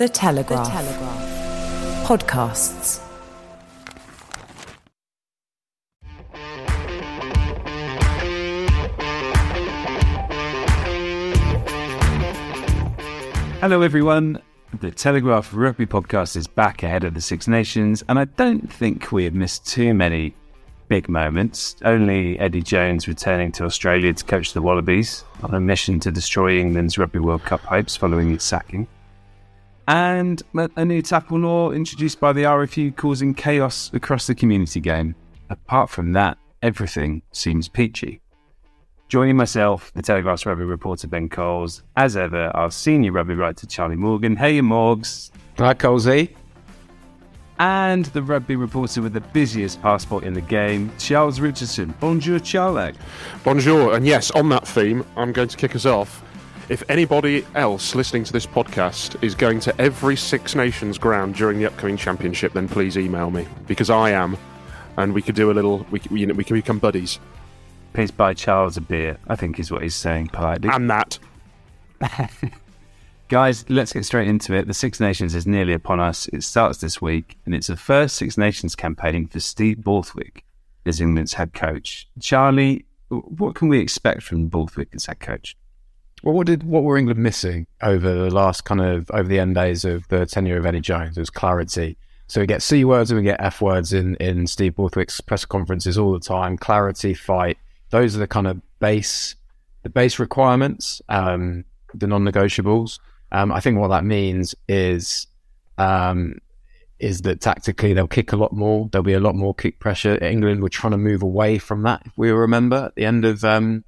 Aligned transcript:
The 0.00 0.08
Telegraph. 0.08 0.64
The 0.64 0.72
Telegraph. 0.72 2.08
Podcasts. 2.08 3.00
Hello, 13.60 13.82
everyone. 13.82 14.40
The 14.80 14.90
Telegraph 14.90 15.50
Rugby 15.52 15.84
Podcast 15.84 16.34
is 16.34 16.46
back 16.46 16.82
ahead 16.82 17.04
of 17.04 17.12
the 17.12 17.20
Six 17.20 17.46
Nations, 17.46 18.02
and 18.08 18.18
I 18.18 18.24
don't 18.24 18.72
think 18.72 19.12
we 19.12 19.24
have 19.24 19.34
missed 19.34 19.66
too 19.66 19.92
many 19.92 20.34
big 20.88 21.10
moments. 21.10 21.76
Only 21.84 22.38
Eddie 22.38 22.62
Jones 22.62 23.06
returning 23.06 23.52
to 23.52 23.66
Australia 23.66 24.14
to 24.14 24.24
coach 24.24 24.54
the 24.54 24.62
Wallabies 24.62 25.24
on 25.42 25.52
a 25.52 25.60
mission 25.60 26.00
to 26.00 26.10
destroy 26.10 26.58
England's 26.58 26.96
Rugby 26.96 27.18
World 27.18 27.42
Cup 27.42 27.60
hopes 27.60 27.96
following 27.96 28.32
its 28.32 28.46
sacking. 28.46 28.88
And 29.90 30.40
a 30.76 30.84
new 30.84 31.02
tackle 31.02 31.40
law 31.40 31.72
introduced 31.72 32.20
by 32.20 32.32
the 32.32 32.44
RFU 32.44 32.94
causing 32.94 33.34
chaos 33.34 33.90
across 33.92 34.28
the 34.28 34.36
community 34.36 34.78
game. 34.78 35.16
Apart 35.48 35.90
from 35.90 36.12
that, 36.12 36.38
everything 36.62 37.22
seems 37.32 37.68
peachy. 37.68 38.20
Joining 39.08 39.36
myself, 39.36 39.92
the 39.96 40.02
Telegraph's 40.02 40.46
rugby 40.46 40.62
reporter 40.62 41.08
Ben 41.08 41.28
Coles, 41.28 41.82
as 41.96 42.16
ever, 42.16 42.52
our 42.54 42.70
senior 42.70 43.10
rugby 43.10 43.34
writer 43.34 43.66
Charlie 43.66 43.96
Morgan. 43.96 44.36
Hey, 44.36 44.60
Morgs. 44.60 45.32
Hi, 45.58 45.74
Colesy. 45.74 46.36
And 47.58 48.04
the 48.04 48.22
rugby 48.22 48.54
reporter 48.54 49.02
with 49.02 49.12
the 49.12 49.20
busiest 49.20 49.82
passport 49.82 50.22
in 50.22 50.34
the 50.34 50.40
game, 50.40 50.92
Charles 51.00 51.40
Richardson. 51.40 51.92
Bonjour, 51.98 52.38
Charlie. 52.38 52.94
Bonjour. 53.42 53.96
And 53.96 54.06
yes, 54.06 54.30
on 54.30 54.50
that 54.50 54.68
theme, 54.68 55.04
I'm 55.16 55.32
going 55.32 55.48
to 55.48 55.56
kick 55.56 55.74
us 55.74 55.84
off. 55.84 56.22
If 56.70 56.88
anybody 56.88 57.44
else 57.56 57.96
listening 57.96 58.22
to 58.22 58.32
this 58.32 58.46
podcast 58.46 59.20
is 59.24 59.34
going 59.34 59.58
to 59.58 59.80
every 59.80 60.16
Six 60.16 60.54
Nations 60.54 60.98
ground 60.98 61.34
during 61.34 61.58
the 61.58 61.66
upcoming 61.66 61.96
championship, 61.96 62.52
then 62.52 62.68
please 62.68 62.96
email 62.96 63.28
me 63.28 63.48
because 63.66 63.90
I 63.90 64.10
am, 64.10 64.38
and 64.96 65.12
we 65.12 65.20
could 65.20 65.34
do 65.34 65.50
a 65.50 65.52
little. 65.52 65.84
We, 65.90 66.00
you 66.12 66.26
know, 66.26 66.34
we 66.34 66.44
can 66.44 66.54
become 66.54 66.78
buddies. 66.78 67.18
Please 67.92 68.12
buy 68.12 68.34
Charles 68.34 68.76
a 68.76 68.80
beer, 68.80 69.18
I 69.26 69.34
think 69.34 69.58
is 69.58 69.72
what 69.72 69.82
he's 69.82 69.96
saying 69.96 70.28
politely. 70.28 70.68
And 70.72 70.88
that. 70.88 71.18
Guys, 73.28 73.68
let's 73.68 73.92
get 73.92 74.04
straight 74.04 74.28
into 74.28 74.54
it. 74.54 74.68
The 74.68 74.74
Six 74.74 75.00
Nations 75.00 75.34
is 75.34 75.48
nearly 75.48 75.72
upon 75.72 75.98
us. 75.98 76.28
It 76.28 76.44
starts 76.44 76.78
this 76.78 77.02
week, 77.02 77.36
and 77.46 77.52
it's 77.52 77.66
the 77.66 77.76
first 77.76 78.14
Six 78.14 78.38
Nations 78.38 78.76
campaigning 78.76 79.26
for 79.26 79.40
Steve 79.40 79.82
Borthwick 79.82 80.44
as 80.86 81.00
England's 81.00 81.34
head 81.34 81.52
coach. 81.52 82.06
Charlie, 82.20 82.84
what 83.08 83.56
can 83.56 83.66
we 83.66 83.80
expect 83.80 84.22
from 84.22 84.46
Borthwick 84.46 84.90
as 84.94 85.06
head 85.06 85.18
coach? 85.18 85.56
Well, 86.22 86.34
what 86.34 86.46
did 86.46 86.62
what 86.62 86.82
were 86.82 86.98
England 86.98 87.20
missing 87.20 87.66
over 87.82 88.12
the 88.12 88.30
last 88.30 88.64
kind 88.64 88.80
of 88.80 89.10
over 89.10 89.28
the 89.28 89.38
end 89.38 89.54
days 89.54 89.84
of 89.84 90.06
the 90.08 90.26
tenure 90.26 90.58
of 90.58 90.66
Eddie 90.66 90.80
Jones? 90.80 91.16
It 91.16 91.20
was 91.20 91.30
clarity. 91.30 91.96
So 92.26 92.40
we 92.40 92.46
get 92.46 92.62
C 92.62 92.84
words 92.84 93.10
and 93.10 93.18
we 93.18 93.24
get 93.24 93.40
F 93.40 93.60
words 93.60 93.92
in 93.92 94.16
in 94.16 94.46
Steve 94.46 94.76
Borthwick's 94.76 95.20
press 95.20 95.44
conferences 95.44 95.96
all 95.98 96.12
the 96.12 96.20
time. 96.20 96.56
Clarity, 96.56 97.14
fight, 97.14 97.58
those 97.90 98.16
are 98.16 98.20
the 98.20 98.28
kind 98.28 98.46
of 98.46 98.60
base 98.80 99.34
the 99.82 99.90
base 99.90 100.18
requirements, 100.18 101.00
um, 101.08 101.64
the 101.94 102.06
non-negotiables. 102.06 102.98
Um, 103.32 103.50
I 103.50 103.60
think 103.60 103.78
what 103.78 103.88
that 103.88 104.04
means 104.04 104.54
is 104.68 105.26
um, 105.78 106.38
is 106.98 107.22
that 107.22 107.40
tactically 107.40 107.94
they'll 107.94 108.06
kick 108.06 108.32
a 108.32 108.36
lot 108.36 108.52
more. 108.52 108.88
There'll 108.92 109.02
be 109.02 109.14
a 109.14 109.20
lot 109.20 109.34
more 109.34 109.54
kick 109.54 109.80
pressure. 109.80 110.22
England 110.22 110.62
were 110.62 110.68
trying 110.68 110.90
to 110.90 110.98
move 110.98 111.22
away 111.22 111.58
from 111.58 111.82
that, 111.82 112.02
if 112.04 112.12
we 112.16 112.30
remember, 112.30 112.76
at 112.76 112.94
the 112.94 113.06
end 113.06 113.24
of 113.24 113.42
um, 113.44 113.84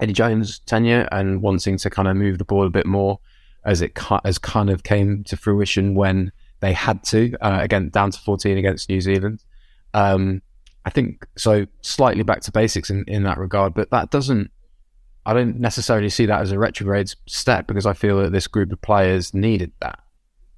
Eddie 0.00 0.12
Jones' 0.12 0.60
tenure, 0.60 1.08
and 1.12 1.42
wanting 1.42 1.76
to 1.78 1.90
kind 1.90 2.08
of 2.08 2.16
move 2.16 2.38
the 2.38 2.44
ball 2.44 2.66
a 2.66 2.70
bit 2.70 2.86
more, 2.86 3.18
as 3.64 3.82
it 3.82 3.98
as 4.24 4.38
kind 4.38 4.70
of 4.70 4.82
came 4.82 5.24
to 5.24 5.36
fruition 5.36 5.94
when 5.94 6.32
they 6.60 6.72
had 6.72 7.04
to 7.04 7.34
uh, 7.40 7.58
again 7.60 7.88
down 7.90 8.10
to 8.10 8.18
14 8.20 8.58
against 8.58 8.88
New 8.88 9.00
Zealand. 9.00 9.44
Um, 9.94 10.42
I 10.84 10.90
think 10.90 11.26
so. 11.36 11.66
Slightly 11.82 12.22
back 12.22 12.40
to 12.42 12.52
basics 12.52 12.90
in, 12.90 13.04
in 13.06 13.22
that 13.24 13.38
regard, 13.38 13.74
but 13.74 13.90
that 13.90 14.10
doesn't. 14.10 14.50
I 15.26 15.34
don't 15.34 15.60
necessarily 15.60 16.08
see 16.08 16.24
that 16.26 16.40
as 16.40 16.52
a 16.52 16.58
retrograde 16.58 17.12
step 17.26 17.66
because 17.66 17.84
I 17.84 17.92
feel 17.92 18.22
that 18.22 18.32
this 18.32 18.46
group 18.46 18.72
of 18.72 18.80
players 18.80 19.34
needed 19.34 19.72
that. 19.80 19.98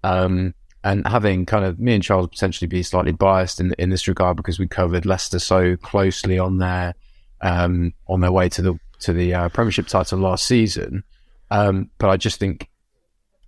Um, 0.04 0.54
and 0.84 1.06
having 1.06 1.44
kind 1.44 1.64
of 1.64 1.78
me 1.80 1.94
and 1.94 2.02
Charles 2.02 2.28
potentially 2.28 2.68
be 2.68 2.82
slightly 2.82 3.12
biased 3.12 3.60
in 3.60 3.74
in 3.78 3.90
this 3.90 4.06
regard 4.06 4.36
because 4.36 4.58
we 4.58 4.66
covered 4.66 5.04
Leicester 5.04 5.38
so 5.38 5.76
closely 5.76 6.38
on 6.38 6.58
their 6.58 6.94
um, 7.40 7.92
on 8.06 8.20
their 8.20 8.32
way 8.32 8.48
to 8.50 8.62
the 8.62 8.78
to 9.00 9.12
the 9.12 9.34
uh, 9.34 9.48
Premiership 9.48 9.86
title 9.86 10.18
last 10.18 10.46
season. 10.46 11.04
Um, 11.50 11.90
but 11.98 12.10
I 12.10 12.16
just 12.16 12.38
think 12.38 12.68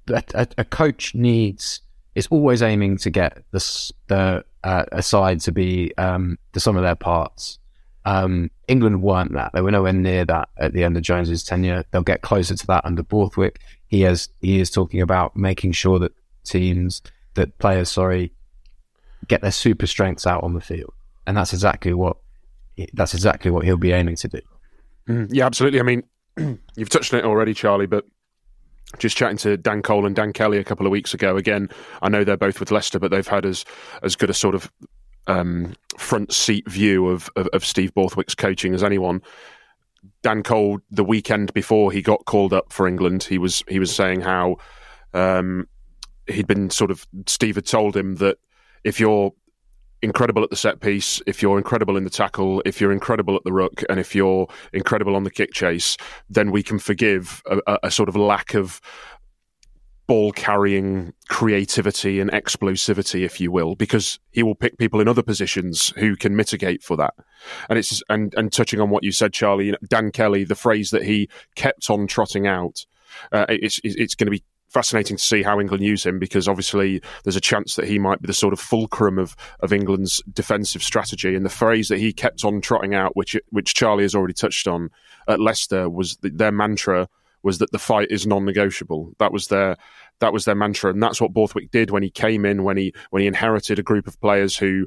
that 0.07 0.33
a, 0.35 0.49
a 0.59 0.65
coach 0.65 1.15
needs 1.15 1.81
is 2.15 2.27
always 2.31 2.63
aiming 2.63 2.99
to 2.99 3.11
get 3.11 3.43
the 3.53 3.93
the 4.09 4.45
uh, 4.65 4.85
aside 4.93 5.41
to 5.41 5.53
be 5.53 5.93
um, 5.99 6.39
the 6.53 6.61
sum 6.61 6.77
of 6.77 6.83
their 6.83 6.95
parts. 6.95 7.59
Um, 8.05 8.51
England 8.69 9.03
weren't 9.03 9.33
that; 9.33 9.53
they 9.53 9.61
were 9.61 9.71
nowhere 9.71 9.93
near 9.93 10.25
that 10.25 10.49
at 10.59 10.73
the 10.73 10.85
end 10.85 10.97
of 10.97 11.03
Jones's 11.03 11.45
tenure. 11.45 11.85
They'll 11.91 12.03
get 12.03 12.23
closer 12.23 12.55
to 12.55 12.67
that 12.67 12.85
under 12.85 13.03
Borthwick. 13.03 13.61
He 13.89 14.03
has 14.03 14.29
he 14.41 14.61
is 14.61 14.71
talking 14.71 15.01
about 15.01 15.37
making 15.37 15.73
sure 15.73 15.99
that 16.01 16.13
teams, 16.45 17.03
that 17.35 17.57
players, 17.59 17.91
sorry, 17.91 18.33
get 19.29 19.41
their 19.41 19.53
super 19.53 19.87
strengths 19.87 20.27
out 20.27 20.43
on 20.43 20.55
the 20.55 20.61
field, 20.61 20.93
and 21.27 21.37
that's 21.37 21.53
exactly 21.53 21.93
what 21.93 22.17
that's 22.93 23.15
exactly 23.15 23.51
what 23.51 23.65
he'll 23.65 23.77
be 23.77 23.93
aiming 23.93 24.17
to 24.17 24.29
do. 24.29 24.41
Mm, 25.09 25.29
yeah, 25.31 25.47
absolutely. 25.47 25.81
I 25.81 25.83
mean, 25.83 26.03
you've 26.77 26.89
touched 26.89 27.13
on 27.13 27.21
it 27.21 27.25
already, 27.27 27.55
Charlie, 27.55 27.87
but 27.87 28.05
just 28.99 29.17
chatting 29.17 29.39
to 29.39 29.57
Dan 29.57 29.83
Cole 29.83 30.07
and 30.07 30.15
Dan 30.15 30.33
Kelly 30.33 30.59
a 30.59 30.65
couple 30.65 30.87
of 30.87 30.93
weeks 30.93 31.15
ago. 31.15 31.37
Again, 31.37 31.69
I 32.03 32.09
know 32.09 32.25
they're 32.25 32.37
both 32.37 32.61
with 32.61 32.71
Leicester, 32.71 32.99
but 32.99 33.11
they've 33.11 33.27
had 33.27 33.47
as 33.47 33.65
as 34.03 34.17
good 34.17 34.31
a 34.31 34.35
sort 34.35 34.55
of 34.55 34.71
um, 35.27 35.75
front 35.97 36.33
seat 36.33 36.69
view 36.69 37.09
of, 37.09 37.31
of, 37.37 37.47
of 37.49 37.65
Steve 37.65 37.95
Borthwick's 37.95 38.35
coaching 38.35 38.75
as 38.75 38.83
anyone. 38.83 39.23
Dan 40.23 40.43
Cole, 40.43 40.81
the 40.91 41.05
weekend 41.05 41.53
before 41.55 41.93
he 41.93 42.03
got 42.03 42.25
called 42.25 42.53
up 42.53 42.73
for 42.73 42.87
England, 42.87 43.23
he 43.23 43.39
was 43.39 43.63
he 43.69 43.79
was 43.79 43.95
saying 43.95 44.21
how 44.21 44.57
um, 45.15 45.69
he'd 46.27 46.47
been 46.47 46.71
sort 46.71 46.91
of 46.91 47.07
Steve 47.27 47.55
had 47.55 47.67
told 47.67 47.97
him 47.97 48.17
that 48.17 48.39
if 48.85 48.99
you're 48.99 49.33
incredible 50.03 50.43
at 50.43 50.51
the 50.51 50.57
set 50.57 50.81
piece, 50.81 51.23
if 51.27 51.43
you're 51.43 51.59
incredible 51.59 51.97
in 51.97 52.05
the 52.05 52.11
tackle, 52.11 52.63
if 52.65 52.81
you're 52.81 52.93
incredible 52.93 53.37
at 53.37 53.45
the 53.45 53.53
ruck, 53.53 53.83
and 53.89 54.01
if 54.01 54.15
you're 54.15 54.49
incredible 54.73 55.17
on 55.17 55.25
the 55.25 55.31
kick 55.31 55.53
chase, 55.53 55.97
then 56.29 56.51
we 56.51 56.63
can 56.63 56.79
forgive 56.79 57.43
a, 57.47 57.79
a 57.85 57.91
sort 57.91 58.09
of 58.09 58.17
lack 58.17 58.55
of 58.55 58.81
ball 60.09 60.33
carrying 60.33 61.13
creativity 61.29 62.21
and 62.21 62.31
explosivity, 62.33 63.25
if 63.25 63.41
you 63.41 63.51
will, 63.51 63.77
because 63.77 64.19
he 64.31 64.43
will 64.43 64.55
pick 64.55 64.77
people 64.77 65.01
in 65.01 65.09
other 65.09 65.23
positions 65.23 65.93
who 65.97 66.17
can 66.17 66.35
mitigate 66.35 66.83
for 66.83 66.97
that. 66.97 67.15
And 67.69 67.79
it's 67.79 68.03
and 68.09 68.35
and 68.35 68.53
touching 68.53 68.81
on 68.81 68.91
what 68.91 69.05
you 69.05 69.13
said, 69.13 69.33
Charlie, 69.33 69.75
Dan 69.89 70.11
Kelly, 70.11 70.45
the 70.45 70.55
phrase 70.55 70.91
that 70.91 71.05
he 71.05 71.29
kept 71.55 71.89
on 71.89 72.07
trotting 72.07 72.47
out. 72.47 72.85
Uh, 73.31 73.47
it's 73.49 73.81
it's 73.85 74.15
going 74.15 74.27
to 74.27 74.31
be 74.31 74.43
fascinating 74.73 75.17
to 75.17 75.23
see 75.23 75.43
how 75.43 75.61
England 75.61 75.85
use 75.85 76.05
him 76.05 76.19
because 76.19 76.49
obviously 76.49 77.03
there's 77.25 77.37
a 77.37 77.41
chance 77.41 77.77
that 77.77 77.87
he 77.87 77.99
might 77.99 78.23
be 78.23 78.27
the 78.27 78.33
sort 78.33 78.53
of 78.53 78.61
fulcrum 78.61 79.19
of, 79.19 79.37
of 79.61 79.73
England's 79.73 80.23
defensive 80.33 80.83
strategy. 80.83 81.35
And 81.35 81.45
the 81.45 81.51
phrase 81.51 81.89
that 81.89 81.99
he 81.99 82.13
kept 82.13 82.45
on 82.45 82.61
trotting 82.61 82.95
out, 82.95 83.15
which 83.15 83.37
which 83.51 83.75
Charlie 83.75 84.05
has 84.05 84.15
already 84.15 84.35
touched 84.35 84.67
on 84.67 84.91
at 85.29 85.41
Leicester, 85.41 85.91
was 85.91 86.17
the, 86.19 86.31
their 86.31 86.53
mantra 86.53 87.09
was 87.43 87.59
that 87.59 87.73
the 87.73 87.79
fight 87.79 88.11
is 88.11 88.27
non-negotiable. 88.27 89.13
That 89.19 89.33
was 89.33 89.49
their 89.49 89.77
that 90.21 90.33
was 90.33 90.45
their 90.45 90.55
mantra, 90.55 90.91
and 90.91 91.03
that's 91.03 91.21
what 91.21 91.33
Borthwick 91.33 91.71
did 91.71 91.91
when 91.91 92.03
he 92.03 92.11
came 92.11 92.45
in 92.47 92.65
when 92.65 92.77
he 92.77 92.95
when 93.11 93.21
he 93.21 93.27
inherited 93.27 93.79
a 93.79 93.83
group 93.83 94.07
of 94.07 94.21
players 94.21 94.57
who 94.57 94.87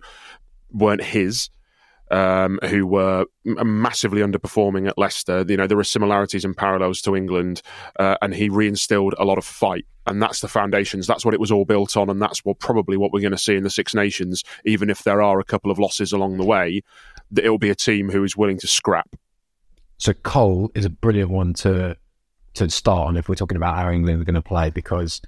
weren't 0.72 1.04
his 1.04 1.50
um, 2.12 2.60
who 2.70 2.86
were 2.86 3.26
massively 3.44 4.22
underperforming 4.22 4.88
at 4.88 4.98
Leicester. 4.98 5.46
You 5.48 5.58
know, 5.58 5.68
there 5.68 5.80
are 5.80 5.84
similarities 5.84 6.46
and 6.46 6.56
parallels 6.56 7.02
to 7.02 7.16
England, 7.16 7.62
uh, 8.00 8.16
and 8.22 8.34
he 8.34 8.50
reinstilled 8.50 9.14
a 9.18 9.26
lot 9.26 9.38
of 9.38 9.46
fight. 9.46 9.86
And 10.08 10.22
that's 10.22 10.40
the 10.40 10.48
foundations. 10.48 11.08
That's 11.08 11.26
what 11.26 11.34
it 11.34 11.40
was 11.40 11.52
all 11.52 11.66
built 11.66 11.98
on, 11.98 12.10
and 12.10 12.22
that's 12.22 12.46
what 12.46 12.60
probably 12.60 12.96
what 12.96 13.12
we're 13.12 13.22
going 13.22 13.32
to 13.32 13.38
see 13.38 13.56
in 13.56 13.64
the 13.64 13.70
Six 13.70 13.96
Nations. 13.96 14.44
Even 14.64 14.90
if 14.90 15.04
there 15.04 15.22
are 15.22 15.40
a 15.40 15.44
couple 15.44 15.72
of 15.72 15.80
losses 15.80 16.14
along 16.14 16.38
the 16.38 16.46
way, 16.46 16.82
that 17.32 17.44
it 17.44 17.50
will 17.50 17.58
be 17.58 17.72
a 17.72 17.76
team 17.76 18.10
who 18.10 18.24
is 18.24 18.38
willing 18.38 18.60
to 18.60 18.68
scrap. 18.68 19.16
So 19.98 20.14
Cole 20.14 20.72
is 20.76 20.86
a 20.86 20.90
brilliant 20.90 21.32
one 21.32 21.54
to 21.56 21.98
to 22.56 22.70
start 22.70 23.10
on 23.10 23.18
if 23.18 23.28
we're 23.28 23.36
talking 23.36 23.58
about 23.58 23.76
how 23.76 23.92
England 23.92 24.22
are 24.22 24.26
going 24.26 24.36
to 24.36 24.42
play 24.42 24.70
because 24.70 25.22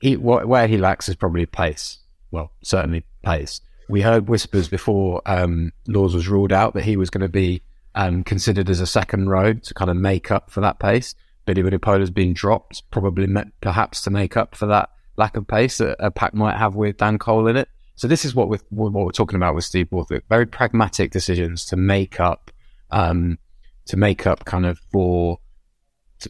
he, 0.00 0.16
where 0.16 0.66
he 0.66 0.76
lacks 0.76 1.08
is 1.08 1.16
probably 1.16 1.46
pace. 1.46 1.98
Well, 2.30 2.52
certainly 2.62 3.04
pace. 3.24 3.60
We 3.90 4.02
heard 4.02 4.28
whispers 4.28 4.68
before 4.68 5.20
um, 5.26 5.72
Lawes 5.88 6.14
was 6.14 6.28
ruled 6.28 6.52
out 6.52 6.74
that 6.74 6.84
he 6.84 6.96
was 6.96 7.10
going 7.10 7.22
to 7.22 7.28
be 7.28 7.62
um, 7.96 8.22
considered 8.22 8.70
as 8.70 8.80
a 8.80 8.86
second 8.86 9.28
row 9.28 9.52
to 9.52 9.74
kind 9.74 9.90
of 9.90 9.96
make 9.96 10.30
up 10.30 10.50
for 10.50 10.60
that 10.60 10.78
pace. 10.78 11.16
Billy 11.44 11.62
Vunipola 11.62 12.14
been 12.14 12.32
dropped, 12.32 12.88
probably 12.92 13.26
perhaps 13.60 14.02
to 14.02 14.10
make 14.10 14.36
up 14.36 14.54
for 14.54 14.66
that 14.66 14.90
lack 15.16 15.36
of 15.36 15.48
pace 15.48 15.78
that 15.78 15.96
a 15.98 16.10
pack 16.10 16.34
might 16.34 16.56
have 16.56 16.76
with 16.76 16.98
Dan 16.98 17.18
Cole 17.18 17.48
in 17.48 17.56
it. 17.56 17.68
So 17.96 18.06
this 18.06 18.24
is 18.24 18.34
what 18.34 18.48
we're, 18.48 18.60
what 18.70 18.92
we're 18.92 19.10
talking 19.10 19.36
about 19.36 19.56
with 19.56 19.64
Steve 19.64 19.90
Borthwick. 19.90 20.24
Very 20.28 20.46
pragmatic 20.46 21.10
decisions 21.10 21.64
to 21.66 21.76
make 21.76 22.20
up, 22.20 22.52
um, 22.92 23.38
to 23.86 23.96
make 23.96 24.24
up 24.24 24.44
kind 24.44 24.66
of 24.66 24.78
for, 24.92 25.40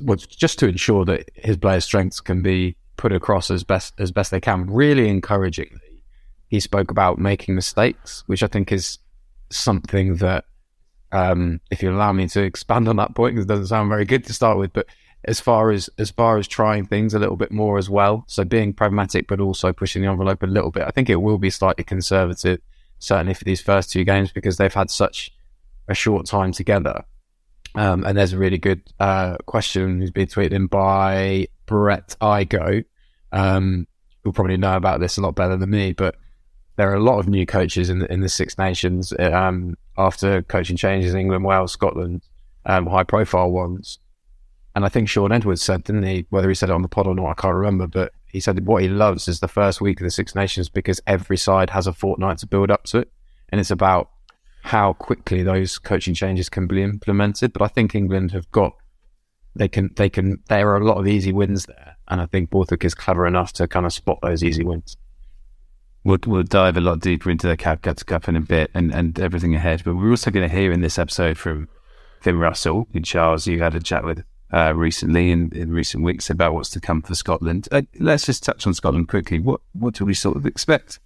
well, 0.01 0.17
just 0.17 0.59
to 0.61 0.67
ensure 0.67 1.05
that 1.05 1.31
his 1.35 1.59
player 1.59 1.81
strengths 1.81 2.21
can 2.21 2.41
be 2.41 2.77
put 2.97 3.13
across 3.13 3.51
as 3.51 3.65
best 3.65 3.95
as 3.99 4.11
best 4.11 4.31
they 4.31 4.41
can. 4.41 4.67
Really 4.71 5.09
encouragingly, 5.09 5.90
he 6.51 6.61
spoke 6.61 6.91
about 6.91 7.19
making 7.19 7.55
mistakes, 7.55 8.25
which 8.27 8.43
I 8.43 8.49
think 8.49 8.73
is 8.73 8.99
something 9.51 10.17
that, 10.17 10.45
um, 11.13 11.61
if 11.71 11.81
you 11.83 11.91
allow 11.91 12.13
me 12.13 12.27
to 12.29 12.43
expand 12.43 12.89
on 12.89 12.97
that 12.97 13.15
point, 13.15 13.35
because 13.35 13.47
it 13.47 13.49
doesn't 13.49 13.69
sound 13.69 13.89
very 13.89 14.05
good 14.05 14.25
to 14.25 14.33
start 14.33 14.59
with, 14.59 14.73
but 14.73 14.87
as 15.25 15.39
far 15.39 15.71
as 15.71 15.89
as 15.99 16.11
far 16.11 16.39
as 16.39 16.49
trying 16.49 16.87
things 16.87 17.15
a 17.15 17.19
little 17.19 17.37
bit 17.37 17.53
more 17.53 17.79
as 17.79 17.89
well. 17.89 18.25
So 18.27 18.45
being 18.45 18.73
pragmatic, 18.73 19.29
but 19.29 19.39
also 19.39 19.73
pushing 19.73 20.03
the 20.03 20.09
envelope 20.09 20.43
a 20.43 20.47
little 20.47 20.71
bit. 20.71 20.83
I 20.83 20.91
think 20.91 21.09
it 21.09 21.17
will 21.17 21.39
be 21.39 21.51
slightly 21.51 21.85
conservative, 21.85 22.61
certainly 22.99 23.35
for 23.35 23.45
these 23.45 23.61
first 23.61 23.93
two 23.93 24.05
games, 24.05 24.33
because 24.33 24.57
they've 24.57 24.75
had 24.75 24.91
such 24.91 25.31
a 25.89 25.95
short 25.95 26.27
time 26.27 26.53
together. 26.53 27.05
Um, 27.77 28.05
and 28.05 28.19
there's 28.19 28.33
a 28.33 28.39
really 28.39 28.59
good 28.59 28.83
uh, 28.99 29.37
question 29.47 30.01
who's 30.01 30.11
been 30.11 30.27
tweeted 30.27 30.53
in 30.53 30.67
by 30.67 31.47
Brett 31.67 32.17
Igo, 32.21 32.85
um, 33.31 33.87
who'll 34.25 34.33
probably 34.33 34.57
know 34.57 34.77
about 34.77 34.99
this 34.99 35.17
a 35.17 35.21
lot 35.21 35.37
better 35.37 35.57
than 35.57 35.71
me. 35.71 35.93
But 35.93 36.17
there 36.77 36.91
are 36.91 36.95
a 36.95 37.03
lot 37.03 37.19
of 37.19 37.29
new 37.29 37.47
coaches 37.47 37.91
in 37.91 38.01
the, 38.01 38.13
in 38.13 38.21
the 38.21 38.29
Six 38.29 38.57
Nations 38.59 39.13
um, 39.19 39.77
after 39.99 40.43
coaching 40.43 40.77
changes 40.77 41.13
in 41.13 41.21
England, 41.21 41.45
Wales, 41.45 41.73
Scotland, 41.73 42.23
um, 42.67 42.87
high 42.87 43.05
profile 43.05 43.51
ones. 43.51 43.99
And 44.75 44.85
I 44.85 44.89
think 44.89 45.09
Shaun 45.09 45.33
Edwards 45.33 45.63
said, 45.63 45.85
didn't 45.85 46.05
he? 46.05 46.27
Whether 46.31 46.49
he 46.49 46.55
said 46.55 46.71
it 46.71 46.75
on 46.75 46.83
the 46.83 46.89
pod 46.89 47.07
or 47.07 47.15
not, 47.15 47.27
I 47.27 47.35
can't 47.35 47.55
remember. 47.55 47.87
But 47.87 48.13
he 48.27 48.41
said 48.41 48.67
what 48.67 48.83
he 48.83 48.89
loves 48.89 49.27
is 49.27 49.41
the 49.41 49.49
first 49.49 49.81
week 49.81 50.01
of 50.01 50.05
the 50.05 50.11
Six 50.11 50.35
Nations 50.35 50.69
because 50.69 51.01
every 51.07 51.37
side 51.37 51.71
has 51.71 51.87
a 51.87 51.93
fortnight 51.93 52.39
to 52.39 52.47
build 52.47 52.71
up 52.71 52.85
to 52.85 52.99
it, 52.99 53.13
and 53.49 53.61
it's 53.61 53.73
about 53.73 54.11
how 54.63 54.93
quickly 54.93 55.43
those 55.43 55.79
coaching 55.79 56.15
changes 56.15 56.49
can 56.49 56.67
be 56.67 56.83
implemented. 56.83 57.53
But 57.53 57.63
I 57.63 57.69
think 57.69 57.95
England 57.95 58.31
have 58.31 58.51
got 58.53 58.75
they 59.57 59.69
can 59.69 59.91
they 59.97 60.09
can 60.09 60.39
there 60.49 60.69
are 60.71 60.77
a 60.77 60.85
lot 60.85 60.99
of 60.99 61.09
easy 61.09 61.33
wins 61.33 61.67
there, 61.67 61.97
and 62.09 62.21
I 62.21 62.27
think 62.27 62.51
Borthwick 62.51 62.85
is 62.85 62.95
clever 62.95 63.27
enough 63.27 63.53
to 63.55 63.67
kind 63.67 63.87
of 63.87 63.93
spot 63.93 64.19
those 64.23 64.45
easy 64.45 64.63
wins. 64.63 64.97
We'll, 66.03 66.19
we'll 66.27 66.43
dive 66.43 66.77
a 66.77 66.81
lot 66.81 67.01
deeper 67.01 67.31
into 67.31 67.47
the 67.47 67.57
Cat's 67.57 68.03
Cup 68.03 68.29
in 68.29 68.37
a 68.37 68.41
bit 68.41 68.71
and, 68.75 68.93
and 68.93 69.19
everything 69.21 69.55
ahead. 69.55 69.83
But 69.85 69.97
we're 69.97 70.11
also 70.11 70.31
going 70.31 70.49
to 70.49 70.55
hear 70.55 70.73
in 70.73 70.81
this 70.81 70.99
episode 70.99 71.37
from 71.37 71.69
Finn 72.21 72.39
Russell, 72.39 72.89
who 72.93 73.01
Charles, 73.01 73.47
you 73.47 73.63
had 73.63 73.75
a 73.75 73.81
chat 73.81 74.05
with 74.05 74.25
uh, 74.53 74.75
recently 74.75 75.31
in, 75.31 75.51
in 75.55 75.73
recent 75.73 76.05
weeks 76.05 76.31
about 76.31 76.55
what's 76.55 76.71
to 76.71 76.81
come 76.81 77.03
for 77.03 77.15
Scotland. 77.15 77.69
Uh, 77.71 77.83
let's 77.99 78.27
just 78.27 78.43
touch 78.43 78.67
on 78.67 78.75
Scotland 78.75 79.09
quickly. 79.09 79.39
What 79.39 79.61
what 79.73 79.95
do 79.95 80.05
we 80.05 80.15
sort 80.15 80.37
of 80.37 80.47
expect 80.47 80.99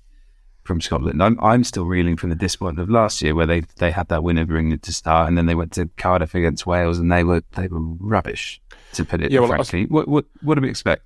from 0.62 0.80
Scotland? 0.80 1.22
I'm 1.22 1.38
I'm 1.40 1.64
still 1.64 1.84
reeling 1.84 2.16
from 2.16 2.30
the 2.30 2.36
disappointment 2.36 2.88
of 2.88 2.90
last 2.92 3.20
year 3.22 3.34
where 3.34 3.46
they, 3.46 3.60
they 3.76 3.90
had 3.90 4.08
that 4.08 4.22
win 4.22 4.38
over 4.38 4.56
England 4.56 4.82
to 4.84 4.92
start 4.92 5.28
and 5.28 5.36
then 5.36 5.46
they 5.46 5.54
went 5.54 5.72
to 5.72 5.90
Cardiff 5.96 6.34
against 6.34 6.66
Wales 6.66 6.98
and 6.98 7.12
they 7.12 7.24
were 7.24 7.42
they 7.52 7.68
were 7.68 7.80
rubbish 7.80 8.60
to 8.94 9.04
put 9.04 9.22
it 9.22 9.30
yeah, 9.30 9.40
well, 9.40 9.48
frankly. 9.48 9.86
what, 9.86 10.08
what 10.08 10.24
what 10.42 10.54
do 10.54 10.60
we 10.60 10.70
expect? 10.70 11.02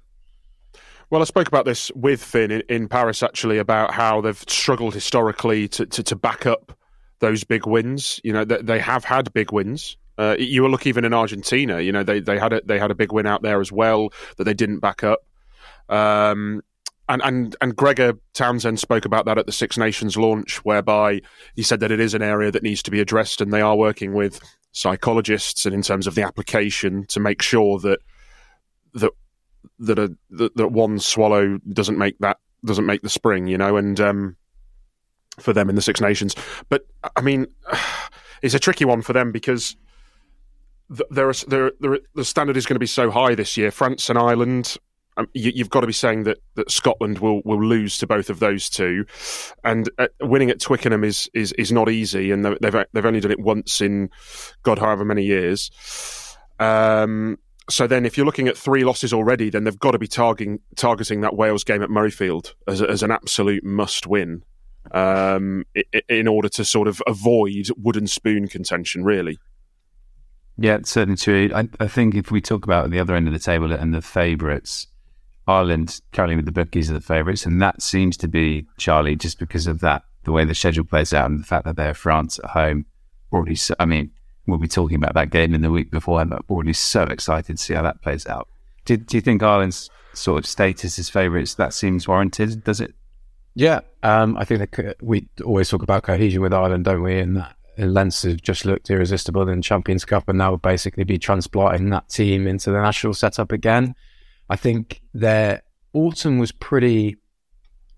Well, 1.10 1.22
I 1.22 1.24
spoke 1.24 1.48
about 1.48 1.64
this 1.64 1.90
with 1.94 2.22
Finn 2.22 2.50
in, 2.50 2.62
in 2.68 2.88
Paris 2.88 3.22
actually 3.22 3.58
about 3.58 3.92
how 3.92 4.20
they've 4.20 4.44
struggled 4.46 4.92
historically 4.92 5.66
to, 5.68 5.86
to, 5.86 6.02
to 6.02 6.16
back 6.16 6.44
up 6.44 6.76
those 7.20 7.44
big 7.44 7.66
wins. 7.66 8.20
You 8.22 8.32
know, 8.34 8.44
they, 8.44 8.60
they 8.60 8.78
have 8.78 9.04
had 9.04 9.32
big 9.32 9.50
wins. 9.50 9.96
Uh, 10.18 10.36
you 10.38 10.66
look 10.68 10.86
even 10.86 11.04
in 11.04 11.14
Argentina. 11.14 11.80
You 11.80 11.92
know, 11.92 12.02
they 12.02 12.20
they 12.20 12.38
had 12.38 12.52
a 12.52 12.60
they 12.64 12.78
had 12.78 12.90
a 12.90 12.94
big 12.94 13.12
win 13.12 13.26
out 13.26 13.42
there 13.42 13.60
as 13.60 13.70
well 13.70 14.10
that 14.36 14.44
they 14.44 14.54
didn't 14.54 14.80
back 14.80 15.04
up. 15.04 15.20
Um, 15.88 16.62
and 17.08 17.22
and 17.22 17.56
and 17.60 17.74
Gregor 17.74 18.14
Townsend 18.34 18.78
spoke 18.80 19.04
about 19.04 19.24
that 19.26 19.38
at 19.38 19.46
the 19.46 19.52
Six 19.52 19.78
Nations 19.78 20.16
launch, 20.16 20.64
whereby 20.64 21.20
he 21.54 21.62
said 21.62 21.80
that 21.80 21.92
it 21.92 22.00
is 22.00 22.14
an 22.14 22.22
area 22.22 22.50
that 22.50 22.62
needs 22.62 22.82
to 22.82 22.90
be 22.90 23.00
addressed, 23.00 23.40
and 23.40 23.52
they 23.52 23.60
are 23.62 23.76
working 23.76 24.12
with 24.12 24.40
psychologists 24.72 25.64
and 25.64 25.74
in 25.74 25.82
terms 25.82 26.06
of 26.06 26.14
the 26.14 26.22
application 26.22 27.06
to 27.06 27.20
make 27.20 27.40
sure 27.40 27.78
that 27.78 28.00
that 28.94 29.12
that 29.80 29.98
a 29.98 30.16
that, 30.30 30.56
that 30.56 30.68
one 30.68 30.98
swallow 30.98 31.58
doesn't 31.72 31.98
make 31.98 32.18
that 32.18 32.38
doesn't 32.64 32.86
make 32.86 33.02
the 33.02 33.08
spring, 33.08 33.46
you 33.46 33.58
know, 33.58 33.76
and 33.76 34.00
um, 34.00 34.36
for 35.38 35.52
them 35.52 35.68
in 35.68 35.76
the 35.76 35.82
Six 35.82 36.00
Nations. 36.00 36.34
But 36.68 36.86
I 37.16 37.20
mean, 37.20 37.46
it's 38.42 38.54
a 38.54 38.58
tricky 38.58 38.84
one 38.84 39.02
for 39.02 39.12
them 39.12 39.32
because 39.32 39.76
there 41.10 41.28
are, 41.28 41.34
there, 41.48 41.70
the 42.14 42.24
standard 42.24 42.56
is 42.56 42.66
going 42.66 42.76
to 42.76 42.80
be 42.80 42.86
so 42.86 43.10
high 43.10 43.34
this 43.34 43.56
year. 43.56 43.70
France 43.70 44.08
and 44.08 44.18
Ireland, 44.18 44.76
um, 45.18 45.28
you, 45.34 45.52
have 45.58 45.70
got 45.70 45.82
to 45.82 45.86
be 45.86 45.92
saying 45.92 46.24
that, 46.24 46.38
that 46.54 46.70
Scotland 46.70 47.18
will, 47.18 47.42
will 47.44 47.62
lose 47.62 47.98
to 47.98 48.06
both 48.06 48.30
of 48.30 48.38
those 48.38 48.70
two, 48.70 49.04
and 49.64 49.90
uh, 49.98 50.08
winning 50.20 50.50
at 50.50 50.60
Twickenham 50.60 51.04
is, 51.04 51.28
is 51.34 51.52
is 51.52 51.72
not 51.72 51.90
easy, 51.90 52.30
and 52.30 52.44
they've 52.44 52.84
they've 52.92 53.06
only 53.06 53.20
done 53.20 53.32
it 53.32 53.40
once 53.40 53.80
in 53.80 54.10
God 54.62 54.78
however 54.78 55.04
many 55.04 55.24
years. 55.24 55.70
Um, 56.58 57.38
so 57.70 57.86
then, 57.86 58.06
if 58.06 58.16
you're 58.16 58.26
looking 58.26 58.48
at 58.48 58.56
three 58.56 58.84
losses 58.84 59.12
already, 59.12 59.50
then 59.50 59.64
they've 59.64 59.78
got 59.78 59.90
to 59.90 59.98
be 59.98 60.06
targeting 60.06 60.60
targeting 60.76 61.20
that 61.20 61.36
Wales 61.36 61.64
game 61.64 61.82
at 61.82 61.90
Murrayfield 61.90 62.54
as, 62.66 62.80
as 62.80 63.02
an 63.02 63.10
absolute 63.10 63.62
must 63.62 64.06
win, 64.06 64.42
um, 64.92 65.64
in 66.08 66.26
order 66.26 66.48
to 66.48 66.64
sort 66.64 66.88
of 66.88 67.02
avoid 67.06 67.68
wooden 67.76 68.06
spoon 68.06 68.48
contention, 68.48 69.04
really. 69.04 69.38
Yeah, 70.56 70.78
certainly 70.84 71.16
true. 71.16 71.50
I, 71.54 71.68
I, 71.78 71.86
think 71.86 72.14
if 72.14 72.32
we 72.32 72.40
talk 72.40 72.64
about 72.64 72.90
the 72.90 72.98
other 72.98 73.14
end 73.14 73.28
of 73.28 73.32
the 73.32 73.38
table 73.38 73.72
and 73.72 73.94
the 73.94 74.02
favourites, 74.02 74.88
Ireland 75.46 76.00
currently 76.12 76.36
with 76.36 76.46
the 76.46 76.52
bookies 76.52 76.90
are 76.90 76.94
the 76.94 77.00
favourites, 77.00 77.46
and 77.46 77.60
that 77.62 77.82
seems 77.82 78.16
to 78.18 78.28
be 78.28 78.66
Charlie 78.78 79.14
just 79.14 79.38
because 79.38 79.66
of 79.66 79.80
that, 79.80 80.02
the 80.24 80.32
way 80.32 80.44
the 80.44 80.54
schedule 80.54 80.84
plays 80.84 81.12
out, 81.12 81.30
and 81.30 81.38
the 81.38 81.46
fact 81.46 81.64
that 81.66 81.76
they're 81.76 81.94
France 81.94 82.40
at 82.42 82.50
home. 82.50 82.86
Already, 83.30 83.58
I 83.78 83.84
mean, 83.84 84.10
we'll 84.48 84.58
be 84.58 84.68
talking 84.68 84.96
about 84.96 85.14
that 85.14 85.30
game 85.30 85.54
in 85.54 85.60
the 85.60 85.70
week 85.70 85.90
before, 85.90 86.20
I'm 86.20 86.32
already 86.48 86.72
so 86.72 87.02
excited 87.02 87.56
to 87.56 87.62
see 87.62 87.74
how 87.74 87.82
that 87.82 88.02
plays 88.02 88.26
out. 88.26 88.48
Do, 88.84 88.96
do 88.96 89.16
you 89.16 89.20
think 89.20 89.42
Ireland's 89.42 89.90
sort 90.14 90.38
of 90.38 90.46
status 90.46 90.98
as 90.98 91.08
favourites 91.08 91.54
that 91.54 91.74
seems 91.74 92.08
warranted? 92.08 92.64
Does 92.64 92.80
it? 92.80 92.94
Yeah, 93.54 93.80
um, 94.02 94.36
I 94.36 94.44
think 94.44 94.60
that 94.60 94.96
we 95.02 95.28
always 95.44 95.68
talk 95.68 95.82
about 95.82 96.04
cohesion 96.04 96.42
with 96.42 96.54
Ireland, 96.54 96.84
don't 96.84 97.02
we? 97.02 97.18
And 97.18 97.36
that 97.36 97.56
have 97.78 98.42
just 98.42 98.64
looked 98.64 98.90
irresistible 98.90 99.48
in 99.48 99.62
Champions 99.62 100.04
Cup 100.04 100.28
and 100.28 100.38
now 100.38 100.56
basically 100.56 101.04
be 101.04 101.18
transplanting 101.18 101.90
that 101.90 102.08
team 102.08 102.46
into 102.46 102.70
the 102.70 102.80
national 102.80 103.14
setup 103.14 103.52
again. 103.52 103.94
I 104.48 104.56
think 104.56 105.00
their 105.14 105.62
autumn 105.92 106.38
was 106.38 106.50
pretty 106.50 107.16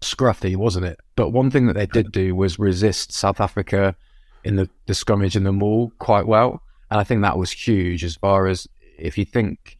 scruffy, 0.00 0.56
wasn't 0.56 0.86
it? 0.86 0.98
But 1.16 1.30
one 1.30 1.50
thing 1.50 1.66
that 1.66 1.74
they 1.74 1.86
did 1.86 2.12
do 2.12 2.34
was 2.34 2.58
resist 2.58 3.12
South 3.12 3.40
Africa 3.40 3.94
in 4.44 4.56
the, 4.56 4.68
the 4.86 4.92
scrummage 4.92 5.36
in 5.36 5.44
the 5.44 5.52
maul 5.52 5.92
quite 5.98 6.26
well. 6.26 6.62
And 6.90 6.98
I 6.98 7.04
think 7.04 7.22
that 7.22 7.38
was 7.38 7.50
huge 7.50 8.04
as 8.04 8.16
far 8.16 8.46
as 8.46 8.66
if 8.98 9.16
you 9.16 9.24
think 9.24 9.78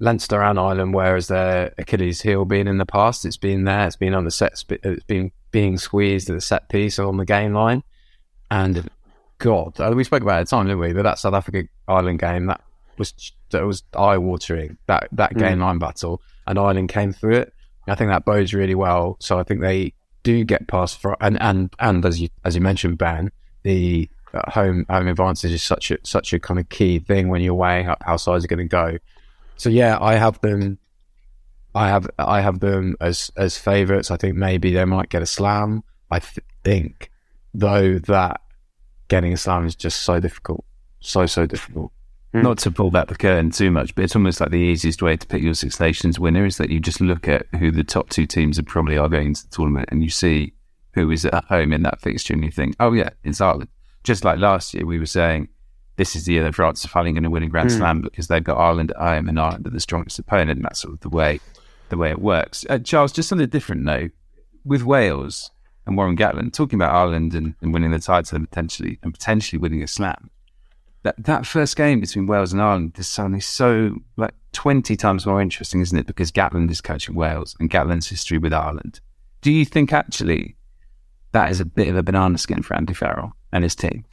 Leinster 0.00 0.42
and 0.42 0.58
Ireland, 0.58 0.94
whereas 0.94 1.28
their 1.28 1.74
Achilles 1.78 2.22
heel 2.22 2.44
been 2.44 2.68
in 2.68 2.78
the 2.78 2.86
past, 2.86 3.24
it's 3.24 3.36
been 3.36 3.64
there, 3.64 3.86
it's 3.86 3.96
been 3.96 4.14
on 4.14 4.24
the 4.24 4.30
set, 4.30 4.52
it's 4.70 5.04
been 5.04 5.32
being 5.50 5.78
squeezed 5.78 6.30
at 6.30 6.34
the 6.34 6.40
set 6.40 6.68
piece 6.68 6.98
on 6.98 7.16
the 7.16 7.24
game 7.24 7.52
line. 7.52 7.82
And 8.50 8.88
God, 9.38 9.78
uh, 9.80 9.92
we 9.94 10.04
spoke 10.04 10.22
about 10.22 10.38
it 10.38 10.40
at 10.40 10.46
the 10.46 10.56
time, 10.56 10.66
didn't 10.66 10.80
we? 10.80 10.92
But 10.92 11.02
that 11.02 11.18
South 11.18 11.34
Africa 11.34 11.64
Ireland 11.86 12.18
game 12.18 12.46
that 12.46 12.62
was 12.96 13.32
that 13.50 13.64
was 13.64 13.82
eye 13.96 14.18
watering. 14.18 14.78
That 14.86 15.08
that 15.12 15.34
mm. 15.34 15.38
game 15.38 15.60
line 15.60 15.78
battle, 15.78 16.22
and 16.46 16.58
Ireland 16.58 16.88
came 16.88 17.12
through 17.12 17.36
it. 17.36 17.52
I 17.86 17.94
think 17.94 18.10
that 18.10 18.24
bodes 18.24 18.52
really 18.52 18.74
well. 18.74 19.16
So 19.20 19.38
I 19.38 19.42
think 19.42 19.60
they 19.60 19.94
do 20.22 20.44
get 20.44 20.68
past 20.68 21.00
for 21.00 21.16
and 21.22 21.40
and 21.40 21.72
and 21.78 22.04
as 22.04 22.20
you 22.20 22.28
as 22.44 22.54
you 22.54 22.60
mentioned, 22.60 22.98
Ben, 22.98 23.30
the 23.68 24.08
uh, 24.32 24.50
home 24.50 24.86
home 24.88 25.08
advantage 25.08 25.52
is 25.52 25.62
such 25.62 25.90
a 25.90 25.98
such 26.02 26.32
a 26.32 26.40
kind 26.40 26.58
of 26.58 26.68
key 26.70 26.98
thing 26.98 27.28
when 27.28 27.42
you're 27.42 27.54
weighing 27.54 27.88
up 27.88 28.02
how 28.04 28.16
sides 28.16 28.44
are 28.44 28.48
going 28.48 28.58
to 28.58 28.64
go. 28.64 28.98
So 29.56 29.68
yeah, 29.68 29.98
I 30.00 30.14
have 30.14 30.40
them. 30.40 30.78
I 31.74 31.88
have 31.88 32.08
I 32.18 32.40
have 32.40 32.60
them 32.60 32.96
as 33.00 33.30
as 33.36 33.58
favourites. 33.58 34.10
I 34.10 34.16
think 34.16 34.36
maybe 34.36 34.72
they 34.72 34.84
might 34.84 35.10
get 35.10 35.22
a 35.22 35.26
slam. 35.26 35.84
I 36.10 36.20
th- 36.20 36.44
think 36.64 37.10
though 37.52 37.98
that 37.98 38.40
getting 39.08 39.32
a 39.32 39.36
slam 39.36 39.66
is 39.66 39.74
just 39.74 40.00
so 40.02 40.18
difficult, 40.18 40.64
so 41.00 41.26
so 41.26 41.46
difficult. 41.46 41.92
Mm. 42.34 42.42
Not 42.42 42.58
to 42.58 42.70
pull 42.70 42.90
back 42.90 43.08
the 43.08 43.16
curtain 43.16 43.50
too 43.50 43.70
much, 43.70 43.94
but 43.94 44.04
it's 44.04 44.14
almost 44.14 44.40
like 44.40 44.50
the 44.50 44.56
easiest 44.56 45.00
way 45.02 45.16
to 45.16 45.26
pick 45.26 45.42
your 45.42 45.54
Six 45.54 45.80
Nations 45.80 46.18
winner 46.18 46.44
is 46.44 46.58
that 46.58 46.70
you 46.70 46.78
just 46.78 47.00
look 47.00 47.26
at 47.26 47.46
who 47.58 47.70
the 47.70 47.84
top 47.84 48.10
two 48.10 48.26
teams 48.26 48.58
are 48.58 48.64
probably 48.64 48.98
are 48.98 49.08
going 49.08 49.32
to 49.32 49.42
the 49.42 49.50
tournament, 49.50 49.88
and 49.90 50.02
you 50.02 50.10
see 50.10 50.52
who 50.98 51.10
is 51.10 51.24
at 51.24 51.44
home 51.44 51.72
in 51.72 51.82
that 51.82 52.00
fixture, 52.00 52.34
and 52.34 52.44
you 52.44 52.50
think, 52.50 52.76
oh 52.80 52.92
yeah, 52.92 53.10
it's 53.24 53.40
Ireland. 53.40 53.68
Just 54.04 54.24
like 54.24 54.38
last 54.38 54.74
year, 54.74 54.86
we 54.86 54.98
were 54.98 55.06
saying 55.06 55.48
this 55.96 56.14
is 56.14 56.24
the 56.24 56.32
year 56.32 56.44
that 56.44 56.54
France 56.54 56.84
are 56.84 56.88
finally 56.88 57.12
going 57.12 57.24
to 57.24 57.30
win 57.30 57.42
a 57.42 57.48
Grand 57.48 57.70
Mm. 57.70 57.76
Slam 57.76 58.00
because 58.00 58.28
they've 58.28 58.44
got 58.44 58.56
Ireland 58.56 58.92
at 58.92 58.96
home 58.96 59.28
and 59.28 59.38
Ireland 59.38 59.66
are 59.66 59.70
the 59.70 59.80
strongest 59.80 60.18
opponent. 60.18 60.58
And 60.58 60.64
that's 60.64 60.80
sort 60.80 60.94
of 60.94 61.00
the 61.00 61.08
way 61.08 61.40
the 61.88 61.96
way 61.96 62.10
it 62.10 62.20
works. 62.20 62.64
Uh, 62.68 62.78
Charles, 62.78 63.12
just 63.12 63.32
on 63.32 63.40
a 63.40 63.46
different 63.46 63.82
note, 63.82 64.12
with 64.64 64.82
Wales 64.82 65.50
and 65.86 65.96
Warren 65.96 66.16
Gatland 66.16 66.52
talking 66.52 66.78
about 66.78 66.94
Ireland 66.94 67.34
and, 67.34 67.54
and 67.60 67.72
winning 67.72 67.90
the 67.90 67.98
title 67.98 68.36
and 68.36 68.48
potentially 68.48 68.98
and 69.02 69.12
potentially 69.12 69.58
winning 69.58 69.82
a 69.82 69.88
Slam. 69.88 70.30
That 71.02 71.16
that 71.24 71.46
first 71.46 71.76
game 71.76 72.00
between 72.00 72.26
Wales 72.26 72.52
and 72.52 72.62
Ireland 72.62 72.94
is 72.98 73.08
suddenly 73.08 73.40
so 73.40 73.96
like 74.16 74.34
twenty 74.52 74.96
times 74.96 75.26
more 75.26 75.40
interesting, 75.40 75.80
isn't 75.80 75.98
it? 75.98 76.06
Because 76.06 76.30
Gatland 76.30 76.70
is 76.70 76.80
coaching 76.80 77.14
Wales 77.14 77.56
and 77.58 77.70
Gatland's 77.70 78.08
history 78.08 78.38
with 78.38 78.52
Ireland. 78.52 79.00
Do 79.40 79.50
you 79.50 79.64
think 79.64 79.92
actually 79.92 80.56
that 81.32 81.50
is 81.50 81.60
a 81.60 81.64
bit 81.64 81.88
of 81.88 81.96
a 81.96 82.02
banana 82.02 82.38
skin 82.38 82.62
for 82.62 82.74
Andy 82.76 82.94
Farrell 82.94 83.32
and 83.52 83.64
his 83.64 83.74
team? 83.74 84.04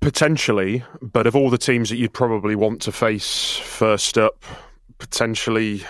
Potentially, 0.00 0.84
but 1.00 1.26
of 1.26 1.34
all 1.34 1.48
the 1.48 1.58
teams 1.58 1.88
that 1.88 1.96
you'd 1.96 2.12
probably 2.12 2.54
want 2.54 2.82
to 2.82 2.92
face 2.92 3.56
first 3.56 4.18
up, 4.18 4.44
potentially, 4.98 5.82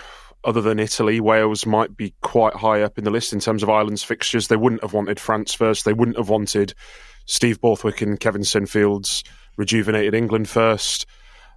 other 0.45 0.61
than 0.61 0.79
Italy, 0.79 1.21
Wales 1.21 1.67
might 1.67 1.97
be 1.97 2.15
quite 2.21 2.55
high 2.55 2.83
up 2.83 2.99
in 2.99 3.05
the 3.05 3.11
list 3.11 3.33
in 3.33 3.41
terms 3.41 3.63
of 3.63 3.71
Ireland's 3.71 4.05
fixtures. 4.05 4.49
They 4.49 4.57
wouldn't 4.57 4.83
have 4.83 4.93
wanted 4.93 5.19
France 5.19 5.53
first. 5.55 5.85
They 5.85 5.93
wouldn't 5.93 6.19
have 6.19 6.29
wanted 6.29 6.75
Steve 7.27 7.61
Borthwick 7.61 8.03
and 8.03 8.21
Kevin 8.21 8.45
Sinfield's 8.45 9.25
rejuvenated 9.57 10.15
England 10.15 10.49
first. 10.49 11.07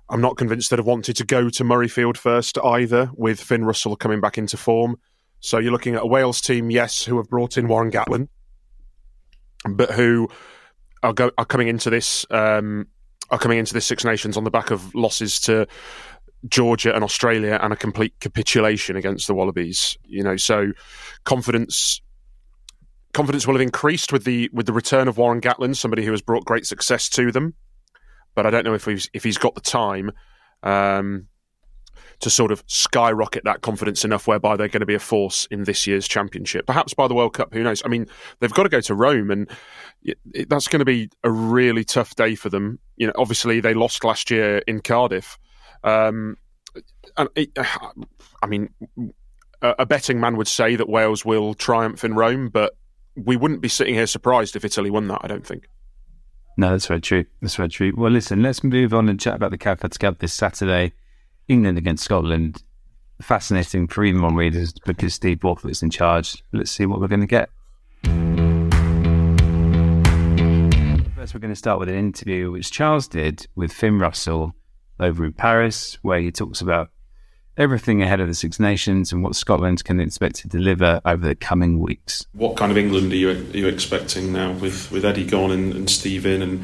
I'm 0.10 0.22
not 0.22 0.38
convinced 0.38 0.70
they'd 0.70 0.80
have 0.80 0.86
wanted 0.86 1.18
to 1.18 1.26
go 1.26 1.50
to 1.50 1.64
Murrayfield 1.64 2.18
first 2.18 2.58
either, 2.64 3.12
with 3.14 3.42
Finn 3.42 3.66
Russell 3.66 3.96
coming 3.96 4.22
back 4.22 4.38
into 4.38 4.56
form. 4.58 4.98
So 5.40 5.60
you're 5.60 5.72
looking 5.72 5.96
at 5.96 6.04
a 6.04 6.08
Wales 6.08 6.42
team, 6.42 6.72
yes, 6.72 7.04
who 7.04 7.18
have 7.18 7.30
brought 7.30 7.58
in 7.58 7.68
Warren 7.68 7.92
Gatland, 7.92 8.28
but 9.70 9.92
who 9.92 10.30
are, 11.04 11.14
go, 11.14 11.32
are 11.38 11.46
coming 11.46 11.68
into 11.68 11.90
this 11.90 12.26
um, 12.32 12.88
are 13.30 13.38
coming 13.40 13.60
into 13.60 13.74
this 13.74 13.86
Six 13.86 14.04
Nations 14.04 14.38
on 14.38 14.44
the 14.44 14.52
back 14.52 14.72
of 14.72 14.96
losses 14.96 15.40
to 15.42 15.68
Georgia 16.48 16.94
and 16.96 17.04
Australia 17.04 17.60
and 17.62 17.74
a 17.74 17.76
complete 17.76 18.14
capitulation 18.20 18.96
against 18.96 19.28
the 19.28 19.34
Wallabies. 19.34 19.98
You 20.06 20.24
know, 20.24 20.38
so 20.38 20.72
confidence 21.24 22.02
confidence 23.14 23.48
will 23.48 23.56
have 23.56 23.62
increased 23.62 24.14
with 24.14 24.24
the 24.24 24.50
with 24.54 24.66
the 24.66 24.74
return 24.74 25.08
of 25.08 25.18
Warren 25.18 25.42
Gatland, 25.42 25.76
somebody 25.76 26.06
who 26.06 26.12
has 26.12 26.22
brought 26.22 26.46
great 26.46 26.66
success 26.66 27.10
to 27.10 27.32
them. 27.32 27.54
But 28.36 28.46
I 28.46 28.50
don't 28.50 28.64
know 28.64 28.74
if 28.74 28.86
he's 28.86 29.10
if 29.14 29.24
he's 29.24 29.38
got 29.38 29.56
the 29.56 29.62
time 29.62 30.12
um, 30.64 31.28
to 32.20 32.30
sort 32.30 32.52
of 32.52 32.64
skyrocket 32.68 33.44
that 33.44 33.62
confidence 33.62 34.04
enough 34.04 34.28
whereby 34.28 34.56
they're 34.56 34.68
going 34.68 34.82
to 34.82 34.88
be 34.88 34.96
a 34.96 35.00
force 35.00 35.48
in 35.52 35.66
this 35.66 35.86
year's 35.86 36.08
championship. 36.08 36.66
Perhaps 36.66 36.94
by 36.94 37.08
the 37.08 37.14
World 37.14 37.34
Cup, 37.34 37.54
who 37.54 37.62
knows? 37.64 37.84
I 37.86 37.90
mean, 37.90 38.08
they've 38.40 38.54
got 38.54 38.64
to 38.64 38.70
go 38.70 38.82
to 38.82 38.96
Rome, 38.96 39.30
and 39.30 39.50
it, 40.04 40.18
it, 40.34 40.50
that's 40.50 40.68
going 40.68 40.80
to 40.80 40.86
be 40.86 41.10
a 41.24 41.30
really 41.30 41.84
tough 41.84 42.16
day 42.16 42.36
for 42.36 42.50
them. 42.50 42.80
You 42.96 43.08
know, 43.08 43.14
obviously 43.18 43.60
they 43.60 43.74
lost 43.74 44.04
last 44.04 44.32
year 44.32 44.60
in 44.68 44.82
Cardiff. 44.82 45.38
Um, 45.84 46.38
and 47.18 47.30
it, 47.36 47.52
I 48.44 48.48
mean, 48.48 48.70
a, 49.62 49.76
a 49.80 49.86
betting 49.86 50.20
man 50.20 50.38
would 50.38 50.48
say 50.48 50.76
that 50.76 50.90
Wales 50.90 51.24
will 51.24 51.54
triumph 51.54 52.04
in 52.04 52.16
Rome, 52.16 52.50
but 52.50 52.76
we 53.16 53.36
wouldn't 53.36 53.62
be 53.62 53.70
sitting 53.70 53.94
here 53.94 54.08
surprised 54.08 54.56
if 54.56 54.66
Italy 54.66 54.90
won 54.90 55.08
that. 55.08 55.22
I 55.24 55.28
don't 55.28 55.46
think. 55.46 55.70
No, 56.58 56.72
that's 56.72 56.88
very 56.88 57.02
true. 57.02 57.26
That's 57.42 57.56
very 57.56 57.70
true. 57.70 57.94
Well, 57.96 58.12
listen, 58.12 58.42
let's 58.42 58.64
move 58.64 58.94
on 58.94 59.10
and 59.10 59.20
chat 59.20 59.36
about 59.36 59.52
the 59.52 59.58
Calcutta 59.58 60.00
Cup 60.00 60.18
this 60.20 60.34
Saturday. 60.34 60.94
England 61.48 61.78
against 61.78 62.04
Scotland. 62.04 62.64
Fascinating 63.22 63.88
for 63.88 64.04
even 64.04 64.22
more 64.22 64.34
readers 64.34 64.74
because 64.86 65.14
Steve 65.14 65.40
Borthwick 65.40 65.72
is 65.72 65.82
in 65.82 65.90
charge. 65.90 66.44
Let's 66.54 66.72
see 66.72 66.86
what 66.86 67.00
we're 67.00 67.08
going 67.08 67.22
to 67.22 67.28
get. 67.28 67.50
First, 71.16 71.34
we're 71.34 71.40
going 71.40 71.52
to 71.52 71.56
start 71.56 71.80
with 71.80 71.90
an 71.90 71.96
interview 71.96 72.52
which 72.52 72.72
Charles 72.72 73.08
did 73.08 73.48
with 73.56 73.72
Finn 73.74 73.98
Russell 73.98 74.54
over 75.00 75.26
in 75.26 75.34
Paris, 75.34 75.98
where 76.02 76.20
he 76.20 76.32
talks 76.32 76.62
about 76.62 76.90
everything 77.58 78.04
ahead 78.04 78.20
of 78.20 78.28
the 78.28 78.36
Six 78.36 78.60
Nations 78.60 79.12
and 79.12 79.24
what 79.24 79.36
Scotland 79.36 79.84
can 79.84 80.00
expect 80.00 80.36
to 80.38 80.48
deliver 80.48 81.02
over 81.06 81.28
the 81.28 81.36
coming 81.36 81.80
weeks. 81.80 82.26
What 82.34 82.56
kind 82.56 82.72
of 82.72 82.78
England 82.78 83.12
are 83.12 83.16
you 83.16 83.30
are 83.32 83.34
you 83.34 83.68
expecting 83.68 84.32
now 84.32 84.54
with, 84.54 84.92
with 84.92 85.04
Eddie 85.04 85.26
gone 85.26 85.52
and, 85.52 85.74
and 85.74 85.90
Steve 85.90 86.26
in 86.26 86.42
and 86.42 86.64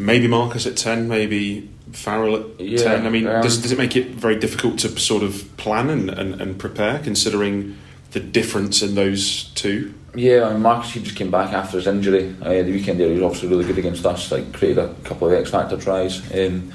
maybe 0.00 0.26
Marcus 0.26 0.66
at 0.66 0.76
ten, 0.76 1.08
maybe 1.08 1.70
Farrell 1.92 2.36
at 2.36 2.60
Yeah, 2.60 2.82
ten? 2.82 3.06
I 3.06 3.10
mean, 3.10 3.26
um, 3.26 3.42
does, 3.42 3.58
does 3.58 3.72
it 3.72 3.78
make 3.78 3.96
it 3.96 4.08
very 4.08 4.38
difficult 4.38 4.78
to 4.80 4.98
sort 4.98 5.22
of 5.22 5.56
plan 5.56 5.90
and, 5.90 6.10
and, 6.10 6.40
and 6.40 6.58
prepare 6.58 6.98
considering 6.98 7.76
the 8.12 8.20
difference 8.20 8.82
in 8.82 8.94
those 8.94 9.44
two? 9.54 9.94
Yeah, 10.14 10.48
I 10.48 10.52
mean, 10.54 10.62
Marcus 10.62 10.92
he 10.92 11.02
just 11.02 11.16
came 11.16 11.30
back 11.30 11.52
after 11.52 11.76
his 11.76 11.86
injury. 11.86 12.34
Uh, 12.42 12.62
the 12.62 12.72
weekend 12.72 12.98
there, 12.98 13.08
he 13.08 13.14
was 13.14 13.22
obviously 13.22 13.48
really 13.48 13.64
good 13.64 13.78
against 13.78 14.04
us. 14.04 14.32
Like 14.32 14.52
created 14.52 14.78
a 14.78 14.94
couple 15.04 15.28
of 15.28 15.34
X 15.34 15.50
factor 15.50 15.76
tries. 15.76 16.20
Um, 16.34 16.72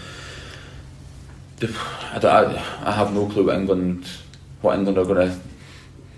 I, 1.62 2.18
I, 2.18 2.90
I 2.90 2.92
have 2.92 3.14
no 3.14 3.28
clue 3.28 3.48
what 3.48 3.56
England, 3.56 4.08
what 4.62 4.78
England 4.78 4.98
are 4.98 5.06
going 5.06 5.28
to 5.28 5.40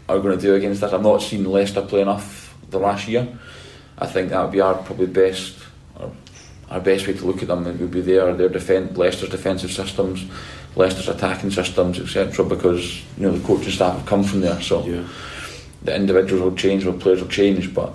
are 0.10 0.20
going 0.20 0.38
to 0.38 0.42
do 0.42 0.56
against 0.56 0.84
us. 0.84 0.94
I've 0.94 1.02
not 1.02 1.22
seen 1.22 1.44
Leicester 1.44 1.82
play 1.82 2.02
enough 2.02 2.56
the 2.70 2.80
last 2.80 3.08
year. 3.08 3.28
I 3.98 4.06
think 4.06 4.30
that 4.30 4.42
would 4.42 4.52
be 4.52 4.62
our 4.62 4.76
probably 4.76 5.08
best, 5.08 5.57
our 6.70 6.80
best 6.80 7.08
way 7.08 7.14
to 7.14 7.26
look 7.26 7.42
at 7.42 7.48
them. 7.48 7.64
Would 7.66 7.92
be 7.92 8.02
their 8.02 8.34
their 8.34 8.50
defend 8.50 8.98
Leicester's 8.98 9.30
defensive 9.30 9.72
systems, 9.72 10.26
Leicester's 10.76 11.10
attacking 11.10 11.52
systems, 11.52 12.00
etc. 12.00 12.46
Because 12.46 13.02
you 13.18 13.24
know 13.28 13.32
the 13.32 13.46
coaching 13.48 13.72
staff 13.72 13.98
have 13.98 14.06
come 14.06 14.24
from 14.24 14.42
there. 14.42 14.62
So 14.62 14.84
Yeah. 14.86 15.04
the 15.84 15.96
individuals 15.96 16.42
will 16.44 16.56
change, 16.56 16.84
the 16.84 16.92
players 16.94 17.22
will 17.22 17.30
change, 17.30 17.74
but 17.74 17.94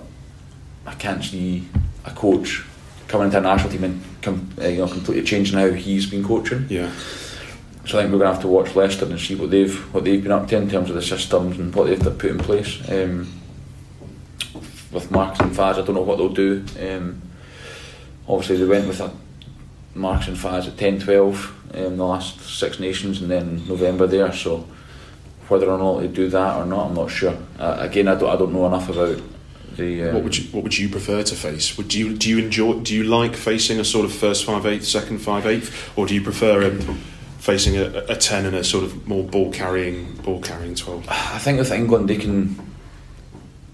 I 0.85 0.93
can't 0.95 1.23
see 1.23 1.67
a 2.05 2.11
coach 2.11 2.63
coming 3.07 3.25
into 3.27 3.37
a 3.37 3.41
national 3.41 3.71
team 3.71 3.83
and 3.83 4.01
com- 4.21 4.49
uh, 4.61 4.67
you 4.67 4.79
know 4.79 4.87
completely 4.87 5.23
changing 5.23 5.57
how 5.59 5.69
he's 5.71 6.05
been 6.07 6.23
coaching. 6.23 6.65
Yeah. 6.69 6.89
So 7.85 7.99
I 7.99 8.03
think 8.03 8.13
we're 8.13 8.19
going 8.19 8.29
to 8.29 8.33
have 8.35 8.41
to 8.43 8.47
watch 8.47 8.75
Leicester 8.77 9.05
and 9.05 9.19
see 9.19 9.35
what 9.35 9.51
they've 9.51 9.77
what 9.93 10.03
they've 10.05 10.23
been 10.23 10.31
up 10.31 10.47
to 10.47 10.57
in 10.57 10.69
terms 10.69 10.89
of 10.89 10.95
the 10.95 11.01
systems 11.01 11.59
and 11.59 11.75
what 11.75 11.87
they've 11.87 11.99
put 12.17 12.31
in 12.31 12.37
place. 12.39 12.79
Um, 12.89 13.27
with 14.91 15.09
Marks 15.11 15.39
and 15.39 15.51
Faz, 15.51 15.73
I 15.75 15.81
don't 15.81 15.95
know 15.95 16.01
what 16.01 16.17
they'll 16.17 16.29
do. 16.29 16.63
Um, 16.79 17.21
obviously, 18.27 18.57
they 18.57 18.65
went 18.65 18.87
with 18.87 18.99
a 19.01 19.11
Marks 19.95 20.27
and 20.27 20.37
Faz 20.37 20.67
at 20.67 20.73
10-12 20.75 21.75
in 21.75 21.97
the 21.97 22.05
last 22.05 22.39
Six 22.41 22.79
Nations 22.79 23.21
and 23.21 23.29
then 23.29 23.67
November 23.67 24.07
there. 24.07 24.31
So 24.33 24.67
whether 25.49 25.69
or 25.69 25.77
not 25.77 25.99
they 26.01 26.07
do 26.07 26.29
that 26.29 26.57
or 26.57 26.65
not, 26.65 26.87
I'm 26.87 26.95
not 26.95 27.11
sure. 27.11 27.37
Uh, 27.59 27.77
again, 27.79 28.07
I 28.07 28.15
don't 28.15 28.29
I 28.29 28.35
don't 28.35 28.53
know 28.53 28.65
enough 28.65 28.89
about 28.89 29.21
the. 29.75 30.09
Um, 30.09 30.15
What 30.15 30.23
would 30.23 30.37
you 30.37 30.45
What 30.51 30.63
would 30.63 30.77
you 30.77 30.89
prefer 30.89 31.21
to 31.23 31.35
face? 31.35 31.77
Would 31.77 31.93
you 31.93 32.15
Do 32.15 32.29
you 32.29 32.39
enjoy 32.39 32.79
Do 32.79 32.95
you 32.95 33.03
like 33.03 33.35
facing 33.35 33.79
a 33.79 33.83
sort 33.83 34.05
of 34.05 34.13
first 34.13 34.45
five 34.45 34.65
eighth, 34.65 34.85
second 34.85 35.19
five 35.19 35.45
eighth, 35.45 35.91
or 35.97 36.05
do 36.07 36.13
you 36.15 36.21
prefer 36.21 36.67
um, 36.67 36.79
facing 37.39 37.77
a, 37.77 38.03
a 38.09 38.15
ten 38.15 38.45
and 38.45 38.55
a 38.55 38.63
sort 38.63 38.83
of 38.83 39.07
more 39.07 39.23
ball 39.23 39.51
carrying 39.51 40.15
ball 40.23 40.41
carrying 40.41 40.75
twelve? 40.75 41.05
I 41.09 41.37
think 41.39 41.59
with 41.59 41.71
England, 41.71 42.09
they 42.09 42.17
can. 42.17 42.55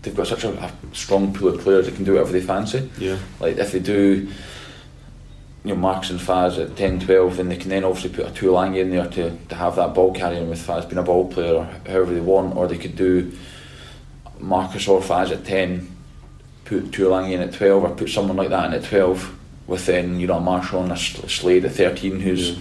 They've 0.01 0.15
got 0.15 0.27
such 0.27 0.43
a, 0.45 0.51
a 0.63 0.71
strong 0.93 1.33
pool 1.33 1.49
of 1.49 1.59
players 1.61 1.85
that 1.85 1.95
can 1.95 2.05
do 2.05 2.13
whatever 2.13 2.31
they 2.31 2.41
fancy. 2.41 2.89
Yeah. 2.97 3.17
Like 3.39 3.57
if 3.57 3.71
they 3.73 3.79
do, 3.79 4.29
you 5.65 5.73
know, 5.73 5.75
Marks 5.75 6.09
and 6.09 6.19
Faz 6.19 6.57
at 6.57 6.77
10, 6.77 7.01
12, 7.01 7.35
then 7.37 7.49
they 7.49 7.57
can 7.57 7.69
then 7.69 7.83
obviously 7.83 8.09
put 8.11 8.25
a 8.25 8.29
Tuilagi 8.31 8.77
in 8.79 8.91
there 8.91 9.07
to, 9.07 9.35
to 9.49 9.55
have 9.55 9.75
that 9.75 9.93
ball 9.93 10.13
carrying 10.13 10.49
with 10.49 10.65
Faz 10.65 10.87
being 10.87 10.99
a 10.99 11.03
ball 11.03 11.27
player 11.29 11.53
or 11.55 11.65
however 11.85 12.13
they 12.13 12.21
want, 12.21 12.55
or 12.55 12.65
they 12.67 12.77
could 12.77 12.95
do 12.95 13.31
Marcus 14.39 14.87
or 14.87 15.01
Faz 15.01 15.31
at 15.31 15.43
10, 15.43 15.93
put 16.63 16.91
Tuilagi 16.91 17.33
in 17.33 17.41
at 17.41 17.53
12, 17.53 17.83
or 17.83 17.89
put 17.89 18.09
someone 18.09 18.37
like 18.37 18.49
that 18.49 18.67
in 18.67 18.73
at 18.81 18.85
12, 18.87 19.35
with 19.67 19.85
then, 19.85 20.17
you 20.19 20.27
know, 20.27 20.37
a 20.37 20.39
Marshall 20.39 20.81
and 20.83 20.91
a 20.93 20.97
Slade 20.97 21.65
at 21.65 21.73
13, 21.73 22.21
who's 22.21 22.57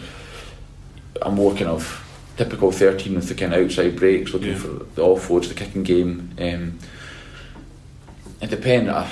a 1.23 1.31
more 1.31 1.53
kind 1.53 1.69
of 1.69 2.05
typical 2.37 2.71
13 2.73 3.15
with 3.15 3.29
the 3.29 3.35
kind 3.35 3.55
of 3.55 3.65
outside 3.65 3.95
breaks, 3.97 4.33
looking 4.33 4.49
Yeah. 4.51 4.59
for 4.59 4.69
the 4.69 5.03
offloads, 5.03 5.49
the 5.49 5.55
kicking 5.55 5.85
game. 5.85 6.31
Um, 6.41 6.79
it 8.41 8.51
depends. 8.51 8.89
Uh, 8.91 9.11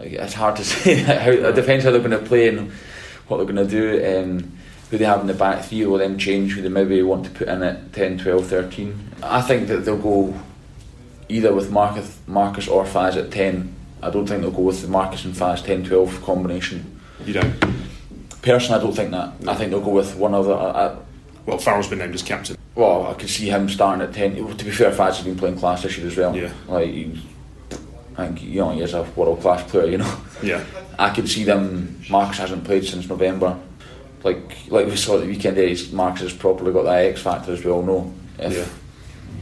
it's 0.00 0.34
hard 0.34 0.56
to 0.56 0.64
say. 0.72 0.94
how, 0.96 1.30
it 1.30 1.54
depends 1.54 1.84
how 1.84 1.90
they're 1.90 2.00
going 2.00 2.10
to 2.10 2.18
play 2.26 2.48
and 2.48 2.70
what 3.28 3.36
they're 3.38 3.46
going 3.52 3.66
to 3.68 3.70
do. 3.70 4.20
Um, 4.22 4.58
who 4.90 4.98
they 4.98 5.06
have 5.06 5.22
in 5.22 5.26
the 5.26 5.32
back 5.34 5.64
three 5.64 5.86
will 5.86 5.96
then 5.96 6.18
change 6.18 6.52
who 6.52 6.60
they 6.60 6.68
maybe 6.68 7.00
want 7.02 7.24
to 7.24 7.30
put 7.30 7.48
in 7.48 7.62
at 7.62 7.94
10, 7.94 8.18
12, 8.18 8.46
13. 8.46 9.10
I 9.22 9.40
think 9.40 9.68
that 9.68 9.86
they'll 9.86 9.96
go 9.96 10.34
either 11.30 11.54
with 11.54 11.70
Marcus, 11.70 12.18
Marcus 12.26 12.68
or 12.68 12.84
Faz 12.84 13.16
at 13.16 13.30
10. 13.30 13.74
I 14.02 14.10
don't 14.10 14.26
think 14.26 14.42
they'll 14.42 14.50
go 14.50 14.60
with 14.62 14.82
the 14.82 14.88
Marcus 14.88 15.24
and 15.24 15.32
Faz 15.34 15.64
10 15.64 15.84
12 15.84 16.22
combination. 16.22 17.00
You 17.24 17.32
don't. 17.32 17.54
Personally, 18.42 18.80
I 18.80 18.84
don't 18.84 18.94
think 18.94 19.12
that. 19.12 19.32
I 19.48 19.54
think 19.54 19.70
they'll 19.70 19.80
go 19.80 19.92
with 19.92 20.14
one 20.16 20.34
other. 20.34 20.52
I, 20.52 20.88
I, 20.88 20.96
Well, 21.46 21.56
Farrell's 21.56 21.88
been 21.88 22.00
named 22.00 22.14
as 22.14 22.22
captain. 22.22 22.58
well, 22.74 23.06
I 23.06 23.14
could 23.14 23.30
see 23.30 23.48
him 23.48 23.70
starting 23.70 24.02
at 24.06 24.12
10. 24.12 24.34
To 24.58 24.64
be 24.64 24.70
fair, 24.72 24.90
Faz 24.90 25.16
has 25.16 25.22
been 25.22 25.38
playing 25.38 25.56
class 25.58 25.84
this 25.84 25.96
year 25.96 26.06
as 26.08 26.16
well. 26.18 26.36
Yeah. 26.36 26.52
Like, 26.68 26.90
he's, 26.90 27.18
I 28.22 28.26
think, 28.26 28.42
you 28.42 28.60
know, 28.60 28.70
he 28.70 28.80
is 28.80 28.94
a 28.94 29.02
world 29.16 29.40
class 29.40 29.68
player, 29.70 29.86
you 29.86 29.98
know. 29.98 30.16
Yeah. 30.42 30.64
I 30.98 31.10
can 31.10 31.26
see 31.26 31.44
them. 31.44 32.00
Marcus 32.10 32.38
hasn't 32.38 32.64
played 32.64 32.84
since 32.84 33.08
November. 33.08 33.58
Like 34.24 34.56
like 34.68 34.86
we 34.86 34.96
saw 34.96 35.16
at 35.16 35.22
the 35.22 35.26
weekend, 35.26 35.56
days, 35.56 35.90
Marcus 35.92 36.22
has 36.22 36.32
probably 36.32 36.72
got 36.72 36.84
that 36.84 37.04
X 37.06 37.22
factor 37.22 37.52
as 37.52 37.64
we 37.64 37.70
all 37.70 37.82
know. 37.82 38.12
If 38.38 38.52
Yeah. 38.56 38.64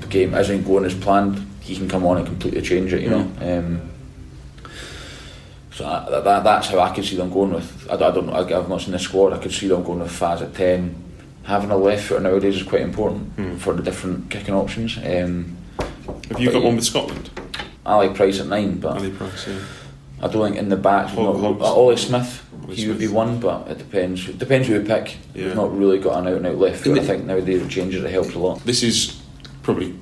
the 0.00 0.06
game 0.06 0.34
isn't 0.34 0.64
going 0.64 0.84
as 0.84 0.94
planned, 0.94 1.46
he 1.60 1.76
can 1.76 1.88
come 1.88 2.06
on 2.06 2.16
and 2.18 2.26
completely 2.26 2.62
change 2.62 2.92
it. 2.92 3.02
You 3.02 3.10
know. 3.10 3.30
Um, 3.40 3.82
So 5.72 5.86
I, 5.86 6.20
that, 6.20 6.44
that's 6.44 6.68
how 6.68 6.80
I 6.80 6.90
can 6.94 7.04
see 7.04 7.16
them 7.16 7.30
going 7.30 7.52
with. 7.52 7.86
I, 7.90 7.94
I 7.94 7.96
don't 8.10 8.26
know. 8.26 8.32
I, 8.32 8.40
I've 8.58 8.68
not 8.68 8.80
seen 8.80 8.92
the 8.92 8.98
squad. 8.98 9.32
I 9.32 9.38
could 9.38 9.52
see 9.52 9.68
them 9.68 9.82
going 9.82 10.00
with 10.00 10.12
Faz 10.12 10.42
at 10.42 10.54
ten. 10.54 10.94
Having 11.44 11.70
a 11.70 11.76
left 11.76 12.04
footer 12.04 12.20
nowadays 12.20 12.56
is 12.56 12.62
quite 12.62 12.82
important 12.82 13.32
Hmm. 13.36 13.56
for 13.56 13.72
the 13.74 13.82
different 13.82 14.30
kicking 14.30 14.54
options. 14.54 14.98
Um, 14.98 15.56
Have 16.28 16.38
you 16.40 16.52
got 16.52 16.62
one 16.62 16.76
with 16.76 16.84
Scotland? 16.84 17.30
I 17.84 17.96
like 17.96 18.14
Price 18.14 18.40
at 18.40 18.46
nine, 18.46 18.78
but 18.78 18.96
Ali 18.98 19.10
Price, 19.10 19.48
yeah. 19.48 19.58
I 20.22 20.28
don't 20.28 20.44
think 20.44 20.56
in 20.56 20.68
the 20.68 20.76
back. 20.76 21.16
we've 21.16 21.40
not, 21.40 21.60
uh, 21.60 21.64
Ollie 21.64 21.96
Smith, 21.96 22.46
Ollie 22.64 22.76
he 22.76 22.88
would 22.88 22.98
be 22.98 23.08
one, 23.08 23.40
but 23.40 23.68
it 23.68 23.78
depends. 23.78 24.28
It 24.28 24.38
depends 24.38 24.68
who 24.68 24.78
we 24.78 24.86
pick. 24.86 25.16
Yeah. 25.34 25.46
We've 25.46 25.56
not 25.56 25.76
really 25.76 25.98
got 25.98 26.18
an 26.18 26.28
out 26.28 26.36
and 26.36 26.46
out 26.46 26.58
left 26.58 26.84
foot. 26.84 26.98
I 26.98 27.04
think 27.04 27.24
nowadays 27.24 27.62
with 27.62 27.70
changes 27.70 28.04
it 28.04 28.10
helps 28.10 28.34
a 28.34 28.38
lot. 28.38 28.60
This 28.64 28.82
is 28.82 29.20
probably 29.62 29.98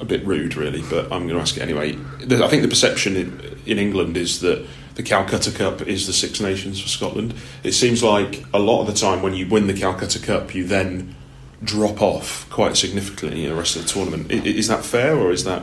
a 0.00 0.04
bit 0.04 0.26
rude, 0.26 0.56
really, 0.56 0.82
but 0.90 1.04
I'm 1.12 1.28
going 1.28 1.34
to 1.34 1.40
ask 1.40 1.56
it 1.56 1.60
anyway. 1.60 1.96
I 2.20 2.48
think 2.48 2.62
the 2.62 2.68
perception 2.68 3.16
in, 3.16 3.60
in 3.66 3.78
England 3.78 4.16
is 4.16 4.40
that 4.40 4.66
the 4.96 5.02
Calcutta 5.02 5.52
Cup 5.52 5.82
is 5.82 6.06
the 6.06 6.12
Six 6.12 6.40
Nations 6.40 6.80
for 6.80 6.88
Scotland. 6.88 7.34
It 7.62 7.72
seems 7.72 8.02
like 8.02 8.44
a 8.52 8.58
lot 8.58 8.80
of 8.80 8.86
the 8.88 8.92
time 8.94 9.22
when 9.22 9.34
you 9.34 9.46
win 9.46 9.66
the 9.66 9.74
Calcutta 9.74 10.18
Cup, 10.18 10.54
you 10.54 10.64
then 10.64 11.14
drop 11.62 12.02
off 12.02 12.48
quite 12.50 12.76
significantly 12.76 13.44
in 13.44 13.50
the 13.50 13.56
rest 13.56 13.76
of 13.76 13.82
the 13.82 13.88
tournament. 13.88 14.30
Is 14.32 14.68
that 14.68 14.84
fair, 14.84 15.16
or 15.16 15.30
is 15.30 15.44
that? 15.44 15.62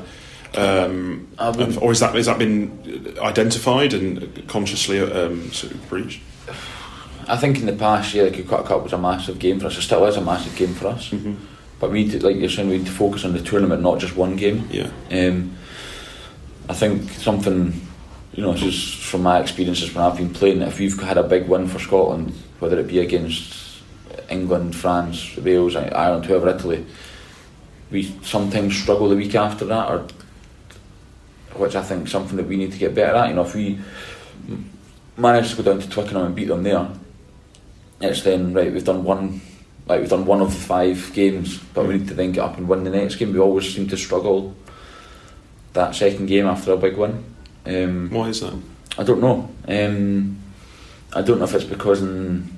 Um, 0.57 1.27
or 1.37 1.91
is 1.91 1.99
that 1.99 2.15
has 2.15 2.25
that 2.25 2.39
been 2.39 3.15
identified 3.21 3.93
and 3.93 4.47
consciously 4.47 4.99
um, 4.99 5.51
sort 5.51 5.73
of 5.73 5.87
breached? 5.89 6.21
I 7.27 7.35
think 7.37 7.59
in 7.59 7.65
the 7.65 7.73
past 7.73 8.13
year, 8.13 8.29
the 8.29 8.31
Calcutta 8.43 8.63
Cup 8.63 8.83
was 8.83 8.93
a 8.93 8.97
massive 8.97 9.37
game 9.37 9.59
for 9.59 9.67
us. 9.67 9.77
It 9.77 9.81
still 9.81 10.05
is 10.05 10.15
a 10.15 10.21
massive 10.21 10.55
game 10.55 10.73
for 10.73 10.87
us. 10.87 11.09
Mm-hmm. 11.09 11.35
But 11.79 11.91
we 11.91 12.03
need 12.03 12.11
to, 12.13 12.25
like 12.25 12.37
you're 12.37 12.49
saying, 12.49 12.69
we 12.69 12.77
need 12.77 12.87
to 12.87 12.91
focus 12.91 13.23
on 13.23 13.33
the 13.33 13.41
tournament, 13.41 13.81
not 13.83 13.99
just 13.99 14.15
one 14.15 14.35
game. 14.35 14.67
Yeah. 14.71 14.89
Um, 15.11 15.55
I 16.69 16.73
think 16.73 17.09
something, 17.11 17.79
you 18.33 18.43
know, 18.43 18.55
just 18.55 19.03
from 19.03 19.23
my 19.23 19.39
experiences 19.39 19.93
when 19.93 20.03
I've 20.03 20.17
been 20.17 20.33
playing, 20.33 20.61
if 20.61 20.79
we've 20.79 20.99
had 21.01 21.17
a 21.17 21.23
big 21.23 21.47
win 21.47 21.67
for 21.67 21.79
Scotland, 21.79 22.33
whether 22.59 22.79
it 22.79 22.87
be 22.87 22.99
against 22.99 23.81
England, 24.29 24.75
France, 24.75 25.37
Wales, 25.37 25.75
Ireland, 25.75 26.25
whoever, 26.25 26.49
Italy, 26.49 26.85
we 27.91 28.03
sometimes 28.23 28.75
struggle 28.75 29.09
the 29.09 29.15
week 29.15 29.35
after 29.35 29.65
that, 29.65 29.89
or 29.89 30.07
which 31.59 31.75
I 31.75 31.83
think 31.83 32.05
is 32.05 32.11
something 32.11 32.37
that 32.37 32.47
we 32.47 32.57
need 32.57 32.71
to 32.71 32.77
get 32.77 32.95
better 32.95 33.15
at. 33.15 33.29
You 33.29 33.35
know, 33.35 33.43
if 33.43 33.55
we 33.55 33.79
manage 35.15 35.51
to 35.51 35.61
go 35.61 35.63
down 35.63 35.81
to 35.81 35.89
Twickenham 35.89 36.25
and 36.25 36.35
beat 36.35 36.47
them 36.47 36.63
there, 36.63 36.87
it's 38.01 38.21
then 38.21 38.53
right. 38.53 38.71
We've 38.71 38.83
done 38.83 39.03
one, 39.03 39.41
like 39.87 40.01
we've 40.01 40.09
done 40.09 40.25
one 40.25 40.41
of 40.41 40.49
the 40.53 40.59
five 40.59 41.11
games, 41.13 41.57
but 41.73 41.87
we 41.87 41.97
need 41.97 42.07
to 42.07 42.13
then 42.13 42.31
get 42.31 42.43
up 42.43 42.57
and 42.57 42.67
win 42.67 42.83
the 42.83 42.89
next 42.89 43.15
game. 43.15 43.33
We 43.33 43.39
always 43.39 43.73
seem 43.73 43.87
to 43.89 43.97
struggle 43.97 44.55
that 45.73 45.95
second 45.95 46.27
game 46.27 46.45
after 46.45 46.73
a 46.73 46.77
big 46.77 46.97
win. 46.97 47.23
Um, 47.65 48.09
Why 48.09 48.29
is 48.29 48.41
that? 48.41 48.59
I 48.97 49.03
don't 49.03 49.21
know. 49.21 49.49
Um, 49.67 50.39
I 51.13 51.21
don't 51.21 51.39
know 51.39 51.45
if 51.45 51.53
it's 51.53 51.63
because 51.63 52.01
in 52.01 52.56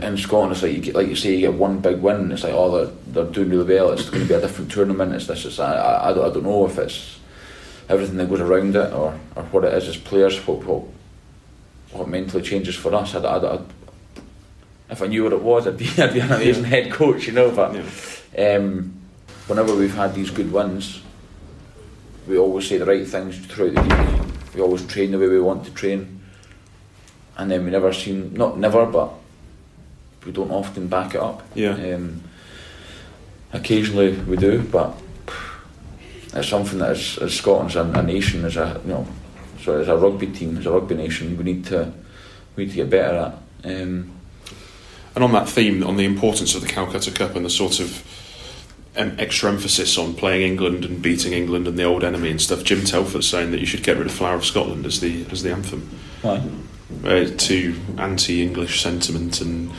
in 0.00 0.16
Scotland 0.16 0.52
it's 0.52 0.62
like 0.62 0.72
you 0.72 0.80
get, 0.80 0.94
like 0.94 1.08
you 1.08 1.16
say 1.16 1.34
you 1.34 1.40
get 1.40 1.54
one 1.54 1.80
big 1.80 2.00
win. 2.00 2.16
and 2.16 2.32
It's 2.32 2.44
like 2.44 2.54
oh 2.54 2.70
they're, 2.70 2.94
they're 3.24 3.32
doing 3.32 3.50
really 3.50 3.74
well. 3.74 3.92
It's 3.92 4.08
going 4.08 4.22
to 4.22 4.28
be 4.28 4.34
a 4.34 4.40
different 4.40 4.70
tournament. 4.70 5.12
It's 5.12 5.26
this. 5.26 5.44
It's 5.44 5.58
that. 5.58 5.76
I, 5.76 6.10
I, 6.10 6.14
don't, 6.14 6.30
I 6.30 6.32
don't 6.32 6.44
know 6.44 6.66
if 6.66 6.78
it's 6.78 7.18
everything 7.88 8.16
that 8.16 8.30
goes 8.30 8.40
around 8.40 8.74
it 8.74 8.92
or, 8.92 9.18
or 9.36 9.42
what 9.44 9.64
it 9.64 9.74
is 9.74 9.88
as 9.88 9.96
players. 9.96 10.38
What 10.46 10.64
what, 10.64 10.84
what 11.92 12.08
mentally 12.08 12.42
changes 12.42 12.74
for 12.74 12.94
us. 12.94 13.14
I, 13.14 13.18
I, 13.20 13.56
I, 13.56 13.60
if 14.88 15.02
I 15.02 15.06
knew 15.06 15.24
what 15.24 15.32
it 15.32 15.42
was, 15.42 15.66
I'd 15.66 15.76
be 15.76 15.90
I'd 15.98 16.14
be 16.14 16.20
an 16.20 16.32
amazing 16.32 16.64
head 16.64 16.90
coach, 16.90 17.26
you 17.26 17.32
know. 17.32 17.50
But 17.50 17.76
um, 18.38 18.94
whenever 19.46 19.74
we've 19.74 19.94
had 19.94 20.14
these 20.14 20.30
good 20.30 20.50
wins, 20.50 21.02
we 22.26 22.38
always 22.38 22.66
say 22.66 22.78
the 22.78 22.86
right 22.86 23.06
things 23.06 23.38
throughout 23.46 23.74
the 23.74 23.82
week. 23.82 24.54
We 24.54 24.60
always 24.62 24.86
train 24.86 25.10
the 25.10 25.18
way 25.18 25.28
we 25.28 25.40
want 25.40 25.64
to 25.66 25.70
train, 25.70 26.22
and 27.36 27.50
then 27.50 27.64
we 27.64 27.70
never 27.70 27.92
seem 27.92 28.32
not 28.32 28.58
never, 28.58 28.86
but 28.86 29.12
we 30.26 30.32
don't 30.32 30.50
often 30.50 30.88
back 30.88 31.14
it 31.14 31.20
up. 31.20 31.42
Yeah. 31.54 31.72
Um, 31.94 32.22
occasionally 33.52 34.12
we 34.12 34.36
do, 34.36 34.62
but 34.62 34.94
it's 36.34 36.48
something 36.48 36.78
that 36.78 36.90
as, 36.90 37.18
as 37.18 37.34
Scotland's 37.34 37.76
a, 37.76 37.82
a 37.82 38.02
nation, 38.02 38.44
as 38.44 38.56
a 38.56 38.80
you 38.84 38.90
know, 38.92 39.06
so 39.62 39.80
as 39.80 39.88
a 39.88 39.96
rugby 39.96 40.26
team, 40.28 40.56
as 40.58 40.66
a 40.66 40.70
rugby 40.70 40.94
nation, 40.94 41.36
we 41.36 41.44
need 41.44 41.64
to 41.66 41.92
we 42.56 42.64
need 42.64 42.70
to 42.70 42.76
get 42.76 42.90
better 42.90 43.16
at. 43.64 43.70
Um, 43.70 44.12
And 45.14 45.22
on 45.22 45.32
that 45.32 45.48
theme, 45.48 45.84
on 45.84 45.96
the 45.96 46.04
importance 46.04 46.54
of 46.54 46.62
the 46.62 46.68
Calcutta 46.68 47.10
Cup 47.10 47.36
and 47.36 47.44
the 47.44 47.50
sort 47.50 47.80
of 47.80 48.02
um, 48.96 49.12
extra 49.18 49.50
emphasis 49.50 49.98
on 49.98 50.14
playing 50.14 50.42
England 50.42 50.84
and 50.86 51.02
beating 51.02 51.34
England 51.34 51.68
and 51.68 51.78
the 51.78 51.84
old 51.84 52.02
enemy 52.02 52.30
and 52.30 52.40
stuff, 52.40 52.64
Jim 52.64 52.80
Telfer's 52.84 53.28
saying 53.28 53.50
that 53.50 53.60
you 53.60 53.66
should 53.66 53.82
get 53.82 53.98
rid 53.98 54.06
of 54.06 54.12
Flower 54.12 54.36
of 54.36 54.44
Scotland 54.44 54.86
as 54.86 55.00
the 55.00 55.26
as 55.30 55.42
the 55.42 55.52
anthem. 55.52 55.88
why? 56.22 56.42
Uh, 57.04 57.24
to 57.36 57.74
anti-English 57.98 58.82
sentiment 58.82 59.40
and 59.40 59.70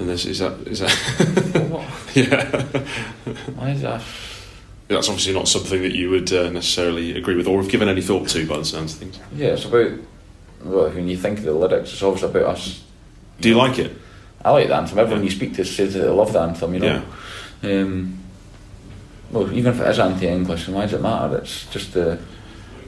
and 0.00 0.08
this 0.08 0.24
is 0.24 0.38
that 0.38 0.52
is 0.66 0.80
that 0.80 0.90
yeah. 2.14 2.62
Why 3.52 3.70
is 3.70 3.82
that? 3.82 4.02
That's 4.88 5.08
obviously 5.08 5.34
not 5.34 5.46
something 5.46 5.82
that 5.82 5.94
you 5.94 6.10
would 6.10 6.32
uh, 6.32 6.50
necessarily 6.50 7.16
agree 7.16 7.36
with 7.36 7.46
or 7.46 7.62
have 7.62 7.70
given 7.70 7.88
any 7.88 8.02
thought 8.02 8.28
to 8.30 8.46
by 8.46 8.56
the 8.58 8.64
sounds 8.64 8.94
of 8.94 8.98
things. 8.98 9.20
Yeah, 9.36 9.48
it's 9.48 9.64
about. 9.64 9.92
Well, 10.64 10.90
when 10.90 11.08
you 11.08 11.16
think 11.16 11.38
of 11.38 11.44
the 11.44 11.52
lyrics, 11.52 11.92
it's 11.92 12.02
always 12.02 12.22
about 12.22 12.42
us. 12.42 12.82
Do 13.40 13.48
you 13.48 13.54
like 13.54 13.78
it? 13.78 13.96
I 14.44 14.50
like 14.50 14.68
the 14.68 14.74
anthem. 14.74 14.98
Everyone 14.98 15.22
you 15.22 15.30
speak 15.30 15.54
to 15.54 15.64
says 15.64 15.94
that 15.94 16.00
they 16.00 16.08
love 16.08 16.32
the 16.32 16.40
anthem. 16.40 16.74
You 16.74 16.80
know. 16.80 17.02
Um, 17.62 18.18
well, 19.30 19.52
even 19.52 19.74
if 19.74 19.80
it 19.80 19.88
is 19.88 19.98
anti-English, 19.98 20.68
why 20.68 20.82
does 20.82 20.94
it 20.94 21.02
matter? 21.02 21.38
It's 21.38 21.66
just 21.66 21.92
the. 21.92 22.18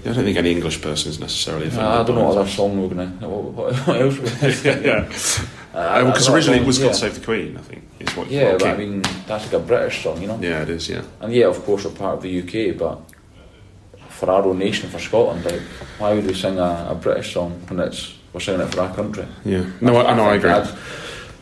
Yeah, 0.04 0.10
I 0.10 0.14
don't 0.14 0.24
think 0.24 0.36
any 0.36 0.50
English 0.52 0.82
person 0.82 1.10
is 1.10 1.20
necessarily. 1.20 1.68
offended 1.68 1.86
I 1.86 2.02
don't 2.02 2.16
know 2.16 2.24
what 2.28 2.38
other 2.38 2.48
song 2.48 2.80
we're 2.82 2.88
gonna. 2.88 3.06
What, 3.28 3.72
what, 3.86 3.88
else? 4.00 4.64
Yeah, 4.64 5.08
uh, 5.74 5.78
uh, 5.78 5.78
I- 5.78 6.04
because 6.04 6.28
I- 6.28 6.32
I- 6.32 6.34
originally 6.36 6.58
it 6.60 6.66
was 6.66 6.78
yeah. 6.78 6.86
God 6.86 6.96
Save 6.96 7.14
the 7.14 7.20
Queen. 7.24 7.56
I 7.56 7.60
think 7.60 7.82
is 8.00 8.16
what. 8.16 8.30
Yeah, 8.30 8.50
what 8.52 8.58
but 8.60 8.68
I 8.70 8.76
mean 8.76 9.02
that's 9.26 9.44
like 9.44 9.52
a 9.54 9.58
British 9.60 10.02
song, 10.02 10.20
you 10.20 10.26
know. 10.28 10.38
yeah, 10.40 10.62
it 10.62 10.68
is. 10.70 10.88
Yeah. 10.88 11.02
And 11.20 11.32
yeah, 11.32 11.46
of 11.46 11.64
course 11.64 11.84
we're 11.84 11.92
part 11.92 12.16
of 12.16 12.22
the 12.22 12.32
UK, 12.42 12.76
but 12.76 13.00
for 14.08 14.30
our 14.30 14.42
own 14.44 14.58
nation, 14.58 14.88
for 14.90 14.98
Scotland, 14.98 15.44
like 15.44 15.60
why 15.98 16.12
would 16.14 16.26
we 16.26 16.34
sing 16.34 16.58
a, 16.58 16.88
a 16.90 16.94
British 16.94 17.32
song 17.32 17.52
when 17.68 17.80
it's 17.80 18.14
we're 18.32 18.40
singing 18.40 18.62
it 18.62 18.74
for 18.74 18.80
our 18.82 18.94
country? 18.94 19.26
Yeah. 19.44 19.64
No, 19.80 19.96
I, 19.98 20.14
no, 20.16 20.24
I 20.24 20.34
agree. 20.34 20.50
I'd- 20.50 20.70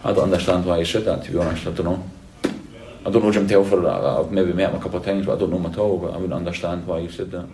I 0.02 0.12
don't 0.14 0.24
understand 0.24 0.64
why 0.64 0.78
he 0.78 0.84
said 0.86 1.04
that. 1.04 1.24
To 1.24 1.30
be 1.32 1.38
honest, 1.38 1.66
I 1.66 1.72
don't 1.72 1.84
know. 1.84 2.02
I 3.04 3.10
don't 3.10 3.22
know 3.22 3.30
Jim 3.32 3.46
Telfer. 3.46 3.86
I- 3.86 4.18
I've 4.20 4.30
maybe 4.32 4.52
met 4.54 4.70
him 4.70 4.76
a 4.76 4.82
couple 4.82 4.98
of 4.98 5.04
times, 5.04 5.26
but 5.26 5.36
I 5.36 5.38
don't 5.38 5.50
know 5.50 5.58
him 5.58 5.66
at 5.66 5.76
all. 5.78 5.98
But 5.98 6.12
I 6.14 6.16
wouldn't 6.16 6.32
understand 6.32 6.86
why 6.86 7.00
he 7.02 7.08
said 7.08 7.30
that. 7.32 7.46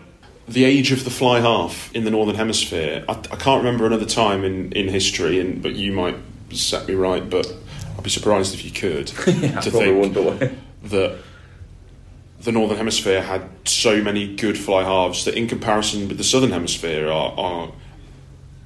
The 0.49 0.65
age 0.65 0.93
of 0.93 1.05
the 1.05 1.11
fly 1.11 1.41
half 1.41 1.93
in 1.95 2.05
the 2.05 2.11
northern 2.11 2.37
hemisphere. 2.37 3.05
I, 3.09 3.13
I 3.13 3.37
can't 3.37 3.65
remember 3.65 3.87
another 3.87 4.07
time 4.07 4.45
in, 4.45 4.73
in 4.73 4.89
history, 4.89 5.41
and 5.41 5.63
but 5.63 5.75
you 5.75 5.93
might 5.93 6.17
set 6.51 6.87
me 6.87 6.95
right. 6.95 7.29
But 7.29 7.53
I'd 7.97 8.05
be 8.05 8.11
surprised 8.11 8.55
if 8.55 8.65
you 8.65 8.71
could 8.71 9.13
Yeah, 9.27 9.61
to 9.61 9.71
think 9.71 10.15
that 10.85 11.19
the 12.41 12.53
northern 12.53 12.77
hemisphere 12.77 13.23
had 13.23 13.49
so 13.65 14.03
many 14.03 14.37
good 14.37 14.57
fly 14.57 14.85
halves 14.85 15.25
that, 15.25 15.35
in 15.35 15.49
comparison 15.49 16.09
with 16.09 16.19
the 16.19 16.25
southern 16.25 16.53
hemisphere, 16.53 17.09
are. 17.09 17.33
are 17.37 17.73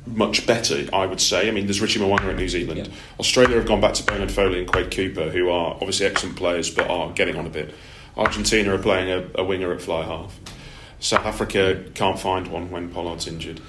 much 0.06 0.46
better, 0.46 0.88
I 0.92 1.06
would 1.06 1.20
say. 1.20 1.46
I 1.46 1.50
mean, 1.52 1.66
there's 1.66 1.80
Richie 1.80 2.00
Mo'unga 2.00 2.30
at 2.30 2.36
New 2.36 2.48
Zealand. 2.48 2.86
Yeah. 2.86 2.92
Australia 3.20 3.56
have 3.56 3.66
gone 3.66 3.80
back 3.80 3.94
to 3.94 4.02
Bernard 4.02 4.32
Foley 4.32 4.58
and 4.58 4.66
Quade 4.66 4.90
Cooper, 4.90 5.28
who 5.30 5.50
are 5.50 5.74
obviously 5.74 6.06
excellent 6.06 6.36
players 6.36 6.70
but 6.70 6.88
are 6.90 7.12
getting 7.12 7.36
on 7.36 7.46
a 7.46 7.50
bit. 7.50 7.74
Argentina 8.16 8.74
are 8.74 8.78
playing 8.78 9.10
a, 9.10 9.40
a 9.40 9.44
winger 9.44 9.72
at 9.72 9.80
fly 9.80 10.02
half. 10.02 10.36
South 11.00 11.24
Africa 11.26 11.82
can't 11.94 12.18
find 12.18 12.46
one 12.48 12.70
when 12.70 12.90
Pollard's 12.90 13.26
injured. 13.26 13.60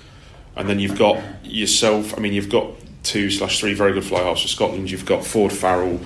And 0.56 0.70
then 0.70 0.80
you've 0.80 0.98
got 0.98 1.24
yourself, 1.46 2.16
I 2.18 2.22
mean, 2.22 2.34
you've 2.34 2.50
got 2.50 2.72
two 3.04 3.32
slash 3.32 3.60
three 3.60 3.74
very 3.74 3.94
good 3.94 4.04
fly 4.04 4.22
halves 4.22 4.42
for 4.42 4.48
Scotland. 4.50 4.92
You've 4.92 5.06
got 5.06 5.26
Ford 5.26 5.52
Farrell, 5.52 6.00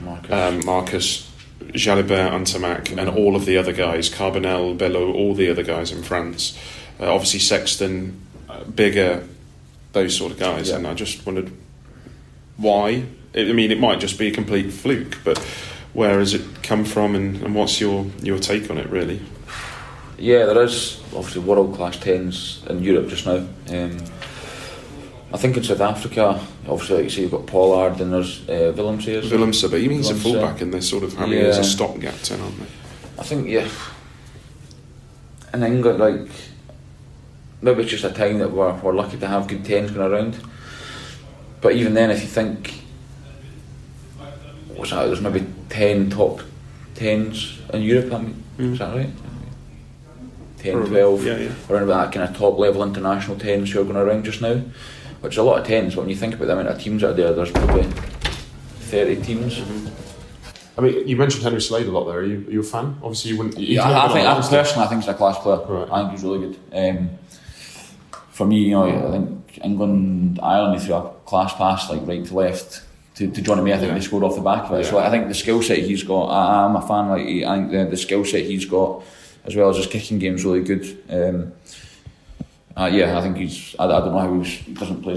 Marcus. 0.00 0.30
um, 0.30 0.64
Marcus, 0.64 1.32
Jalibert, 1.68 2.30
Ntamack, 2.32 2.96
and 2.96 3.08
all 3.08 3.34
of 3.34 3.46
the 3.46 3.56
other 3.56 3.72
guys, 3.72 4.10
Carbonel, 4.10 4.76
Belleau, 4.76 5.14
all 5.14 5.34
the 5.34 5.48
other 5.48 5.62
guys 5.62 5.90
in 5.90 6.02
France. 6.02 6.58
Uh, 7.00 7.12
obviously, 7.12 7.40
Sexton, 7.40 8.20
uh, 8.48 8.60
Biggar, 8.64 9.26
those 9.92 10.16
sort 10.16 10.32
of 10.32 10.38
guys. 10.38 10.68
Yeah. 10.68 10.76
And 10.76 10.86
I 10.86 10.94
just 10.94 11.24
wondered 11.24 11.50
why. 12.58 13.04
I 13.34 13.40
I 13.40 13.52
mean, 13.52 13.70
it 13.70 13.80
might 13.80 14.00
just 14.00 14.18
be 14.18 14.28
a 14.28 14.32
complete 14.32 14.70
fluke, 14.70 15.18
but 15.24 15.38
where 15.94 16.18
has 16.18 16.34
it 16.34 16.62
come 16.62 16.84
from, 16.84 17.14
and, 17.14 17.42
and 17.42 17.54
what's 17.54 17.80
your, 17.80 18.06
your 18.22 18.38
take 18.38 18.70
on 18.70 18.76
it, 18.76 18.88
really? 18.90 19.22
Yeah, 20.22 20.44
there 20.46 20.62
is 20.62 21.00
obviously 21.16 21.42
world 21.42 21.74
class 21.74 21.96
tens 21.98 22.62
in 22.70 22.80
Europe 22.80 23.08
just 23.08 23.26
now. 23.26 23.38
Um, 23.70 23.98
I 25.34 25.36
think 25.36 25.56
in 25.56 25.64
South 25.64 25.80
Africa, 25.80 26.40
obviously, 26.68 26.94
like 26.96 27.04
you 27.06 27.10
say, 27.10 27.22
you've 27.22 27.32
got 27.32 27.46
Pollard 27.48 28.00
and 28.00 28.12
there's 28.12 28.48
uh, 28.48 28.72
Willemse. 28.76 29.20
Willemse, 29.22 29.68
but 29.68 29.80
he 29.80 29.88
means 29.88 30.10
a 30.10 30.14
fullback, 30.14 30.60
and 30.60 30.72
they're 30.72 30.80
sort 30.80 31.02
of 31.02 31.14
having 31.14 31.38
it 31.38 31.46
as 31.46 31.58
a 31.58 31.62
Yeah. 31.62 31.66
stopgap 31.66 32.14
ten, 32.22 32.40
aren't 32.40 32.56
they? 32.56 32.66
I 33.18 33.22
think, 33.24 33.48
yeah. 33.48 33.66
In 35.52 35.64
England, 35.64 35.98
like, 35.98 36.30
maybe 37.60 37.82
it's 37.82 37.90
just 37.90 38.04
a 38.04 38.10
time 38.10 38.38
that 38.38 38.52
we're, 38.52 38.74
we're 38.74 38.94
lucky 38.94 39.16
to 39.18 39.26
have 39.26 39.48
good 39.48 39.64
tens 39.64 39.90
going 39.90 40.08
around. 40.12 40.38
But 41.60 41.72
even 41.74 41.94
then, 41.94 42.12
if 42.12 42.22
you 42.22 42.28
think, 42.28 42.84
what's 44.76 44.90
that, 44.92 45.06
there's 45.06 45.20
maybe 45.20 45.44
10 45.70 46.10
top 46.10 46.42
tens 46.94 47.58
in 47.74 47.82
Europe, 47.82 48.12
I 48.12 48.18
mean, 48.18 48.42
is 48.60 48.78
that 48.78 48.94
right? 48.94 49.10
10, 50.62 50.72
Probably. 50.72 50.90
12, 50.90 51.26
Yeah, 51.26 51.36
yeah. 51.38 51.52
around 51.70 51.82
about 51.84 52.04
that 52.04 52.12
kind 52.18 52.28
of 52.30 52.36
top 52.36 52.58
level 52.58 52.82
international 52.82 53.36
10s 53.36 53.68
who 53.70 53.80
are 53.80 53.84
going 53.84 53.96
around 53.96 54.24
just 54.24 54.40
now, 54.40 54.60
which 55.20 55.34
is 55.34 55.38
a 55.38 55.42
lot 55.42 55.60
of 55.60 55.66
10s, 55.66 55.90
but 55.94 55.98
when 56.02 56.08
you 56.08 56.16
think 56.16 56.34
about 56.34 56.46
the 56.46 56.52
amount 56.52 56.68
of 56.68 56.80
teams 56.80 57.02
out 57.04 57.16
there, 57.16 57.32
there's 57.32 57.50
probably 57.50 57.82
30 57.84 59.22
teams. 59.22 59.60
I 60.76 60.80
mean, 60.80 61.06
you 61.06 61.16
mentioned 61.16 61.42
Henry 61.42 61.60
Slade 61.60 61.86
a 61.86 61.90
lot 61.90 62.04
there. 62.04 62.18
Are 62.20 62.24
you, 62.24 62.46
are 62.48 62.50
you 62.50 62.60
a 62.60 62.64
fan? 62.64 62.96
Obviously, 63.02 63.32
you 63.32 63.36
wouldn't. 63.38 63.58
He's 63.58 63.70
Yeah, 63.70 63.82
I, 63.90 64.04
I 64.06 64.08
think 64.08 64.20
on 64.20 64.26
I, 64.26 64.32
Leinster. 64.34 64.56
personally, 64.56 64.86
I 64.86 64.88
think 64.88 65.02
he's 65.02 65.08
a 65.10 65.14
class 65.14 65.38
player. 65.38 65.58
Right. 65.66 65.88
I 65.92 66.00
think 66.00 66.12
he's 66.12 66.22
really 66.24 66.38
good. 66.48 66.58
Um, 66.72 67.10
for 68.30 68.46
me, 68.46 68.56
you 68.60 68.70
know, 68.70 69.08
I 69.08 69.10
think 69.10 69.60
England, 69.62 70.40
Ireland, 70.42 70.80
they 70.80 70.84
threw 70.84 70.94
a 70.94 71.10
class 71.26 71.52
pass 71.54 71.90
like 71.90 72.00
right 72.06 72.24
to 72.24 72.34
left 72.34 72.82
to, 73.16 73.30
to 73.30 73.42
Jonny 73.42 73.60
May. 73.62 73.74
I 73.74 73.76
think 73.76 73.88
Yeah. 73.88 73.94
they 73.94 74.00
scored 74.00 74.24
off 74.24 74.34
the 74.34 74.40
back 74.40 74.70
of 74.70 74.78
it. 74.80 74.84
So 74.86 74.98
I 74.98 75.10
think 75.10 75.28
the 75.28 75.34
skill 75.34 75.60
set 75.62 75.78
he's 75.78 76.02
got, 76.04 76.28
I, 76.28 76.64
I'm 76.64 76.74
a 76.76 76.80
fan. 76.80 77.08
Like 77.10 77.20
I 77.26 77.56
think 77.58 77.70
the, 77.70 77.84
the 77.90 77.96
skill 77.98 78.24
set 78.24 78.44
he's 78.46 78.64
got, 78.64 79.02
as 79.44 79.56
well 79.56 79.70
as 79.70 79.76
his 79.76 79.86
kicking 79.86 80.18
game, 80.18 80.34
is 80.34 80.44
really 80.44 80.62
good. 80.62 81.02
Um, 81.08 81.52
uh, 82.76 82.90
yeah, 82.92 83.18
I 83.18 83.22
think 83.22 83.36
he's. 83.36 83.76
I, 83.78 83.84
I 83.84 84.00
don't 84.00 84.12
know 84.12 84.18
how 84.18 84.38
he's, 84.40 84.48
he 84.48 84.74
doesn't 84.74 85.02
play. 85.02 85.14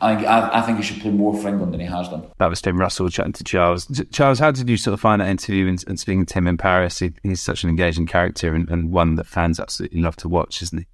I 0.00 0.14
think 0.14 0.28
I, 0.28 0.50
I 0.58 0.62
think 0.62 0.78
he 0.78 0.84
should 0.84 1.00
play 1.00 1.10
more 1.10 1.34
for 1.34 1.48
England 1.48 1.72
than 1.72 1.80
he 1.80 1.86
has 1.86 2.08
done. 2.08 2.26
That 2.38 2.50
was 2.50 2.60
Finn 2.60 2.76
Russell 2.76 3.08
chatting 3.08 3.32
to 3.32 3.44
Charles. 3.44 3.86
Charles, 4.12 4.38
how 4.38 4.50
did 4.50 4.68
you 4.68 4.76
sort 4.76 4.92
of 4.92 5.00
find 5.00 5.22
that 5.22 5.28
interview 5.28 5.66
and, 5.66 5.82
and 5.86 5.98
speaking 5.98 6.26
to 6.26 6.34
him 6.34 6.46
in 6.46 6.58
Paris? 6.58 6.98
He, 6.98 7.14
he's 7.22 7.40
such 7.40 7.64
an 7.64 7.70
engaging 7.70 8.06
character 8.06 8.54
and, 8.54 8.68
and 8.68 8.92
one 8.92 9.14
that 9.14 9.26
fans 9.26 9.58
absolutely 9.58 10.02
love 10.02 10.16
to 10.16 10.28
watch, 10.28 10.60
isn't 10.62 10.80
he? 10.80 10.86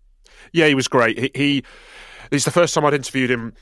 Yeah, 0.53 0.69
he 0.69 0.75
was 0.75 0.87
great. 0.87 1.19
He, 1.19 1.31
he 1.35 1.65
it's 2.31 2.45
the 2.45 2.53
first 2.53 2.75
time 2.75 2.85
I'd 2.85 2.95
interviewed 2.95 3.31
him 3.31 3.55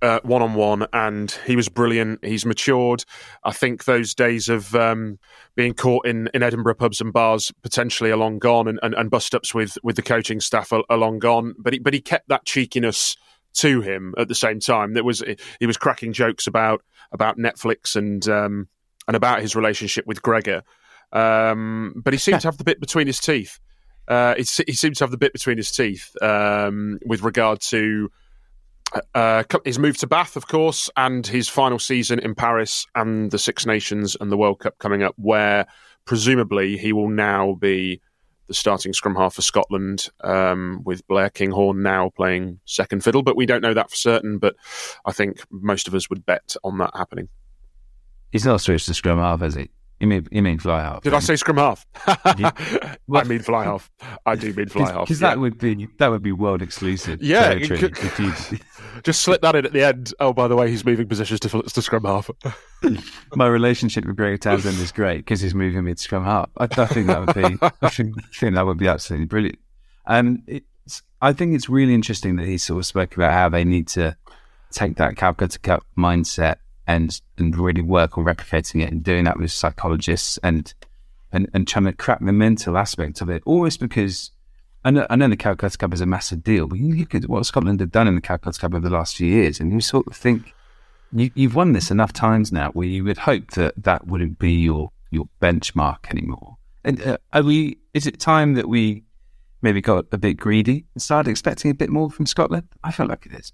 one 0.00 0.42
on 0.42 0.54
one, 0.54 0.86
and 0.92 1.30
he 1.46 1.56
was 1.56 1.68
brilliant. 1.68 2.24
He's 2.24 2.46
matured. 2.46 3.04
I 3.42 3.52
think 3.52 3.84
those 3.84 4.14
days 4.14 4.48
of 4.48 4.74
um, 4.74 5.18
being 5.54 5.74
caught 5.74 6.06
in, 6.06 6.28
in 6.34 6.42
Edinburgh 6.42 6.76
pubs 6.76 7.00
and 7.00 7.12
bars 7.12 7.52
potentially 7.62 8.10
are 8.10 8.16
long 8.16 8.38
gone, 8.38 8.68
and, 8.68 8.78
and, 8.82 8.94
and 8.94 9.10
bust 9.10 9.34
ups 9.34 9.54
with 9.54 9.78
with 9.82 9.96
the 9.96 10.02
coaching 10.02 10.40
staff 10.40 10.72
are, 10.72 10.84
are 10.88 10.98
long 10.98 11.18
gone. 11.18 11.54
But 11.58 11.74
he, 11.74 11.78
but 11.78 11.94
he 11.94 12.00
kept 12.00 12.28
that 12.28 12.44
cheekiness 12.44 13.16
to 13.54 13.80
him 13.80 14.14
at 14.18 14.28
the 14.28 14.34
same 14.34 14.60
time. 14.60 14.94
That 14.94 15.04
was 15.04 15.22
he 15.60 15.66
was 15.66 15.76
cracking 15.76 16.12
jokes 16.12 16.46
about 16.46 16.82
about 17.12 17.38
Netflix 17.38 17.96
and 17.96 18.26
um, 18.28 18.68
and 19.06 19.16
about 19.16 19.40
his 19.40 19.56
relationship 19.56 20.06
with 20.06 20.22
Gregor. 20.22 20.62
Um, 21.12 22.02
but 22.04 22.12
he 22.12 22.18
seemed 22.18 22.40
to 22.40 22.48
have 22.48 22.58
the 22.58 22.64
bit 22.64 22.80
between 22.80 23.06
his 23.06 23.20
teeth. 23.20 23.60
Uh, 24.06 24.34
he, 24.34 24.44
he 24.66 24.72
seemed 24.72 24.96
to 24.96 25.04
have 25.04 25.10
the 25.10 25.16
bit 25.16 25.32
between 25.32 25.56
his 25.56 25.70
teeth 25.70 26.14
um, 26.20 26.98
with 27.06 27.22
regard 27.22 27.60
to 27.60 28.10
uh, 29.14 29.44
his 29.64 29.78
move 29.78 29.96
to 29.98 30.06
Bath, 30.06 30.36
of 30.36 30.46
course, 30.48 30.90
and 30.96 31.26
his 31.26 31.48
final 31.48 31.78
season 31.78 32.18
in 32.18 32.34
Paris 32.34 32.86
and 32.94 33.30
the 33.30 33.38
Six 33.38 33.66
Nations 33.66 34.16
and 34.20 34.30
the 34.30 34.36
World 34.36 34.60
Cup 34.60 34.78
coming 34.78 35.02
up, 35.02 35.14
where 35.16 35.66
presumably 36.04 36.76
he 36.76 36.92
will 36.92 37.08
now 37.08 37.54
be 37.54 38.00
the 38.46 38.54
starting 38.54 38.92
scrum 38.92 39.14
half 39.14 39.34
for 39.34 39.42
Scotland, 39.42 40.08
um, 40.22 40.82
with 40.84 41.06
Blair 41.08 41.30
Kinghorn 41.30 41.82
now 41.82 42.10
playing 42.10 42.60
second 42.66 43.02
fiddle. 43.02 43.22
But 43.22 43.36
we 43.36 43.46
don't 43.46 43.62
know 43.62 43.74
that 43.74 43.90
for 43.90 43.96
certain. 43.96 44.38
But 44.38 44.54
I 45.06 45.12
think 45.12 45.42
most 45.50 45.88
of 45.88 45.94
us 45.94 46.10
would 46.10 46.26
bet 46.26 46.54
on 46.62 46.78
that 46.78 46.90
happening. 46.94 47.28
He's 48.32 48.44
not 48.44 48.60
switched 48.60 48.86
to 48.86 48.94
scrum 48.94 49.18
half, 49.18 49.40
has 49.40 49.54
he? 49.54 49.70
You 50.00 50.08
mean, 50.08 50.26
you 50.30 50.42
mean 50.42 50.58
fly 50.58 50.82
half? 50.82 51.02
Did 51.02 51.14
I 51.14 51.20
say 51.20 51.36
scrum 51.36 51.56
half? 51.56 51.86
I 52.06 53.24
mean 53.24 53.40
fly 53.40 53.64
half. 53.64 53.90
I 54.26 54.34
do 54.34 54.52
mean 54.52 54.68
fly 54.68 54.90
half. 54.90 55.06
Because 55.06 55.22
yeah. 55.22 55.28
that 55.30 55.38
would 55.38 55.58
be 55.58 55.88
that 55.98 56.08
would 56.08 56.22
be 56.22 56.32
world 56.32 56.62
exclusive. 56.62 57.22
Yeah, 57.22 57.58
could- 57.60 57.94
Just 59.02 59.22
slip 59.22 59.40
that 59.42 59.54
in 59.56 59.64
at 59.64 59.72
the 59.72 59.82
end. 59.82 60.12
Oh, 60.20 60.32
by 60.32 60.48
the 60.48 60.56
way, 60.56 60.70
he's 60.70 60.84
moving 60.84 61.08
positions 61.08 61.40
to, 61.40 61.62
to 61.62 61.82
scrum 61.82 62.04
half. 62.04 62.30
my 63.34 63.46
relationship 63.46 64.04
with 64.04 64.16
Greg 64.16 64.40
Townsend 64.40 64.78
is 64.78 64.92
great 64.92 65.18
because 65.18 65.40
he's 65.40 65.54
moving 65.54 65.84
me 65.84 65.94
to 65.94 66.00
scrum 66.00 66.24
half. 66.24 66.50
I, 66.58 66.64
I 66.64 66.86
think 66.86 67.06
that 67.06 67.20
would 67.20 67.34
be, 67.34 67.58
I 67.82 67.88
think, 67.88 68.16
I 68.18 68.22
think 68.38 68.54
that 68.54 68.66
would 68.66 68.78
be 68.78 68.88
absolutely 68.88 69.26
brilliant. 69.26 69.58
Um, 70.06 70.42
it's, 70.46 71.02
I 71.22 71.32
think 71.32 71.54
it's 71.54 71.68
really 71.68 71.94
interesting 71.94 72.36
that 72.36 72.46
he 72.46 72.58
sort 72.58 72.78
of 72.78 72.86
spoke 72.86 73.16
about 73.16 73.32
how 73.32 73.48
they 73.48 73.64
need 73.64 73.88
to 73.88 74.16
take 74.70 74.96
that 74.96 75.16
Calcutta 75.16 75.58
Cup 75.58 75.84
mindset 75.96 76.56
and 76.86 77.20
and 77.38 77.56
really 77.56 77.82
work 77.82 78.18
on 78.18 78.24
replicating 78.24 78.82
it 78.82 78.92
and 78.92 79.02
doing 79.02 79.24
that 79.24 79.38
with 79.38 79.50
psychologists 79.50 80.38
and 80.42 80.74
and, 81.32 81.50
and 81.52 81.66
trying 81.66 81.86
to 81.86 81.92
crack 81.92 82.20
the 82.20 82.32
mental 82.32 82.78
aspect 82.78 83.20
of 83.20 83.28
it. 83.28 83.42
Almost 83.44 83.80
because 83.80 84.30
I 84.84 84.90
know, 84.90 85.06
I 85.08 85.16
know 85.16 85.28
the 85.28 85.36
Calcutta 85.36 85.78
Cup 85.78 85.94
is 85.94 86.02
a 86.02 86.06
massive 86.06 86.44
deal, 86.44 86.66
but 86.66 86.78
you 86.78 86.94
look 86.94 87.14
at 87.14 87.28
what 87.28 87.46
Scotland 87.46 87.80
have 87.80 87.90
done 87.90 88.06
in 88.06 88.14
the 88.14 88.20
Calcutta 88.20 88.60
Cup 88.60 88.74
over 88.74 88.88
the 88.88 88.94
last 88.94 89.16
few 89.16 89.26
years, 89.26 89.58
and 89.58 89.72
you 89.72 89.80
sort 89.80 90.06
of 90.06 90.14
think 90.14 90.52
you, 91.12 91.30
you've 91.34 91.54
won 91.54 91.72
this 91.72 91.90
enough 91.90 92.12
times 92.12 92.52
now 92.52 92.70
where 92.72 92.86
you 92.86 93.02
would 93.04 93.18
hope 93.18 93.52
that 93.52 93.74
that 93.82 94.06
wouldn't 94.06 94.38
be 94.38 94.52
your 94.52 94.90
your 95.10 95.28
benchmark 95.40 96.10
anymore. 96.10 96.56
And 96.84 97.00
uh, 97.02 97.18
are 97.32 97.42
we? 97.42 97.78
Is 97.94 98.06
it 98.06 98.20
time 98.20 98.54
that 98.54 98.68
we 98.68 99.04
maybe 99.62 99.80
got 99.80 100.04
a 100.12 100.18
bit 100.18 100.34
greedy 100.34 100.84
and 100.94 101.02
started 101.02 101.30
expecting 101.30 101.70
a 101.70 101.74
bit 101.74 101.88
more 101.88 102.10
from 102.10 102.26
Scotland? 102.26 102.68
I 102.82 102.92
feel 102.92 103.06
like 103.06 103.24
it 103.24 103.32
is. 103.32 103.52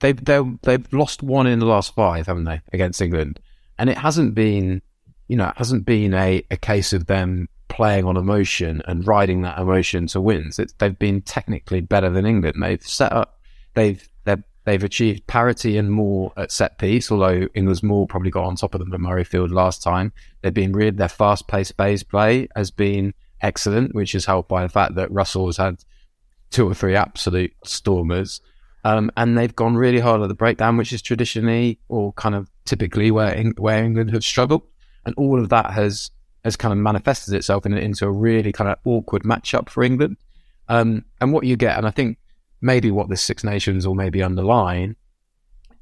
They've 0.00 0.24
they've 0.62 0.92
lost 0.92 1.22
one 1.22 1.46
in 1.46 1.58
the 1.58 1.66
last 1.66 1.94
five, 1.94 2.26
haven't 2.26 2.44
they, 2.44 2.60
against 2.72 3.00
England? 3.00 3.40
And 3.78 3.90
it 3.90 3.98
hasn't 3.98 4.34
been, 4.34 4.82
you 5.28 5.36
know, 5.36 5.48
it 5.48 5.56
hasn't 5.56 5.84
been 5.84 6.14
a, 6.14 6.44
a 6.50 6.56
case 6.56 6.92
of 6.92 7.06
them 7.06 7.48
playing 7.68 8.04
on 8.04 8.16
emotion 8.16 8.82
and 8.86 9.06
riding 9.06 9.42
that 9.42 9.58
emotion 9.58 10.06
to 10.06 10.20
wins. 10.20 10.58
It's, 10.58 10.74
they've 10.74 10.98
been 10.98 11.22
technically 11.22 11.80
better 11.80 12.10
than 12.10 12.26
England. 12.26 12.62
They've 12.62 12.82
set 12.82 13.12
up, 13.12 13.40
they've 13.74 14.06
they've 14.24 14.42
they've 14.64 14.84
achieved 14.84 15.26
parity 15.26 15.78
and 15.78 15.90
more 15.90 16.32
at 16.36 16.52
set 16.52 16.78
piece. 16.78 17.10
Although 17.10 17.48
England's 17.54 17.82
more 17.82 18.06
probably 18.06 18.30
got 18.30 18.44
on 18.44 18.56
top 18.56 18.74
of 18.74 18.80
them 18.80 18.92
at 18.92 19.00
Murrayfield 19.00 19.50
last 19.50 19.82
time. 19.82 20.12
They've 20.42 20.54
been 20.54 20.72
really 20.72 20.90
their 20.90 21.08
fast 21.08 21.48
paced 21.48 21.76
phase 21.76 22.02
play 22.02 22.48
has 22.54 22.70
been 22.70 23.14
excellent, 23.40 23.94
which 23.94 24.14
is 24.14 24.26
helped 24.26 24.48
by 24.48 24.62
the 24.62 24.68
fact 24.68 24.94
that 24.94 25.10
Russell 25.10 25.46
has 25.46 25.56
had 25.56 25.82
two 26.50 26.68
or 26.68 26.74
three 26.74 26.94
absolute 26.94 27.54
stormers. 27.64 28.40
Um, 28.84 29.10
and 29.16 29.38
they've 29.38 29.54
gone 29.54 29.76
really 29.76 30.00
hard 30.00 30.22
at 30.22 30.28
the 30.28 30.34
breakdown, 30.34 30.76
which 30.76 30.92
is 30.92 31.02
traditionally 31.02 31.78
or 31.88 32.12
kind 32.14 32.34
of 32.34 32.50
typically 32.64 33.10
where 33.10 33.34
Eng- 33.34 33.54
where 33.56 33.84
England 33.84 34.10
have 34.10 34.24
struggled, 34.24 34.62
and 35.06 35.14
all 35.16 35.40
of 35.40 35.48
that 35.50 35.70
has 35.70 36.10
has 36.44 36.56
kind 36.56 36.72
of 36.72 36.78
manifested 36.78 37.34
itself 37.34 37.64
in, 37.64 37.74
into 37.74 38.04
a 38.04 38.10
really 38.10 38.52
kind 38.52 38.68
of 38.68 38.78
awkward 38.84 39.22
matchup 39.22 39.68
for 39.68 39.84
England. 39.84 40.16
Um, 40.68 41.04
and 41.20 41.32
what 41.32 41.44
you 41.44 41.56
get, 41.56 41.76
and 41.76 41.86
I 41.86 41.90
think 41.90 42.18
maybe 42.60 42.90
what 42.90 43.08
this 43.08 43.22
Six 43.22 43.44
Nations 43.44 43.86
will 43.86 43.94
maybe 43.94 44.22
underline 44.22 44.96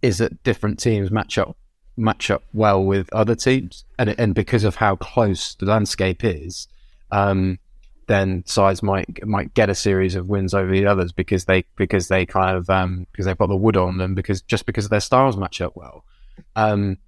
is 0.02 0.18
that 0.18 0.42
different 0.42 0.78
teams 0.78 1.10
match 1.10 1.38
up 1.38 1.56
match 1.96 2.30
up 2.30 2.42
well 2.52 2.82
with 2.82 3.12
other 3.12 3.34
teams, 3.34 3.84
and 3.98 4.14
and 4.18 4.34
because 4.34 4.64
of 4.64 4.76
how 4.76 4.96
close 4.96 5.54
the 5.54 5.66
landscape 5.66 6.22
is, 6.22 6.68
um, 7.12 7.58
then 8.10 8.44
sides 8.46 8.82
might 8.82 9.24
might 9.26 9.54
get 9.54 9.70
a 9.70 9.74
series 9.74 10.16
of 10.16 10.28
wins 10.28 10.52
over 10.52 10.70
the 10.70 10.86
others 10.86 11.12
because 11.12 11.44
they 11.44 11.64
because 11.76 12.08
they 12.08 12.26
kind 12.26 12.56
of 12.56 12.68
um, 12.68 13.06
because 13.12 13.26
they've 13.26 13.38
got 13.38 13.48
the 13.48 13.56
wood 13.56 13.76
on 13.76 13.98
them 13.98 14.14
because 14.14 14.42
just 14.42 14.66
because 14.66 14.88
their 14.88 15.00
styles 15.00 15.36
match 15.36 15.60
up 15.60 15.76
well. 15.76 16.04
Um, 16.56 16.98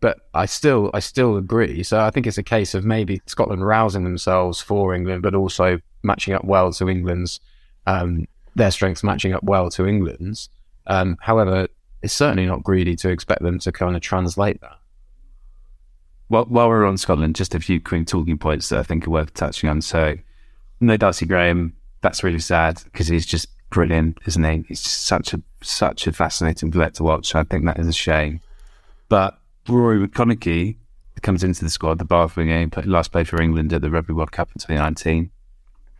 but 0.00 0.18
I 0.34 0.46
still 0.46 0.90
I 0.94 1.00
still 1.00 1.36
agree. 1.36 1.82
So 1.82 2.00
I 2.00 2.10
think 2.10 2.26
it's 2.26 2.38
a 2.38 2.42
case 2.42 2.74
of 2.74 2.84
maybe 2.84 3.20
Scotland 3.26 3.66
rousing 3.66 4.04
themselves 4.04 4.60
for 4.60 4.94
England, 4.94 5.22
but 5.22 5.34
also 5.34 5.80
matching 6.02 6.34
up 6.34 6.44
well 6.44 6.72
to 6.74 6.88
England's 6.88 7.40
um, 7.86 8.26
their 8.54 8.70
strengths 8.70 9.02
matching 9.02 9.32
up 9.32 9.42
well 9.42 9.70
to 9.70 9.86
England's. 9.86 10.48
Um, 10.86 11.16
however, 11.20 11.68
it's 12.02 12.14
certainly 12.14 12.46
not 12.46 12.62
greedy 12.62 12.96
to 12.96 13.10
expect 13.10 13.42
them 13.42 13.58
to 13.60 13.72
kind 13.72 13.96
of 13.96 14.02
translate 14.02 14.60
that. 14.60 14.78
Well, 16.28 16.46
while 16.46 16.68
we're 16.68 16.86
on 16.86 16.96
Scotland, 16.96 17.36
just 17.36 17.54
a 17.54 17.60
few 17.60 17.80
quick 17.80 18.06
talking 18.06 18.38
points 18.38 18.68
that 18.68 18.78
I 18.78 18.82
think 18.82 19.06
are 19.06 19.10
worth 19.10 19.34
touching 19.34 19.68
on. 19.68 19.80
So, 19.82 20.16
no 20.82 20.96
Darcy 20.96 21.26
Graham. 21.26 21.74
That's 22.00 22.24
really 22.24 22.38
sad 22.40 22.80
because 22.84 23.08
he's 23.08 23.26
just 23.26 23.48
brilliant, 23.70 24.18
isn't 24.26 24.44
he? 24.44 24.64
He's 24.68 24.80
such 24.80 25.34
a 25.34 25.42
such 25.62 26.06
a 26.06 26.12
fascinating 26.12 26.70
player 26.70 26.90
to 26.90 27.02
watch. 27.02 27.34
I 27.34 27.44
think 27.44 27.64
that 27.64 27.78
is 27.78 27.88
a 27.88 27.92
shame. 27.92 28.40
But 29.08 29.38
Ruaridh 29.66 30.06
McConnochie 30.06 30.76
comes 31.22 31.44
into 31.44 31.64
the 31.64 31.70
squad, 31.70 31.98
the 31.98 32.04
Bath 32.04 32.34
game, 32.36 32.70
last 32.84 33.12
played 33.12 33.28
for 33.28 33.40
England 33.40 33.72
at 33.72 33.82
the 33.82 33.90
Rugby 33.90 34.12
World 34.12 34.32
Cup 34.32 34.48
in 34.48 34.60
2019, 34.60 35.30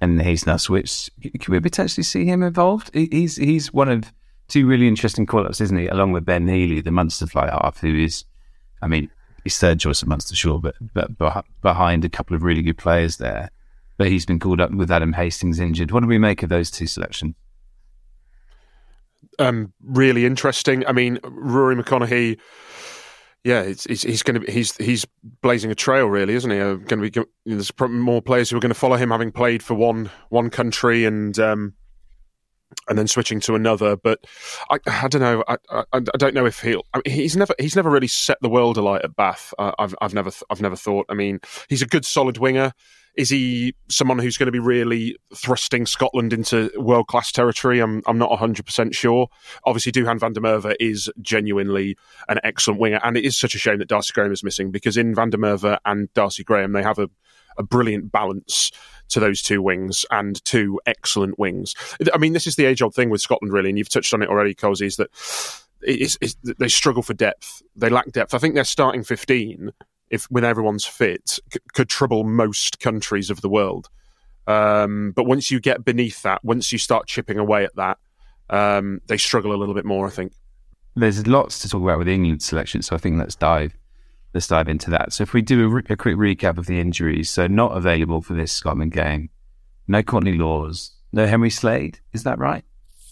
and 0.01 0.23
he's 0.23 0.47
now 0.47 0.57
switched. 0.57 1.11
Can 1.21 1.53
we 1.53 1.61
potentially 1.61 2.05
see 2.05 2.25
him 2.25 2.43
involved? 2.43 2.91
He's 2.95 3.37
he's 3.37 3.73
one 3.73 3.89
of 3.89 4.13
two 4.49 4.67
really 4.67 4.89
interesting 4.89 5.27
call-ups, 5.27 5.61
isn't 5.61 5.79
he? 5.79 5.87
Along 5.87 6.13
with 6.13 6.25
Ben 6.25 6.49
Healy, 6.49 6.81
the 6.81 6.91
Munster 6.91 7.27
fly 7.27 7.49
half, 7.49 7.79
who 7.81 7.95
is, 7.95 8.25
I 8.83 8.89
mean, 8.89 9.11
he's 9.45 9.59
third 9.59 9.81
choice 9.81 10.03
at 10.03 10.09
Munster, 10.09 10.35
sure, 10.35 10.59
but 10.61 10.75
but 10.95 11.45
behind 11.63 12.05
a 12.05 12.09
couple 12.09 12.37
of 12.37 12.43
really 12.43 12.63
good 12.63 12.79
players 12.79 13.17
there. 13.17 13.51
But 14.03 14.11
he's 14.11 14.27
been 14.27 14.41
called 14.41 14.61
up 14.61 14.73
with 14.73 14.91
Adam 14.91 15.13
Hastings 15.13 15.61
injured. 15.61 15.93
What 15.93 16.01
do 16.01 16.09
we 16.09 16.19
make 16.19 16.43
of 16.43 16.49
those 16.49 16.73
two 16.73 16.89
selections? 16.89 17.37
um, 19.39 19.73
really 19.83 20.27
interesting. 20.27 20.85
I 20.87 20.93
mean, 20.93 21.19
Ruaridh 21.19 21.81
McConnochie. 21.81 22.39
Yeah, 23.45 23.63
it's, 23.63 23.85
he's 23.85 24.25
going 24.25 24.41
to 24.41 24.53
he's 24.53 24.77
he's 24.77 25.05
blazing 25.41 25.71
a 25.71 25.75
trail, 25.75 26.07
really, 26.07 26.35
isn't 26.35 26.51
he? 26.51 26.61
Uh, 26.61 26.75
going 26.75 27.01
to 27.01 27.11
be 27.11 27.13
you 27.15 27.27
know, 27.47 27.57
there's 27.57 27.73
more 27.79 28.23
players 28.23 28.51
who 28.51 28.57
are 28.57 28.61
going 28.61 28.73
to 28.73 28.79
follow 28.79 28.97
him, 28.97 29.11
having 29.11 29.33
played 29.33 29.63
for 29.63 29.75
one 29.75 30.11
one 30.29 30.49
country 30.49 31.05
and 31.05 31.39
um, 31.41 31.75
and 32.89 32.97
then 32.97 33.09
switching 33.09 33.41
to 33.41 33.57
another. 33.57 33.97
But 33.97 34.27
I, 34.71 34.79
I 34.87 35.09
don't 35.09 35.23
know. 35.23 35.43
I, 35.49 35.57
I, 35.71 35.85
I 35.93 36.01
don't 36.19 36.35
know 36.35 36.47
if 36.47 36.61
he'll. 36.61 36.85
I 36.95 36.99
mean, 36.99 37.15
he's 37.17 37.37
never 37.37 37.55
he's 37.59 37.75
never 37.75 37.91
really 37.91 38.07
set 38.07 38.39
the 38.43 38.49
world 38.49 38.79
alight 38.79 39.03
at 39.03 39.17
Bath. 39.17 39.53
I've 39.59 39.95
I've 40.01 40.15
never 40.15 40.31
I've 40.49 40.61
never 40.61 40.77
thought. 40.77 41.07
I 41.09 41.15
mean, 41.15 41.41
he's 41.69 41.83
a 41.83 41.87
good 41.87 42.05
solid 42.05 42.39
winger. 42.39 42.73
Is 43.15 43.29
he 43.29 43.75
someone 43.89 44.19
who's 44.19 44.37
going 44.37 44.47
to 44.47 44.53
be 44.53 44.59
really 44.59 45.17
thrusting 45.35 45.87
Scotland 45.87 46.33
into 46.33 46.71
world 46.77 47.09
class 47.09 47.31
territory? 47.31 47.81
I'm 47.81 48.03
I'm 48.07 48.19
not 48.19 48.31
100 48.31 48.65
percent 48.65 48.95
sure. 48.95 49.29
Obviously, 49.65 49.93
Duhan 49.93 50.19
van 50.19 50.33
der 50.33 50.41
Merwe 50.41 50.75
is 50.81 51.11
genuinely 51.21 51.97
an 52.29 52.41
excellent 52.43 52.81
winger, 52.81 53.01
and 53.03 53.17
it 53.17 53.25
is 53.25 53.37
such 53.37 53.55
a 53.55 53.59
shame 53.59 53.79
that 53.79 53.89
Darcy 53.89 54.13
Graham 54.13 54.33
is 54.33 54.45
missing 54.45 54.71
because 54.71 54.97
in 54.97 55.15
van 55.15 55.31
der 55.31 55.39
Merwe 55.39 55.79
and 55.85 56.13
Darcy 56.15 56.45
Graham 56.45 56.73
they 56.73 56.83
have 56.83 56.99
a 56.99 57.09
a 57.59 57.63
brilliant 57.63 58.11
balance 58.11 58.71
to 59.09 59.21
those 59.21 59.43
two 59.43 59.61
wings 59.61 60.07
and 60.11 60.43
two 60.45 60.81
excellent 60.87 61.39
wings. 61.39 61.75
I 62.15 62.19
mean, 62.19 62.33
this 62.33 62.47
is 62.47 62.57
the 62.57 62.65
age 62.65 62.81
old 62.81 62.95
thing 62.95 63.11
with 63.11 63.21
Scotland, 63.21 63.53
really, 63.53 63.69
and 63.69 63.77
you've 63.77 63.91
touched 63.91 64.15
on 64.15 64.23
it 64.23 64.29
already, 64.29 64.55
Cozy, 64.55 64.87
is 64.87 64.97
that 64.97 65.11
it's, 65.83 66.17
it's, 66.21 66.37
they 66.59 66.69
struggle 66.69 67.03
for 67.03 67.15
depth. 67.15 67.63
They 67.77 67.91
lack 67.91 68.11
depth. 68.13 68.35
I 68.35 68.39
think 68.39 68.55
their 68.55 68.65
starting 68.65 69.05
15 69.05 69.73
if 70.13 70.27
when 70.27 70.45
everyone's 70.45 70.85
fit, 70.85 71.41
c- 71.53 71.59
could 71.73 71.89
trouble 71.89 72.23
most 72.23 72.79
countries 72.79 73.31
of 73.31 73.41
the 73.41 73.49
world. 73.49 73.89
Um, 74.47 75.13
but 75.17 75.25
once 75.25 75.51
you 75.51 75.59
get 75.59 75.85
beneath 75.85 76.23
that, 76.23 76.45
once 76.45 76.71
you 76.71 76.79
start 76.79 77.07
chipping 77.07 77.39
away 77.39 77.65
at 77.65 77.75
that, 77.77 77.99
um, 78.51 79.01
they 79.07 79.17
struggle 79.17 79.55
a 79.55 79.57
little 79.57 79.75
bit 79.75 79.85
more. 79.85 80.07
I 80.07 80.11
think 80.11 80.33
there's 80.95 81.27
lots 81.27 81.61
to 81.61 81.69
talk 81.69 81.83
about 81.83 81.99
with 81.99 82.07
the 82.07 82.15
England 82.15 82.43
selection, 82.43 82.83
so 82.83 82.95
I 82.95 82.99
think 82.99 83.19
let's 83.19 83.35
dive 83.35 83.77
let's 84.35 84.47
dive 84.47 84.69
into 84.69 84.91
that. 84.91 85.13
So 85.13 85.23
if 85.23 85.33
we 85.33 85.43
do 85.43 85.65
a, 85.65 85.69
re- 85.69 85.83
a 85.89 85.97
quick 85.97 86.17
recap 86.17 86.59
of 86.59 86.67
the 86.67 86.79
injuries, 86.79 87.31
so 87.31 87.47
not 87.47 87.77
available 87.77 88.23
for 88.23 88.35
this 88.35 88.53
Scotland 88.53 88.93
game, 88.93 89.31
no 89.89 90.03
Courtney 90.03 90.35
Lawes, 90.35 90.93
no 91.13 91.27
Henry 91.27 91.51
Slade, 91.51 92.01
is 92.13 92.25
that 92.25 92.39
right? 92.39 92.65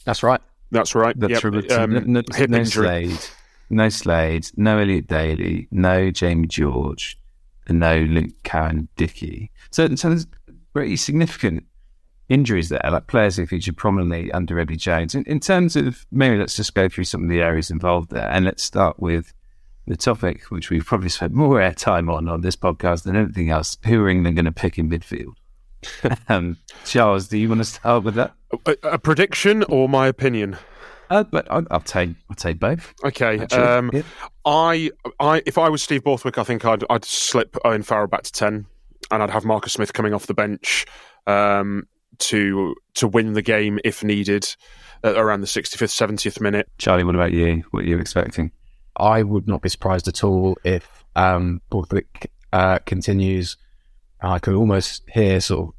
That's 0.04 0.22
right. 0.22 0.40
That's 0.70 0.94
right. 0.94 1.18
That's 1.18 1.42
yep. 1.42 1.44
right. 1.44 1.72
Um, 1.72 1.92
no, 1.92 2.00
no, 2.00 2.22
hip 2.34 2.50
no 2.50 2.58
injury. 2.58 3.08
Slade, 3.08 3.30
no 3.70 3.88
Slade, 3.88 4.50
no 4.56 4.78
Elliot 4.78 5.06
Daly, 5.06 5.68
no 5.70 6.10
Jamie 6.10 6.48
George, 6.48 7.18
and 7.66 7.78
no 7.78 7.98
Luke 7.98 8.34
Cowan 8.42 8.88
Dickie. 8.96 9.50
So, 9.70 9.94
so 9.94 10.08
there's 10.08 10.26
pretty 10.72 10.96
significant 10.96 11.64
injuries 12.28 12.68
there, 12.68 12.80
like 12.90 13.06
players 13.06 13.36
who 13.36 13.46
featured 13.46 13.76
prominently 13.76 14.30
under 14.32 14.58
Eddie 14.58 14.76
Jones. 14.76 15.14
In, 15.14 15.24
in 15.24 15.40
terms 15.40 15.76
of, 15.76 16.06
maybe 16.10 16.36
let's 16.36 16.56
just 16.56 16.74
go 16.74 16.88
through 16.88 17.04
some 17.04 17.24
of 17.24 17.30
the 17.30 17.40
areas 17.40 17.70
involved 17.70 18.10
there, 18.10 18.28
and 18.30 18.44
let's 18.44 18.62
start 18.62 19.00
with 19.00 19.32
the 19.86 19.96
topic 19.96 20.44
which 20.50 20.70
we've 20.70 20.84
probably 20.84 21.08
spent 21.08 21.32
more 21.32 21.56
airtime 21.56 22.12
on 22.12 22.28
on 22.28 22.42
this 22.42 22.56
podcast 22.56 23.04
than 23.04 23.16
anything 23.16 23.50
else. 23.50 23.76
Who 23.86 24.02
are 24.02 24.08
England 24.08 24.36
going 24.36 24.44
to 24.44 24.52
pick 24.52 24.78
in 24.78 24.88
midfield? 24.88 25.34
um, 26.28 26.56
Charles, 26.84 27.28
do 27.28 27.38
you 27.38 27.48
want 27.48 27.60
to 27.60 27.64
start 27.64 28.04
with 28.04 28.14
that? 28.14 28.34
A, 28.66 28.76
a 28.84 28.98
prediction 28.98 29.64
or 29.64 29.88
my 29.88 30.06
opinion? 30.06 30.56
Uh, 31.10 31.24
but 31.24 31.50
I'll, 31.50 31.66
I'll 31.70 31.80
take 31.80 32.10
I'll 32.30 32.36
take 32.36 32.60
both. 32.60 32.94
Okay. 33.04 33.40
Um, 33.46 33.90
yeah. 33.92 34.02
I, 34.44 34.90
I, 35.18 35.42
if 35.44 35.58
I 35.58 35.68
was 35.68 35.82
Steve 35.82 36.04
Borthwick, 36.04 36.38
I 36.38 36.44
think 36.44 36.64
I'd, 36.64 36.84
I'd 36.88 37.04
slip 37.04 37.56
Owen 37.64 37.82
Farrell 37.82 38.06
back 38.06 38.22
to 38.22 38.32
ten, 38.32 38.66
and 39.10 39.22
I'd 39.22 39.30
have 39.30 39.44
Marcus 39.44 39.72
Smith 39.72 39.92
coming 39.92 40.14
off 40.14 40.26
the 40.26 40.34
bench 40.34 40.86
um, 41.26 41.88
to 42.18 42.74
to 42.94 43.08
win 43.08 43.32
the 43.32 43.42
game 43.42 43.80
if 43.84 44.04
needed 44.04 44.46
at 45.02 45.16
around 45.16 45.40
the 45.40 45.46
65th, 45.46 46.16
70th 46.16 46.40
minute. 46.40 46.68
Charlie, 46.78 47.04
what 47.04 47.14
about 47.14 47.32
you? 47.32 47.64
What 47.70 47.84
are 47.84 47.86
you 47.86 47.98
expecting? 47.98 48.52
I 48.96 49.22
would 49.22 49.48
not 49.48 49.62
be 49.62 49.70
surprised 49.70 50.08
at 50.08 50.22
all 50.22 50.58
if 50.62 51.04
um, 51.16 51.62
Borthwick 51.70 52.30
uh, 52.52 52.80
continues. 52.84 53.56
I 54.20 54.38
could 54.38 54.54
almost 54.54 55.02
hear 55.08 55.40
sort 55.40 55.68
of 55.68 55.74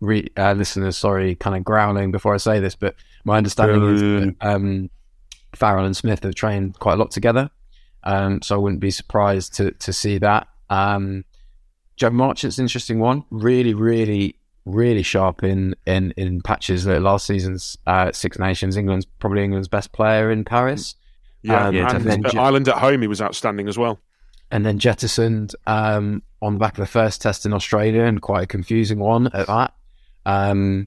re- 0.00 0.30
uh, 0.36 0.54
listeners, 0.54 0.96
sorry, 0.96 1.34
kind 1.34 1.56
of 1.56 1.64
growling 1.64 2.12
before 2.12 2.32
I 2.32 2.38
say 2.38 2.60
this, 2.60 2.74
but 2.74 2.94
my 3.24 3.36
understanding 3.38 3.82
is 3.94 4.00
that 4.00 4.36
um, 4.40 4.90
Farrell 5.54 5.84
and 5.84 5.96
Smith 5.96 6.22
have 6.22 6.34
trained 6.34 6.78
quite 6.78 6.94
a 6.94 6.96
lot 6.96 7.10
together, 7.10 7.50
um, 8.04 8.40
so 8.42 8.54
I 8.54 8.58
wouldn't 8.58 8.80
be 8.80 8.90
surprised 8.90 9.54
to 9.56 9.70
to 9.72 9.92
see 9.92 10.18
that. 10.18 10.46
Um, 10.68 11.24
Joe 11.96 12.10
Marchant's 12.10 12.58
an 12.58 12.64
interesting 12.64 12.98
one. 12.98 13.24
Really, 13.30 13.74
really, 13.74 14.36
really 14.64 15.02
sharp 15.02 15.42
in 15.42 15.74
in 15.86 16.12
in 16.16 16.40
patches. 16.40 16.86
Like 16.86 17.00
last 17.00 17.26
season's 17.26 17.76
uh, 17.86 18.12
Six 18.12 18.38
Nations, 18.38 18.76
England's 18.76 19.04
probably 19.04 19.44
England's 19.44 19.68
best 19.68 19.92
player 19.92 20.30
in 20.30 20.44
Paris. 20.44 20.94
Yeah, 21.42 21.66
Um, 21.68 21.74
yeah, 21.74 21.94
and 21.96 22.26
at 22.26 22.34
Ireland 22.36 22.68
at 22.68 22.76
home, 22.78 23.00
he 23.02 23.08
was 23.08 23.20
outstanding 23.22 23.68
as 23.68 23.76
well. 23.78 23.98
and 24.52 24.66
then 24.66 24.78
jettisoned 24.78 25.54
um, 25.66 26.22
on 26.42 26.54
the 26.54 26.58
back 26.58 26.72
of 26.72 26.82
the 26.82 26.86
first 26.90 27.22
test 27.22 27.46
in 27.46 27.52
Australia, 27.52 28.02
and 28.04 28.20
quite 28.22 28.42
a 28.44 28.46
confusing 28.46 28.98
one 28.98 29.28
at 29.28 29.46
that. 29.46 29.74
Um, 30.26 30.86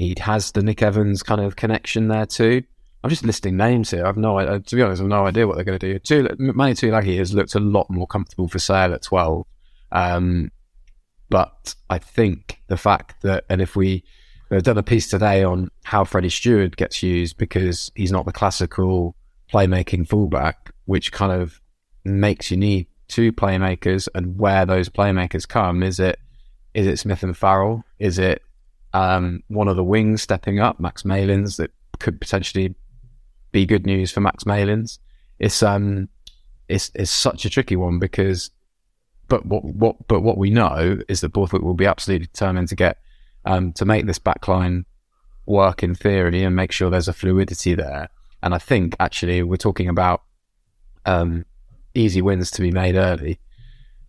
he 0.00 0.14
has 0.20 0.52
the 0.52 0.62
Nick 0.62 0.82
Evans 0.82 1.22
kind 1.22 1.40
of 1.40 1.56
connection 1.56 2.08
there 2.08 2.26
too. 2.26 2.62
I'm 3.02 3.10
just 3.10 3.24
listing 3.24 3.56
names 3.56 3.90
here. 3.90 4.04
I've 4.06 4.16
no, 4.16 4.38
I- 4.38 4.58
to 4.58 4.76
be 4.76 4.82
honest, 4.82 5.00
I've 5.02 5.08
no 5.08 5.26
idea 5.26 5.46
what 5.46 5.56
they're 5.56 5.64
going 5.64 5.78
to 5.78 5.92
do. 5.92 5.98
Tula- 5.98 6.36
Manu 6.38 6.74
Tuilagi 6.74 7.16
has 7.18 7.32
looked 7.34 7.54
a 7.54 7.60
lot 7.60 7.88
more 7.90 8.06
comfortable 8.06 8.48
for 8.48 8.58
Sale 8.58 8.92
at 8.94 9.02
12. 9.02 9.46
Um, 9.92 10.50
but 11.28 11.74
I 11.88 11.98
think 11.98 12.60
the 12.66 12.76
fact 12.76 13.22
that, 13.22 13.44
and 13.48 13.60
if 13.62 13.76
we, 13.76 14.04
we've 14.50 14.62
done 14.62 14.78
a 14.78 14.82
piece 14.82 15.08
today 15.08 15.42
on 15.44 15.70
how 15.84 16.04
Freddie 16.04 16.28
Steward 16.28 16.76
gets 16.76 17.02
used 17.02 17.36
because 17.38 17.90
he's 17.94 18.12
not 18.12 18.26
the 18.26 18.32
classical 18.32 19.14
playmaking 19.52 20.08
fullback, 20.08 20.72
which 20.86 21.12
kind 21.12 21.32
of 21.32 21.60
makes 22.04 22.50
you 22.50 22.56
need 22.56 22.86
two 23.08 23.32
playmakers 23.32 24.08
and 24.14 24.38
where 24.38 24.66
those 24.66 24.88
playmakers 24.88 25.46
come. 25.48 25.82
Is 25.82 25.98
it 26.00 26.18
is 26.74 26.86
it 26.86 26.98
Smith 26.98 27.22
and 27.22 27.36
Farrell? 27.36 27.82
Is 27.98 28.18
it 28.18 28.42
um, 28.92 29.42
one 29.48 29.68
of 29.68 29.76
the 29.76 29.84
wings 29.84 30.22
stepping 30.22 30.60
up, 30.60 30.80
Max 30.80 31.04
Malins, 31.04 31.56
that 31.56 31.70
could 31.98 32.20
potentially 32.20 32.74
be 33.52 33.66
good 33.66 33.86
news 33.86 34.10
for 34.10 34.20
Max 34.20 34.44
Malins? 34.46 34.98
It's 35.38 35.62
um 35.62 36.08
it's 36.68 36.90
it's 36.94 37.10
such 37.10 37.44
a 37.44 37.50
tricky 37.50 37.76
one 37.76 37.98
because 37.98 38.50
but 39.28 39.46
what 39.46 39.64
what 39.64 40.08
but 40.08 40.20
what 40.20 40.38
we 40.38 40.50
know 40.50 40.98
is 41.08 41.20
that 41.20 41.32
Borthwick 41.32 41.62
will 41.62 41.74
be 41.74 41.86
absolutely 41.86 42.26
determined 42.26 42.68
to 42.68 42.76
get 42.76 42.98
um 43.44 43.72
to 43.74 43.84
make 43.84 44.06
this 44.06 44.18
backline 44.18 44.84
work 45.46 45.82
in 45.82 45.94
theory 45.94 46.42
and 46.44 46.56
make 46.56 46.72
sure 46.72 46.88
there's 46.88 47.08
a 47.08 47.12
fluidity 47.12 47.74
there. 47.74 48.08
And 48.42 48.54
I 48.54 48.58
think 48.58 48.96
actually 49.00 49.42
we're 49.42 49.56
talking 49.56 49.88
about 49.88 50.22
um, 51.04 51.44
easy 51.94 52.22
wins 52.22 52.50
to 52.52 52.62
be 52.62 52.70
made 52.70 52.94
early. 52.94 53.38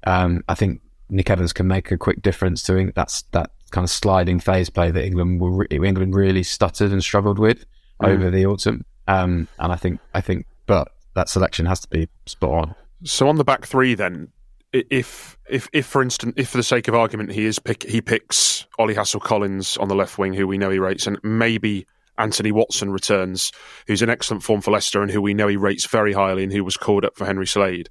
Um, 0.05 0.43
I 0.47 0.55
think 0.55 0.81
Nick 1.09 1.29
Evans 1.29 1.51
can 1.51 1.67
make 1.67 1.91
a 1.91 1.97
quick 1.97 2.21
difference 2.21 2.63
to 2.63 2.91
that's 2.95 3.23
that 3.33 3.51
kind 3.71 3.83
of 3.83 3.89
sliding 3.89 4.39
phase 4.39 4.69
play 4.69 4.91
that 4.91 5.03
England 5.03 5.41
were 5.41 5.51
re- 5.51 5.67
England 5.71 6.15
really 6.15 6.43
stuttered 6.43 6.91
and 6.91 7.03
struggled 7.03 7.39
with 7.39 7.65
over 8.03 8.29
the 8.29 8.45
autumn. 8.45 8.85
Um, 9.07 9.47
and 9.59 9.71
I 9.71 9.75
think 9.75 9.99
I 10.13 10.21
think, 10.21 10.45
but 10.65 10.89
that 11.15 11.29
selection 11.29 11.65
has 11.65 11.79
to 11.81 11.87
be 11.89 12.07
spot 12.25 12.51
on. 12.51 12.75
So 13.03 13.27
on 13.27 13.37
the 13.37 13.43
back 13.43 13.65
three, 13.65 13.95
then, 13.95 14.29
if 14.71 15.37
if 15.49 15.69
if 15.73 15.85
for 15.85 16.01
instance, 16.01 16.33
if 16.37 16.49
for 16.49 16.57
the 16.57 16.63
sake 16.63 16.87
of 16.87 16.95
argument, 16.95 17.31
he 17.31 17.45
is 17.45 17.59
pick 17.59 17.83
he 17.83 18.01
picks 18.01 18.65
Ollie 18.77 18.95
Hassell 18.95 19.21
Collins 19.21 19.77
on 19.77 19.87
the 19.87 19.95
left 19.95 20.17
wing, 20.17 20.33
who 20.33 20.47
we 20.47 20.57
know 20.57 20.69
he 20.69 20.79
rates, 20.79 21.07
and 21.07 21.19
maybe 21.23 21.87
Anthony 22.17 22.51
Watson 22.51 22.91
returns, 22.91 23.51
who's 23.87 24.01
in 24.01 24.09
excellent 24.09 24.43
form 24.43 24.61
for 24.61 24.71
Leicester 24.71 25.01
and 25.01 25.11
who 25.11 25.21
we 25.21 25.33
know 25.33 25.47
he 25.47 25.57
rates 25.57 25.85
very 25.87 26.13
highly, 26.13 26.43
and 26.43 26.53
who 26.53 26.63
was 26.63 26.77
called 26.77 27.05
up 27.05 27.17
for 27.17 27.25
Henry 27.25 27.47
Slade. 27.47 27.89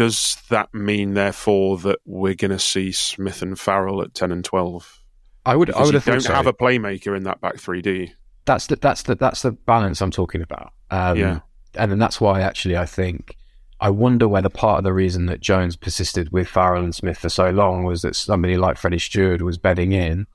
Does 0.00 0.38
that 0.48 0.72
mean, 0.72 1.12
therefore, 1.12 1.76
that 1.80 1.98
we're 2.06 2.32
going 2.34 2.52
to 2.52 2.58
see 2.58 2.90
Smith 2.90 3.42
and 3.42 3.60
Farrell 3.60 4.00
at 4.00 4.14
ten 4.14 4.32
and 4.32 4.42
twelve? 4.42 4.98
I 5.44 5.54
would 5.56 5.70
I 5.74 5.80
would 5.80 5.88
you 5.88 5.92
have 5.98 6.06
don't 6.06 6.22
so. 6.22 6.32
have 6.32 6.46
a 6.46 6.54
playmaker 6.54 7.14
in 7.14 7.24
that 7.24 7.42
back 7.42 7.58
three, 7.58 7.82
you? 7.84 8.08
that's 8.46 8.66
the 8.68 8.76
that's 8.76 9.02
the 9.02 9.14
that's 9.14 9.42
the 9.42 9.52
balance 9.52 10.00
I'm 10.00 10.10
talking 10.10 10.40
about. 10.40 10.72
Um, 10.90 11.18
Yeah. 11.18 11.40
and 11.74 11.90
then 11.92 11.98
that's 11.98 12.18
why 12.18 12.40
actually 12.40 12.78
I 12.78 12.86
think 12.86 13.36
I 13.78 13.90
wonder 13.90 14.26
whether 14.26 14.48
part 14.48 14.78
of 14.78 14.84
the 14.84 14.94
reason 14.94 15.26
that 15.26 15.40
Jones 15.40 15.76
persisted 15.76 16.32
with 16.32 16.48
Farrell 16.48 16.82
and 16.82 16.94
Smith 16.94 17.18
for 17.18 17.28
so 17.28 17.50
long 17.50 17.84
was 17.84 18.00
that 18.00 18.16
somebody 18.16 18.56
like 18.56 18.78
Freddie 18.78 18.98
Steward 18.98 19.42
was 19.42 19.58
bedding 19.58 19.92
in 19.92 20.26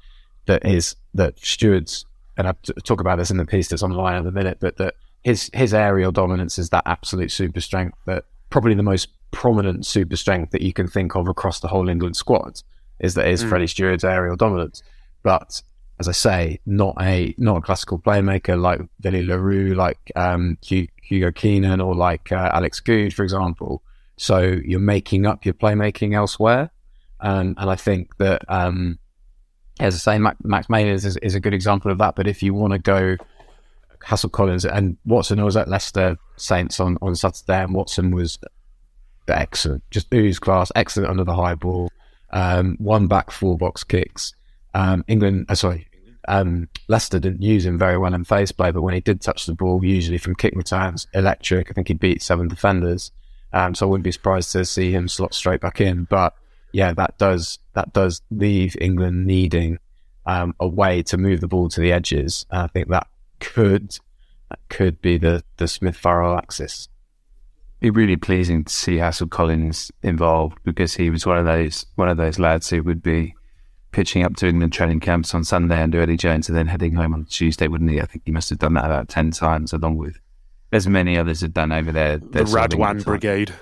that 0.46 0.64
is 0.64 0.96
that 1.16 1.40
Steward's 1.40 2.06
and 2.38 2.48
I 2.48 2.54
talk 2.84 3.02
about 3.02 3.18
this 3.18 3.32
in 3.32 3.38
the 3.38 3.46
piece 3.46 3.70
that's 3.70 3.82
online 3.82 4.14
at 4.18 4.26
the 4.26 4.32
minute, 4.32 4.60
but 4.60 4.78
that 4.78 4.94
his 5.24 5.50
his 5.56 5.74
aerial 5.74 6.12
dominance 6.12 6.60
is 6.60 6.70
that 6.70 6.84
absolute 6.86 7.32
super 7.32 7.62
strength 7.62 7.98
that 8.06 8.26
probably 8.52 8.76
the 8.76 8.84
most 8.84 9.08
prominent 9.36 9.86
super 9.86 10.16
strength 10.16 10.52
that 10.52 10.62
you 10.62 10.72
can 10.72 10.88
think 10.88 11.14
of 11.16 11.28
across 11.28 11.60
the 11.60 11.68
whole 11.68 11.90
England 11.90 12.16
squad 12.16 12.62
is 13.00 13.14
that 13.16 13.28
is 13.28 13.44
Freddie 13.44 13.68
Steward's 13.68 14.06
aerial 14.06 14.38
dominance. 14.38 14.82
But 15.22 15.62
as 16.00 16.08
I 16.08 16.14
say, 16.14 16.60
not 16.66 16.96
a 17.02 17.36
not 17.38 17.58
a 17.58 17.62
classical 17.62 18.00
playmaker 18.00 18.60
like 18.60 18.80
Billy 19.02 19.26
LaRue, 19.26 19.76
like 19.76 20.00
um, 20.16 20.58
Hugo 20.62 21.32
Keenan, 21.32 21.82
or 21.82 21.94
like 21.94 22.32
uh, 22.32 22.50
Alex 22.54 22.80
Goode, 22.80 23.14
for 23.14 23.24
example. 23.24 23.84
So 24.18 24.40
you're 24.64 24.80
making 24.80 25.26
up 25.26 25.44
your 25.44 25.54
playmaking 25.54 26.16
elsewhere, 26.16 26.72
um, 27.20 27.56
and 27.58 27.70
I 27.70 27.76
think 27.76 28.16
that, 28.18 28.44
um, 28.48 28.98
as 29.82 29.96
I 29.96 29.98
say, 29.98 30.20
Mac- 30.20 30.44
Max 30.44 30.70
Maynard 30.70 30.96
is, 30.96 31.18
is 31.18 31.36
a 31.36 31.42
good 31.42 31.54
example 31.54 31.92
of 31.92 31.98
that. 31.98 32.16
But 32.16 32.28
if 32.28 32.42
you 32.42 32.54
want 32.54 32.72
to 32.72 32.80
go 32.80 33.18
Hassell 34.06 34.32
Collins 34.32 34.64
and 34.64 34.96
Watson, 35.06 35.40
I 35.40 35.44
was 35.44 35.58
at 35.58 35.68
Leicester 35.68 36.18
Saints 36.38 36.80
on 36.80 36.98
on 37.02 37.16
Saturday, 37.16 37.64
and 37.64 37.74
Watson 37.74 38.16
was 38.16 38.40
excellent, 39.34 39.84
just 39.92 40.14
ooze 40.14 40.40
class, 40.40 40.72
excellent 40.76 41.10
under 41.10 41.24
the 41.24 41.36
high 41.36 41.56
ball, 41.56 41.90
um, 42.32 42.76
one 42.80 43.08
back 43.08 43.32
four 43.32 43.58
box 43.58 43.84
kicks. 43.84 44.34
Um, 44.74 45.06
England, 45.08 45.46
uh, 45.50 45.56
sorry, 45.56 45.88
um, 46.28 46.68
Leicester 46.88 47.20
didn't 47.20 47.42
use 47.42 47.66
him 47.66 47.78
very 47.78 47.98
well 47.98 48.14
in 48.14 48.24
phase 48.24 48.52
play, 48.52 48.72
but 48.72 48.82
when 48.82 48.94
he 48.94 49.00
did 49.00 49.22
touch 49.22 49.46
the 49.46 49.54
ball, 49.54 49.84
usually 49.84 50.18
from 50.18 50.36
kick 50.36 50.54
returns, 50.56 51.08
electric. 51.14 51.70
I 51.70 51.74
think 51.74 51.88
he 51.88 51.94
beat 51.94 52.22
seven 52.22 52.48
defenders, 52.48 53.12
um, 53.54 53.76
so 53.76 53.86
I 53.86 53.90
wouldn't 53.90 54.04
be 54.04 54.12
surprised 54.12 54.52
to 54.52 54.66
see 54.66 54.92
him 54.92 55.08
slot 55.08 55.34
straight 55.34 55.62
back 55.62 55.80
in. 55.80 56.06
But 56.06 56.34
yeah, 56.72 56.94
that 56.94 57.18
does 57.18 57.60
that 57.74 57.94
does 57.94 58.22
leave 58.32 58.76
England 58.82 59.26
needing 59.26 59.80
um, 60.26 60.56
a 60.60 60.68
way 60.68 61.04
to 61.04 61.18
move 61.18 61.42
the 61.42 61.48
ball 61.48 61.70
to 61.70 61.80
the 61.80 61.92
edges. 61.92 62.46
And 62.52 62.62
I 62.64 62.68
think 62.68 62.90
that 62.90 63.08
could 63.40 63.98
that 64.50 64.60
could 64.70 65.02
be 65.02 65.18
the 65.18 65.44
the 65.58 65.68
Smith 65.68 65.96
Farrell 65.96 66.38
axis. 66.38 66.90
Be 67.80 67.90
really 67.90 68.16
pleasing 68.16 68.64
to 68.64 68.74
see 68.74 68.98
Hassell 68.98 69.30
Collins 69.30 69.92
involved 70.02 70.58
because 70.64 70.96
he 70.96 71.10
was 71.10 71.26
one 71.26 71.38
of 71.38 71.46
those 71.46 71.86
one 71.96 72.10
of 72.10 72.18
those 72.18 72.40
lads 72.40 72.70
who 72.70 72.82
would 72.84 73.04
be 73.04 73.36
pitching 73.92 74.24
up 74.24 74.36
to 74.36 74.48
England 74.48 74.74
training 74.74 75.00
camps 75.00 75.34
on 75.34 75.44
Sunday 75.44 75.82
under 75.82 76.02
Eddie 76.02 76.18
Jones 76.18 76.50
and 76.50 76.58
then 76.58 76.68
heading 76.68 76.94
home 76.94 77.14
on 77.14 77.26
Tuesday, 77.26 77.68
wouldn't 77.68 77.90
he? 77.90 78.02
I 78.02 78.06
think 78.06 78.24
he 78.26 78.32
must 78.32 78.50
have 78.50 78.60
done 78.60 78.74
that 78.74 78.86
about 78.86 79.10
ten 79.10 79.32
times, 79.32 79.74
along 79.74 79.98
with 79.98 80.20
as 80.72 80.88
many 80.88 81.18
others 81.18 81.42
have 81.42 81.54
done 81.54 81.72
over 81.72 81.92
there. 81.92 82.18
The 82.18 82.44
Radwan 82.44 83.04
Brigade. 83.04 83.54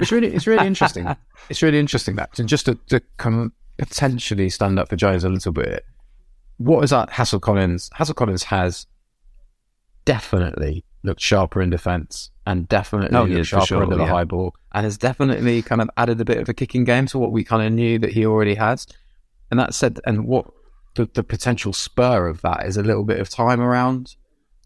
It's 0.00 0.10
really 0.10 0.28
it's 0.28 0.46
really 0.46 0.66
interesting. 0.66 1.06
it's 1.48 1.62
really 1.62 1.78
interesting 1.78 2.16
that 2.16 2.38
and 2.38 2.48
just 2.48 2.66
to, 2.66 2.74
to 2.88 3.00
come 3.16 3.52
potentially 3.78 4.50
stand 4.50 4.78
up 4.78 4.88
for 4.88 4.96
Jones 4.96 5.24
a 5.24 5.28
little 5.28 5.52
bit. 5.52 5.84
What 6.58 6.84
is 6.84 6.90
that 6.90 7.10
Hassell 7.10 7.40
Collins? 7.40 7.90
Hassell 7.96 8.14
Collins 8.14 8.44
has 8.44 8.86
definitely 10.04 10.84
looked 11.02 11.20
sharper 11.20 11.60
in 11.60 11.70
defence 11.70 12.30
and 12.46 12.68
definitely 12.68 13.16
Oh, 13.16 13.24
yeah, 13.24 13.36
looked 13.36 13.48
sharper 13.48 13.66
sure, 13.66 13.86
the 13.86 13.98
yeah. 13.98 14.06
high 14.06 14.24
ball 14.24 14.54
and 14.72 14.84
has 14.84 14.98
definitely 14.98 15.62
kind 15.62 15.80
of 15.80 15.88
added 15.96 16.20
a 16.20 16.24
bit 16.24 16.38
of 16.38 16.48
a 16.48 16.54
kicking 16.54 16.84
game 16.84 17.06
to 17.06 17.18
what 17.18 17.32
we 17.32 17.44
kind 17.44 17.66
of 17.66 17.72
knew 17.72 17.98
that 17.98 18.12
he 18.12 18.26
already 18.26 18.54
has. 18.54 18.86
And 19.50 19.58
that 19.60 19.72
said, 19.74 20.00
and 20.04 20.26
what 20.26 20.46
the, 20.94 21.08
the 21.14 21.22
potential 21.22 21.72
spur 21.72 22.28
of 22.28 22.42
that 22.42 22.66
is 22.66 22.76
a 22.76 22.82
little 22.82 23.04
bit 23.04 23.20
of 23.20 23.28
time 23.28 23.60
around 23.60 24.16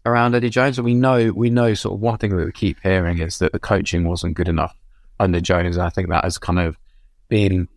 around 0.05 0.35
Eddie 0.35 0.49
Jones. 0.49 0.77
And 0.77 0.85
we 0.85 0.93
know 0.95 1.31
we 1.31 1.49
know 1.49 1.73
sort 1.73 1.93
of 1.93 1.99
one 1.99 2.17
thing 2.17 2.35
that 2.35 2.45
we 2.45 2.51
keep 2.51 2.79
hearing 2.81 3.19
is 3.19 3.39
that 3.39 3.51
the 3.51 3.59
coaching 3.59 4.07
wasn't 4.07 4.35
good 4.35 4.49
enough 4.49 4.75
under 5.19 5.39
Jones. 5.39 5.77
And 5.77 5.85
I 5.85 5.89
think 5.89 6.09
that 6.09 6.23
has 6.23 6.37
kind 6.37 6.59
of 6.59 6.77
been 7.27 7.67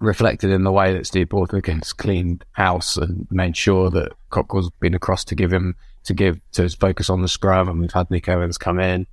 reflected 0.00 0.50
in 0.50 0.64
the 0.64 0.72
way 0.72 0.92
that 0.92 1.06
Steve 1.06 1.28
Borthwick 1.28 1.66
has 1.66 1.92
cleaned 1.92 2.44
house 2.52 2.96
and 2.96 3.26
made 3.30 3.56
sure 3.56 3.90
that 3.90 4.12
Cockerill's 4.30 4.70
been 4.80 4.94
across 4.94 5.24
to 5.24 5.34
give 5.34 5.52
him 5.52 5.76
to 6.04 6.14
give 6.14 6.40
to 6.52 6.68
focus 6.70 7.10
on 7.10 7.22
the 7.22 7.28
scrum, 7.28 7.68
and 7.68 7.80
we've 7.80 7.92
had 7.92 8.10
Nick 8.10 8.28
Evans 8.28 8.58
come 8.58 8.80
in. 8.80 9.06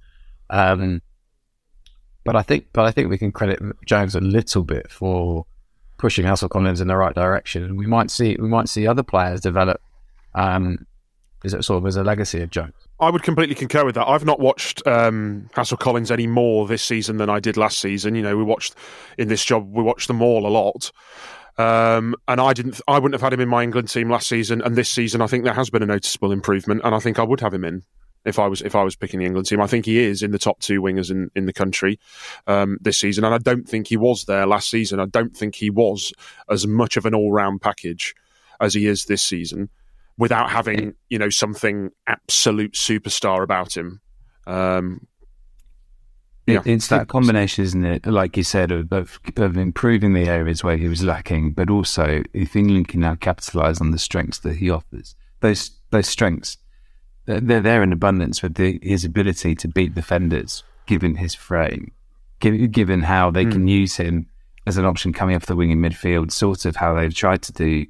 Um, 0.50 1.02
but 2.24 2.36
I 2.36 2.42
think, 2.42 2.68
but 2.74 2.86
I 2.86 2.92
think 2.92 3.10
we 3.10 3.18
can 3.18 3.32
credit 3.32 3.60
Jones 3.86 4.16
a 4.16 4.22
little 4.22 4.64
bit 4.64 4.92
for 4.92 5.46
pushing 5.98 6.26
Hassell 6.26 6.50
Collins 6.50 6.82
in 6.82 6.88
the 6.88 6.98
right 6.98 7.16
direction, 7.16 7.64
and 7.64 7.78
we 7.78 7.86
might 7.86 8.12
see 8.12 8.36
we 8.40 8.48
might 8.48 8.70
see 8.70 8.88
other 8.88 9.04
players 9.04 9.42
develop. 9.42 9.80
Um, 10.34 10.86
is 11.44 11.54
it 11.54 11.64
sort 11.64 11.78
of 11.78 11.86
as 11.86 11.96
a 11.96 12.04
legacy 12.04 12.42
of 12.42 12.50
Jones? 12.50 12.74
I 13.00 13.10
would 13.12 13.22
completely 13.22 13.56
concur 13.56 13.86
with 13.86 13.96
that. 13.96 14.08
I've 14.08 14.26
not 14.26 14.40
watched 14.40 14.86
um, 14.88 15.50
Hassell 15.54 15.78
Collins 15.78 16.10
any 16.10 16.26
more 16.26 16.68
this 16.68 16.82
season 16.82 17.18
than 17.18 17.30
I 17.30 17.40
did 17.40 17.56
last 17.56 17.80
season. 17.80 18.16
You 18.16 18.24
know, 18.24 18.36
we 18.36 18.44
watched 18.44 18.76
in 19.18 19.28
this 19.28 19.46
job, 19.46 19.72
we 19.72 19.84
watched 19.84 20.08
them 20.08 20.22
all 20.22 20.48
a 20.48 20.50
lot. 20.50 20.92
Um, 21.58 22.16
and 22.28 22.42
I 22.42 22.54
didn't, 22.54 22.82
I 22.88 22.96
wouldn't 22.96 23.14
have 23.14 23.22
had 23.22 23.32
him 23.32 23.40
in 23.40 23.48
my 23.48 23.64
England 23.64 23.90
team 23.90 24.10
last 24.10 24.28
season, 24.28 24.62
and 24.62 24.76
this 24.76 24.90
season 24.90 25.22
I 25.22 25.28
think 25.28 25.44
there 25.44 25.54
has 25.54 25.70
been 25.70 25.84
a 25.84 25.86
noticeable 25.86 26.32
improvement, 26.32 26.82
and 26.84 26.96
I 26.96 27.00
think 27.00 27.20
I 27.20 27.24
would 27.24 27.40
have 27.42 27.54
him 27.54 27.64
in 27.64 27.84
if 28.26 28.40
I 28.40 28.48
was 28.48 28.62
if 28.62 28.76
I 28.76 28.84
was 28.84 28.96
picking 28.96 29.20
the 29.20 29.26
England 29.26 29.48
team. 29.48 29.62
I 29.62 29.68
think 29.68 29.86
he 29.86 30.00
is 30.00 30.22
in 30.22 30.32
the 30.32 30.40
top 30.40 30.60
two 30.60 30.82
wingers 30.82 31.12
in, 31.12 31.30
in 31.36 31.46
the 31.46 31.54
country 31.54 32.00
um, 32.48 32.78
this 32.82 32.98
season, 32.98 33.24
and 33.24 33.34
I 33.34 33.38
don't 33.38 33.68
think 33.68 33.88
he 33.88 33.98
was 33.98 34.26
there 34.26 34.46
last 34.46 34.70
season. 34.70 35.00
I 35.00 35.06
don't 35.06 35.36
think 35.36 35.56
he 35.56 35.70
was 35.70 36.14
as 36.50 36.68
much 36.68 36.98
of 36.98 37.06
an 37.06 37.14
all 37.14 37.32
round 37.32 37.62
package 37.62 38.16
as 38.60 38.74
he 38.74 38.88
is 38.88 39.06
this 39.06 39.22
season, 39.22 39.70
without 40.18 40.50
having 40.50 40.96
you 41.10 41.20
know 41.20 41.30
something 41.30 41.92
absolute 42.08 42.74
superstar 42.74 43.44
about 43.44 43.76
him. 43.78 44.02
Um, 44.48 45.08
Yeah. 46.48 46.62
It's 46.64 46.90
that 46.90 47.08
combination, 47.08 47.64
isn't 47.64 47.86
it? 47.86 48.06
Like 48.06 48.38
you 48.38 48.44
said, 48.44 48.72
of, 48.72 48.94
of, 48.94 49.20
of 49.38 49.58
improving 49.58 50.14
the 50.14 50.26
areas 50.26 50.64
where 50.64 50.78
he 50.78 50.88
was 50.88 51.04
lacking, 51.04 51.54
but 51.54 51.72
also 51.72 52.22
if 52.34 52.56
England 52.56 52.88
can 52.88 53.00
now 53.00 53.16
capitalise 53.16 53.82
on 53.82 53.90
the 53.90 53.98
strengths 53.98 54.40
that 54.40 54.58
he 54.58 54.70
offers, 54.70 55.16
those 55.40 55.72
those 55.90 56.08
strengths, 56.08 56.58
they're, 57.26 57.40
they're 57.40 57.62
there 57.62 57.84
in 57.84 57.92
abundance 57.92 58.42
with 58.42 58.56
the, 58.56 58.80
his 58.82 59.04
ability 59.04 59.56
to 59.56 59.68
beat 59.68 59.96
defenders, 59.96 60.64
given 60.86 61.16
his 61.16 61.36
frame, 61.36 61.92
given, 62.40 62.70
given 62.72 63.02
how 63.02 63.32
they 63.32 63.46
can 63.46 63.62
hmm. 63.62 63.68
use 63.68 63.96
him 63.98 64.28
as 64.68 64.78
an 64.78 64.86
option 64.86 65.14
coming 65.14 65.36
off 65.36 65.46
the 65.46 65.56
wing 65.56 65.72
in 65.72 65.80
midfield, 65.80 66.32
sort 66.32 66.66
of 66.66 66.76
how 66.76 66.96
they've 66.96 67.14
tried 67.14 67.42
to 67.44 67.54
do 67.54 67.86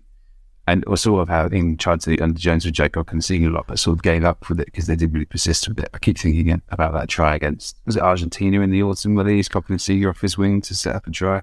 and 0.67 0.83
or 0.87 0.97
sort 0.97 1.21
of 1.21 1.29
how 1.29 1.45
England 1.45 1.79
tried 1.79 2.01
to 2.01 2.15
do 2.15 2.23
under 2.23 2.39
Jones 2.39 2.65
with 2.65 2.73
Joe 2.73 2.89
Cokanasiga 2.89 3.47
a 3.47 3.49
lot, 3.49 3.67
but 3.67 3.79
sort 3.79 3.97
of 3.97 4.03
gave 4.03 4.23
up 4.23 4.49
with 4.49 4.59
it 4.59 4.65
because 4.65 4.87
they 4.87 4.95
did 4.95 5.13
really 5.13 5.25
persist 5.25 5.67
with 5.67 5.79
it. 5.79 5.89
I 5.93 5.99
keep 5.99 6.17
thinking 6.17 6.61
about 6.69 6.93
that 6.93 7.09
try 7.09 7.35
against 7.35 7.77
was 7.85 7.95
it 7.95 8.01
Argentina 8.01 8.61
in 8.61 8.71
the 8.71 8.83
autumn 8.83 9.15
where 9.15 9.25
they 9.25 9.35
used 9.35 9.51
Cokanasiga 9.51 10.09
off 10.09 10.21
his 10.21 10.37
wing 10.37 10.61
to 10.61 10.75
set 10.75 10.95
up 10.95 11.07
a 11.07 11.11
try. 11.11 11.41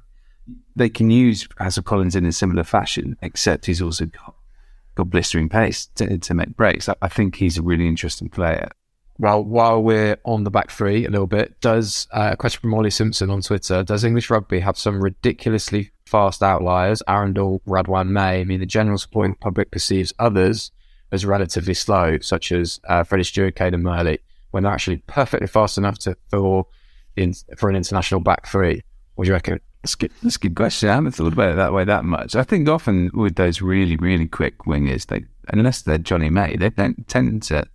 They 0.74 0.88
can 0.88 1.11
use 1.11 1.46
Hassell 1.61 1.85
Collins 1.85 2.16
in 2.16 2.26
a 2.26 2.33
similar 2.33 2.64
fashion, 2.64 3.16
except 3.22 3.66
he's 3.66 3.81
also 3.81 4.07
got, 4.07 4.35
got 4.94 5.11
blistering 5.11 5.48
pace 5.48 5.87
to, 5.94 6.18
to 6.18 6.35
make 6.35 6.57
breaks. 6.57 6.88
I, 6.88 6.94
I 7.02 7.09
think 7.09 7.37
he's 7.37 7.59
a 7.59 7.62
really 7.62 7.87
interesting 7.87 8.28
player. 8.28 8.68
Well, 9.18 9.44
while 9.44 9.83
we're 9.83 10.16
on 10.24 10.44
the 10.44 10.50
back 10.50 10.70
three 10.70 11.07
a 11.07 11.11
little 11.11 11.26
bit, 11.26 11.61
does 11.61 12.09
uh, 12.12 12.31
a 12.33 12.37
question 12.37 12.61
from 12.62 12.70
Molly 12.70 12.90
Simpson 12.90 13.31
on 13.31 13.42
Twitter? 13.42 13.83
Does 13.83 14.05
English 14.05 14.31
rugby 14.31 14.61
have 14.61 14.78
some 14.78 15.02
ridiculously 15.02 15.92
fast 16.07 16.42
outliers? 16.42 17.02
Arundell, 17.07 17.61
Radwan, 17.66 18.09
May. 18.09 18.40
I 18.40 18.44
mean, 18.44 18.61
the 18.61 18.66
general 18.66 18.98
supporting 18.98 19.35
public 19.35 19.70
perceives 19.70 20.12
others 20.18 20.72
as 21.12 21.26
relatively 21.26 21.74
slow, 21.74 22.18
such 22.20 22.50
as 22.52 22.81
uh, 22.88 23.05
Freddie 23.05 23.24
Steward, 23.24 23.55
Cadan 23.55 23.83
Murley, 23.83 24.18
when 24.50 24.62
they're 24.62 24.72
actually 24.72 24.96
perfectly 25.07 25.46
fast 25.46 25.78
enough 25.78 25.98
to 26.00 26.16
for 26.31 26.66
in 27.16 27.35
for 27.57 27.68
an 27.68 27.76
international 27.76 28.20
back 28.20 28.48
three. 28.48 28.83
What 29.14 29.26
do 29.26 29.28
you 29.28 29.35
reckon? 29.35 29.61
That's 29.83 29.95
good. 29.97 30.12
That's 30.23 30.37
a 30.37 30.38
good 30.38 30.55
question. 30.55 30.88
I 30.88 30.95
haven't 30.95 31.12
thought 31.12 31.33
about 31.33 31.53
it 31.53 31.57
that 31.57 31.73
way 31.73 31.85
that 31.85 32.05
much. 32.05 32.37
I 32.37 32.45
think 32.45 32.68
often 32.68 33.11
with 33.14 33.35
those 33.35 33.61
really, 33.61 33.97
really 33.97 34.29
quick 34.29 34.59
wingers, 34.59 35.07
they 35.07 35.25
unless 35.49 35.83
they're 35.83 35.99
Jonny 35.99 36.31
May, 36.31 36.57
they 36.57 36.71
don't 36.71 37.07
tend 37.09 37.42
to, 37.45 37.66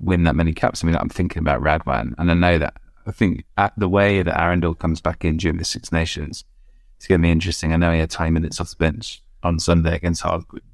win 0.00 0.24
that 0.24 0.36
many 0.36 0.52
caps. 0.52 0.82
I 0.82 0.86
mean, 0.86 0.96
I'm 0.96 1.08
thinking 1.08 1.38
about 1.40 1.62
Radwan, 1.62 2.14
and 2.18 2.30
I 2.30 2.34
know 2.34 2.58
that. 2.58 2.74
I 3.06 3.12
think 3.12 3.44
at 3.56 3.72
the 3.76 3.88
way 3.88 4.22
that 4.22 4.34
Arundell 4.34 4.78
comes 4.78 5.00
back 5.00 5.24
in 5.24 5.36
during 5.36 5.58
the 5.58 5.64
Six 5.64 5.92
Nations, 5.92 6.44
it's 6.96 7.06
going 7.06 7.20
to 7.20 7.26
be 7.26 7.30
interesting. 7.30 7.72
I 7.72 7.76
know 7.76 7.92
he 7.92 8.00
had 8.00 8.10
20 8.10 8.30
minutes 8.30 8.60
off 8.60 8.70
the 8.70 8.76
bench 8.76 9.22
on 9.42 9.58
Sunday 9.58 9.94
against 9.94 10.22
Harlequins. 10.22 10.64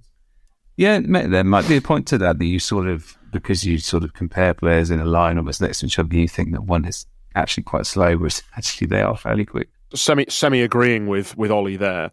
Yeah, 0.76 1.00
there 1.00 1.44
might 1.44 1.68
be 1.68 1.76
a 1.76 1.83
point 1.83 2.07
to 2.09 2.18
that 2.18 2.38
that 2.38 2.44
you 2.44 2.59
sort 2.59 2.88
of 2.88 3.16
because 3.33 3.64
you 3.64 3.79
sort 3.79 4.03
of 4.03 4.14
compare 4.14 4.55
players 4.55 4.90
in 4.90 5.00
a 5.00 5.05
line 5.05 5.38
almost 5.38 5.61
next 5.61 5.81
to 5.81 5.87
each 5.87 5.98
other, 5.98 6.14
you 6.14 6.29
think 6.29 6.53
that 6.53 6.64
one 6.64 6.85
is 6.85 7.07
actually 7.35 7.64
quite 7.64 7.87
slow, 7.87 8.16
whereas 8.16 8.42
actually 8.57 8.87
they 8.87 9.03
are 9.03 9.16
fairly 9.16 9.44
quick. 9.44 9.68
Semi 9.94 10.26
semi 10.29 10.62
agreeing 10.62 11.07
with 11.07 11.37
with 11.37 11.50
Ollie 11.50 11.76
there. 11.76 12.11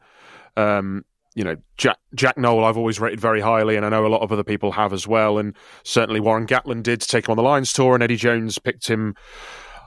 Um, 0.55 1.05
you 1.35 1.43
know, 1.43 1.55
Jack 1.77 1.99
Jack 2.15 2.37
Nowell, 2.37 2.65
I've 2.65 2.77
always 2.77 2.99
rated 2.99 3.19
very 3.19 3.41
highly, 3.41 3.75
and 3.75 3.85
I 3.85 3.89
know 3.89 4.05
a 4.05 4.07
lot 4.07 4.21
of 4.21 4.31
other 4.31 4.43
people 4.43 4.71
have 4.71 4.91
as 4.91 5.07
well. 5.07 5.37
And 5.37 5.55
certainly 5.83 6.19
Warren 6.19 6.47
Gatland 6.47 6.83
did 6.83 7.01
take 7.01 7.27
him 7.27 7.31
on 7.31 7.37
the 7.37 7.43
Lions 7.43 7.71
tour, 7.73 7.93
and 7.93 8.01
Eddie 8.01 8.15
Jones 8.15 8.57
picked 8.57 8.87
him 8.87 9.15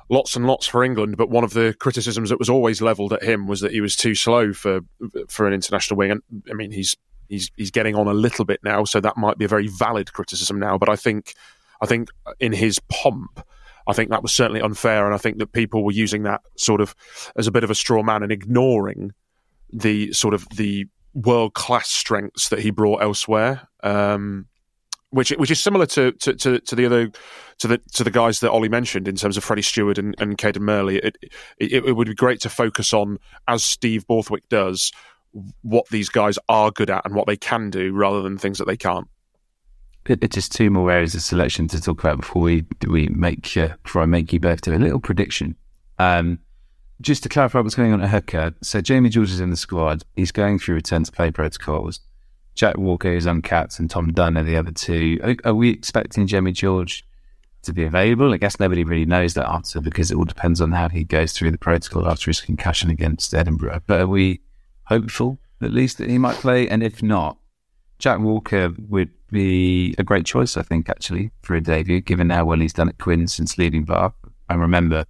lots 0.08 0.36
and 0.36 0.46
lots 0.46 0.66
for 0.66 0.84
England. 0.84 1.16
But 1.16 1.28
one 1.28 1.42
of 1.42 1.52
the 1.52 1.74
criticisms 1.80 2.30
that 2.30 2.38
was 2.38 2.48
always 2.48 2.80
levelled 2.80 3.12
at 3.12 3.24
him 3.24 3.48
was 3.48 3.60
that 3.62 3.72
he 3.72 3.80
was 3.80 3.96
too 3.96 4.14
slow 4.14 4.52
for 4.52 4.80
for 5.28 5.48
an 5.48 5.52
international 5.52 5.96
wing. 5.96 6.12
And 6.12 6.22
I 6.48 6.54
mean, 6.54 6.70
he's 6.70 6.96
he's 7.28 7.50
he's 7.56 7.72
getting 7.72 7.96
on 7.96 8.06
a 8.06 8.14
little 8.14 8.44
bit 8.44 8.60
now, 8.62 8.84
so 8.84 9.00
that 9.00 9.16
might 9.16 9.38
be 9.38 9.44
a 9.44 9.48
very 9.48 9.66
valid 9.66 10.12
criticism 10.12 10.60
now. 10.60 10.78
But 10.78 10.88
I 10.88 10.96
think 10.96 11.34
I 11.80 11.86
think 11.86 12.10
in 12.38 12.52
his 12.52 12.78
pomp. 12.90 13.44
I 13.90 13.92
think 13.92 14.10
that 14.10 14.22
was 14.22 14.32
certainly 14.32 14.60
unfair, 14.60 15.04
and 15.04 15.14
I 15.14 15.18
think 15.18 15.38
that 15.38 15.52
people 15.52 15.84
were 15.84 15.92
using 15.92 16.22
that 16.22 16.42
sort 16.56 16.80
of 16.80 16.94
as 17.36 17.46
a 17.46 17.50
bit 17.50 17.64
of 17.64 17.70
a 17.70 17.74
straw 17.74 18.02
man 18.02 18.22
and 18.22 18.32
ignoring 18.32 19.12
the 19.72 20.12
sort 20.12 20.34
of 20.34 20.48
the 20.50 20.86
world 21.12 21.54
class 21.54 21.90
strengths 21.90 22.48
that 22.50 22.60
he 22.60 22.70
brought 22.70 23.02
elsewhere. 23.02 23.68
Um, 23.82 24.46
which 25.10 25.30
which 25.30 25.50
is 25.50 25.58
similar 25.58 25.86
to, 25.86 26.12
to, 26.12 26.34
to, 26.34 26.60
to 26.60 26.76
the 26.76 26.86
other 26.86 27.10
to 27.58 27.66
the 27.66 27.78
to 27.94 28.04
the 28.04 28.12
guys 28.12 28.40
that 28.40 28.50
Ollie 28.50 28.68
mentioned 28.68 29.08
in 29.08 29.16
terms 29.16 29.36
of 29.36 29.42
Freddie 29.42 29.62
Steward 29.62 29.98
and, 29.98 30.14
and 30.20 30.38
Cadan 30.38 30.62
Murley. 30.62 30.98
It, 30.98 31.16
it 31.58 31.84
it 31.84 31.96
would 31.96 32.06
be 32.06 32.14
great 32.14 32.40
to 32.42 32.48
focus 32.48 32.92
on 32.94 33.18
as 33.48 33.64
Steve 33.64 34.06
Borthwick 34.06 34.48
does 34.48 34.92
what 35.62 35.88
these 35.88 36.08
guys 36.08 36.38
are 36.48 36.70
good 36.70 36.90
at 36.90 37.04
and 37.04 37.14
what 37.14 37.26
they 37.26 37.36
can 37.36 37.70
do 37.70 37.92
rather 37.92 38.22
than 38.22 38.38
things 38.38 38.58
that 38.58 38.66
they 38.66 38.76
can't. 38.76 39.08
Just 40.06 40.52
two 40.52 40.70
more 40.70 40.90
areas 40.90 41.14
of 41.14 41.22
selection 41.22 41.68
to 41.68 41.80
talk 41.80 42.00
about 42.00 42.18
before 42.18 42.42
we 42.42 42.64
we 42.86 43.08
make 43.08 43.56
uh, 43.56 43.76
before 43.82 44.02
I 44.02 44.06
make 44.06 44.32
you 44.32 44.40
both 44.40 44.60
do 44.62 44.74
a 44.74 44.76
little 44.76 45.00
prediction. 45.00 45.56
Um, 45.98 46.40
just 47.00 47.22
to 47.22 47.28
clarify 47.28 47.60
what's 47.60 47.74
going 47.74 47.92
on 47.92 48.02
at 48.02 48.10
hooker. 48.10 48.54
So 48.62 48.80
Jamie 48.80 49.08
George 49.08 49.30
is 49.30 49.40
in 49.40 49.50
the 49.50 49.56
squad. 49.56 50.02
He's 50.16 50.32
going 50.32 50.58
through 50.58 50.74
return 50.74 51.04
to 51.04 51.12
play 51.12 51.30
protocols. 51.30 52.00
Jack 52.54 52.76
Walker 52.76 53.12
is 53.12 53.26
uncapped, 53.26 53.78
and 53.78 53.88
Tom 53.88 54.12
Dunn 54.12 54.36
are 54.36 54.42
the 54.42 54.56
other 54.56 54.72
two. 54.72 55.18
Are, 55.22 55.50
are 55.50 55.54
we 55.54 55.70
expecting 55.70 56.26
Jamie 56.26 56.52
George 56.52 57.06
to 57.62 57.72
be 57.72 57.84
available? 57.84 58.34
I 58.34 58.36
guess 58.36 58.60
nobody 58.60 58.84
really 58.84 59.06
knows 59.06 59.34
that 59.34 59.48
answer 59.48 59.80
because 59.80 60.10
it 60.10 60.16
all 60.16 60.24
depends 60.24 60.60
on 60.60 60.72
how 60.72 60.88
he 60.88 61.04
goes 61.04 61.32
through 61.32 61.52
the 61.52 61.58
protocol 61.58 62.08
after 62.08 62.30
his 62.30 62.40
concussion 62.40 62.90
against 62.90 63.32
Edinburgh. 63.32 63.82
But 63.86 64.00
are 64.00 64.06
we 64.06 64.40
hopeful 64.84 65.38
at 65.62 65.72
least 65.72 65.98
that 65.98 66.10
he 66.10 66.18
might 66.18 66.36
play? 66.36 66.68
And 66.68 66.82
if 66.82 67.02
not, 67.02 67.38
Jack 67.98 68.18
Walker 68.18 68.74
would 68.88 69.10
be 69.30 69.94
a 69.98 70.04
great 70.04 70.26
choice, 70.26 70.56
I 70.56 70.62
think, 70.62 70.88
actually, 70.88 71.30
for 71.42 71.54
a 71.54 71.60
debut, 71.60 72.00
given 72.00 72.30
how 72.30 72.44
well 72.44 72.60
he's 72.60 72.72
done 72.72 72.88
at 72.88 72.98
Quins 72.98 73.34
since 73.34 73.58
leaving 73.58 73.84
Bath. 73.84 74.14
I 74.48 74.54
remember 74.54 75.04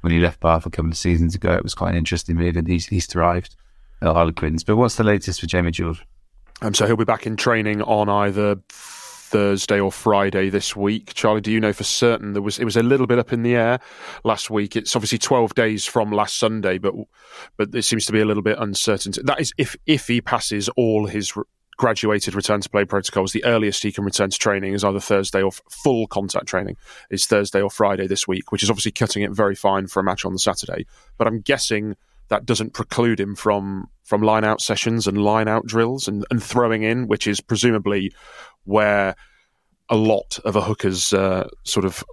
when 0.00 0.12
he 0.12 0.20
left 0.20 0.40
Bath 0.40 0.66
a 0.66 0.70
couple 0.70 0.90
of 0.90 0.96
seasons 0.96 1.34
ago, 1.34 1.52
it 1.52 1.62
was 1.62 1.74
quite 1.74 1.90
an 1.90 1.96
interesting 1.96 2.36
move, 2.36 2.56
and 2.56 2.66
he's, 2.66 2.86
he's 2.86 3.06
thrived. 3.06 3.56
At 4.00 4.12
Harlequins. 4.12 4.62
But 4.62 4.76
what's 4.76 4.94
the 4.94 5.02
latest 5.02 5.40
for 5.40 5.46
Jamie 5.46 5.72
George? 5.72 6.06
Um, 6.62 6.72
so 6.72 6.86
he'll 6.86 6.94
be 6.94 7.04
back 7.04 7.26
in 7.26 7.34
training 7.34 7.82
on 7.82 8.08
either 8.08 8.54
Thursday 8.68 9.80
or 9.80 9.90
Friday 9.90 10.50
this 10.50 10.76
week. 10.76 11.14
Charlie, 11.14 11.40
do 11.40 11.50
you 11.50 11.58
know 11.58 11.72
for 11.72 11.82
certain 11.82 12.32
there 12.32 12.40
was 12.40 12.60
it 12.60 12.64
was 12.64 12.76
a 12.76 12.82
little 12.84 13.08
bit 13.08 13.18
up 13.18 13.32
in 13.32 13.42
the 13.42 13.56
air 13.56 13.80
last 14.22 14.50
week. 14.50 14.76
It's 14.76 14.94
obviously 14.94 15.18
twelve 15.18 15.54
days 15.54 15.84
from 15.84 16.12
last 16.12 16.38
Sunday, 16.38 16.78
but 16.78 16.94
but 17.56 17.74
it 17.74 17.82
seems 17.82 18.06
to 18.06 18.12
be 18.12 18.20
a 18.20 18.24
little 18.24 18.42
bit 18.42 18.56
uncertain. 18.60 19.12
That 19.24 19.40
is 19.40 19.52
if 19.58 19.74
if 19.84 20.06
he 20.06 20.20
passes 20.20 20.68
all 20.76 21.06
his 21.06 21.32
graduated 21.78 22.34
return 22.34 22.60
to 22.60 22.68
play 22.68 22.84
protocols, 22.84 23.32
the 23.32 23.44
earliest 23.44 23.82
he 23.82 23.92
can 23.92 24.04
return 24.04 24.28
to 24.28 24.38
training 24.38 24.74
is 24.74 24.84
either 24.84 25.00
Thursday 25.00 25.42
or 25.42 25.52
full 25.70 26.06
contact 26.06 26.46
training 26.46 26.76
is 27.10 27.24
Thursday 27.24 27.62
or 27.62 27.70
Friday 27.70 28.06
this 28.06 28.28
week, 28.28 28.52
which 28.52 28.62
is 28.62 28.68
obviously 28.68 28.92
cutting 28.92 29.22
it 29.22 29.30
very 29.30 29.54
fine 29.54 29.86
for 29.86 30.00
a 30.00 30.04
match 30.04 30.24
on 30.26 30.32
the 30.32 30.38
Saturday. 30.38 30.86
But 31.16 31.26
I'm 31.26 31.40
guessing 31.40 31.96
that 32.28 32.44
doesn't 32.44 32.74
preclude 32.74 33.18
him 33.18 33.34
from 33.34 33.88
from 34.04 34.22
line 34.22 34.44
out 34.44 34.60
sessions 34.60 35.06
and 35.06 35.22
line 35.22 35.48
out 35.48 35.66
drills 35.66 36.08
and, 36.08 36.26
and 36.30 36.42
throwing 36.42 36.82
in, 36.82 37.06
which 37.06 37.26
is 37.26 37.40
presumably 37.40 38.12
where 38.64 39.14
a 39.88 39.96
lot 39.96 40.38
of 40.44 40.56
a 40.56 40.60
hooker's 40.60 41.12
uh, 41.12 41.48
sort 41.64 41.84
of 41.84 42.04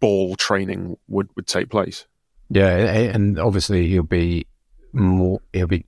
ball 0.00 0.36
training 0.36 0.96
would, 1.08 1.28
would 1.34 1.46
take 1.46 1.68
place. 1.68 2.06
Yeah, 2.50 2.68
and 2.68 3.38
obviously 3.38 3.88
he'll 3.88 4.02
be 4.02 4.46
more. 4.92 5.40
He'll 5.52 5.66
be. 5.66 5.86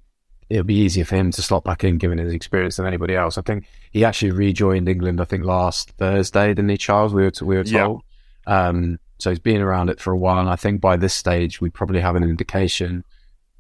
It'll 0.48 0.64
be 0.64 0.74
easier 0.74 1.04
for 1.04 1.16
him 1.16 1.32
to 1.32 1.42
slot 1.42 1.64
back 1.64 1.82
in, 1.82 1.98
given 1.98 2.18
his 2.18 2.32
experience 2.32 2.76
than 2.76 2.86
anybody 2.86 3.16
else. 3.16 3.36
I 3.36 3.42
think 3.42 3.66
he 3.90 4.04
actually 4.04 4.30
rejoined 4.30 4.88
England. 4.88 5.20
I 5.20 5.24
think 5.24 5.44
last 5.44 5.90
Thursday, 5.92 6.48
didn't 6.48 6.68
he, 6.68 6.76
Charles? 6.76 7.12
We 7.12 7.22
were 7.22 7.32
we 7.42 7.56
were 7.56 7.64
told. 7.64 8.02
Yeah. 8.46 8.68
Um, 8.68 8.98
so 9.18 9.30
he's 9.30 9.38
been 9.38 9.60
around 9.60 9.88
it 9.90 10.00
for 10.00 10.12
a 10.12 10.16
while, 10.16 10.38
and 10.38 10.48
I 10.48 10.56
think 10.56 10.80
by 10.80 10.96
this 10.96 11.14
stage 11.14 11.60
we 11.60 11.70
probably 11.70 12.00
have 12.00 12.16
an 12.16 12.22
indication 12.22 13.04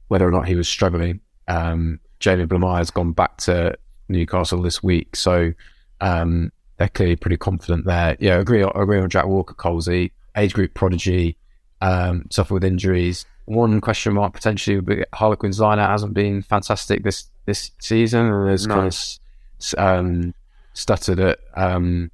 whether 0.08 0.26
or 0.26 0.30
not 0.30 0.46
he 0.46 0.54
was 0.54 0.68
struggling. 0.68 1.20
Um, 1.48 1.98
Jamie 2.20 2.46
Blamire 2.46 2.78
has 2.78 2.90
gone 2.90 3.12
back 3.12 3.38
to 3.38 3.76
Newcastle 4.08 4.62
this 4.62 4.82
week, 4.82 5.16
so 5.16 5.52
um, 6.00 6.52
they're 6.76 6.88
clearly 6.88 7.16
pretty 7.16 7.36
confident 7.36 7.84
there. 7.84 8.16
Yeah, 8.20 8.38
agree, 8.38 8.62
agree 8.62 9.00
on 9.00 9.10
Jack 9.10 9.26
Walker, 9.26 9.54
Colsey, 9.54 10.12
age 10.36 10.52
group 10.52 10.74
prodigy, 10.74 11.36
um, 11.80 12.26
suffer 12.30 12.54
with 12.54 12.64
injuries. 12.64 13.26
One 13.46 13.80
question 13.80 14.14
mark 14.14 14.34
potentially 14.34 14.76
would 14.76 14.86
be 14.86 15.04
Harlequin's 15.14 15.60
lineup 15.60 15.88
hasn't 15.88 16.14
been 16.14 16.42
fantastic 16.42 17.02
this 17.02 17.28
this 17.46 17.70
season, 17.80 18.26
and 18.26 18.50
has 18.50 18.66
no. 18.66 18.74
kind 18.74 18.86
of 18.88 19.74
um, 19.78 20.34
stuttered 20.74 21.20
at 21.20 21.38
um, 21.54 22.10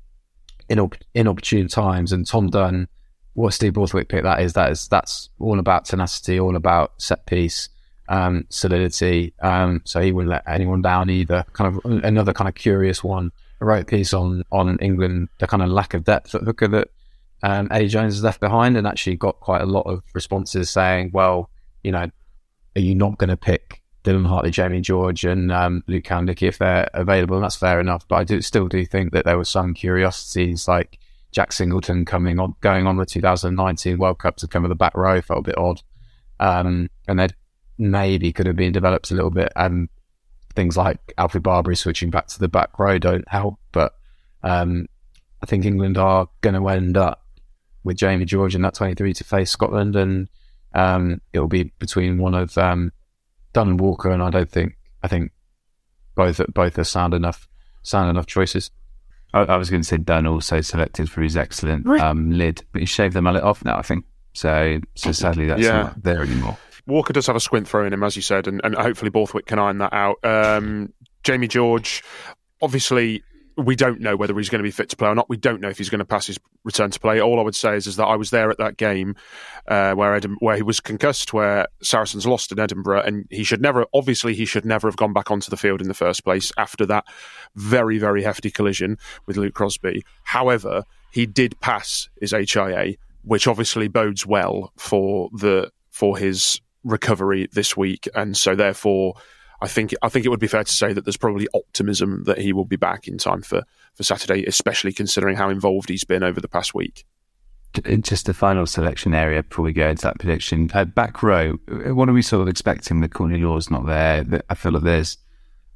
inop- 0.70 1.00
inopportune 1.14 1.68
times. 1.68 2.12
And 2.12 2.26
Tom 2.26 2.48
Dunn, 2.50 2.86
what 3.34 3.54
Steve 3.54 3.72
Borthwick 3.74 4.08
picked 4.08 4.24
that 4.24 4.40
is 4.40 4.52
that 4.52 4.70
is 4.70 4.88
that's 4.88 5.30
all 5.38 5.58
about 5.58 5.86
tenacity, 5.86 6.38
all 6.38 6.56
about 6.56 6.92
set 6.98 7.26
piece 7.26 7.68
um, 8.08 8.44
solidity. 8.50 9.32
Um, 9.40 9.80
so 9.84 10.00
he 10.00 10.12
wouldn't 10.12 10.30
let 10.30 10.46
anyone 10.46 10.82
down 10.82 11.10
either. 11.10 11.44
Kind 11.52 11.74
of 11.74 12.04
another 12.04 12.32
kind 12.32 12.48
of 12.48 12.54
curious 12.54 13.02
one. 13.02 13.32
I 13.60 13.64
wrote 13.64 13.82
a 13.82 13.86
piece 13.86 14.12
on 14.12 14.44
on 14.52 14.78
England, 14.78 15.28
the 15.38 15.46
kind 15.46 15.62
of 15.62 15.70
lack 15.70 15.94
of 15.94 16.04
depth 16.04 16.34
at 16.34 16.42
hooker 16.42 16.68
that 16.68 16.88
um, 17.42 17.68
Eddie 17.70 17.88
Jones 17.88 18.14
has 18.14 18.22
left 18.22 18.40
behind, 18.40 18.76
and 18.76 18.86
actually 18.86 19.16
got 19.16 19.40
quite 19.40 19.62
a 19.62 19.66
lot 19.66 19.86
of 19.86 20.02
responses 20.14 20.70
saying, 20.70 21.10
"Well, 21.12 21.50
you 21.82 21.92
know, 21.92 22.10
are 22.76 22.80
you 22.80 22.94
not 22.94 23.18
going 23.18 23.30
to 23.30 23.36
pick 23.36 23.82
Dylan 24.04 24.26
Hartley, 24.26 24.50
Jamie 24.50 24.80
George, 24.80 25.24
and 25.24 25.50
um, 25.50 25.82
Luke 25.86 26.04
Cowan-Dickie 26.04 26.46
if 26.46 26.58
they're 26.58 26.88
available?" 26.94 27.36
And 27.36 27.44
that's 27.44 27.56
fair 27.56 27.80
enough. 27.80 28.06
But 28.06 28.16
I 28.16 28.24
do 28.24 28.40
still 28.42 28.68
do 28.68 28.84
think 28.84 29.12
that 29.12 29.24
there 29.24 29.36
were 29.36 29.44
some 29.44 29.74
curiosities 29.74 30.68
like 30.68 30.98
Jack 31.32 31.50
Singleton 31.50 32.04
coming 32.04 32.38
on, 32.38 32.54
going 32.60 32.86
on 32.86 32.96
the 32.96 33.06
2019 33.06 33.98
World 33.98 34.18
Cup 34.18 34.36
to 34.36 34.46
come 34.46 34.62
with 34.62 34.70
the 34.70 34.76
back 34.76 34.96
row 34.96 35.20
felt 35.20 35.40
a 35.40 35.42
bit 35.42 35.58
odd. 35.58 35.82
Um, 36.38 36.90
and 37.08 37.18
they'd 37.18 37.34
maybe 37.78 38.32
could 38.32 38.46
have 38.46 38.56
been 38.56 38.72
developed 38.72 39.10
a 39.10 39.14
little 39.14 39.30
bit. 39.30 39.52
And 39.56 39.88
things 40.54 40.76
like 40.76 40.98
Alfie 41.16 41.38
Barbeary 41.38 41.76
switching 41.76 42.10
back 42.10 42.26
to 42.28 42.38
the 42.38 42.48
back 42.48 42.78
row 42.78 42.98
don't 42.98 43.26
help. 43.28 43.58
But 43.72 43.94
um, 44.42 44.86
I 45.42 45.46
think 45.46 45.64
England 45.64 45.96
are 45.96 46.28
going 46.42 46.54
to 46.54 46.68
end 46.68 46.96
up 46.96 47.21
with 47.84 47.96
Jamie 47.96 48.24
George 48.24 48.54
in 48.54 48.62
that 48.62 48.74
23 48.74 49.12
to 49.14 49.24
face 49.24 49.50
Scotland. 49.50 49.96
And 49.96 50.28
um, 50.74 51.20
it'll 51.32 51.48
be 51.48 51.72
between 51.78 52.18
one 52.18 52.34
of 52.34 52.56
um, 52.58 52.92
Dunn 53.52 53.68
and 53.68 53.80
Walker. 53.80 54.10
And 54.10 54.22
I 54.22 54.30
don't 54.30 54.50
think, 54.50 54.76
I 55.02 55.08
think 55.08 55.32
both, 56.14 56.40
both 56.52 56.78
are 56.78 56.84
sound 56.84 57.14
enough, 57.14 57.48
sound 57.82 58.10
enough 58.10 58.26
choices. 58.26 58.70
I, 59.34 59.40
I 59.40 59.56
was 59.56 59.70
going 59.70 59.82
to 59.82 59.88
say 59.88 59.96
Dunn 59.96 60.26
also 60.26 60.60
selected 60.60 61.10
for 61.10 61.22
his 61.22 61.36
excellent 61.36 61.86
um, 61.86 62.30
lid, 62.30 62.64
but 62.72 62.80
he 62.80 62.86
shaved 62.86 63.14
the 63.14 63.22
mullet 63.22 63.42
off 63.42 63.64
now, 63.64 63.78
I 63.78 63.82
think. 63.82 64.04
So, 64.34 64.80
so 64.94 65.12
sadly, 65.12 65.46
that's 65.46 65.62
yeah. 65.62 65.82
not 65.82 66.02
there 66.02 66.22
anymore. 66.22 66.56
Walker 66.86 67.12
does 67.12 67.26
have 67.26 67.36
a 67.36 67.40
squint 67.40 67.68
throw 67.68 67.86
in 67.86 67.92
him, 67.92 68.02
as 68.02 68.16
you 68.16 68.22
said, 68.22 68.48
and, 68.48 68.60
and 68.64 68.74
hopefully 68.74 69.10
Borthwick 69.10 69.46
can 69.46 69.58
iron 69.58 69.78
that 69.78 69.92
out. 69.92 70.24
Um, 70.24 70.92
Jamie 71.22 71.48
George, 71.48 72.02
obviously, 72.60 73.22
we 73.56 73.76
don't 73.76 74.00
know 74.00 74.16
whether 74.16 74.36
he's 74.36 74.48
going 74.48 74.60
to 74.60 74.66
be 74.66 74.70
fit 74.70 74.88
to 74.90 74.96
play 74.96 75.08
or 75.08 75.14
not. 75.14 75.28
We 75.28 75.36
don't 75.36 75.60
know 75.60 75.68
if 75.68 75.78
he's 75.78 75.90
going 75.90 75.98
to 75.98 76.04
pass 76.04 76.26
his 76.26 76.38
return 76.64 76.90
to 76.90 77.00
play. 77.00 77.20
All 77.20 77.38
I 77.38 77.42
would 77.42 77.54
say 77.54 77.76
is, 77.76 77.86
is 77.86 77.96
that 77.96 78.06
I 78.06 78.16
was 78.16 78.30
there 78.30 78.50
at 78.50 78.58
that 78.58 78.76
game 78.76 79.14
uh, 79.68 79.92
where 79.94 80.18
Edim- 80.18 80.36
where 80.40 80.56
he 80.56 80.62
was 80.62 80.80
concussed, 80.80 81.32
where 81.32 81.66
Saracens 81.82 82.26
lost 82.26 82.52
in 82.52 82.58
Edinburgh, 82.58 83.02
and 83.02 83.26
he 83.30 83.44
should 83.44 83.60
never, 83.60 83.86
obviously, 83.92 84.34
he 84.34 84.44
should 84.44 84.64
never 84.64 84.88
have 84.88 84.96
gone 84.96 85.12
back 85.12 85.30
onto 85.30 85.50
the 85.50 85.56
field 85.56 85.80
in 85.80 85.88
the 85.88 85.94
first 85.94 86.24
place 86.24 86.52
after 86.56 86.86
that 86.86 87.04
very, 87.54 87.98
very 87.98 88.22
hefty 88.22 88.50
collision 88.50 88.98
with 89.26 89.36
Luke 89.36 89.54
Crosbie. 89.54 90.02
However, 90.24 90.84
he 91.10 91.26
did 91.26 91.60
pass 91.60 92.08
his 92.20 92.32
HIA, 92.32 92.94
which 93.22 93.46
obviously 93.46 93.88
bodes 93.88 94.26
well 94.26 94.72
for 94.76 95.28
the 95.32 95.70
for 95.90 96.16
his 96.16 96.60
recovery 96.84 97.48
this 97.52 97.76
week, 97.76 98.08
and 98.14 98.36
so 98.36 98.54
therefore, 98.54 99.14
I 99.62 99.68
think 99.68 99.94
I 100.02 100.08
think 100.08 100.26
it 100.26 100.28
would 100.28 100.40
be 100.40 100.48
fair 100.48 100.64
to 100.64 100.72
say 100.72 100.92
that 100.92 101.04
there's 101.04 101.16
probably 101.16 101.46
optimism 101.54 102.24
that 102.24 102.38
he 102.38 102.52
will 102.52 102.64
be 102.64 102.76
back 102.76 103.06
in 103.06 103.16
time 103.16 103.42
for 103.42 103.62
for 103.94 104.02
Saturday, 104.02 104.44
especially 104.44 104.92
considering 104.92 105.36
how 105.36 105.48
involved 105.50 105.88
he's 105.88 106.04
been 106.04 106.24
over 106.24 106.40
the 106.40 106.48
past 106.48 106.74
week. 106.74 107.06
Just 108.00 108.26
the 108.26 108.34
final 108.34 108.66
selection 108.66 109.14
area 109.14 109.42
before 109.44 109.64
we 109.64 109.72
go 109.72 109.88
into 109.88 110.02
that 110.02 110.18
prediction. 110.18 110.68
Uh, 110.74 110.84
back 110.84 111.22
row, 111.22 111.52
what 111.68 112.08
are 112.08 112.12
we 112.12 112.20
sort 112.22 112.42
of 112.42 112.48
expecting 112.48 113.00
with 113.00 113.14
Courtney 113.14 113.38
Lawes 113.38 113.70
not 113.70 113.86
there? 113.86 114.42
I 114.50 114.54
feel 114.54 114.72
like 114.72 114.82
there's 114.82 115.16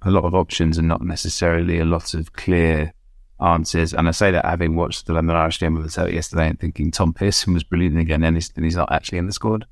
a 0.02 0.10
lot 0.10 0.24
of 0.24 0.34
options 0.34 0.76
and 0.76 0.88
not 0.88 1.00
necessarily 1.00 1.78
a 1.78 1.84
lot 1.84 2.12
of 2.12 2.32
clear 2.34 2.92
answers. 3.40 3.94
And 3.94 4.08
I 4.08 4.10
say 4.10 4.30
that 4.30 4.44
having 4.44 4.74
watched 4.74 5.06
the 5.06 5.14
London 5.14 5.36
Irish 5.36 5.60
game 5.60 5.74
with 5.74 5.90
the 5.90 6.12
yesterday 6.12 6.48
and 6.48 6.58
thinking 6.58 6.90
Tom 6.90 7.14
Pearson 7.14 7.54
was 7.54 7.64
brilliant 7.64 7.98
again, 7.98 8.24
and 8.24 8.36
he's, 8.36 8.52
and 8.56 8.64
he's 8.64 8.76
not 8.76 8.92
actually 8.92 9.18
in 9.18 9.26
the 9.26 9.32
squad. 9.32 9.66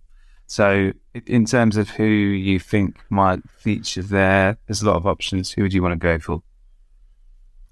So, 0.47 0.93
in 1.27 1.47
terms 1.47 1.77
of 1.77 1.91
who 1.91 2.05
you 2.05 2.59
think 2.59 2.99
might 3.11 3.41
feature 3.51 4.03
there, 4.03 4.59
there's 4.67 4.83
a 4.83 4.87
lot 4.87 4.97
of 4.97 5.07
options. 5.07 5.53
Who 5.53 5.63
would 5.63 5.73
you 5.73 5.83
want 5.83 5.93
to 5.93 5.97
go 5.97 6.19
for? 6.19 6.43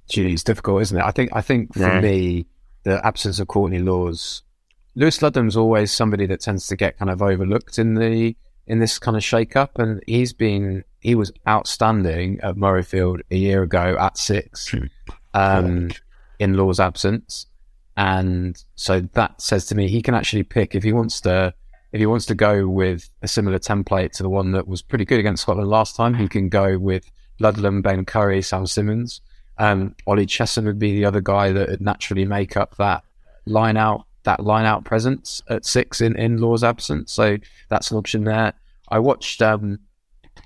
Gee, 0.09 0.33
it's 0.33 0.43
difficult, 0.43 0.83
isn't 0.83 0.99
it? 0.99 1.05
I 1.05 1.11
think. 1.11 1.31
I 1.33 1.43
think 1.43 1.75
for 1.75 1.81
yeah. 1.81 2.01
me, 2.01 2.47
the 2.85 3.05
absence 3.07 3.39
of 3.39 3.49
Courtney 3.49 3.79
Lawes, 3.79 4.43
Lewis 4.95 5.19
Ludlam's 5.19 5.57
always 5.57 5.93
somebody 5.93 6.27
that 6.27 6.41
tends 6.41 6.67
to 6.69 6.77
get 6.77 6.99
kind 6.99 7.11
of 7.11 7.23
overlooked 7.23 7.79
in 7.79 7.95
the 7.95 8.37
in 8.67 8.79
this 8.79 8.99
kind 8.99 9.17
of 9.17 9.25
shake-up, 9.25 9.79
and 9.79 10.03
he's 10.07 10.33
been 10.33 10.85
he 11.01 11.15
was 11.15 11.33
outstanding 11.49 12.41
at 12.41 12.57
Murrayfield 12.57 13.21
a 13.31 13.37
year 13.37 13.63
ago 13.63 13.97
at 13.99 14.17
six, 14.17 14.75
um, 15.35 15.91
in 16.39 16.55
Lawes' 16.55 16.81
absence, 16.81 17.47
and 17.97 18.63
so 18.77 19.01
that 19.13 19.41
says 19.41 19.67
to 19.67 19.75
me 19.75 19.89
he 19.89 20.01
can 20.01 20.15
actually 20.15 20.43
pick 20.43 20.75
if 20.75 20.83
he 20.83 20.93
wants 20.93 21.21
to 21.23 21.53
if 21.93 21.99
he 21.99 22.07
wants 22.07 22.27
to 22.27 22.35
go 22.35 22.67
with 22.67 23.09
a 23.21 23.29
similar 23.29 23.59
template 23.59 24.13
to 24.13 24.23
the 24.23 24.31
one 24.31 24.53
that 24.53 24.67
was 24.67 24.81
pretty 24.81 25.05
good 25.05 25.21
against 25.21 25.43
Scotland 25.43 25.69
last 25.69 25.95
time, 25.95 26.15
he 26.15 26.27
can 26.27 26.49
go 26.49 26.79
with 26.79 27.11
Ludlam, 27.39 27.83
Ben 27.83 28.05
Curry, 28.07 28.41
Sam 28.41 28.67
Simmonds. 28.67 29.21
Um, 29.59 29.95
Ollie 30.07 30.27
Chessum 30.27 30.65
would 30.65 30.79
be 30.79 30.93
the 30.93 31.05
other 31.05 31.21
guy 31.21 31.53
that 31.53 31.69
would 31.69 31.81
naturally 31.83 32.25
make 32.25 32.57
up 32.57 32.77
that 32.77 33.05
line 33.45 33.77
out 33.77 34.07
that 34.25 34.43
line 34.43 34.65
out 34.65 34.85
presence 34.85 35.43
at 35.49 35.67
six 35.67 36.01
in, 36.01 36.17
in 36.17 36.39
Lawes' 36.39 36.63
absence. 36.63 37.13
So 37.13 37.39
that's 37.69 37.91
an 37.91 37.99
option 37.99 38.25
there. 38.25 38.55
I 38.89 39.01
watched 39.01 39.43
um, 39.43 39.81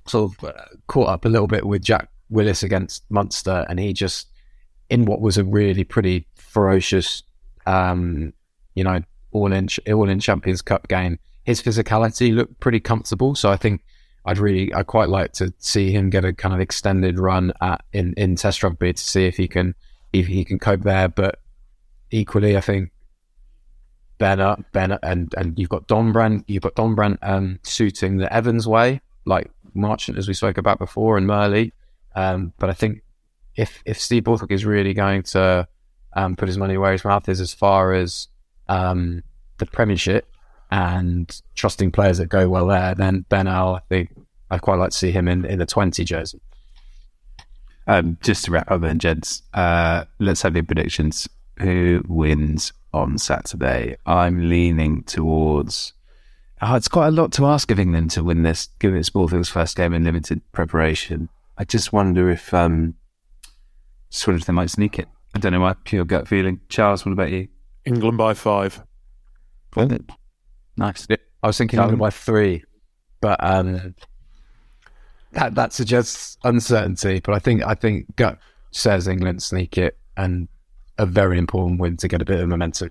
sort 0.06 0.32
of 0.32 0.44
uh, 0.44 0.64
caught 0.86 1.08
up 1.08 1.24
a 1.26 1.28
little 1.28 1.46
bit 1.46 1.66
with 1.66 1.82
Jack 1.82 2.08
Willis 2.30 2.62
against 2.62 3.04
Munster, 3.10 3.66
and 3.68 3.78
he 3.78 3.92
just 3.92 4.28
in 4.88 5.04
what 5.04 5.20
was 5.20 5.38
a 5.38 5.44
really 5.44 5.84
pretty 5.84 6.26
ferocious, 6.34 7.22
um, 7.66 8.32
you 8.74 8.82
know, 8.82 9.02
all 9.30 9.52
in 9.52 9.68
all 9.92 10.08
in 10.08 10.18
Champions 10.18 10.62
Cup 10.62 10.88
game 10.88 11.18
his 11.46 11.62
physicality 11.62 12.34
looked 12.34 12.58
pretty 12.58 12.80
comfortable. 12.80 13.36
So 13.36 13.50
I 13.50 13.56
think 13.56 13.84
I'd 14.24 14.38
really, 14.38 14.74
I 14.74 14.82
quite 14.82 15.08
like 15.08 15.32
to 15.34 15.54
see 15.58 15.92
him 15.92 16.10
get 16.10 16.24
a 16.24 16.32
kind 16.32 16.52
of 16.52 16.60
extended 16.60 17.20
run 17.20 17.52
at 17.60 17.82
in, 17.92 18.14
in 18.14 18.34
Test 18.34 18.64
rugby 18.64 18.92
to 18.92 19.02
see 19.02 19.26
if 19.26 19.36
he 19.36 19.46
can 19.46 19.76
if 20.12 20.26
he 20.26 20.44
can 20.44 20.58
cope 20.58 20.82
there. 20.82 21.08
But 21.08 21.38
equally, 22.10 22.56
I 22.56 22.60
think 22.60 22.90
Bennett, 24.18 24.72
Bennett, 24.72 24.98
and 25.04 25.32
and 25.36 25.56
you've 25.56 25.68
got 25.68 25.86
Dombrandt, 25.86 26.42
you've 26.48 26.64
got 26.64 26.74
Dombrandt 26.74 27.18
um, 27.22 27.60
suiting 27.62 28.16
the 28.16 28.30
Evans 28.32 28.66
way, 28.66 29.00
like 29.24 29.48
Marchant 29.72 30.18
as 30.18 30.26
we 30.26 30.34
spoke 30.34 30.58
about 30.58 30.80
before, 30.80 31.16
and 31.16 31.28
Murley. 31.28 31.72
Um, 32.16 32.54
but 32.58 32.70
I 32.70 32.72
think 32.72 33.02
if 33.54 33.84
if 33.86 34.00
Steve 34.00 34.24
Borthwick 34.24 34.50
is 34.50 34.64
really 34.64 34.94
going 34.94 35.22
to 35.22 35.68
um, 36.14 36.34
put 36.34 36.48
his 36.48 36.58
money 36.58 36.76
where 36.76 36.90
his 36.90 37.04
mouth 37.04 37.28
is 37.28 37.40
as 37.40 37.54
far 37.54 37.92
as 37.92 38.26
um, 38.68 39.22
the 39.58 39.66
Premiership, 39.66 40.26
and 40.70 41.40
trusting 41.54 41.92
players 41.92 42.18
that 42.18 42.26
go 42.26 42.48
well 42.48 42.66
there, 42.66 42.94
then 42.94 43.24
Ben 43.28 43.48
Earl, 43.48 43.76
I 43.76 43.80
think, 43.88 44.10
I'd 44.50 44.62
quite 44.62 44.78
like 44.78 44.90
to 44.90 44.96
see 44.96 45.10
him 45.10 45.28
in, 45.28 45.44
in 45.44 45.58
the 45.58 45.66
20 45.66 46.04
jersey. 46.04 46.40
Um, 47.86 48.18
just 48.22 48.44
to 48.44 48.50
wrap 48.50 48.70
up 48.70 48.80
then, 48.80 48.98
gents, 48.98 49.42
uh, 49.54 50.04
let's 50.18 50.42
have 50.42 50.54
your 50.54 50.64
predictions. 50.64 51.28
Who 51.58 52.02
wins 52.08 52.72
on 52.92 53.18
Saturday? 53.18 53.96
I'm 54.06 54.48
leaning 54.48 55.04
towards. 55.04 55.92
Oh, 56.60 56.74
it's 56.74 56.88
quite 56.88 57.08
a 57.08 57.12
lot 57.12 57.32
to 57.32 57.46
ask 57.46 57.70
of 57.70 57.78
England 57.78 58.10
to 58.12 58.24
win 58.24 58.42
this, 58.42 58.68
given 58.78 58.98
it's 58.98 59.08
Sporting's 59.08 59.48
first 59.48 59.76
game 59.76 59.94
in 59.94 60.04
limited 60.04 60.40
preparation. 60.52 61.28
I 61.58 61.64
just 61.64 61.92
wonder 61.92 62.30
if 62.30 62.52
um, 62.52 62.94
sort 64.10 64.36
of 64.36 64.46
they 64.46 64.52
might 64.52 64.70
sneak 64.70 64.98
it. 64.98 65.08
I 65.34 65.38
don't 65.38 65.52
know 65.52 65.60
my 65.60 65.74
pure 65.84 66.04
gut 66.04 66.26
feeling. 66.26 66.60
Charles, 66.68 67.04
what 67.04 67.12
about 67.12 67.30
you? 67.30 67.48
England 67.84 68.18
by 68.18 68.34
five. 68.34 68.82
Brilliant. 69.70 70.10
Nice. 70.76 71.06
Yeah, 71.08 71.16
I 71.42 71.46
was 71.46 71.58
thinking 71.58 71.78
Callum? 71.78 71.94
England 71.94 72.00
by 72.00 72.10
three, 72.10 72.64
but 73.20 73.42
um, 73.42 73.94
that 75.32 75.54
that 75.54 75.72
suggests 75.72 76.36
uncertainty. 76.44 77.20
But 77.20 77.34
I 77.34 77.38
think 77.38 77.62
I 77.64 77.74
think 77.74 78.14
gut 78.16 78.38
says 78.70 79.08
England 79.08 79.42
sneak 79.42 79.78
it, 79.78 79.96
and 80.16 80.48
a 80.98 81.06
very 81.06 81.38
important 81.38 81.80
win 81.80 81.96
to 81.98 82.08
get 82.08 82.22
a 82.22 82.24
bit 82.24 82.40
of 82.40 82.48
momentum. 82.48 82.90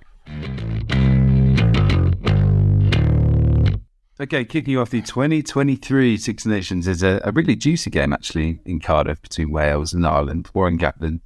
Okay, 4.17 4.45
kicking 4.45 4.71
you 4.71 4.79
off 4.79 4.91
the 4.91 5.01
2023 5.01 6.15
Six 6.17 6.45
Nations 6.45 6.87
is 6.87 7.03
a, 7.03 7.19
a 7.25 7.33
really 7.33 7.55
juicy 7.55 7.89
game 7.89 8.13
actually 8.13 8.59
in 8.65 8.79
Cardiff 8.79 9.21
between 9.21 9.51
Wales 9.51 9.91
and 9.91 10.07
Ireland. 10.07 10.49
Warren 10.53 10.79
Gatland 10.79 11.19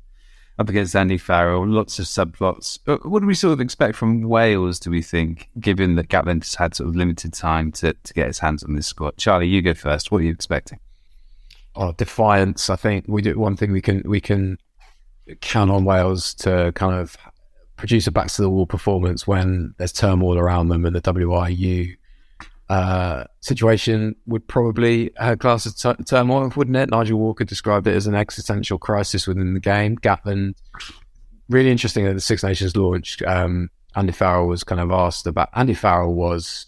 up 0.60 0.68
against 0.68 0.96
Andy 0.96 1.18
Farrell, 1.18 1.66
lots 1.66 2.00
of 2.00 2.06
subplots. 2.06 2.78
But 2.84 3.06
what 3.06 3.22
do 3.22 3.26
we 3.26 3.34
sort 3.34 3.54
of 3.54 3.62
expect 3.62 3.96
from 3.96 4.24
Wales, 4.24 4.78
do 4.78 4.92
we 4.92 5.02
think, 5.02 5.50
given 5.60 5.96
that 5.96 6.10
Gatland 6.10 6.44
has 6.44 6.56
had 6.56 6.76
sort 6.76 6.90
of 6.90 6.98
limited 6.98 7.34
time 7.34 7.72
to, 7.74 7.94
to 7.94 8.14
get 8.14 8.28
his 8.28 8.40
hands 8.40 8.64
on 8.64 8.76
this 8.76 8.86
squad? 8.86 9.16
Charlie, 9.16 9.48
you 9.48 9.62
go 9.62 9.74
first. 9.74 10.12
What 10.12 10.20
are 10.20 10.26
you 10.26 10.32
expecting? 10.32 10.80
Oh, 11.76 11.94
defiance! 11.94 12.70
I 12.70 12.76
think 12.76 13.06
we 13.08 13.22
do 13.22 13.40
one 13.40 13.56
thing 13.56 13.72
we 13.72 13.80
can 13.80 14.02
we 14.04 14.20
can 14.20 14.58
count 15.40 15.72
on 15.72 15.86
Wales 15.86 16.34
to 16.36 16.74
kind 16.74 17.00
of 17.00 17.16
produce 17.78 18.08
a 18.08 18.12
back 18.12 18.28
to 18.28 18.42
the 18.42 18.50
wall 18.50 18.66
performance 18.66 19.26
when 19.26 19.74
there's 19.78 19.94
turmoil 19.94 20.38
around 20.38 20.68
them, 20.68 20.86
and 20.86 20.94
the 20.94 21.02
WRU 21.02 21.96
uh, 22.70 23.24
situation 23.42 24.16
would 24.28 24.48
probably 24.48 25.16
uh, 25.18 25.36
class 25.36 25.66
as 25.66 25.74
t- 25.76 26.04
turmoil, 26.08 26.52
wouldn't 26.56 26.78
it? 26.78 26.90
Nigel 26.92 27.18
Walker 27.20 27.44
described 27.44 27.88
it 27.88 27.96
as 27.96 28.06
an 28.08 28.16
existential 28.16 28.78
crisis 28.78 29.26
within 29.28 29.54
the 29.56 29.60
game. 29.60 29.98
Gatland, 29.98 30.54
really 31.50 31.72
interesting 31.72 32.06
that 32.06 32.14
the 32.14 32.20
Six 32.22 32.44
Nations 32.44 32.76
launched. 32.78 33.24
Um, 33.24 33.70
Andy 33.96 34.12
Farrell 34.14 34.48
was 34.48 34.64
kind 34.64 34.80
of 34.80 34.92
asked 34.92 35.26
about. 35.26 35.50
Andy 35.56 35.74
Farrell 35.74 36.14
was 36.14 36.68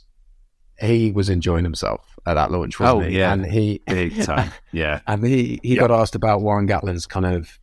he 0.80 1.12
was 1.12 1.30
enjoying 1.30 1.64
himself 1.64 2.18
at 2.26 2.34
that 2.34 2.52
launch, 2.52 2.80
wasn't 2.80 3.04
Oh, 3.04 3.08
he? 3.08 3.20
yeah. 3.20 3.32
and 3.34 3.46
he 3.46 3.82
Big 3.86 4.24
time. 4.24 4.52
Yeah. 4.72 5.02
and 5.06 5.24
he, 5.24 5.60
he 5.62 5.76
got 5.76 5.92
asked 5.92 6.16
about 6.16 6.42
Warren 6.42 6.68
Gatland's 6.68 7.06
kind 7.06 7.28
of 7.28 7.60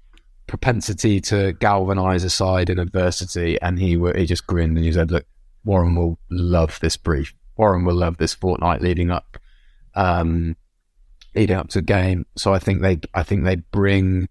propensity 0.46 1.20
to 1.22 1.52
galvanize 1.54 2.22
a 2.22 2.30
side 2.30 2.70
in 2.70 2.78
adversity, 2.78 3.60
and 3.60 3.78
he 3.80 3.96
were, 3.96 4.16
he 4.16 4.24
just 4.26 4.46
grinned 4.46 4.76
and 4.76 4.86
he 4.86 4.92
said, 4.92 5.10
"Look, 5.10 5.26
Warren 5.64 5.96
will 5.96 6.18
love 6.30 6.78
this 6.80 6.96
brief. 6.96 7.34
Warren 7.58 7.84
will 7.84 7.94
love 7.94 8.16
this 8.16 8.34
fortnight 8.34 8.80
leading 8.80 9.10
up, 9.10 9.36
um, 9.94 10.56
leading 11.34 11.56
up 11.56 11.68
to 11.70 11.78
the 11.78 11.82
game." 11.82 12.26
So 12.36 12.54
I 12.54 12.58
think 12.58 12.80
they 12.80 13.00
I 13.12 13.22
think 13.22 13.44
they 13.44 13.56
bring 13.56 14.28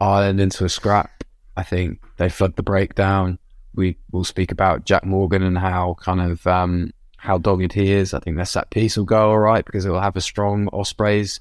Ireland 0.00 0.40
into 0.40 0.64
a 0.64 0.68
scrap. 0.68 1.24
I 1.56 1.62
think 1.62 2.00
they 2.16 2.28
flood 2.28 2.56
the 2.56 2.62
breakdown. 2.62 3.38
We 3.74 3.98
will 4.10 4.24
speak 4.24 4.50
about 4.50 4.84
Jac 4.84 5.04
Morgan 5.04 5.42
and 5.42 5.58
how 5.58 5.96
kind 6.00 6.20
of 6.20 6.46
um, 6.46 6.92
how 7.16 7.38
dogged 7.38 7.72
he 7.72 7.92
is. 7.92 8.14
I 8.14 8.20
think 8.20 8.36
their 8.36 8.44
set 8.44 8.70
piece 8.70 8.96
will 8.96 9.04
go 9.04 9.30
all 9.30 9.38
right 9.38 9.64
because 9.64 9.84
it 9.84 9.90
will 9.90 10.00
have 10.00 10.16
a 10.16 10.20
strong 10.20 10.68
Ospreys 10.72 11.40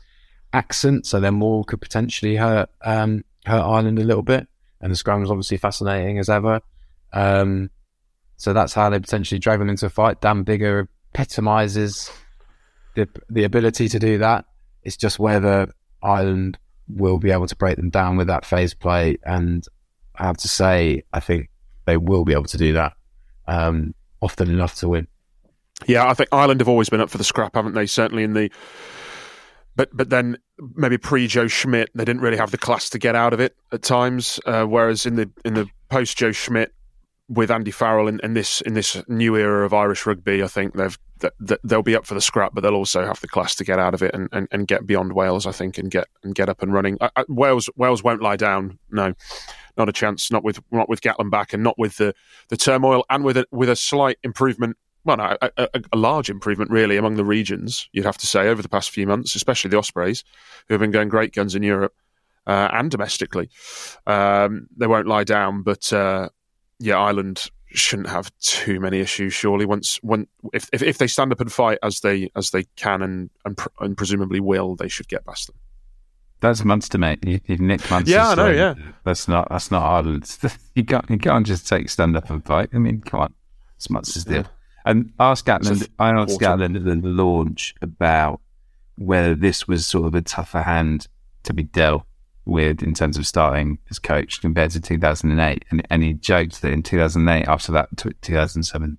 accent, 0.53 1.05
so 1.05 1.19
their 1.19 1.31
maul 1.31 1.63
could 1.63 1.81
potentially 1.81 2.35
hurt 2.35 2.69
um, 2.83 3.23
hurt 3.45 3.61
Ireland 3.61 3.99
a 3.99 4.03
little 4.03 4.23
bit. 4.23 4.47
And 4.81 4.91
the 4.91 4.95
scrum 4.95 5.23
is 5.23 5.31
obviously 5.31 5.57
fascinating 5.57 6.19
as 6.19 6.29
ever. 6.29 6.61
Um, 7.13 7.71
so 8.35 8.53
that's 8.53 8.73
how 8.73 8.89
they 8.89 8.99
potentially 8.99 9.39
drag 9.39 9.59
them 9.59 9.69
into 9.69 9.87
a 9.87 9.89
fight. 9.89 10.21
Dan 10.21 10.45
Biggar 10.45 10.87
epitomizes 11.17 12.11
the 12.95 13.07
the 13.29 13.43
ability 13.43 13.89
to 13.89 13.97
do 13.97 14.19
that. 14.19 14.45
It's 14.83 14.97
just 14.97 15.17
whether 15.17 15.71
Ireland 16.03 16.59
will 16.87 17.17
be 17.17 17.31
able 17.31 17.47
to 17.47 17.55
break 17.55 17.75
them 17.75 17.89
down 17.89 18.17
with 18.17 18.27
that 18.27 18.45
phase 18.45 18.73
play. 18.73 19.17
And 19.23 19.65
I 20.15 20.25
have 20.25 20.37
to 20.37 20.47
say, 20.47 21.03
I 21.11 21.19
think 21.19 21.49
they 21.85 21.97
will 21.97 22.23
be 22.23 22.33
able 22.33 22.45
to 22.45 22.57
do 22.57 22.73
that 22.73 22.93
um, 23.47 23.93
often 24.21 24.49
enough 24.49 24.75
to 24.75 24.89
win. 24.89 25.07
Yeah, 25.85 26.07
I 26.07 26.13
think 26.13 26.29
Ireland 26.31 26.61
have 26.61 26.69
always 26.69 26.89
been 26.89 27.01
up 27.01 27.09
for 27.09 27.17
the 27.17 27.23
scrap, 27.23 27.55
haven't 27.55 27.73
they? 27.73 27.87
Certainly 27.87 28.23
in 28.23 28.33
the, 28.33 28.51
but 29.75 29.89
but 29.91 30.09
then 30.09 30.37
maybe 30.75 30.97
pre 30.99 31.25
Joe 31.25 31.47
Schmidt, 31.47 31.89
they 31.95 32.05
didn't 32.05 32.21
really 32.21 32.37
have 32.37 32.51
the 32.51 32.57
class 32.57 32.89
to 32.91 32.99
get 32.99 33.15
out 33.15 33.33
of 33.33 33.39
it 33.39 33.55
at 33.71 33.81
times. 33.81 34.39
Uh, 34.45 34.65
whereas 34.65 35.05
in 35.05 35.15
the 35.15 35.29
in 35.43 35.55
the 35.55 35.67
post 35.89 36.17
Joe 36.17 36.31
Schmidt 36.31 36.73
with 37.29 37.51
Andy 37.51 37.71
Farrell 37.71 38.07
in, 38.07 38.19
in 38.23 38.33
this 38.33 38.61
in 38.61 38.73
this 38.73 39.01
new 39.07 39.35
era 39.35 39.65
of 39.65 39.73
Irish 39.73 40.05
rugby, 40.05 40.41
I 40.41 40.47
think 40.47 40.75
they've 40.75 40.97
th- 41.19 41.33
th- 41.45 41.59
they'll 41.63 41.83
be 41.83 41.95
up 41.95 42.05
for 42.05 42.13
the 42.13 42.21
scrap, 42.21 42.53
but 42.53 42.61
they'll 42.61 42.73
also 42.75 43.05
have 43.05 43.19
the 43.19 43.27
class 43.27 43.55
to 43.55 43.65
get 43.65 43.79
out 43.79 43.93
of 43.93 44.01
it 44.01 44.13
and, 44.13 44.29
and, 44.31 44.47
and 44.51 44.67
get 44.67 44.85
beyond 44.85 45.13
Wales, 45.13 45.45
I 45.45 45.51
think, 45.51 45.77
and 45.77 45.91
get 45.91 46.07
and 46.23 46.33
get 46.33 46.49
up 46.49 46.61
and 46.61 46.73
running. 46.73 46.97
I, 47.01 47.09
I, 47.17 47.25
Wales 47.27 47.69
Wales 47.75 48.03
won't 48.03 48.21
lie 48.21 48.37
down. 48.37 48.79
No, 48.91 49.13
not 49.77 49.89
a 49.89 49.93
chance. 49.93 50.31
Not 50.31 50.43
with 50.43 50.59
not 50.71 50.87
with 50.87 51.01
Gatland 51.01 51.31
back, 51.31 51.53
and 51.53 51.63
not 51.63 51.77
with 51.77 51.97
the, 51.97 52.13
the 52.47 52.57
turmoil, 52.57 53.05
and 53.09 53.23
with 53.23 53.37
a, 53.37 53.45
with 53.51 53.69
a 53.69 53.75
slight 53.75 54.17
improvement. 54.23 54.77
Well, 55.03 55.17
no, 55.17 55.37
a, 55.41 55.51
a, 55.57 55.81
a 55.93 55.97
large 55.97 56.29
improvement 56.29 56.69
really 56.69 56.97
among 56.97 57.15
the 57.15 57.23
regions. 57.23 57.87
You'd 57.93 58.05
have 58.05 58.17
to 58.17 58.27
say 58.27 58.49
over 58.49 58.61
the 58.61 58.69
past 58.69 58.89
few 58.89 59.07
months, 59.07 59.35
especially 59.35 59.69
the 59.69 59.77
Ospreys, 59.77 60.23
who 60.67 60.73
have 60.73 60.81
been 60.81 60.91
going 60.91 61.07
great 61.07 61.33
guns 61.33 61.55
in 61.55 61.63
Europe 61.63 61.93
uh, 62.45 62.69
and 62.73 62.91
domestically. 62.91 63.49
Um, 64.05 64.67
they 64.75 64.87
won't 64.87 65.07
lie 65.07 65.23
down, 65.23 65.61
but 65.61 65.93
uh, 65.93 66.27
yeah, 66.79 66.97
Ireland 66.97 67.49
shouldn't 67.69 68.09
have 68.09 68.31
too 68.39 68.79
many 68.79 68.99
issues. 68.99 69.33
Surely, 69.33 69.65
once 69.65 69.97
when 70.01 70.27
if, 70.53 70.69
if 70.71 70.81
if 70.81 70.97
they 70.97 71.07
stand 71.07 71.31
up 71.31 71.41
and 71.41 71.51
fight 71.51 71.79
as 71.83 72.01
they 72.01 72.29
as 72.35 72.51
they 72.51 72.63
can 72.75 73.01
and 73.01 73.29
and, 73.45 73.57
pr- 73.57 73.69
and 73.79 73.97
presumably 73.97 74.39
will, 74.39 74.75
they 74.75 74.87
should 74.87 75.07
get 75.07 75.25
past 75.25 75.47
them. 75.47 75.55
That's 76.39 76.63
Munster, 76.63 76.99
mate. 76.99 77.25
You, 77.25 77.39
you've 77.45 77.59
nicked 77.59 77.89
Munster. 77.89 78.11
Yeah, 78.11 78.29
I 78.29 78.35
know, 78.35 78.49
yeah. 78.49 78.75
That's 79.03 79.27
not 79.27 79.49
that's 79.49 79.71
not 79.71 79.83
Ireland. 79.83 80.37
You 80.75 80.85
can't 80.85 81.09
you 81.09 81.17
can't 81.17 81.47
just 81.47 81.67
take 81.67 81.89
stand 81.89 82.15
up 82.15 82.29
and 82.29 82.45
fight. 82.45 82.69
I 82.71 82.77
mean, 82.77 83.01
come 83.01 83.21
on, 83.21 83.33
it's 83.77 83.89
Munster's 83.89 84.25
deal. 84.25 84.45
And 84.85 85.11
ask 85.19 85.43
Gatland. 85.45 85.89
I 85.97 86.11
asked. 86.11 86.39
Gatland 86.39 86.75
at 86.75 86.85
the 86.85 86.95
launch 87.09 87.73
about 87.81 88.41
whether 88.95 89.33
this 89.33 89.67
was 89.67 89.87
sort 89.87 90.05
of 90.05 90.13
a 90.13 90.21
tougher 90.21 90.61
hand 90.61 91.07
to 91.43 91.53
be 91.53 91.63
dealt 91.63 92.03
with 92.47 92.81
in 92.81 92.93
terms 92.93 93.17
of 93.17 93.27
starting 93.27 93.77
as 93.89 93.99
coach 93.99 94.41
compared 94.41 94.71
to 94.71 94.81
2008. 94.81 95.65
And, 95.69 95.87
and 95.89 96.03
he 96.03 96.13
joked 96.13 96.61
that 96.61 96.71
in 96.71 96.83
2008, 96.83 97.47
after 97.47 97.71
that 97.73 97.89
2007 98.21 98.97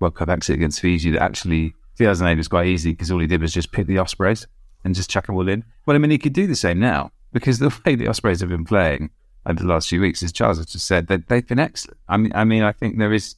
World 0.00 0.14
Cup 0.14 0.28
exit 0.28 0.56
against 0.56 0.80
Fiji, 0.80 1.10
that 1.12 1.22
actually 1.22 1.74
2008 1.98 2.36
was 2.36 2.48
quite 2.48 2.66
easy 2.66 2.92
because 2.92 3.10
all 3.10 3.18
he 3.18 3.26
did 3.26 3.40
was 3.40 3.52
just 3.52 3.72
pick 3.72 3.86
the 3.86 3.98
Ospreys 3.98 4.46
and 4.84 4.94
just 4.94 5.10
chuck 5.10 5.26
them 5.26 5.36
all 5.36 5.48
in. 5.48 5.64
Well, 5.86 5.96
I 5.96 5.98
mean, 5.98 6.10
he 6.10 6.18
could 6.18 6.32
do 6.32 6.46
the 6.46 6.54
same 6.54 6.78
now 6.78 7.12
because 7.32 7.58
the 7.58 7.76
way 7.86 7.94
the 7.94 8.08
Ospreys 8.08 8.40
have 8.40 8.48
been 8.48 8.64
playing 8.64 9.10
over 9.44 9.60
the 9.60 9.68
last 9.68 9.88
few 9.88 10.00
weeks, 10.00 10.22
as 10.22 10.32
Charles 10.32 10.58
has 10.58 10.66
just 10.66 10.86
said, 10.86 11.08
that 11.08 11.28
they've 11.28 11.46
been 11.46 11.58
excellent. 11.58 11.98
I 12.08 12.16
mean, 12.16 12.32
I 12.34 12.44
mean, 12.44 12.62
I 12.62 12.72
think 12.72 12.98
there 12.98 13.12
is 13.12 13.36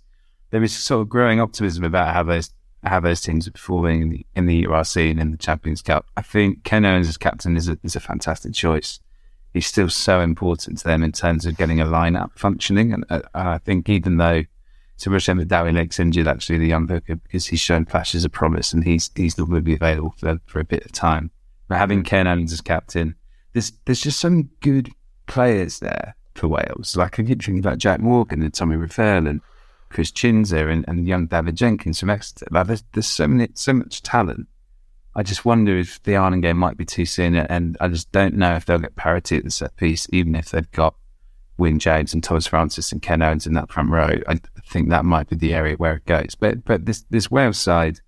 there 0.51 0.62
is 0.62 0.76
sort 0.76 1.03
of 1.03 1.09
growing 1.09 1.40
optimism 1.40 1.84
about 1.84 2.12
how 2.14 2.22
those 2.22 2.51
how 2.82 3.01
those 3.01 3.20
teams 3.20 3.46
are 3.46 3.53
performing 3.53 4.03
in 4.03 4.09
the 4.09 4.26
in 4.34 4.46
the 4.46 4.64
URC 4.64 5.11
and 5.11 5.20
in 5.20 5.30
the 5.30 5.36
Champions 5.36 5.82
Cup. 5.82 6.07
I 6.16 6.22
think 6.22 6.64
Ken 6.64 6.84
Owens 6.84 7.09
as 7.09 7.16
captain 7.16 7.57
is 7.57 7.68
a 7.68 7.78
is 7.82 7.96
a 7.96 8.01
fantastic 8.01 8.55
choice. 8.55 9.01
He's 9.53 9.66
still 9.66 9.88
so 9.88 10.20
important 10.20 10.78
to 10.78 10.84
them 10.84 11.03
in 11.03 11.12
terms 11.12 11.44
of 11.44 11.57
getting 11.57 11.80
a 11.80 11.86
lineup 11.86 12.30
functioning, 12.36 12.92
and 12.92 13.05
uh, 13.11 13.22
I 13.34 13.59
think 13.59 13.88
even 13.88 14.16
though 14.16 14.44
it's 14.94 15.07
a 15.07 15.11
real 15.11 15.18
shame 15.18 15.38
that 15.38 15.48
Dewi 15.48 15.72
Lake's 15.72 15.98
injured, 15.98 16.28
actually 16.28 16.59
the 16.59 16.68
young 16.68 16.86
hooker, 16.86 17.16
because 17.16 17.46
he's 17.46 17.61
shown 17.61 17.86
flashes 17.86 18.24
of 18.24 18.32
promise 18.32 18.72
and 18.72 18.84
he's 18.84 19.11
he's 19.16 19.38
not 19.38 19.48
going 19.48 19.57
to 19.57 19.64
be 19.64 19.74
available 19.74 20.14
for 20.16 20.38
for 20.46 20.61
a 20.61 20.64
bit 20.64 20.84
of 20.84 20.92
time. 20.92 21.30
But 21.68 21.78
having 21.78 22.03
Ken 22.03 22.26
Owens 22.26 22.53
as 22.53 22.61
captain, 22.61 23.14
there's 23.53 23.72
there's 23.86 24.03
just 24.03 24.20
some 24.20 24.51
good 24.61 24.90
players 25.26 25.78
there 25.78 26.14
for 26.34 26.48
Wales. 26.48 26.96
Like 26.96 27.18
I 27.18 27.22
keep 27.22 27.42
thinking 27.42 27.59
about 27.61 27.78
Jac 27.78 28.01
Morgan 28.01 28.42
and 28.42 28.53
Tommy 28.53 28.76
Reffell 28.76 29.28
and 29.28 29.40
Christ 29.88 30.16
Tshiunza 30.16 30.70
and, 30.70 30.84
and 30.88 31.07
young 31.07 31.26
David 31.26 31.57
Jenkins 31.57 32.01
from 32.01 32.11
Exeter. 32.11 32.46
Like 32.51 32.66
there's, 32.66 32.84
there's 32.92 33.07
so 33.07 33.26
many, 33.26 33.48
so 33.55 33.72
much 33.72 34.03
talent. 34.03 34.48
I 35.15 35.23
just 35.23 35.45
wonder 35.45 35.77
if 35.77 36.03
the 36.05 36.17
Ireland 36.17 36.43
game 36.43 36.57
might 36.57 36.77
be 36.77 36.85
too 36.85 37.05
soon, 37.05 37.35
and 37.35 37.77
I 37.81 37.89
just 37.89 38.13
don't 38.13 38.35
know 38.35 38.55
if 38.55 38.65
they'll 38.65 38.79
get 38.79 38.97
parity 38.97 39.37
at 39.37 39.45
the 39.45 39.51
set 39.51 39.77
piece, 39.77 40.07
even 40.13 40.35
if 40.35 40.51
they've 40.51 40.71
got 40.71 40.95
Wyn 41.59 41.79
James 41.79 42.15
and 42.15 42.25
Tomas 42.25 42.47
Francis 42.47 42.91
and 42.91 43.03
Ken 43.03 43.23
Owens 43.23 43.47
in 43.47 43.53
that 43.55 43.71
front 43.71 43.91
row. 43.91 44.19
I 44.27 44.41
think 44.67 44.89
that 44.89 45.05
might 45.05 45.29
be 45.29 45.37
the 45.37 45.55
area 45.55 45.77
where 45.77 45.95
it 45.95 46.07
goes. 46.07 46.35
But 46.35 46.65
but 46.65 46.87
this 46.87 47.05
this 47.11 47.31
Wales 47.31 47.59
side 47.59 48.01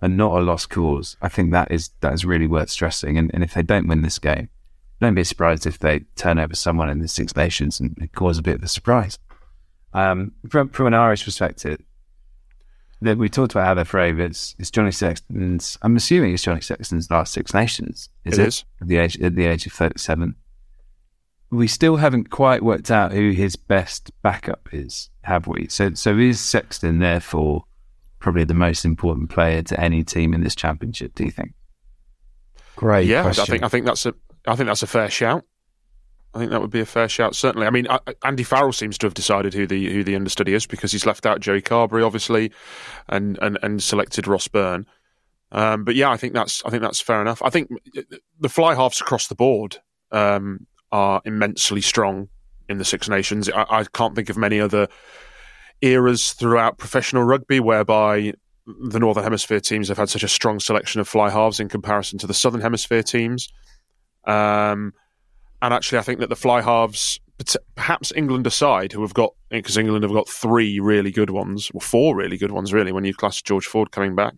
are 0.00 0.08
not 0.08 0.38
a 0.38 0.40
lost 0.40 0.70
cause. 0.70 1.16
I 1.20 1.28
think 1.28 1.50
that 1.52 1.70
is 1.70 1.90
that 2.00 2.12
is 2.12 2.24
really 2.24 2.46
worth 2.46 2.70
stressing. 2.70 3.18
And, 3.18 3.30
and 3.34 3.42
if 3.42 3.54
they 3.54 3.62
don't 3.62 3.88
win 3.88 4.02
this 4.02 4.18
game, 4.18 4.48
don't 5.00 5.14
be 5.14 5.24
surprised 5.24 5.66
if 5.66 5.78
they 5.78 6.00
turn 6.14 6.38
over 6.38 6.54
someone 6.54 6.88
in 6.88 7.00
the 7.00 7.08
Six 7.08 7.34
Nations 7.34 7.80
and, 7.80 7.96
and 7.98 8.12
cause 8.12 8.38
a 8.38 8.42
bit 8.42 8.56
of 8.56 8.62
a 8.62 8.68
surprise. 8.68 9.18
Um, 9.92 10.32
from 10.48 10.68
from 10.68 10.86
an 10.86 10.94
Irish 10.94 11.24
perspective, 11.24 11.80
that 13.04 13.18
we 13.18 13.28
talked 13.28 13.52
about 13.52 13.66
how 13.66 13.74
they're 13.74 13.84
favourites. 13.84 14.54
It's 14.58 14.70
Johnny 14.70 14.90
Sexton's. 14.90 15.78
I'm 15.82 15.96
assuming 15.96 16.34
it's 16.34 16.42
Johnny 16.42 16.60
Sexton's 16.60 17.10
last 17.10 17.32
Six 17.32 17.54
Nations. 17.54 18.08
Is 18.24 18.38
It 18.38 18.42
it, 18.42 18.48
is. 18.48 18.64
at 18.80 18.88
the 18.88 18.96
age 18.96 19.20
at 19.20 19.34
the 19.34 19.46
age 19.46 19.66
of 19.66 19.72
37? 19.72 20.34
We 21.50 21.68
still 21.68 21.96
haven't 21.96 22.30
quite 22.30 22.62
worked 22.62 22.90
out 22.90 23.12
who 23.12 23.30
his 23.30 23.54
best 23.54 24.10
backup 24.22 24.68
is, 24.72 25.10
have 25.22 25.46
we? 25.46 25.68
So, 25.68 25.94
so 25.94 26.18
is 26.18 26.40
Sexton 26.40 26.98
therefore 26.98 27.64
probably 28.18 28.44
the 28.44 28.54
most 28.54 28.84
important 28.84 29.30
player 29.30 29.62
to 29.62 29.78
any 29.78 30.02
team 30.02 30.34
in 30.34 30.42
this 30.42 30.54
championship? 30.54 31.14
Do 31.14 31.24
you 31.24 31.30
think? 31.30 31.52
Great 32.74 33.06
yeah, 33.06 33.22
question. 33.22 33.42
I 33.42 33.46
think 33.46 33.62
I 33.62 33.68
think 33.68 33.86
that's 33.86 34.06
a 34.06 34.14
I 34.46 34.56
think 34.56 34.66
that's 34.66 34.82
a 34.82 34.86
fair 34.88 35.10
shout. 35.10 35.44
I 36.34 36.38
think 36.38 36.50
that 36.50 36.60
would 36.60 36.70
be 36.70 36.80
a 36.80 36.86
fair 36.86 37.08
shout. 37.08 37.36
Certainly, 37.36 37.66
I 37.66 37.70
mean, 37.70 37.86
Andy 38.24 38.42
Farrell 38.42 38.72
seems 38.72 38.98
to 38.98 39.06
have 39.06 39.14
decided 39.14 39.54
who 39.54 39.66
the 39.66 39.92
who 39.92 40.02
the 40.02 40.16
understudy 40.16 40.54
is 40.54 40.66
because 40.66 40.90
he's 40.90 41.06
left 41.06 41.26
out 41.26 41.40
Joey 41.40 41.62
Carbery, 41.62 42.04
obviously, 42.04 42.50
and 43.08 43.38
and, 43.40 43.58
and 43.62 43.82
selected 43.82 44.26
Ross 44.26 44.48
Byrne. 44.48 44.86
Um, 45.52 45.84
but 45.84 45.94
yeah, 45.94 46.10
I 46.10 46.16
think 46.16 46.32
that's 46.32 46.64
I 46.64 46.70
think 46.70 46.82
that's 46.82 47.00
fair 47.00 47.20
enough. 47.20 47.40
I 47.42 47.50
think 47.50 47.70
the 48.40 48.48
fly 48.48 48.74
halves 48.74 49.00
across 49.00 49.28
the 49.28 49.36
board 49.36 49.78
um, 50.10 50.66
are 50.90 51.22
immensely 51.24 51.80
strong 51.80 52.28
in 52.68 52.78
the 52.78 52.84
Six 52.84 53.08
Nations. 53.08 53.48
I, 53.48 53.64
I 53.68 53.84
can't 53.84 54.16
think 54.16 54.28
of 54.28 54.36
many 54.36 54.60
other 54.60 54.88
eras 55.80 56.32
throughout 56.32 56.78
professional 56.78 57.22
rugby 57.22 57.60
whereby 57.60 58.32
the 58.66 58.98
Northern 58.98 59.22
Hemisphere 59.22 59.60
teams 59.60 59.88
have 59.88 59.98
had 59.98 60.08
such 60.08 60.24
a 60.24 60.28
strong 60.28 60.58
selection 60.58 61.00
of 61.00 61.06
fly 61.06 61.30
halves 61.30 61.60
in 61.60 61.68
comparison 61.68 62.18
to 62.18 62.26
the 62.26 62.34
Southern 62.34 62.62
Hemisphere 62.62 63.02
teams. 63.02 63.52
Um, 64.26 64.94
and 65.64 65.72
actually, 65.72 65.96
I 65.96 66.02
think 66.02 66.20
that 66.20 66.28
the 66.28 66.36
fly 66.36 66.60
halves, 66.60 67.18
perhaps 67.74 68.12
England 68.14 68.46
aside, 68.46 68.92
who 68.92 69.00
have 69.00 69.14
got 69.14 69.34
because 69.48 69.78
England 69.78 70.02
have 70.02 70.12
got 70.12 70.28
three 70.28 70.78
really 70.78 71.10
good 71.10 71.30
ones, 71.30 71.70
or 71.72 71.80
four 71.80 72.14
really 72.14 72.36
good 72.36 72.52
ones, 72.52 72.74
really, 72.74 72.92
when 72.92 73.04
you 73.04 73.14
class 73.14 73.40
George 73.40 73.64
Ford 73.64 73.90
coming 73.90 74.14
back. 74.14 74.34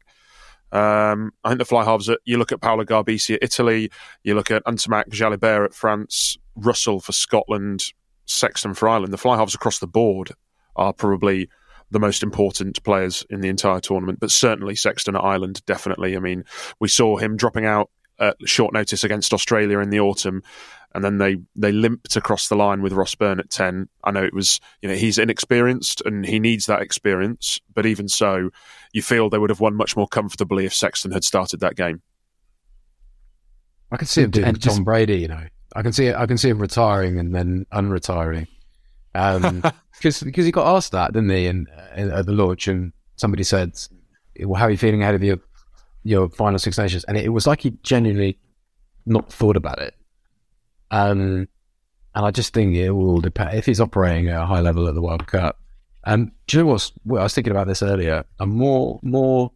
Um, 0.71 1.33
I 1.43 1.49
think 1.49 1.59
the 1.59 1.65
fly 1.65 1.85
halves. 1.85 2.09
Are, 2.09 2.19
you 2.25 2.39
look 2.39 2.53
at 2.53 2.61
Paolo 2.61 2.85
Garbisi 2.85 3.35
at 3.35 3.43
Italy, 3.43 3.91
you 4.23 4.37
look 4.37 4.53
at 4.53 4.65
Ntamack 4.67 5.09
Jalibert 5.09 5.65
at 5.65 5.75
France, 5.75 6.39
Russell 6.55 7.01
for 7.01 7.11
Scotland, 7.11 7.93
Sexton 8.27 8.75
for 8.75 8.89
Ireland. 8.89 9.13
The 9.13 9.19
fly 9.19 9.37
halves 9.37 9.55
across 9.55 9.81
the 9.81 9.89
board 9.89 10.31
are 10.77 10.93
probably 10.93 11.49
the 11.91 11.99
most 11.99 12.23
important 12.23 12.81
players 12.85 13.27
in 13.31 13.41
the 13.41 13.49
entire 13.49 13.81
tournament, 13.81 14.21
but 14.21 14.31
certainly 14.31 14.77
Sexton 14.77 15.17
at 15.17 15.25
Ireland, 15.25 15.61
definitely. 15.67 16.17
I 16.17 16.21
mean, 16.21 16.45
we 16.79 16.87
saw 16.87 17.17
him 17.17 17.37
dropping 17.37 17.67
out 17.67 17.91
at 18.19 18.37
short 18.45 18.73
notice 18.73 19.05
against 19.05 19.35
Australia 19.35 19.79
in 19.81 19.91
the 19.91 20.01
autumn, 20.01 20.43
and 20.97 21.05
then 21.05 21.19
they 21.19 21.37
they 21.55 21.71
limped 21.71 22.17
across 22.17 22.49
the 22.49 22.57
line 22.57 22.83
with 22.83 22.93
Ross 22.93 23.15
Byrne 23.15 23.39
at 23.39 23.51
ten. 23.51 23.89
I 24.03 24.11
know 24.11 24.25
it 24.25 24.35
was 24.35 24.59
you 24.83 24.89
know 24.89 24.97
he's 24.97 25.19
inexperienced 25.19 26.03
and 26.05 26.27
he 26.27 26.41
needs 26.41 26.67
that 26.67 26.83
experience, 26.83 27.61
but 27.75 27.87
even 27.87 28.09
so, 28.09 28.51
you 28.93 29.03
feel 29.03 29.31
they 29.31 29.39
would 29.39 29.51
have 29.51 29.61
won 29.61 29.75
much 29.75 29.97
more 29.97 30.09
comfortably 30.09 30.65
if 30.65 30.75
Sexton 30.75 31.13
had 31.13 31.23
started 31.23 31.61
that 31.61 31.77
game. 31.77 32.03
I 33.93 33.97
can 33.97 34.07
see 34.07 34.23
him 34.23 34.31
doing 34.31 34.47
And 34.49 34.61
just- 34.61 34.77
Tom 34.77 34.85
Brady. 34.85 35.19
You 35.19 35.29
know, 35.29 35.45
I 35.75 35.83
can 35.83 35.93
see 35.93 36.13
I 36.13 36.27
can 36.27 36.39
see 36.39 36.49
him 36.49 36.59
retiring 36.59 37.19
and 37.19 37.35
then 37.35 37.67
unretiring. 37.73 38.49
Um, 39.15 39.63
because 39.97 40.23
because 40.23 40.45
he 40.45 40.53
got 40.53 40.75
asked 40.75 40.93
that, 40.93 41.13
didn't 41.13 41.31
he? 41.31 41.47
And 41.47 41.69
at 41.95 42.27
the 42.27 42.33
launch, 42.33 42.69
and 42.69 42.93
somebody 43.17 43.45
said, 43.45 43.73
"Well, 44.41 44.59
how 44.59 44.67
are 44.67 44.71
you 44.71 44.77
feeling 44.77 45.03
ahead 45.03 45.15
of 45.15 45.23
your 45.23 45.39
your 46.03 46.29
final 46.31 46.59
Six 46.59 46.79
Nations?" 46.79 47.05
And 47.05 47.17
it, 47.17 47.29
was 47.31 47.47
like 47.47 47.61
he 47.61 47.73
genuinely 47.83 48.39
not 49.07 49.33
thought 49.33 49.57
about 49.57 49.79
it. 49.81 49.95
Um, 50.91 51.49
and 52.15 52.25
I 52.25 52.31
just 52.31 52.55
think 52.55 52.75
it 52.75 52.91
will 52.91 53.21
depend 53.21 53.59
if 53.59 53.67
he's 53.67 53.81
operating 53.81 54.29
at 54.29 54.43
a 54.43 54.47
high 54.47 54.61
level 54.61 54.89
at 54.89 54.95
the 54.95 55.03
World 55.03 55.27
Cup. 55.27 55.61
Um, 56.05 56.33
do 56.47 56.57
you 56.57 56.63
know 56.63 56.71
what's, 56.71 56.93
what 57.03 57.21
I 57.21 57.25
was 57.25 57.35
thinking 57.35 57.51
about 57.51 57.67
this 57.67 57.83
earlier? 57.83 58.25
I'm 58.39 58.51
more 58.51 59.01
more 59.03 59.51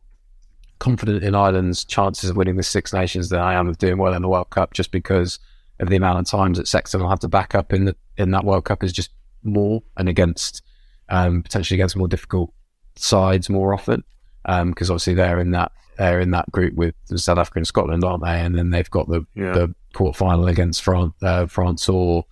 confident 0.78 1.22
in 1.22 1.34
Ireland's 1.34 1.84
chances 1.84 2.30
of 2.30 2.36
winning 2.36 2.56
the 2.56 2.62
Six 2.62 2.92
Nations 2.92 3.28
than 3.28 3.40
I 3.40 3.54
am 3.54 3.68
of 3.68 3.78
doing 3.78 3.98
well 3.98 4.14
in 4.14 4.22
the 4.22 4.28
World 4.28 4.50
Cup, 4.50 4.74
just 4.74 4.90
because 4.90 5.38
of 5.78 5.88
the 5.88 5.96
amount 5.96 6.18
of 6.18 6.26
times 6.26 6.58
that 6.58 6.68
Sexton 6.68 7.00
will 7.00 7.08
have 7.08 7.20
to 7.20 7.28
back 7.28 7.54
up 7.54 7.72
in 7.72 7.84
the 7.86 7.96
in 8.16 8.32
that 8.32 8.44
World 8.44 8.64
Cup 8.64 8.82
is 8.82 8.92
just 8.92 9.10
more 9.42 9.82
and 9.96 10.08
against 10.08 10.62
um, 11.08 11.42
potentially 11.42 11.76
against 11.76 11.96
more 11.96 12.08
difficult 12.08 12.52
sides 12.96 13.48
more 13.48 13.72
often 13.72 14.04
because 14.44 14.90
obviously 14.90 15.14
they're 15.14 15.38
in 15.40 15.50
that 15.52 15.72
they're 15.98 16.20
in 16.20 16.30
that 16.30 16.50
group 16.50 16.74
with 16.74 16.94
South 17.16 17.38
Africa 17.38 17.58
and 17.58 17.66
Scotland, 17.66 18.04
aren't 18.04 18.24
they? 18.24 18.40
And 18.40 18.56
then 18.56 18.70
they've 18.70 18.90
got 18.90 19.08
the 19.08 19.26
Yeah. 19.34 19.52
the 19.52 19.74
quarter 19.92 20.16
final 20.16 20.46
against 20.48 20.82
France, 20.82 21.12
uh, 21.22 21.46
France 21.46 21.88
or 21.88 22.24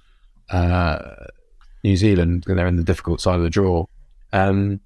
uh, 0.50 0.98
New 1.84 1.96
Zealand, 1.96 2.44
and 2.46 2.58
they're 2.58 2.66
in 2.66 2.76
the 2.76 2.84
difficult 2.84 3.20
side 3.20 3.36
of 3.36 3.42
the 3.42 3.50
draw. 3.50 3.84
Um, 4.32 4.80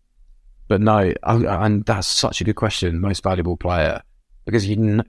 but 0.69 0.81
no, 0.81 1.13
I, 1.23 1.65
and 1.67 1.85
that's 1.85 2.09
such 2.09 2.41
a 2.41 2.45
good 2.45 2.57
question. 2.57 3.01
Most 3.01 3.23
valuable 3.23 3.57
player 3.57 4.03
because 4.45 4.67
you 4.67 4.77
kn- 4.77 5.05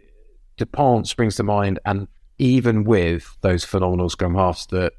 Dupont 0.57 1.07
springs 1.07 1.35
to 1.37 1.43
mind, 1.43 1.79
and 1.85 2.07
even 2.37 2.83
with 2.83 3.37
those 3.41 3.63
phenomenal 3.63 4.09
scrum 4.09 4.35
halves 4.35 4.67
that 4.67 4.93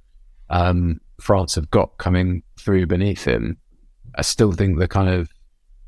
um, 0.50 1.00
France 1.20 1.54
have 1.54 1.70
got 1.70 1.98
coming 1.98 2.42
through 2.58 2.86
beneath 2.86 3.24
him, 3.24 3.58
I 4.16 4.22
still 4.22 4.52
think 4.52 4.78
the 4.78 4.88
kind 4.88 5.08
of 5.08 5.30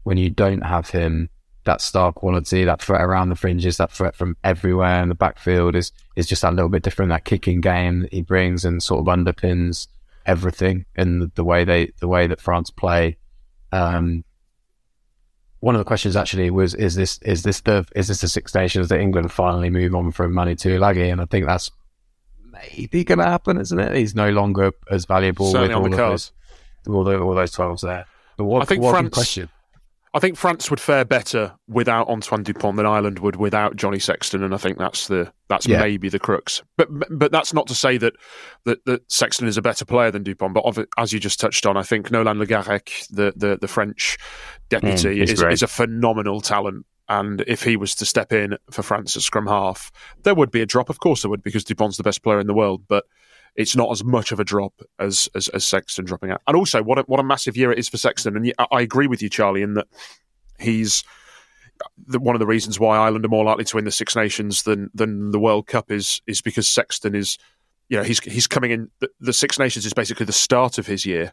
when 0.07 0.17
you 0.17 0.31
don't 0.31 0.61
have 0.61 0.89
him, 0.91 1.29
that 1.65 1.81
star 1.81 2.13
quality, 2.13 2.63
that 2.63 2.81
threat 2.81 3.01
around 3.01 3.29
the 3.29 3.35
fringes, 3.35 3.77
that 3.79 3.91
threat 3.91 4.15
from 4.15 4.37
everywhere 4.45 5.03
in 5.03 5.09
the 5.09 5.17
backfield 5.17 5.75
is 5.75 5.91
is 6.15 6.29
just 6.29 6.43
that 6.43 6.55
little 6.55 6.69
bit 6.69 6.85
different. 6.85 7.09
That 7.09 7.25
kicking 7.25 7.61
game 7.61 8.03
that 8.03 8.13
he 8.13 8.23
brings 8.23 8.65
and 8.65 8.81
sort 8.81 9.01
of 9.01 9.07
underpins 9.07 9.89
everything 10.25 10.85
in 10.95 11.19
the, 11.19 11.33
the 11.35 11.43
way 11.43 11.65
they 11.65 11.91
the 11.99 12.07
way 12.07 12.29
that 12.29 12.41
France 12.41 12.71
play. 12.71 13.17
Um, 13.73 14.23
one 15.59 15.75
of 15.75 15.81
the 15.81 15.85
questions 15.85 16.15
actually 16.15 16.51
was 16.51 16.73
is 16.75 16.95
this 16.95 17.19
is 17.23 17.43
this 17.43 17.63
the 17.63 17.85
is 17.97 18.07
this 18.07 18.21
the 18.21 18.29
Six 18.29 18.55
Nations 18.55 18.89
that 18.91 19.01
England 19.01 19.33
finally 19.33 19.71
move 19.71 19.93
on 19.97 20.13
from 20.13 20.35
Manu 20.35 20.55
Tuilagi? 20.55 21.11
And 21.11 21.21
I 21.21 21.25
think 21.25 21.47
that's 21.47 21.73
maybe 22.53 23.03
going 23.03 23.19
to 23.19 23.25
happen, 23.25 23.59
isn't 23.59 23.81
it? 23.81 23.97
He's 23.97 24.15
no 24.15 24.31
longer 24.31 24.71
as 24.89 25.05
valuable 25.05 25.51
Certainly 25.51 25.75
with 25.75 25.77
all, 25.77 25.83
the 25.83 25.97
of 25.97 25.99
cards. 25.99 26.33
those, 26.85 26.95
all, 27.21 27.35
those 27.35 27.51
twelves 27.51 27.83
there. 27.83 28.07
But 28.37 28.45
what, 28.45 28.63
I 28.63 28.67
think 28.67 28.85
France- 28.85 29.13
question. 29.13 29.49
I 30.17 30.19
think 30.19 30.37
France 30.39 30.71
would 30.71 30.81
fare 30.81 31.05
better 31.05 31.53
without 31.69 32.09
Antoine 32.09 32.43
Dupont 32.43 32.77
than 32.79 32.87
Ireland 32.87 33.19
would 33.19 33.37
without 33.37 33.77
Johnny 33.77 33.99
Sexton, 33.99 34.43
and 34.43 34.55
I 34.55 34.57
think 34.57 34.79
that's 34.79 35.09
the 35.09 35.31
that's 35.49 35.67
Yeah. 35.67 35.81
maybe 35.81 36.09
the 36.09 36.19
crux. 36.19 36.63
But 36.79 36.89
but 37.11 37.31
that's 37.31 37.53
not 37.53 37.67
to 37.69 37.75
say 37.75 37.99
that, 37.99 38.15
that 38.65 38.85
that 38.87 39.03
Sexton 39.13 39.47
is 39.47 39.59
a 39.59 39.63
better 39.63 39.85
player 39.85 40.11
than 40.11 40.23
Dupont. 40.23 40.55
But 40.55 40.65
of- 40.65 40.79
as 40.97 41.13
you 41.13 41.21
just 41.21 41.39
touched 41.39 41.67
on, 41.67 41.77
I 41.77 41.83
think 41.83 42.11
Nolan 42.11 42.39
Le 42.39 42.47
Garrec, 42.47 43.07
the 43.09 43.33
the, 43.37 43.59
the 43.61 43.69
French 43.69 44.17
deputy, 44.71 45.19
Mm, 45.19 45.23
is, 45.23 45.35
great. 45.41 45.53
is 45.53 45.63
a 45.63 45.67
phenomenal 45.69 46.41
talent. 46.41 46.87
And 47.09 47.45
if 47.47 47.63
he 47.63 47.77
was 47.77 47.95
to 47.97 48.05
step 48.07 48.33
in 48.33 48.57
for 48.73 48.83
France 48.83 49.17
at 49.17 49.23
scrum 49.23 49.47
half, 49.47 49.93
there 50.25 50.35
would 50.35 50.51
be 50.51 50.63
a 50.63 50.67
drop. 50.67 50.89
Of 50.91 50.99
course, 50.99 51.23
there 51.23 51.31
would, 51.31 51.43
because 51.45 51.63
Dupont's 51.63 51.99
the 51.99 52.03
best 52.03 52.23
player 52.25 52.41
in 52.41 52.49
the 52.49 52.55
world. 52.55 52.83
But 52.89 53.05
it's 53.57 53.75
not 53.75 53.91
as 53.91 54.05
much 54.05 54.33
of 54.33 54.41
a 54.41 54.45
drop 54.45 54.75
as 54.99 55.29
as, 55.35 55.49
as 55.49 55.67
Sexton 55.67 56.05
dropping 56.05 56.31
out. 56.31 56.43
And 56.47 56.57
also, 56.57 56.83
what 56.83 56.99
a, 56.99 57.03
what 57.03 57.21
a 57.21 57.25
massive 57.25 57.57
year 57.57 57.73
it 57.73 57.79
is 57.79 57.89
for 57.89 57.97
Sexton. 57.97 58.37
And 58.37 58.53
I 58.71 58.81
agree 58.81 59.07
with 59.07 59.23
you, 59.23 59.29
Charlie, 59.29 59.63
in 59.63 59.75
that 59.75 59.87
he's 60.59 61.05
the, 62.07 62.19
one 62.19 62.35
of 62.35 62.41
the 62.41 62.47
reasons 62.47 62.79
why 62.81 62.97
Ireland 62.97 63.25
are 63.25 63.29
more 63.29 63.45
likely 63.45 63.65
to 63.65 63.77
win 63.77 63.85
the 63.85 63.91
Six 63.91 64.15
Nations 64.17 64.63
than 64.63 64.91
than 64.95 65.31
the 65.31 65.41
World 65.41 65.67
Cup 65.67 65.91
is 65.91 66.21
is 66.27 66.41
because 66.41 66.69
Sexton 66.69 67.15
is, 67.15 67.39
you 67.89 67.97
know, 67.97 68.05
he's 68.05 68.21
he's 68.21 68.47
coming 68.47 68.71
in. 68.71 68.91
The, 69.01 69.09
the 69.21 69.33
Six 69.33 69.59
Nations 69.59 69.87
is 69.87 69.95
basically 69.95 70.27
the 70.27 70.33
start 70.33 70.79
of 70.79 70.87
his 70.87 71.07
year. 71.07 71.33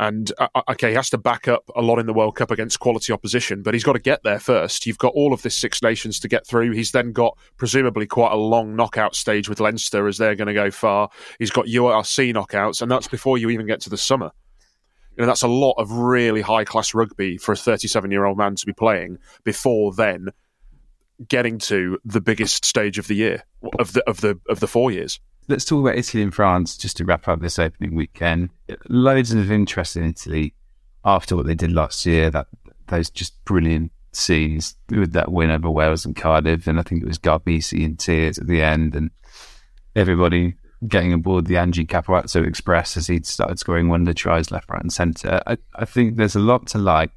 And 0.00 0.32
uh, 0.38 0.48
uh, 0.54 0.62
okay, 0.70 0.88
he 0.88 0.94
has 0.94 1.10
to 1.10 1.18
back 1.18 1.46
up 1.46 1.70
a 1.76 1.82
lot 1.82 1.98
in 1.98 2.06
the 2.06 2.14
World 2.14 2.34
Cup 2.34 2.50
against 2.50 2.80
quality 2.80 3.12
opposition, 3.12 3.62
but 3.62 3.74
he's 3.74 3.84
got 3.84 3.92
to 3.92 3.98
get 3.98 4.22
there 4.22 4.38
first. 4.38 4.86
You've 4.86 4.96
got 4.96 5.12
all 5.12 5.34
of 5.34 5.42
this 5.42 5.54
Six 5.54 5.82
Nations 5.82 6.18
to 6.20 6.28
get 6.28 6.46
through. 6.46 6.70
He's 6.70 6.92
then 6.92 7.12
got 7.12 7.36
presumably 7.58 8.06
quite 8.06 8.32
a 8.32 8.36
long 8.36 8.74
knockout 8.74 9.14
stage 9.14 9.46
with 9.46 9.60
Leinster 9.60 10.08
as 10.08 10.16
they're 10.16 10.34
going 10.36 10.48
to 10.48 10.54
go 10.54 10.70
far. 10.70 11.10
He's 11.38 11.50
got 11.50 11.66
URC 11.66 12.32
knockouts, 12.32 12.80
and 12.80 12.90
that's 12.90 13.08
before 13.08 13.36
you 13.36 13.50
even 13.50 13.66
get 13.66 13.82
to 13.82 13.90
the 13.90 13.98
summer. 13.98 14.30
You 15.18 15.22
know, 15.22 15.26
that's 15.26 15.42
a 15.42 15.48
lot 15.48 15.74
of 15.76 15.92
really 15.92 16.40
high 16.40 16.64
class 16.64 16.94
rugby 16.94 17.36
for 17.36 17.52
a 17.52 17.56
37 17.56 18.10
year 18.10 18.24
old 18.24 18.38
man 18.38 18.54
to 18.54 18.64
be 18.64 18.72
playing 18.72 19.18
before 19.44 19.92
then 19.92 20.28
getting 21.28 21.58
to 21.58 21.98
the 22.06 22.22
biggest 22.22 22.64
stage 22.64 22.96
of 22.96 23.06
the 23.06 23.16
year 23.16 23.44
of 23.78 23.92
the 23.92 24.02
of 24.08 24.22
the 24.22 24.40
of 24.48 24.60
the 24.60 24.66
four 24.66 24.90
years. 24.90 25.20
Let's 25.50 25.64
talk 25.64 25.80
about 25.80 25.98
Italy 25.98 26.22
and 26.22 26.32
France 26.32 26.76
just 26.76 26.96
to 26.98 27.04
wrap 27.04 27.26
up 27.26 27.40
this 27.40 27.58
opening 27.58 27.96
weekend. 27.96 28.50
Loads 28.88 29.32
of 29.32 29.50
interest 29.50 29.96
in 29.96 30.04
Italy 30.04 30.54
after 31.04 31.34
what 31.34 31.46
they 31.46 31.56
did 31.56 31.72
last 31.72 32.06
year. 32.06 32.30
That 32.30 32.46
those 32.86 33.10
just 33.10 33.44
brilliant 33.44 33.90
scenes 34.12 34.76
with 34.90 35.12
that 35.14 35.32
win 35.32 35.50
over 35.50 35.68
Wales 35.68 36.04
and 36.04 36.14
Cardiff, 36.14 36.68
and 36.68 36.78
I 36.78 36.82
think 36.82 37.02
it 37.02 37.08
was 37.08 37.18
Garbisi 37.18 37.82
in 37.84 37.96
tears 37.96 38.38
at 38.38 38.46
the 38.46 38.62
end, 38.62 38.94
and 38.94 39.10
everybody 39.96 40.54
getting 40.86 41.12
aboard 41.12 41.46
the 41.46 41.56
Ange 41.56 41.84
Capuozzo 41.88 42.46
Express 42.46 42.96
as 42.96 43.08
he'd 43.08 43.26
started 43.26 43.58
scoring 43.58 43.88
wonder 43.88 44.14
tries 44.14 44.52
left, 44.52 44.70
right, 44.70 44.80
and 44.80 44.92
centre. 44.92 45.42
I, 45.48 45.58
I 45.74 45.84
think 45.84 46.16
there's 46.16 46.36
a 46.36 46.40
lot 46.40 46.68
to 46.68 46.78
like 46.78 47.10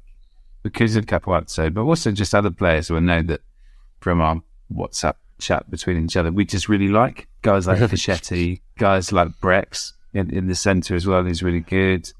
because 0.64 0.96
of 0.96 1.06
Capuazzo, 1.06 1.72
but 1.72 1.82
also 1.82 2.10
just 2.10 2.34
other 2.34 2.50
players 2.50 2.88
who 2.88 2.96
I 2.96 3.00
know 3.00 3.22
that 3.22 3.42
from 4.00 4.20
our 4.20 4.42
WhatsApp 4.72 5.14
chat 5.44 5.70
between 5.70 6.04
each 6.04 6.16
other, 6.16 6.32
we 6.32 6.44
just 6.44 6.68
really 6.68 6.88
like 6.88 7.28
guys 7.42 7.66
like 7.66 7.78
Fischetti, 7.90 8.60
guys 8.78 9.12
like 9.12 9.28
Brex 9.40 9.92
in, 10.12 10.34
in 10.34 10.46
the 10.46 10.54
centre 10.54 10.94
as 10.94 11.06
well. 11.06 11.22
Who's 11.22 11.42
really 11.42 11.60
good. 11.60 12.10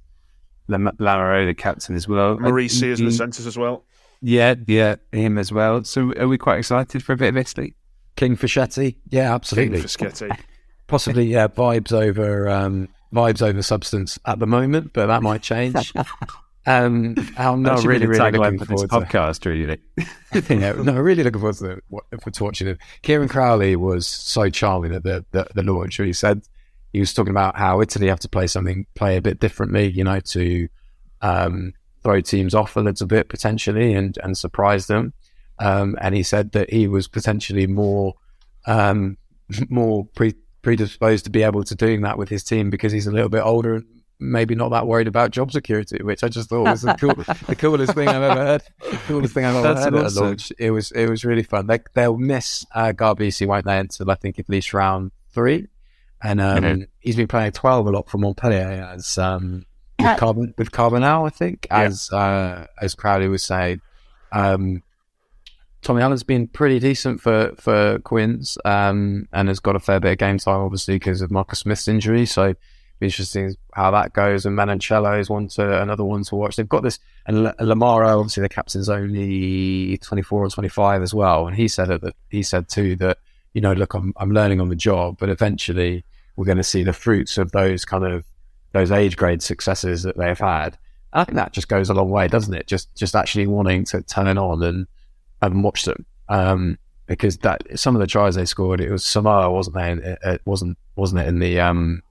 Lam- 0.68 0.96
Lamaro, 0.98 1.46
the 1.46 1.54
captain 1.54 1.94
as 1.94 2.08
well. 2.08 2.38
Maurice 2.38 2.80
is 2.82 3.00
in 3.00 3.06
the 3.06 3.12
centres 3.12 3.46
as 3.46 3.58
well. 3.58 3.84
Yeah, 4.22 4.54
yeah, 4.66 4.96
him 5.12 5.36
as 5.36 5.52
well. 5.52 5.84
So 5.84 6.14
are 6.14 6.28
we 6.28 6.38
quite 6.38 6.58
excited 6.58 7.02
for 7.02 7.12
a 7.12 7.16
bit 7.16 7.28
of 7.28 7.36
Italy? 7.36 7.74
King 8.16 8.36
Fischetti, 8.36 8.96
yeah, 9.08 9.34
absolutely. 9.34 9.78
King 9.78 9.86
Fischetti. 9.86 10.38
Possibly, 10.86 11.26
yeah, 11.26 11.48
vibes 11.48 11.92
over 11.92 12.48
um, 12.48 12.88
vibes 13.12 13.42
over 13.42 13.62
substance 13.62 14.18
at 14.26 14.38
the 14.38 14.46
moment, 14.46 14.92
but 14.92 15.06
that 15.06 15.22
might 15.22 15.42
change. 15.42 15.92
Um, 16.66 17.14
I'm 17.36 17.62
not 17.62 17.84
really, 17.84 18.06
really 18.06 18.30
looking 18.30 18.58
for 18.58 18.64
this 18.64 18.82
forward 18.82 19.08
to 19.10 19.18
podcast, 19.18 19.44
really. 19.44 19.78
yeah, 20.60 20.72
no, 20.72 20.94
really 21.00 21.22
looking 21.22 21.40
forward 21.40 21.56
to, 21.56 21.80
what- 21.88 22.04
for 22.34 22.44
watching 22.44 22.68
it. 22.68 22.78
Kieran 23.02 23.28
Crowley 23.28 23.76
was 23.76 24.06
so 24.06 24.48
charming 24.50 24.94
at 24.94 25.02
the, 25.02 25.24
the, 25.32 25.46
the 25.54 25.62
launch. 25.62 25.96
He 25.96 26.12
said 26.12 26.42
he 26.92 27.00
was 27.00 27.12
talking 27.12 27.30
about 27.30 27.56
how 27.56 27.80
Italy 27.80 28.08
have 28.08 28.20
to 28.20 28.28
play 28.28 28.46
something, 28.46 28.86
play 28.94 29.16
a 29.16 29.22
bit 29.22 29.40
differently, 29.40 29.90
you 29.90 30.04
know, 30.04 30.20
to 30.20 30.68
um, 31.20 31.72
throw 32.02 32.20
teams 32.20 32.54
off 32.54 32.76
a 32.76 32.80
little 32.80 33.06
bit 33.06 33.28
potentially 33.28 33.94
and, 33.94 34.16
and 34.22 34.38
surprise 34.38 34.86
them. 34.86 35.12
Um, 35.58 35.96
and 36.00 36.14
he 36.14 36.22
said 36.22 36.52
that 36.52 36.70
he 36.70 36.88
was 36.88 37.08
potentially 37.08 37.66
more 37.66 38.14
um, 38.66 39.16
more 39.68 40.06
pre- 40.14 40.34
predisposed 40.62 41.24
to 41.26 41.30
be 41.30 41.42
able 41.42 41.62
to 41.64 41.74
doing 41.74 42.00
that 42.02 42.16
with 42.18 42.28
his 42.28 42.42
team 42.42 42.70
because 42.70 42.92
he's 42.92 43.06
a 43.06 43.12
little 43.12 43.28
bit 43.28 43.42
older 43.42 43.74
and 43.74 43.84
maybe 44.20 44.54
not 44.54 44.70
that 44.70 44.86
worried 44.86 45.08
about 45.08 45.30
job 45.30 45.52
security, 45.52 46.02
which 46.02 46.22
I 46.24 46.28
just 46.28 46.48
thought 46.48 46.64
was 46.70 46.82
the, 46.82 46.94
cool, 46.94 47.14
the 47.46 47.56
coolest 47.56 47.94
thing 47.94 48.08
I've 48.08 48.22
ever 48.22 48.40
heard. 48.44 48.62
The 48.90 48.96
coolest 49.06 49.34
thing 49.34 49.44
I've 49.44 49.56
ever 49.56 49.74
That's 49.74 49.84
heard 49.84 49.94
at 49.94 50.12
a 50.16 50.20
launch. 50.20 50.52
It 50.58 50.70
was 50.70 50.90
it 50.92 51.08
was 51.08 51.24
really 51.24 51.42
fun. 51.42 51.66
They, 51.66 51.80
they'll 51.94 52.16
miss 52.16 52.64
uh, 52.74 52.92
Garbisi, 52.94 53.46
won't 53.46 53.64
they? 53.64 53.78
Until 53.78 54.10
I 54.10 54.14
think 54.14 54.38
at 54.38 54.48
least 54.48 54.72
round 54.74 55.10
three. 55.32 55.68
And 56.22 56.40
um, 56.40 56.62
Mhm. 56.64 56.86
he's 57.00 57.16
been 57.16 57.28
playing 57.28 57.52
twelve 57.52 57.86
a 57.86 57.90
lot 57.90 58.08
for 58.08 58.18
Montpellier 58.18 58.90
as 58.94 59.18
um, 59.18 59.66
with, 59.98 60.16
Carbon, 60.18 60.54
with 60.56 60.70
Carbonel, 60.70 61.26
I 61.26 61.30
think, 61.30 61.66
Yeah. 61.70 61.80
as 61.82 62.10
uh, 62.10 62.66
as 62.80 62.94
Crowley 62.94 63.28
was 63.28 63.42
saying. 63.42 63.80
Um, 64.32 64.82
Tommy 65.82 66.00
Allan's 66.00 66.22
been 66.22 66.48
pretty 66.48 66.78
decent 66.78 67.20
for 67.20 67.52
for 67.58 67.98
Quins, 67.98 68.56
um, 68.64 69.28
and 69.34 69.48
has 69.48 69.60
got 69.60 69.76
a 69.76 69.80
fair 69.80 70.00
bit 70.00 70.12
of 70.12 70.18
game 70.18 70.38
time, 70.38 70.60
obviously 70.60 70.94
because 70.94 71.20
of 71.20 71.30
Marcus 71.30 71.58
Smith's 71.58 71.86
injury. 71.88 72.24
So, 72.24 72.42
it'll 72.44 72.56
be 73.00 73.06
interesting 73.06 73.56
how 73.72 73.90
that 73.90 74.12
goes. 74.12 74.46
And 74.46 74.56
Menoncello 74.56 75.18
is 75.18 75.28
one 75.28 75.48
to 75.48 75.82
another 75.82 76.04
one 76.04 76.24
to 76.24 76.36
watch. 76.36 76.56
They've 76.56 76.68
got 76.68 76.82
this, 76.82 76.98
and 77.26 77.46
L- 77.46 77.54
Lamaro, 77.60 78.18
obviously 78.18 78.42
the 78.42 78.48
captain's 78.48 78.88
only 78.88 79.98
twenty 79.98 80.22
four 80.22 80.44
or 80.44 80.48
twenty 80.48 80.68
five 80.68 81.02
as 81.02 81.12
well, 81.14 81.46
and 81.46 81.56
he 81.56 81.68
said 81.68 81.88
that 81.88 82.14
he 82.28 82.42
said 82.42 82.68
too 82.68 82.96
that 82.96 83.18
you 83.54 83.60
know, 83.60 83.72
look, 83.72 83.94
I'm 83.94 84.12
I'm 84.16 84.32
learning 84.32 84.60
on 84.60 84.68
the 84.68 84.76
job, 84.76 85.16
but 85.18 85.30
eventually 85.30 86.04
we're 86.36 86.44
going 86.44 86.58
to 86.58 86.64
see 86.64 86.82
the 86.82 86.92
fruits 86.92 87.38
of 87.38 87.52
those 87.52 87.84
kind 87.84 88.04
of 88.04 88.24
those 88.72 88.90
age 88.90 89.16
grade 89.16 89.42
successes 89.42 90.02
that 90.02 90.16
they've 90.18 90.38
had. 90.38 90.76
And 91.12 91.20
I 91.20 91.24
think 91.24 91.36
that 91.36 91.52
just 91.52 91.68
goes 91.68 91.88
a 91.88 91.94
long 91.94 92.10
way, 92.10 92.28
doesn't 92.28 92.52
it? 92.52 92.66
Just 92.66 92.94
just 92.94 93.14
actually 93.14 93.46
wanting 93.46 93.84
to 93.86 94.02
turn 94.02 94.36
on 94.36 94.62
and 94.62 94.86
and 95.40 95.64
watch 95.64 95.84
them. 95.84 96.04
Um, 96.28 96.78
because 97.06 97.36
that 97.38 97.62
some 97.78 97.94
of 97.94 98.00
the 98.00 98.06
tries 98.06 98.34
they 98.34 98.46
scored, 98.46 98.80
it 98.80 98.90
was 98.90 99.04
Samoa, 99.04 99.50
wasn't 99.50 99.76
they? 99.76 99.92
It, 99.92 100.18
it 100.24 100.42
wasn't 100.44 100.76
wasn't 100.96 101.20
it 101.20 101.28
in 101.28 101.38
the 101.38 101.60
um 101.60 102.02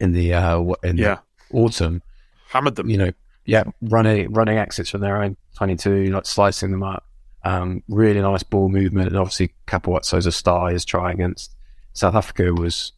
in 0.00 0.12
the 0.12 0.34
uh 0.34 0.62
in 0.82 0.96
Yeah. 0.98 1.18
the 1.50 1.56
autumn? 1.58 2.02
Hammered 2.50 2.76
them. 2.76 2.88
You 2.90 2.98
know, 2.98 3.10
yeah, 3.44 3.64
running 3.82 4.32
running 4.32 4.58
exits 4.58 4.90
from 4.90 5.00
their 5.00 5.22
own 5.22 5.36
twenty 5.56 5.76
two, 5.76 6.06
like 6.06 6.26
slicing 6.26 6.70
them 6.70 6.82
up. 6.82 7.04
Um, 7.44 7.82
really 7.88 8.20
nice 8.20 8.42
ball 8.42 8.68
movement, 8.68 9.08
and 9.08 9.16
obviously 9.16 9.54
Capuozzo's 9.66 10.26
a 10.26 10.32
star. 10.32 10.70
His 10.70 10.84
try 10.84 11.12
against 11.12 11.54
South 11.92 12.14
Africa 12.16 12.52
was 12.52 12.92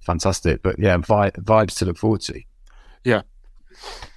fantastic. 0.00 0.62
But 0.62 0.78
yeah, 0.78 0.96
vi- 0.98 1.30
vibes 1.32 1.76
to 1.78 1.84
look 1.84 1.98
forward 1.98 2.20
to. 2.22 2.40
Yeah, 3.04 3.22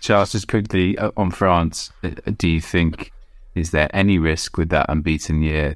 Charles, 0.02 0.32
just 0.32 0.48
quickly 0.48 0.98
uh, 0.98 1.12
on 1.18 1.32
France, 1.32 1.92
uh, 2.04 2.10
do 2.38 2.48
you 2.48 2.62
think 2.62 3.12
is 3.56 3.72
there 3.72 3.90
any 3.94 4.18
risk 4.18 4.58
with 4.58 4.70
that 4.70 4.86
unbeaten 4.90 5.42
year 5.42 5.76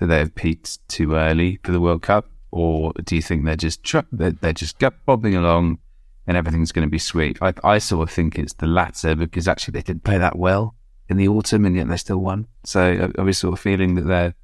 that 0.00 0.06
they 0.06 0.18
have 0.18 0.34
peaked 0.34 0.86
too 0.88 1.14
early 1.14 1.58
for 1.62 1.72
the 1.72 1.80
World 1.80 2.02
Cup, 2.02 2.28
or 2.50 2.92
do 3.04 3.16
you 3.16 3.22
think 3.22 3.44
they're 3.44 3.56
just 3.56 3.82
tr- 3.84 4.00
they're, 4.12 4.32
they're 4.32 4.52
just 4.52 4.78
gut 4.78 4.94
bobbing 5.06 5.34
along 5.34 5.78
and 6.26 6.36
everything's 6.36 6.72
going 6.72 6.86
to 6.86 6.90
be 6.90 6.98
sweet? 6.98 7.38
I, 7.40 7.54
I 7.62 7.78
sort 7.78 8.08
of 8.08 8.14
think 8.14 8.38
it's 8.38 8.54
the 8.54 8.66
latter 8.66 9.14
because 9.14 9.48
actually 9.48 9.72
they 9.72 9.82
didn't 9.82 10.04
play 10.04 10.18
that 10.18 10.36
well 10.38 10.74
in 11.08 11.16
the 11.16 11.28
autumn 11.28 11.64
and 11.64 11.76
yet 11.76 11.88
they 11.88 11.96
still 11.96 12.18
won. 12.18 12.46
So 12.64 12.80
I, 13.16 13.20
I 13.20 13.24
was 13.24 13.38
sort 13.38 13.52
of 13.52 13.60
feeling 13.60 13.94
that 13.96 14.06
they're 14.06 14.34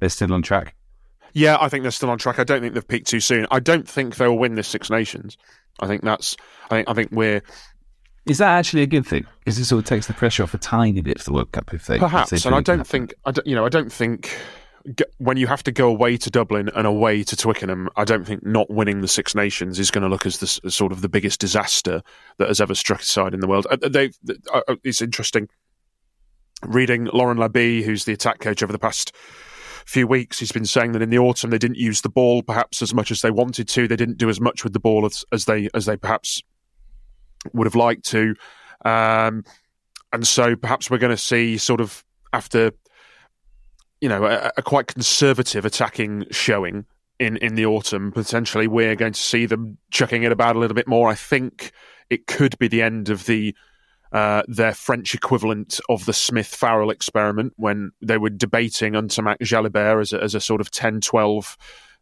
they're 0.00 0.08
still 0.08 0.32
on 0.32 0.42
track. 0.42 0.74
Yeah, 1.32 1.58
I 1.60 1.68
think 1.68 1.82
they're 1.82 1.90
still 1.90 2.10
on 2.10 2.18
track. 2.18 2.38
I 2.38 2.44
don't 2.44 2.62
think 2.62 2.74
they've 2.74 2.86
peaked 2.86 3.08
too 3.08 3.20
soon. 3.20 3.46
I 3.50 3.60
don't 3.60 3.86
think 3.86 4.16
they'll 4.16 4.38
win 4.38 4.54
this 4.54 4.68
Six 4.68 4.88
Nations. 4.88 5.36
I 5.80 5.86
think 5.86 6.02
that's. 6.02 6.36
I 6.70 6.76
think. 6.76 6.88
I 6.88 6.94
think 6.94 7.10
we're 7.12 7.42
Is 8.24 8.38
that 8.38 8.56
actually 8.56 8.82
a 8.82 8.86
good 8.86 9.06
thing? 9.06 9.26
Because 9.40 9.58
it 9.58 9.66
sort 9.66 9.80
of 9.80 9.84
takes 9.84 10.06
the 10.06 10.14
pressure 10.14 10.42
off 10.42 10.54
a 10.54 10.58
tiny 10.58 11.02
bit 11.02 11.18
for 11.18 11.24
the 11.24 11.32
World 11.34 11.52
Cup 11.52 11.74
if 11.74 11.86
they 11.86 11.96
if 11.96 12.00
they 12.00 12.06
perhaps, 12.06 12.46
and 12.46 12.54
I 12.54 12.60
don't 12.62 12.86
think. 12.86 13.14
I 13.26 13.32
don't, 13.32 13.46
you 13.46 13.54
know, 13.54 13.66
I 13.66 13.68
don't 13.68 13.92
think 13.92 14.34
when 15.18 15.36
you 15.36 15.46
have 15.46 15.62
to 15.64 15.72
go 15.72 15.88
away 15.88 16.16
to 16.16 16.30
Dublin 16.30 16.70
and 16.74 16.86
away 16.86 17.24
to 17.24 17.36
Twickenham, 17.36 17.88
I 17.96 18.04
don't 18.04 18.24
think 18.24 18.44
not 18.46 18.70
winning 18.70 19.00
the 19.00 19.08
Six 19.08 19.34
Nations 19.34 19.78
is 19.78 19.90
going 19.90 20.02
to 20.02 20.08
look 20.08 20.26
as 20.26 20.38
the 20.38 20.60
as 20.66 20.74
sort 20.74 20.92
of 20.92 21.00
the 21.00 21.08
biggest 21.08 21.40
disaster 21.40 22.02
that 22.38 22.48
has 22.48 22.60
ever 22.60 22.74
struck 22.74 23.00
a 23.00 23.04
side 23.04 23.34
in 23.34 23.40
the 23.40 23.48
world. 23.48 23.66
Uh, 23.70 23.76
They, 23.88 24.10
uh, 24.52 24.60
uh, 24.68 24.76
it's 24.84 25.02
interesting 25.02 25.48
reading 26.62 27.04
Laurent 27.12 27.38
Labit, 27.38 27.84
who's 27.84 28.04
the 28.04 28.12
attack 28.12 28.40
coach 28.40 28.62
over 28.62 28.72
the 28.72 28.78
past 28.78 29.12
few 29.86 30.06
weeks. 30.06 30.38
He's 30.38 30.52
been 30.52 30.64
saying 30.64 30.92
that 30.92 31.02
in 31.02 31.10
the 31.10 31.18
autumn 31.18 31.50
they 31.50 31.58
didn't 31.58 31.78
use 31.78 32.00
the 32.00 32.08
ball 32.08 32.42
perhaps 32.42 32.82
as 32.82 32.94
much 32.94 33.10
as 33.10 33.22
they 33.22 33.30
wanted 33.30 33.68
to. 33.68 33.86
They 33.86 33.96
didn't 33.96 34.18
do 34.18 34.28
as 34.28 34.40
much 34.40 34.64
with 34.64 34.72
the 34.72 34.80
ball 34.80 35.06
as, 35.06 35.24
as 35.32 35.44
they 35.44 35.68
as 35.74 35.86
they 35.86 35.96
perhaps 35.96 36.42
would 37.52 37.66
have 37.66 37.76
liked 37.76 38.04
to. 38.06 38.34
Um, 38.84 39.44
and 40.12 40.26
so 40.26 40.56
perhaps 40.56 40.90
we're 40.90 40.98
going 40.98 41.10
to 41.10 41.16
see 41.16 41.58
sort 41.58 41.80
of 41.80 42.04
after 42.32 42.72
you 44.00 44.08
know 44.08 44.24
a, 44.24 44.52
a 44.56 44.62
quite 44.62 44.86
conservative 44.86 45.64
attacking 45.64 46.26
showing 46.30 46.84
in 47.18 47.36
in 47.38 47.54
the 47.54 47.66
autumn 47.66 48.12
potentially 48.12 48.66
we're 48.66 48.96
going 48.96 49.12
to 49.12 49.20
see 49.20 49.46
them 49.46 49.78
chucking 49.90 50.22
it 50.22 50.32
about 50.32 50.56
a 50.56 50.58
little 50.58 50.74
bit 50.74 50.88
more 50.88 51.08
i 51.08 51.14
think 51.14 51.72
it 52.10 52.26
could 52.26 52.58
be 52.58 52.68
the 52.68 52.82
end 52.82 53.08
of 53.08 53.26
the 53.26 53.54
uh, 54.12 54.42
their 54.46 54.72
French 54.72 55.14
equivalent 55.14 55.80
of 55.88 56.06
the 56.06 56.12
Smith 56.12 56.46
Farrell 56.46 56.90
experiment 56.90 57.52
when 57.56 57.90
they 58.00 58.16
were 58.16 58.30
debating 58.30 58.92
Ntamack 58.92 59.38
Jalibert 59.40 60.00
as 60.00 60.12
a, 60.12 60.22
as 60.22 60.34
a 60.34 60.40
sort 60.40 60.60
of 60.60 60.70
10 60.70 61.00
12 61.00 61.58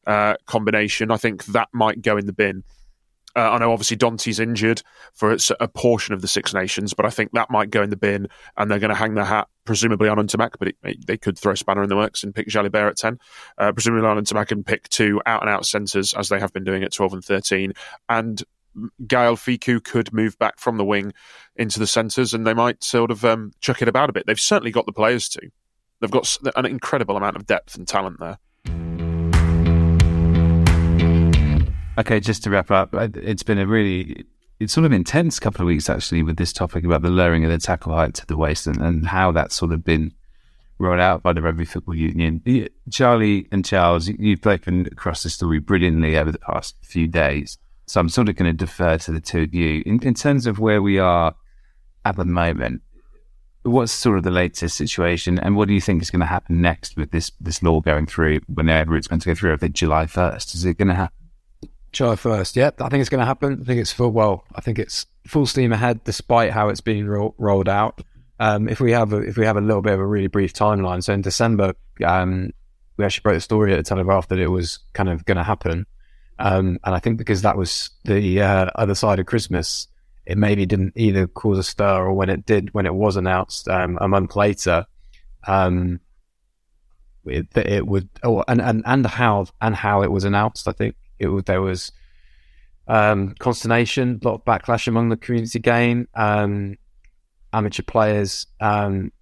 uh, 0.06 0.34
combination. 0.46 1.10
I 1.10 1.16
think 1.16 1.46
that 1.46 1.68
might 1.72 2.02
go 2.02 2.16
in 2.16 2.26
the 2.26 2.32
bin. 2.32 2.62
Uh, 3.36 3.50
I 3.52 3.58
know 3.58 3.72
obviously 3.72 3.96
Dante's 3.96 4.38
injured 4.38 4.82
for 5.12 5.36
a 5.60 5.68
portion 5.68 6.14
of 6.14 6.20
the 6.22 6.28
Six 6.28 6.54
Nations, 6.54 6.94
but 6.94 7.04
I 7.04 7.10
think 7.10 7.32
that 7.32 7.50
might 7.50 7.70
go 7.70 7.82
in 7.82 7.90
the 7.90 7.96
bin 7.96 8.28
and 8.56 8.70
they're 8.70 8.78
going 8.78 8.90
to 8.90 8.94
hang 8.96 9.14
their 9.14 9.24
hat 9.24 9.48
presumably 9.64 10.08
on 10.08 10.18
Ntamack, 10.18 10.52
but 10.58 10.68
it, 10.68 10.76
it- 10.84 11.06
they 11.06 11.16
could 11.16 11.38
throw 11.38 11.54
spanner 11.54 11.82
in 11.82 11.88
the 11.88 11.96
works 11.96 12.22
and 12.22 12.34
pick 12.34 12.48
Jalibert 12.48 12.90
at 12.90 12.96
10. 12.96 13.18
Uh, 13.58 13.72
presumably 13.72 14.06
on 14.08 14.16
Ntamack 14.18 14.52
and 14.52 14.64
pick 14.64 14.88
two 14.88 15.20
out 15.26 15.42
and 15.42 15.50
out 15.50 15.66
centres 15.66 16.12
as 16.14 16.28
they 16.28 16.38
have 16.38 16.52
been 16.52 16.64
doing 16.64 16.84
at 16.84 16.92
12 16.92 17.12
and 17.14 17.24
13. 17.24 17.72
And 18.08 18.42
Gael 19.06 19.36
Fickou 19.36 19.82
could 19.82 20.12
move 20.12 20.38
back 20.38 20.58
from 20.58 20.76
the 20.76 20.84
wing 20.84 21.12
into 21.56 21.78
the 21.78 21.86
centres 21.86 22.34
and 22.34 22.46
they 22.46 22.54
might 22.54 22.82
sort 22.82 23.10
of 23.10 23.24
um, 23.24 23.52
chuck 23.60 23.80
it 23.82 23.88
about 23.88 24.10
a 24.10 24.12
bit. 24.12 24.26
They've 24.26 24.38
certainly 24.38 24.70
got 24.72 24.86
the 24.86 24.92
players 24.92 25.28
to. 25.30 25.40
They've 26.00 26.10
got 26.10 26.36
an 26.56 26.66
incredible 26.66 27.16
amount 27.16 27.36
of 27.36 27.46
depth 27.46 27.76
and 27.76 27.86
talent 27.88 28.18
there. 28.20 28.38
Okay, 31.96 32.18
just 32.20 32.42
to 32.44 32.50
wrap 32.50 32.70
up, 32.70 32.92
it's 32.92 33.42
been 33.44 33.58
a 33.58 33.66
really, 33.66 34.24
it's 34.58 34.72
sort 34.72 34.84
of 34.84 34.92
intense 34.92 35.38
couple 35.38 35.62
of 35.62 35.66
weeks 35.66 35.88
actually 35.88 36.22
with 36.22 36.36
this 36.36 36.52
topic 36.52 36.84
about 36.84 37.02
the 37.02 37.10
lowering 37.10 37.44
of 37.44 37.50
the 37.50 37.58
tackle 37.58 37.94
height 37.94 38.14
to 38.14 38.26
the 38.26 38.36
waist 38.36 38.66
and, 38.66 38.78
and 38.78 39.06
how 39.06 39.30
that's 39.30 39.54
sort 39.54 39.72
of 39.72 39.84
been 39.84 40.12
rolled 40.78 40.98
out 40.98 41.22
by 41.22 41.32
the 41.32 41.40
Rugby 41.40 41.64
Football 41.64 41.94
Union. 41.94 42.42
Charlie 42.90 43.46
and 43.52 43.64
Charles, 43.64 44.08
you- 44.08 44.16
you've 44.18 44.40
broken 44.40 44.86
across 44.90 45.22
the 45.22 45.30
story 45.30 45.60
brilliantly 45.60 46.16
over 46.16 46.32
the 46.32 46.38
past 46.40 46.74
few 46.82 47.06
days. 47.06 47.58
So 47.86 48.00
I'm 48.00 48.08
sort 48.08 48.28
of 48.28 48.34
going 48.34 48.50
to 48.50 48.56
defer 48.56 48.98
to 48.98 49.12
the 49.12 49.20
two 49.20 49.42
of 49.42 49.54
you. 49.54 49.82
In, 49.86 50.02
in 50.02 50.14
terms 50.14 50.46
of 50.46 50.58
where 50.58 50.82
we 50.82 50.98
are 50.98 51.34
at 52.04 52.16
the 52.16 52.24
moment, 52.24 52.82
what's 53.62 53.92
sort 53.92 54.18
of 54.18 54.24
the 54.24 54.30
latest 54.32 54.76
situation 54.76 55.38
and 55.38 55.54
what 55.54 55.68
do 55.68 55.74
you 55.74 55.80
think 55.80 56.02
is 56.02 56.10
going 56.10 56.20
to 56.20 56.26
happen 56.26 56.60
next 56.60 56.96
with 56.96 57.12
this, 57.12 57.30
this 57.40 57.62
law 57.62 57.80
going 57.80 58.06
through 58.06 58.40
whenever 58.52 58.96
it's 58.96 59.06
going 59.06 59.20
to 59.20 59.28
go 59.28 59.34
through? 59.34 59.52
I 59.52 59.58
think 59.58 59.74
July 59.74 60.06
1st. 60.06 60.54
Is 60.56 60.64
it 60.64 60.76
going 60.76 60.88
to 60.88 60.94
happen? 60.94 61.14
July 61.94 62.16
first. 62.16 62.56
Yep, 62.56 62.80
I 62.80 62.88
think 62.88 63.00
it's 63.00 63.10
going 63.10 63.20
to 63.20 63.26
happen. 63.26 63.58
I 63.62 63.64
think 63.64 63.80
it's 63.80 63.92
full. 63.92 64.10
Well, 64.10 64.44
I 64.54 64.60
think 64.60 64.78
it's 64.78 65.06
full 65.26 65.46
steam 65.46 65.72
ahead, 65.72 66.04
despite 66.04 66.52
how 66.52 66.68
it's 66.68 66.80
being 66.80 67.06
ro- 67.06 67.34
rolled 67.38 67.68
out. 67.68 68.02
Um, 68.40 68.68
if 68.68 68.80
we 68.80 68.92
have 68.92 69.12
a, 69.12 69.18
if 69.18 69.36
we 69.36 69.46
have 69.46 69.56
a 69.56 69.60
little 69.60 69.82
bit 69.82 69.94
of 69.94 70.00
a 70.00 70.06
really 70.06 70.26
brief 70.26 70.52
timeline, 70.52 71.02
so 71.02 71.12
in 71.12 71.22
December, 71.22 71.74
um, 72.04 72.50
we 72.96 73.04
actually 73.04 73.22
broke 73.22 73.36
the 73.36 73.40
story 73.40 73.72
at 73.72 73.76
the 73.76 73.82
Telegraph 73.82 74.28
that 74.28 74.38
it 74.38 74.48
was 74.48 74.80
kind 74.92 75.08
of 75.08 75.24
going 75.24 75.36
to 75.36 75.44
happen, 75.44 75.86
um, 76.38 76.78
and 76.84 76.94
I 76.94 76.98
think 76.98 77.16
because 77.16 77.42
that 77.42 77.56
was 77.56 77.90
the 78.04 78.42
uh, 78.42 78.70
other 78.74 78.94
side 78.94 79.20
of 79.20 79.26
Christmas, 79.26 79.86
it 80.26 80.36
maybe 80.36 80.66
didn't 80.66 80.94
either 80.96 81.26
cause 81.28 81.58
a 81.58 81.62
stir 81.62 82.04
or 82.04 82.12
when 82.12 82.28
it 82.28 82.44
did, 82.44 82.74
when 82.74 82.86
it 82.86 82.94
was 82.94 83.16
announced 83.16 83.68
um, 83.68 83.98
a 84.00 84.08
month 84.08 84.34
later, 84.34 84.84
um, 85.46 86.00
it, 87.24 87.46
it 87.56 87.86
would, 87.86 88.08
oh, 88.24 88.44
and, 88.48 88.60
and 88.60 88.82
and 88.84 89.06
how 89.06 89.46
and 89.60 89.74
how 89.76 90.02
it 90.02 90.10
was 90.10 90.24
announced. 90.24 90.68
I 90.68 90.72
think 90.72 90.96
it 91.18 91.46
there 91.46 91.62
was 91.62 91.92
um, 92.86 93.34
consternation, 93.38 94.20
a 94.22 94.28
lot 94.28 94.34
of 94.34 94.44
backlash 94.44 94.86
among 94.86 95.08
the 95.08 95.16
community 95.16 95.58
game, 95.58 96.08
um, 96.14 96.76
amateur 97.52 97.82
players 97.82 98.46
um, 98.60 99.12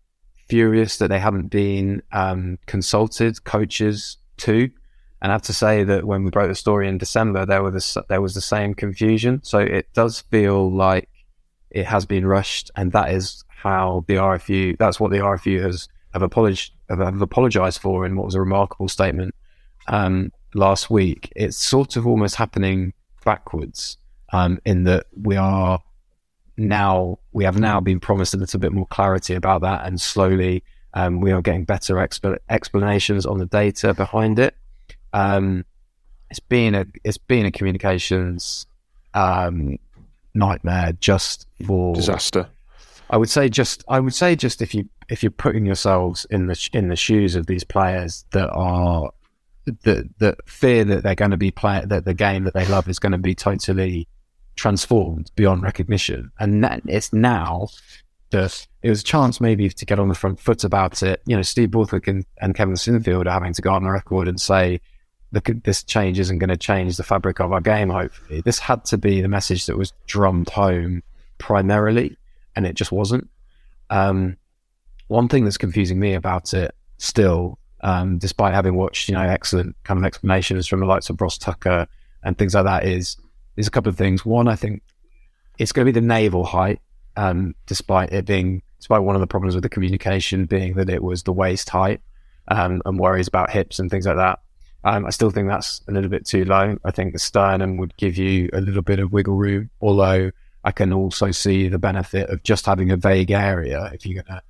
furious 0.49 0.99
that 0.99 1.09
they 1.09 1.18
haven't 1.18 1.49
been 1.49 2.03
um, 2.12 2.59
consulted, 2.66 3.45
coaches 3.45 4.18
too. 4.36 4.70
And 5.20 5.30
I 5.30 5.34
have 5.34 5.43
to 5.43 5.53
say 5.53 5.84
that 5.84 6.05
when 6.05 6.24
we 6.24 6.30
broke 6.30 6.49
the 6.49 6.55
story 6.55 6.88
in 6.88 6.99
December, 6.99 7.47
there 7.47 7.62
was 7.62 7.95
the, 7.95 8.05
there 8.09 8.20
was 8.20 8.34
the 8.34 8.40
same 8.40 8.74
confusion. 8.74 9.40
So 9.45 9.61
it 9.61 9.86
does 9.95 10.22
feel 10.22 10.72
like 10.72 11.09
it 11.70 11.86
has 11.86 12.05
been 12.05 12.26
rushed, 12.26 12.70
and 12.74 12.90
that 12.93 13.12
is 13.12 13.45
how 13.47 14.05
the 14.09 14.14
RFU. 14.14 14.76
That's 14.78 14.99
what 14.99 15.12
the 15.12 15.18
RFU 15.18 15.62
has 15.62 15.88
have 16.12 16.22
apologized 16.22 16.72
have 16.88 17.22
apologized 17.22 17.80
for 17.80 18.05
in 18.05 18.16
what 18.16 18.26
was 18.26 18.34
a 18.34 18.40
remarkable 18.40 18.88
statement 18.88 19.34
um, 19.88 20.30
last 20.55 20.90
week. 20.90 21.32
It's 21.36 21.57
sort 21.57 21.96
of 21.96 22.07
almost 22.07 22.36
happening 22.36 22.92
backwards 23.24 23.98
um, 24.32 24.61
in 24.64 24.84
that 24.84 25.07
we 25.20 25.36
are 25.36 25.82
now 26.57 27.18
we 27.32 27.44
have 27.44 27.59
now 27.59 27.80
been 27.80 28.00
promised 28.00 28.34
a 28.34 28.36
little 28.36 28.61
bit 28.61 28.72
more 28.72 28.86
clarity 28.86 29.34
about 29.34 29.62
that, 29.62 29.86
and 29.86 30.00
slowly 30.00 30.62
um, 30.94 31.20
we 31.20 31.32
are 31.32 31.42
getting 31.42 31.64
better 31.64 31.96
exp- 31.96 32.38
explanations 32.48 33.26
on 33.26 33.38
the 33.38 33.46
data 33.46 33.94
behind 33.94 34.38
it. 34.38 34.55
Um, 35.12 35.64
it's 36.30 36.40
been 36.40 36.74
a 36.74 36.86
it's 37.05 37.18
been 37.18 37.46
a 37.46 37.50
communications 37.50 38.66
um, 39.14 39.78
nightmare 40.34 40.92
just 41.00 41.46
for 41.66 41.94
disaster. 41.94 42.48
I 43.11 43.18
would 43.18 43.28
say 43.28 43.48
just 43.48 43.84
I 43.88 44.00
would 44.00 44.14
say 44.14 44.36
just 44.36 44.62
if 44.62 44.74
you 44.74 44.88
if 45.09 45.22
you're 45.22 45.30
putting 45.30 45.66
yourselves 45.66 46.26
in 46.30 46.46
the 46.46 46.70
in 46.72 46.88
the 46.88 46.96
shoes 46.96 47.34
of 47.36 47.46
these 47.46 47.64
players 47.64 48.24
that 48.32 48.48
are 48.50 49.11
that 49.64 50.08
that 50.18 50.48
fear 50.48 50.84
that 50.84 51.02
they're 51.02 51.14
going 51.14 51.30
to 51.30 51.36
be 51.36 51.50
play 51.50 51.82
that 51.86 52.04
the 52.04 52.14
game 52.14 52.44
that 52.44 52.54
they 52.54 52.66
love 52.66 52.88
is 52.88 52.98
going 52.98 53.12
to 53.12 53.18
be 53.18 53.34
totally 53.34 54.08
transformed 54.56 55.30
beyond 55.36 55.62
recognition, 55.62 56.30
and 56.38 56.64
it's 56.86 57.12
now 57.12 57.68
that 58.30 58.66
it 58.82 58.90
was 58.90 59.02
a 59.02 59.04
chance 59.04 59.40
maybe 59.40 59.68
to 59.68 59.86
get 59.86 59.98
on 59.98 60.08
the 60.08 60.14
front 60.14 60.40
foot 60.40 60.64
about 60.64 61.02
it. 61.02 61.22
You 61.26 61.36
know, 61.36 61.42
Steve 61.42 61.70
Borthwick 61.70 62.08
and, 62.08 62.24
and 62.40 62.54
Kevin 62.54 62.74
Sinfield 62.74 63.26
are 63.26 63.32
having 63.32 63.52
to 63.52 63.62
go 63.62 63.72
on 63.72 63.84
the 63.84 63.90
record 63.90 64.26
and 64.26 64.40
say, 64.40 64.80
look, 65.32 65.50
this 65.64 65.82
change 65.84 66.18
isn't 66.18 66.38
going 66.38 66.48
to 66.48 66.56
change 66.56 66.96
the 66.96 67.02
fabric 67.02 67.40
of 67.40 67.52
our 67.52 67.60
game. 67.60 67.90
Hopefully, 67.90 68.40
this 68.40 68.58
had 68.58 68.84
to 68.86 68.98
be 68.98 69.20
the 69.20 69.28
message 69.28 69.66
that 69.66 69.78
was 69.78 69.92
drummed 70.06 70.48
home 70.48 71.02
primarily, 71.38 72.16
and 72.56 72.66
it 72.66 72.74
just 72.74 72.90
wasn't. 72.90 73.28
Um, 73.90 74.36
one 75.08 75.28
thing 75.28 75.44
that's 75.44 75.58
confusing 75.58 76.00
me 76.00 76.14
about 76.14 76.54
it 76.54 76.74
still 76.98 77.58
um, 77.83 78.18
despite 78.18 78.55
having 78.55 78.74
watched, 78.74 79.09
you 79.09 79.14
know, 79.14 79.22
excellent 79.22 79.76
kind 79.85 79.99
of 79.99 80.05
explanations 80.05 80.66
from 80.66 80.80
the 80.80 80.87
likes 80.87 81.11
of 81.11 81.20
Ross 81.20 81.39
Tucker 81.39 81.87
and 82.22 82.39
things 82.39 82.55
like 82.55 82.64
that, 82.64 82.85
is 82.85 83.16
is 83.57 83.66
a 83.66 83.70
couple 83.70 83.91
of 83.91 83.97
things. 83.97 84.24
One, 84.24 84.49
I 84.49 84.57
think 84.57 84.83
it's 85.59 85.72
going 85.72 85.87
to 85.87 85.93
be 85.93 86.01
the 86.01 86.07
navel 86.07 86.45
height, 86.45 86.80
um, 87.16 87.55
despite 87.66 88.12
it 88.12 88.24
being, 88.24 88.62
despite 88.78 89.03
one 89.03 89.14
of 89.14 89.20
the 89.20 89.26
problems 89.26 89.55
with 89.55 89.62
the 89.62 89.68
communication 89.68 90.47
being 90.47 90.74
that 90.74 90.89
it 90.89 91.03
was 91.03 91.22
the 91.22 91.33
waist 91.33 91.68
height 91.68 92.01
um, 92.49 92.83
and 92.85 92.99
worries 92.99 93.28
about 93.28 93.51
hips 93.51 93.78
and 93.78 93.91
things 93.91 94.07
like 94.07 94.16
that. 94.16 94.41
Um, 94.85 95.07
I 95.07 95.11
still 95.11 95.30
think 95.30 95.49
that's 95.49 95.80
a 95.89 95.93
little 95.93 96.11
bit 96.11 96.26
too 96.26 96.45
low. 96.45 96.76
I 96.85 96.91
think 96.91 97.12
the 97.12 97.18
sternum 97.18 97.76
would 97.76 97.97
give 97.97 98.16
you 98.16 98.49
a 98.53 98.61
little 98.61 98.83
bit 98.83 98.99
of 98.99 99.12
wiggle 99.12 99.37
room, 99.37 99.70
although 99.80 100.33
I 100.64 100.72
can 100.72 100.93
also 100.93 101.30
see 101.30 101.68
the 101.68 101.78
benefit 101.78 102.30
of 102.30 102.43
just 102.43 102.66
having 102.66 102.91
a 102.91 102.97
vague 102.97 103.30
area 103.30 103.91
if 103.93 104.07
you're 104.07 104.22
going 104.22 104.39
to 104.39 104.43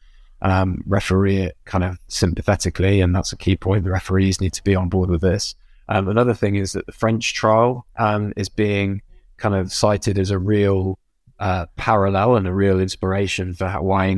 um, 0.43 0.83
referee 0.87 1.39
it 1.39 1.57
kind 1.65 1.85
of 1.85 1.99
sympathetically, 2.09 3.01
and 3.01 3.15
that's 3.15 3.33
a 3.33 3.37
key 3.37 3.57
point. 3.57 3.85
The 3.85 3.91
referees 3.91 4.41
need 4.41 4.53
to 4.55 4.65
be 4.65 4.75
on 4.75 4.89
board 4.89 5.09
with 5.09 5.21
this. 5.21 5.55
Um, 5.89 6.09
another 6.09 6.35
thing 6.35 6.57
is 6.57 6.73
that 6.73 6.87
the 6.87 6.93
French 6.93 7.35
trial 7.35 7.87
um, 7.99 8.33
is 8.37 8.49
being 8.49 9.03
kind 9.37 9.55
of 9.55 9.73
cited 9.73 10.19
as 10.19 10.31
a 10.31 10.39
real 10.39 10.99
uh, 11.39 11.67
parallel 11.77 12.37
and 12.37 12.47
a 12.47 12.55
real 12.55 12.81
inspiration 12.81 13.55
for 13.55 13.69
how, 13.69 13.83
why 13.83 14.15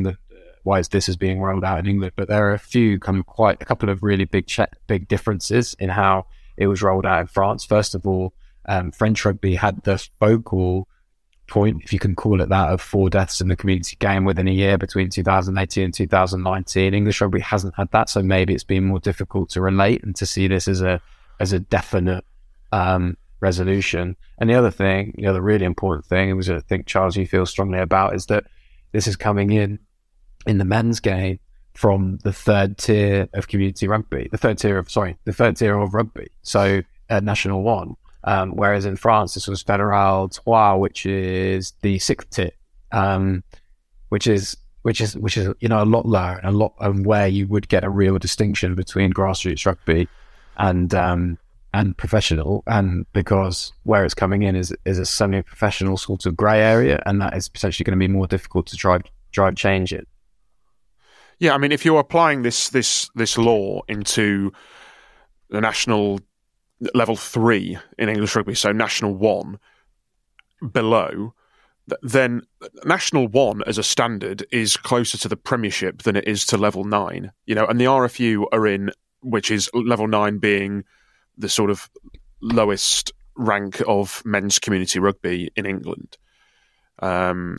why 0.62 0.80
this 0.80 1.08
is 1.08 1.16
being 1.16 1.40
rolled 1.40 1.64
out 1.64 1.78
in 1.78 1.86
England. 1.86 2.12
But 2.16 2.28
there 2.28 2.48
are 2.48 2.54
a 2.54 2.58
few 2.58 2.98
kind 2.98 3.18
of 3.18 3.26
quite 3.26 3.60
a 3.60 3.64
couple 3.64 3.90
of 3.90 4.02
really 4.02 4.24
big 4.24 4.50
big 4.86 5.08
differences 5.08 5.74
in 5.78 5.90
how 5.90 6.26
it 6.56 6.66
was 6.66 6.82
rolled 6.82 7.06
out 7.06 7.20
in 7.20 7.26
France. 7.26 7.64
First 7.64 7.94
of 7.94 8.06
all, 8.06 8.32
um, 8.66 8.90
French 8.90 9.24
rugby 9.24 9.56
had 9.56 9.82
the 9.84 9.98
focal 10.18 10.88
point, 11.54 11.82
if 11.84 11.92
you 11.92 12.00
can 12.00 12.16
call 12.16 12.40
it 12.40 12.48
that, 12.48 12.70
of 12.70 12.80
four 12.80 13.08
deaths 13.08 13.40
in 13.40 13.46
the 13.46 13.54
community 13.54 13.96
game 14.00 14.24
within 14.24 14.48
a 14.48 14.50
year 14.50 14.76
between 14.76 15.08
2018 15.08 15.84
and 15.84 15.94
2019. 15.94 16.92
English 16.92 17.20
rugby 17.20 17.38
hasn't 17.38 17.76
had 17.76 17.88
that, 17.92 18.08
so 18.08 18.20
maybe 18.20 18.52
it's 18.52 18.64
been 18.64 18.84
more 18.84 18.98
difficult 18.98 19.50
to 19.50 19.60
relate 19.60 20.02
and 20.02 20.16
to 20.16 20.26
see 20.26 20.48
this 20.48 20.66
as 20.66 20.82
a 20.82 21.00
as 21.38 21.52
a 21.52 21.60
definite 21.60 22.24
um, 22.72 23.16
resolution. 23.38 24.16
And 24.38 24.50
the 24.50 24.54
other 24.54 24.72
thing, 24.72 25.14
the 25.16 25.26
other 25.28 25.40
really 25.40 25.64
important 25.64 26.04
thing, 26.06 26.36
which 26.36 26.48
I 26.48 26.58
think 26.58 26.86
Charles 26.86 27.16
you 27.16 27.26
feel 27.26 27.46
strongly 27.46 27.78
about, 27.78 28.16
is 28.16 28.26
that 28.26 28.44
this 28.90 29.06
is 29.06 29.14
coming 29.14 29.52
in 29.52 29.78
in 30.46 30.58
the 30.58 30.64
men's 30.64 30.98
game 30.98 31.38
from 31.74 32.18
the 32.24 32.32
third 32.32 32.78
tier 32.78 33.28
of 33.32 33.46
community 33.46 33.86
rugby, 33.86 34.28
the 34.32 34.38
third 34.38 34.58
tier 34.58 34.76
of 34.76 34.90
sorry, 34.90 35.16
the 35.24 35.32
third 35.32 35.56
tier 35.56 35.78
of 35.78 35.94
rugby. 35.94 36.26
So 36.42 36.82
National 37.08 37.62
One. 37.62 37.94
Um, 38.24 38.52
whereas 38.52 38.86
in 38.86 38.96
France, 38.96 39.34
this 39.34 39.46
was 39.46 39.62
Fédéral 39.62 40.32
Trois, 40.42 40.76
which 40.76 41.04
is 41.06 41.72
the 41.82 41.98
sixth 41.98 42.30
tier, 42.30 42.50
um, 42.92 43.44
which 44.08 44.26
is 44.26 44.56
which 44.82 45.00
is 45.00 45.16
which 45.16 45.36
is 45.36 45.54
you 45.60 45.68
know 45.68 45.82
a 45.82 45.84
lot 45.84 46.06
lower 46.06 46.38
and 46.38 46.46
a 46.46 46.56
lot 46.56 46.74
and 46.80 47.04
where 47.04 47.26
you 47.26 47.46
would 47.48 47.68
get 47.68 47.84
a 47.84 47.90
real 47.90 48.18
distinction 48.18 48.74
between 48.74 49.12
grassroots 49.12 49.66
rugby 49.66 50.08
and 50.56 50.94
um, 50.94 51.38
and 51.74 51.96
professional, 51.96 52.62
and 52.66 53.04
because 53.12 53.72
where 53.82 54.04
it's 54.04 54.14
coming 54.14 54.42
in 54.42 54.54
is 54.56 54.74
is 54.84 54.98
a 54.98 55.04
semi-professional 55.04 55.96
sort 55.96 56.24
of 56.24 56.36
grey 56.36 56.60
area, 56.62 57.02
and 57.04 57.20
that 57.20 57.36
is 57.36 57.48
potentially 57.48 57.84
going 57.84 57.98
to 57.98 58.02
be 58.02 58.12
more 58.12 58.26
difficult 58.26 58.66
to 58.68 58.76
drive 58.76 59.02
drive 59.32 59.56
change 59.56 59.92
it. 59.92 60.06
Yeah, 61.40 61.54
I 61.54 61.58
mean, 61.58 61.72
if 61.72 61.84
you're 61.84 62.00
applying 62.00 62.42
this 62.42 62.68
this 62.70 63.10
this 63.16 63.36
law 63.36 63.82
into 63.88 64.52
the 65.50 65.60
national 65.60 66.20
level 66.94 67.16
three 67.16 67.78
in 67.98 68.08
English 68.08 68.34
rugby, 68.36 68.54
so 68.54 68.72
national 68.72 69.14
one 69.14 69.58
below, 70.72 71.34
then 72.02 72.42
national 72.84 73.28
one 73.28 73.62
as 73.66 73.78
a 73.78 73.82
standard 73.82 74.46
is 74.50 74.76
closer 74.76 75.18
to 75.18 75.28
the 75.28 75.36
premiership 75.36 76.02
than 76.02 76.16
it 76.16 76.26
is 76.26 76.46
to 76.46 76.56
level 76.56 76.84
nine. 76.84 77.32
You 77.46 77.54
know, 77.54 77.66
and 77.66 77.80
the 77.80 77.84
RFU 77.84 78.46
are 78.52 78.66
in, 78.66 78.90
which 79.20 79.50
is 79.50 79.70
level 79.74 80.08
nine 80.08 80.38
being 80.38 80.84
the 81.36 81.48
sort 81.48 81.70
of 81.70 81.90
lowest 82.40 83.12
rank 83.36 83.82
of 83.86 84.22
men's 84.24 84.58
community 84.58 84.98
rugby 84.98 85.50
in 85.56 85.66
England. 85.66 86.16
Um, 87.00 87.58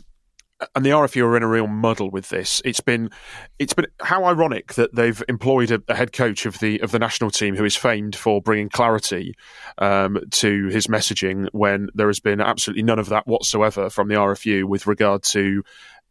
and 0.74 0.86
the 0.86 0.90
RFU 0.90 1.22
are 1.22 1.36
in 1.36 1.42
a 1.42 1.48
real 1.48 1.66
muddle 1.66 2.10
with 2.10 2.28
this. 2.30 2.62
It's 2.64 2.80
been, 2.80 3.10
it's 3.58 3.74
been 3.74 3.86
how 4.00 4.24
ironic 4.24 4.74
that 4.74 4.94
they've 4.94 5.22
employed 5.28 5.70
a, 5.70 5.82
a 5.88 5.94
head 5.94 6.12
coach 6.12 6.46
of 6.46 6.58
the 6.60 6.80
of 6.80 6.92
the 6.92 6.98
national 6.98 7.30
team 7.30 7.56
who 7.56 7.64
is 7.64 7.76
famed 7.76 8.16
for 8.16 8.40
bringing 8.40 8.68
clarity 8.68 9.34
um, 9.78 10.18
to 10.30 10.68
his 10.68 10.86
messaging 10.86 11.48
when 11.52 11.88
there 11.94 12.06
has 12.06 12.20
been 12.20 12.40
absolutely 12.40 12.82
none 12.82 12.98
of 12.98 13.10
that 13.10 13.26
whatsoever 13.26 13.90
from 13.90 14.08
the 14.08 14.14
RFU 14.14 14.64
with 14.64 14.86
regard 14.86 15.22
to 15.24 15.62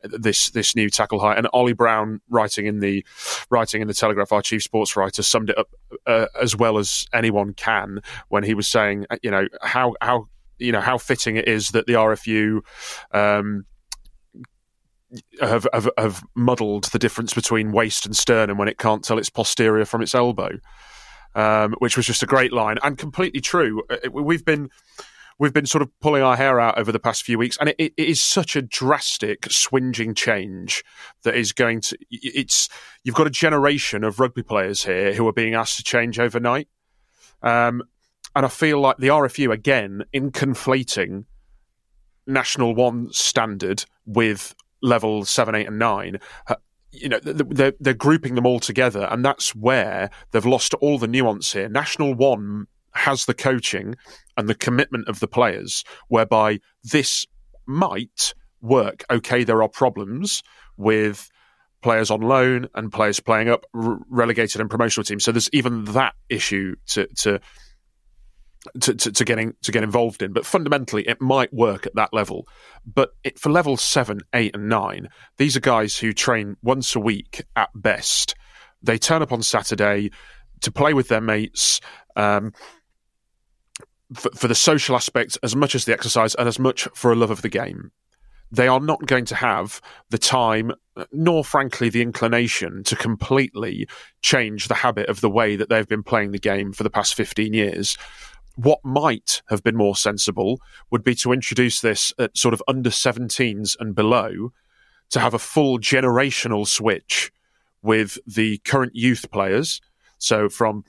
this 0.03 0.51
this 0.51 0.75
new 0.75 0.89
tackle 0.89 1.19
height. 1.19 1.37
And 1.37 1.47
Ollie 1.53 1.73
Brown, 1.73 2.21
writing 2.29 2.65
in 2.65 2.79
the 2.79 3.05
writing 3.49 3.81
in 3.81 3.87
the 3.87 3.93
Telegraph, 3.93 4.31
our 4.31 4.41
chief 4.41 4.63
sports 4.63 4.95
writer, 4.95 5.23
summed 5.23 5.49
it 5.49 5.57
up 5.57 5.69
uh, 6.05 6.27
as 6.39 6.55
well 6.55 6.77
as 6.77 7.05
anyone 7.13 7.53
can 7.53 8.01
when 8.29 8.43
he 8.43 8.53
was 8.53 8.67
saying, 8.67 9.05
you 9.21 9.31
know, 9.31 9.47
how 9.61 9.95
how 10.01 10.27
you 10.59 10.71
know 10.71 10.81
how 10.81 10.97
fitting 10.97 11.35
it 11.35 11.47
is 11.47 11.69
that 11.69 11.87
the 11.87 11.93
RFU. 11.93 12.61
Um, 13.11 13.65
have, 15.39 15.67
have, 15.73 15.89
have 15.97 16.23
muddled 16.35 16.85
the 16.85 16.99
difference 16.99 17.33
between 17.33 17.71
waist 17.71 18.05
and 18.05 18.15
sternum 18.15 18.57
when 18.57 18.67
it 18.67 18.77
can't 18.77 19.03
tell 19.03 19.17
its 19.17 19.29
posterior 19.29 19.85
from 19.85 20.01
its 20.01 20.15
elbow, 20.15 20.51
um, 21.35 21.75
which 21.79 21.97
was 21.97 22.05
just 22.05 22.23
a 22.23 22.27
great 22.27 22.53
line 22.53 22.77
and 22.83 22.97
completely 22.97 23.41
true. 23.41 23.83
Uh, 23.89 23.97
we've 24.11 24.45
been 24.45 24.69
we've 25.37 25.53
been 25.53 25.65
sort 25.65 25.81
of 25.81 25.89
pulling 25.99 26.23
our 26.23 26.35
hair 26.35 26.59
out 26.59 26.77
over 26.77 26.91
the 26.91 26.99
past 26.99 27.23
few 27.23 27.37
weeks, 27.37 27.57
and 27.59 27.69
it, 27.69 27.77
it 27.79 27.93
is 27.97 28.21
such 28.21 28.55
a 28.55 28.61
drastic, 28.61 29.51
swinging 29.51 30.13
change 30.13 30.83
that 31.23 31.35
is 31.35 31.51
going 31.51 31.81
to. 31.81 31.97
It's 32.09 32.69
you've 33.03 33.15
got 33.15 33.27
a 33.27 33.31
generation 33.31 34.03
of 34.03 34.19
rugby 34.19 34.43
players 34.43 34.83
here 34.83 35.13
who 35.13 35.27
are 35.27 35.33
being 35.33 35.53
asked 35.53 35.77
to 35.77 35.83
change 35.83 36.19
overnight, 36.19 36.67
um, 37.41 37.83
and 38.35 38.45
I 38.45 38.49
feel 38.49 38.79
like 38.79 38.97
the 38.97 39.07
RFU 39.07 39.51
again 39.51 40.03
in 40.11 40.31
conflating 40.31 41.25
national 42.27 42.73
one 42.73 43.11
standard 43.11 43.85
with 44.05 44.54
level 44.81 45.25
seven, 45.25 45.55
eight, 45.55 45.67
and 45.67 45.79
nine, 45.79 46.19
uh, 46.47 46.55
you 46.91 47.09
know, 47.09 47.19
they're, 47.19 47.73
they're 47.79 47.93
grouping 47.93 48.35
them 48.35 48.45
all 48.45 48.59
together, 48.59 49.07
and 49.11 49.23
that's 49.23 49.53
where 49.53 50.09
they've 50.31 50.45
lost 50.45 50.73
all 50.75 50.97
the 50.97 51.07
nuance 51.07 51.51
here. 51.51 51.67
National 51.67 52.13
One 52.13 52.67
has 52.93 53.25
the 53.25 53.33
coaching 53.33 53.95
and 54.37 54.47
the 54.47 54.55
commitment 54.55 55.07
of 55.09 55.19
the 55.19 55.27
players, 55.27 55.83
whereby 56.07 56.59
this 56.83 57.25
might 57.65 58.33
work. 58.61 59.03
Okay, 59.09 59.43
there 59.43 59.61
are 59.61 59.69
problems 59.69 60.43
with 60.77 61.29
players 61.81 62.09
on 62.09 62.21
loan 62.21 62.67
and 62.73 62.91
players 62.91 63.19
playing 63.19 63.49
up 63.49 63.65
relegated 63.73 64.61
and 64.61 64.69
promotional 64.69 65.03
teams. 65.03 65.23
So 65.23 65.31
there's 65.31 65.49
even 65.53 65.85
that 65.85 66.15
issue 66.29 66.75
to 66.87 67.07
to 67.17 67.39
to, 68.81 68.93
to, 68.95 69.11
to, 69.11 69.25
getting 69.25 69.55
to 69.61 69.71
get 69.71 69.83
involved 69.83 70.21
in. 70.21 70.33
But 70.33 70.45
fundamentally, 70.45 71.07
it 71.07 71.21
might 71.21 71.53
work 71.53 71.85
at 71.85 71.95
that 71.95 72.13
level. 72.13 72.47
But 72.85 73.11
it, 73.23 73.39
for 73.39 73.49
level 73.49 73.77
seven, 73.77 74.21
eight, 74.33 74.55
and 74.55 74.69
nine, 74.69 75.09
these 75.37 75.55
are 75.55 75.61
guys 75.61 75.97
who 75.97 76.13
train 76.13 76.57
once 76.61 76.95
a 76.95 76.99
week 76.99 77.43
at 77.55 77.69
best. 77.75 78.35
They 78.81 78.97
turn 78.97 79.21
up 79.21 79.31
on 79.31 79.41
Saturday 79.41 80.11
to 80.61 80.71
play 80.71 80.93
with 80.93 81.07
their 81.07 81.21
mates. 81.21 81.81
Um, 82.15 82.53
for, 84.13 84.29
for 84.35 84.47
the 84.47 84.55
social 84.55 84.95
aspect 84.95 85.37
as 85.41 85.55
much 85.55 85.73
as 85.73 85.85
the 85.85 85.93
exercise 85.93 86.35
and 86.35 86.47
as 86.47 86.59
much 86.59 86.87
for 86.93 87.11
a 87.11 87.15
love 87.15 87.31
of 87.31 87.41
the 87.41 87.49
game 87.49 87.91
they 88.51 88.67
are 88.67 88.79
not 88.79 89.05
going 89.05 89.25
to 89.25 89.35
have 89.35 89.81
the 90.09 90.17
time, 90.17 90.71
nor 91.11 91.43
frankly 91.43 91.89
the 91.89 92.01
inclination 92.01 92.83
to 92.83 92.95
completely 92.95 93.87
change 94.21 94.67
the 94.67 94.75
habit 94.75 95.09
of 95.09 95.21
the 95.21 95.29
way 95.29 95.55
that 95.55 95.69
they've 95.69 95.87
been 95.87 96.03
playing 96.03 96.31
the 96.31 96.39
game 96.39 96.71
for 96.71 96.83
the 96.83 96.89
past 96.89 97.15
15 97.15 97.53
years. 97.53 97.97
What 98.55 98.79
might 98.83 99.41
have 99.47 99.63
been 99.63 99.75
more 99.75 99.95
sensible 99.95 100.59
would 100.89 101.03
be 101.03 101.15
to 101.15 101.33
introduce 101.33 101.81
this 101.81 102.13
at 102.17 102.37
sort 102.37 102.53
of 102.53 102.63
under 102.67 102.89
17s 102.89 103.75
and 103.79 103.93
below 103.93 104.51
to 105.09 105.19
have 105.19 105.33
a 105.33 105.39
full 105.39 105.77
generational 105.77 106.67
switch 106.67 107.31
with 107.81 108.17
the 108.25 108.57
current 108.59 108.95
youth 108.95 109.29
players. 109.31 109.81
So 110.17 110.49
from 110.49 110.83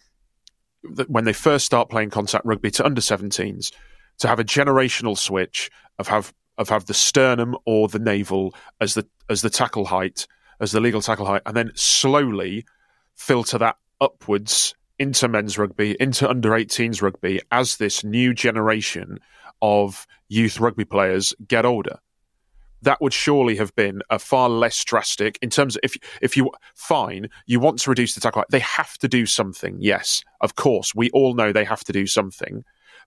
when 1.09 1.25
they 1.25 1.33
first 1.33 1.67
start 1.67 1.91
playing 1.91 2.11
contact 2.11 2.45
rugby 2.47 2.71
to 2.73 2.87
under 2.87 3.01
17s, 3.01 3.73
to 4.19 4.29
have 4.29 4.39
a 4.39 4.45
generational 4.45 5.19
switch 5.19 5.71
of 5.99 6.09
have 6.09 6.33
of 6.59 6.69
have 6.71 6.87
the 6.87 6.95
sternum 6.95 7.57
or 7.67 7.89
the 7.89 7.99
navel 7.99 8.55
as 8.81 8.95
the 8.95 9.07
as 9.29 9.43
the 9.43 9.51
tackle 9.51 9.85
height, 9.85 10.27
as 10.61 10.73
the 10.73 10.81
legal 10.81 11.03
tackle 11.03 11.27
height, 11.27 11.43
and 11.45 11.57
then 11.57 11.73
slowly 11.75 12.65
filter 13.15 13.59
that 13.59 13.77
upwards 14.01 14.75
into 14.99 15.29
men's 15.29 15.59
rugby, 15.59 15.97
into 16.01 16.29
under 16.29 16.51
18s 16.51 17.03
rugby 17.03 17.41
as 17.51 17.77
this 17.77 18.05
new 18.05 18.33
generation 18.35 19.19
of 19.63 20.07
youth 20.29 20.61
rugby 20.61 20.85
players 20.85 21.35
get 21.47 21.65
older. 21.65 21.99
That 22.83 23.01
would 23.01 23.13
surely 23.13 23.57
have 23.57 23.75
been 23.75 24.03
a 24.11 24.19
far 24.19 24.49
less 24.49 24.85
drastic 24.85 25.39
in 25.41 25.51
terms 25.51 25.77
of 25.77 25.81
if 25.83 25.97
if 26.21 26.37
you 26.37 26.51
fine 26.75 27.29
you 27.47 27.59
want 27.59 27.79
to 27.81 27.91
reduce 27.91 28.15
the 28.15 28.21
tackle 28.21 28.45
they 28.51 28.61
have 28.61 28.99
to 28.99 29.09
do 29.09 29.27
something. 29.27 29.77
Yes, 29.81 30.23
of 30.41 30.57
course, 30.57 30.95
we 30.95 31.11
all 31.11 31.35
know 31.35 31.53
they 31.53 31.65
have 31.65 31.85
to 31.85 31.93
do 31.93 32.07
something, 32.07 32.65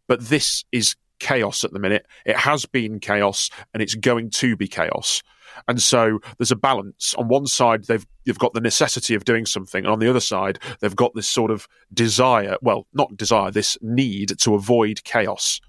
but 0.07 0.21
this 0.21 0.65
is 0.71 0.95
chaos 1.19 1.63
at 1.63 1.71
the 1.71 1.79
minute. 1.79 2.07
It 2.25 2.37
has 2.37 2.65
been 2.65 2.99
chaos 2.99 3.49
and 3.73 3.83
it's 3.83 3.95
going 3.95 4.31
to 4.31 4.55
be 4.55 4.67
chaos. 4.67 5.21
And 5.67 5.81
so 5.81 6.19
there's 6.37 6.51
a 6.51 6.55
balance. 6.55 7.13
On 7.15 7.27
one 7.27 7.47
side, 7.47 7.85
they've 7.85 8.05
you've 8.25 8.39
got 8.39 8.53
the 8.53 8.61
necessity 8.61 9.15
of 9.15 9.25
doing 9.25 9.45
something, 9.45 9.83
and 9.83 9.91
on 9.91 9.99
the 9.99 10.09
other 10.09 10.19
side, 10.19 10.59
they've 10.79 10.95
got 10.95 11.13
this 11.15 11.27
sort 11.27 11.51
of 11.51 11.67
desire. 11.93 12.57
Well, 12.61 12.87
not 12.93 13.17
desire, 13.17 13.51
this 13.51 13.77
need 13.81 14.39
to 14.39 14.55
avoid 14.55 15.03
chaos, 15.03 15.59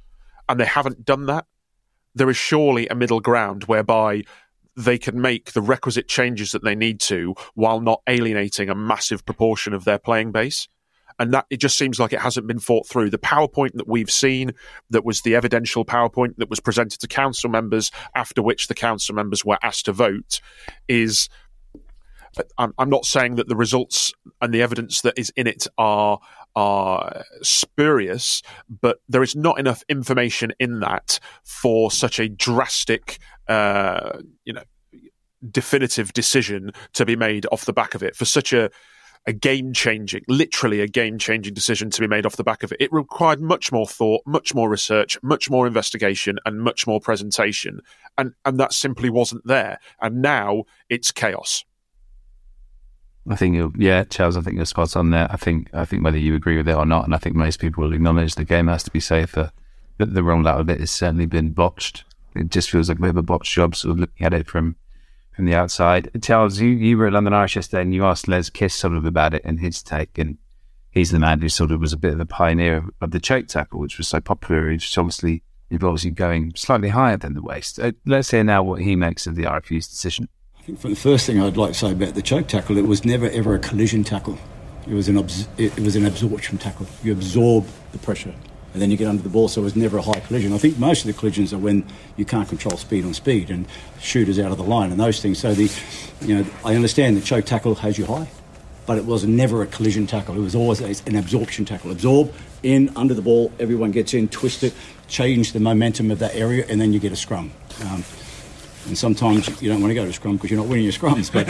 and 0.49 0.61
they 0.61 0.66
haven't 0.66 1.05
done 1.05 1.26
that. 1.26 1.47
There 2.14 2.31
is 2.31 2.37
surely 2.37 2.89
a 2.89 2.95
middle 2.95 3.20
ground 3.20 3.64
whereby 3.64 4.24
they 4.76 4.99
can 4.99 5.20
make 5.20 5.53
the 5.53 5.62
requisite 5.62 6.09
changes 6.09 6.53
that 6.53 6.64
they 6.64 6.74
need 6.74 7.01
to 7.01 7.35
while 7.55 7.81
not 7.81 8.03
alienating 8.09 8.70
a 8.70 8.74
massive 8.74 9.24
proportion 9.24 9.74
of 9.74 9.85
their 9.85 9.99
playing 9.99 10.33
base 10.33 10.68
and 11.20 11.34
that 11.34 11.44
it 11.50 11.58
just 11.58 11.76
seems 11.76 12.00
like 12.00 12.14
it 12.14 12.20
hasn't 12.20 12.46
been 12.46 12.58
thought 12.58 12.88
through. 12.88 13.10
The 13.10 13.18
PowerPoint 13.18 13.74
that 13.74 13.86
we've 13.86 14.10
seen, 14.10 14.52
that 14.88 15.04
was 15.04 15.20
the 15.20 15.36
evidential 15.36 15.84
PowerPoint 15.84 16.36
that 16.38 16.48
was 16.48 16.60
presented 16.60 16.98
to 17.00 17.06
council 17.06 17.50
members, 17.50 17.92
after 18.16 18.42
which 18.42 18.66
the 18.66 18.74
council 18.74 19.14
members 19.14 19.44
were 19.44 19.58
asked 19.62 19.84
to 19.84 19.92
vote, 19.92 20.40
is. 20.88 21.28
I'm, 22.56 22.72
I'm 22.78 22.88
not 22.88 23.06
saying 23.06 23.34
that 23.34 23.48
the 23.48 23.56
results 23.56 24.12
and 24.40 24.54
the 24.54 24.62
evidence 24.62 25.00
that 25.00 25.18
is 25.18 25.32
in 25.36 25.48
it 25.48 25.66
are 25.76 26.20
are 26.54 27.24
spurious, 27.42 28.42
but 28.68 28.98
there 29.08 29.22
is 29.22 29.34
not 29.34 29.58
enough 29.58 29.82
information 29.88 30.52
in 30.60 30.78
that 30.78 31.18
for 31.42 31.90
such 31.90 32.20
a 32.20 32.28
drastic, 32.28 33.18
uh, 33.48 34.20
you 34.44 34.52
know, 34.52 34.62
definitive 35.50 36.12
decision 36.12 36.70
to 36.92 37.04
be 37.04 37.16
made 37.16 37.46
off 37.50 37.64
the 37.64 37.72
back 37.72 37.94
of 37.94 38.02
it 38.02 38.14
for 38.14 38.24
such 38.24 38.52
a 38.52 38.70
a 39.26 39.32
game 39.32 39.72
changing, 39.72 40.24
literally 40.28 40.80
a 40.80 40.86
game 40.86 41.18
changing 41.18 41.54
decision 41.54 41.90
to 41.90 42.00
be 42.00 42.06
made 42.06 42.26
off 42.26 42.36
the 42.36 42.44
back 42.44 42.62
of 42.62 42.72
it. 42.72 42.80
It 42.80 42.92
required 42.92 43.40
much 43.40 43.70
more 43.70 43.86
thought, 43.86 44.22
much 44.26 44.54
more 44.54 44.68
research, 44.68 45.18
much 45.22 45.50
more 45.50 45.66
investigation, 45.66 46.38
and 46.46 46.60
much 46.60 46.86
more 46.86 47.00
presentation. 47.00 47.80
And, 48.16 48.34
and 48.44 48.58
that 48.58 48.72
simply 48.72 49.10
wasn't 49.10 49.46
there. 49.46 49.78
And 50.00 50.22
now 50.22 50.64
it's 50.88 51.10
chaos. 51.10 51.64
I 53.28 53.36
think 53.36 53.74
yeah, 53.76 54.04
Charles. 54.04 54.36
I 54.36 54.40
think 54.40 54.56
you're 54.56 54.64
spot 54.64 54.96
on 54.96 55.10
there. 55.10 55.28
I 55.30 55.36
think 55.36 55.68
I 55.74 55.84
think 55.84 56.02
whether 56.02 56.18
you 56.18 56.34
agree 56.34 56.56
with 56.56 56.68
it 56.68 56.74
or 56.74 56.86
not, 56.86 57.04
and 57.04 57.14
I 57.14 57.18
think 57.18 57.36
most 57.36 57.60
people 57.60 57.84
will 57.84 57.92
acknowledge 57.92 58.34
the 58.34 58.44
game 58.44 58.68
has 58.68 58.82
to 58.84 58.90
be 58.90 58.98
safer. 58.98 59.52
That 59.98 60.06
the, 60.06 60.14
the 60.14 60.20
rollout 60.22 60.58
of 60.58 60.70
it 60.70 60.80
has 60.80 60.90
certainly 60.90 61.26
been 61.26 61.50
botched. 61.50 62.04
It 62.34 62.48
just 62.48 62.70
feels 62.70 62.88
like 62.88 62.98
a 62.98 63.02
bit 63.02 63.10
of 63.10 63.16
a 63.18 63.22
botched 63.22 63.52
job, 63.52 63.76
sort 63.76 63.92
of 63.92 64.00
looking 64.00 64.24
at 64.24 64.32
it 64.32 64.46
from 64.46 64.76
from 65.33 65.47
the 65.47 65.55
outside. 65.55 66.11
Charles, 66.22 66.61
you, 66.61 66.68
you 66.68 66.97
were 66.97 67.07
at 67.07 67.12
London 67.12 67.33
Irish 67.33 67.57
yesterday 67.57 67.83
and 67.83 67.95
you 67.95 68.05
asked 68.05 68.28
Les 68.28 68.51
Kiss 68.51 68.74
sort 68.74 68.95
of 68.95 69.05
about 69.05 69.35
it 69.35 69.43
and 69.45 69.61
his 69.61 69.83
take. 69.83 70.18
And 70.18 70.39
he's 70.91 71.11
the 71.11 71.18
man 71.18 71.41
who 71.41 71.49
sort 71.49 71.70
of 71.70 71.81
was 71.81 71.93
a 71.93 71.97
bit 71.97 72.12
of 72.12 72.20
a 72.20 72.26
pioneer 72.26 72.85
of 73.01 73.11
the 73.11 73.20
choke 73.20 73.47
tackle, 73.49 73.81
which 73.81 73.99
was 73.99 74.09
so 74.09 74.20
popular. 74.20 74.68
Which 74.68 74.97
obviously 74.99 75.43
involves 75.70 76.05
you 76.05 76.11
going 76.11 76.53
slightly 76.57 76.89
higher 76.89 77.16
than 77.16 77.35
the 77.35 77.43
waist. 77.43 77.78
Uh, 77.78 77.93
let's 78.05 78.31
hear 78.31 78.45
now 78.45 78.62
what 78.62 78.81
he 78.81 78.97
makes 78.97 79.26
of 79.26 79.37
the 79.37 79.45
RFU's 79.45 79.89
decision. 79.89 80.28
I 80.59 80.62
think 80.62 80.81
for 80.81 80.89
the 80.89 80.97
first 80.97 81.26
thing 81.26 81.41
I'd 81.41 81.57
like 81.57 81.72
to 81.72 81.78
say 81.78 81.93
about 81.93 82.14
the 82.14 82.22
choke 82.22 82.49
tackle, 82.49 82.76
it 82.76 82.87
was 82.87 83.05
never 83.05 83.31
ever 83.31 83.55
a 83.55 83.59
collision 83.59 84.05
tackle. 84.05 84.39
It 84.87 84.95
was 84.95 85.09
an 85.09 85.18
abs- 85.18 85.49
it 85.57 85.78
was 85.78 85.97
an 85.97 86.07
absorption 86.07 86.59
tackle. 86.59 86.87
You 87.03 87.12
absorb 87.12 87.66
the 87.93 87.99
pressure 87.99 88.35
and 88.72 88.80
then 88.80 88.90
you 88.90 88.96
get 88.96 89.08
under 89.08 89.22
the 89.22 89.28
ball, 89.28 89.48
so 89.48 89.60
it 89.60 89.64
was 89.64 89.76
never 89.76 89.98
a 89.98 90.02
high 90.02 90.20
collision. 90.20 90.52
I 90.52 90.58
think 90.58 90.78
most 90.78 91.00
of 91.00 91.06
the 91.06 91.18
collisions 91.18 91.52
are 91.52 91.58
when 91.58 91.84
you 92.16 92.24
can't 92.24 92.48
control 92.48 92.76
speed 92.76 93.04
on 93.04 93.14
speed 93.14 93.50
and 93.50 93.66
shooters 94.00 94.38
out 94.38 94.52
of 94.52 94.58
the 94.58 94.64
line 94.64 94.90
and 94.90 95.00
those 95.00 95.20
things. 95.20 95.38
So 95.38 95.54
the, 95.54 95.70
you 96.20 96.36
know, 96.36 96.46
I 96.64 96.74
understand 96.74 97.16
the 97.16 97.20
choke 97.20 97.46
tackle 97.46 97.74
has 97.76 97.98
you 97.98 98.06
high, 98.06 98.28
but 98.86 98.98
it 98.98 99.06
was 99.06 99.24
never 99.24 99.62
a 99.62 99.66
collision 99.66 100.06
tackle. 100.06 100.36
It 100.36 100.40
was 100.40 100.54
always 100.54 100.80
an 100.80 101.16
absorption 101.16 101.64
tackle. 101.64 101.90
Absorb 101.90 102.32
in 102.62 102.90
under 102.96 103.14
the 103.14 103.22
ball, 103.22 103.52
everyone 103.58 103.90
gets 103.90 104.14
in, 104.14 104.28
twist 104.28 104.62
it, 104.62 104.74
change 105.08 105.52
the 105.52 105.60
momentum 105.60 106.10
of 106.10 106.18
that 106.20 106.34
area, 106.34 106.64
and 106.68 106.80
then 106.80 106.92
you 106.92 107.00
get 107.00 107.12
a 107.12 107.16
scrum. 107.16 107.50
Um, 107.84 108.04
and 108.91 108.99
sometimes 108.99 109.62
you 109.62 109.70
don't 109.70 109.80
want 109.80 109.91
to 109.91 109.95
go 109.95 110.05
to 110.05 110.12
scrum 110.12 110.36
because 110.36 110.51
you're 110.51 110.61
not 110.61 110.68
winning 110.68 110.84
your 110.84 110.93
scrums. 110.93 111.32
But, 111.32 111.47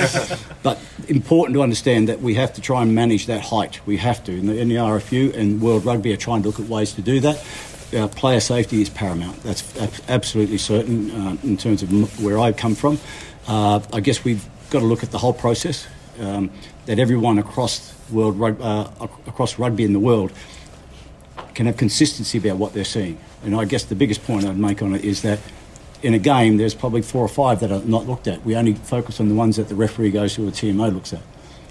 but 0.62 0.78
important 1.08 1.54
to 1.54 1.62
understand 1.62 2.08
that 2.08 2.20
we 2.20 2.34
have 2.34 2.54
to 2.54 2.60
try 2.60 2.82
and 2.82 2.94
manage 2.94 3.26
that 3.26 3.40
height. 3.40 3.84
We 3.86 3.96
have 3.96 4.22
to. 4.24 4.32
And 4.38 4.48
the, 4.48 4.58
in 4.58 4.68
the 4.68 4.76
RFU 4.76 5.34
and 5.34 5.60
World 5.60 5.84
Rugby 5.84 6.12
are 6.12 6.16
trying 6.16 6.42
to 6.42 6.48
look 6.48 6.60
at 6.60 6.66
ways 6.66 6.92
to 6.92 7.02
do 7.02 7.18
that. 7.20 7.44
Uh, 7.92 8.06
player 8.06 8.38
safety 8.38 8.80
is 8.80 8.88
paramount. 8.88 9.42
That's 9.42 9.64
absolutely 10.08 10.58
certain 10.58 11.10
uh, 11.10 11.36
in 11.42 11.56
terms 11.56 11.82
of 11.82 12.22
where 12.22 12.38
I 12.38 12.52
come 12.52 12.76
from. 12.76 13.00
Uh, 13.48 13.80
I 13.92 13.98
guess 13.98 14.22
we've 14.22 14.46
got 14.70 14.78
to 14.78 14.86
look 14.86 15.02
at 15.02 15.10
the 15.10 15.18
whole 15.18 15.32
process. 15.32 15.88
Um, 16.20 16.50
that 16.86 16.98
everyone 16.98 17.38
across 17.38 17.94
world 18.10 18.40
uh, 18.60 18.90
across 19.26 19.58
rugby 19.58 19.84
in 19.84 19.92
the 19.92 19.98
world 19.98 20.32
can 21.54 21.66
have 21.66 21.76
consistency 21.76 22.38
about 22.38 22.56
what 22.56 22.72
they're 22.72 22.84
seeing. 22.84 23.18
And 23.44 23.54
I 23.54 23.64
guess 23.64 23.84
the 23.84 23.94
biggest 23.94 24.24
point 24.24 24.44
I'd 24.44 24.58
make 24.58 24.82
on 24.82 24.94
it 24.94 25.04
is 25.04 25.22
that 25.22 25.38
in 26.02 26.14
a 26.14 26.18
game, 26.18 26.56
there's 26.56 26.74
probably 26.74 27.02
four 27.02 27.22
or 27.22 27.28
five 27.28 27.60
that 27.60 27.70
are 27.70 27.82
not 27.82 28.06
looked 28.06 28.26
at. 28.26 28.44
We 28.44 28.56
only 28.56 28.74
focus 28.74 29.20
on 29.20 29.28
the 29.28 29.34
ones 29.34 29.56
that 29.56 29.68
the 29.68 29.74
referee 29.74 30.10
goes 30.10 30.34
to 30.34 30.48
or 30.48 30.50
TMO 30.50 30.92
looks 30.92 31.12
at. 31.12 31.22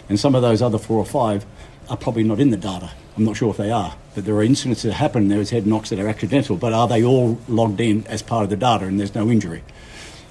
And 0.07 0.19
some 0.19 0.35
of 0.35 0.41
those 0.41 0.61
other 0.61 0.77
four 0.77 0.97
or 0.97 1.05
five 1.05 1.45
are 1.89 1.97
probably 1.97 2.23
not 2.23 2.39
in 2.39 2.49
the 2.49 2.57
data. 2.57 2.91
I'm 3.17 3.25
not 3.25 3.37
sure 3.37 3.49
if 3.49 3.57
they 3.57 3.71
are. 3.71 3.95
But 4.15 4.25
there 4.25 4.35
are 4.35 4.43
incidents 4.43 4.83
that 4.83 4.93
happen, 4.93 5.27
there's 5.27 5.49
head 5.49 5.65
knocks 5.65 5.89
that 5.89 5.99
are 5.99 6.07
accidental, 6.07 6.55
but 6.57 6.73
are 6.73 6.87
they 6.87 7.03
all 7.03 7.39
logged 7.47 7.81
in 7.81 8.05
as 8.07 8.21
part 8.21 8.43
of 8.43 8.49
the 8.49 8.55
data 8.55 8.85
and 8.85 8.99
there's 8.99 9.15
no 9.15 9.29
injury? 9.29 9.63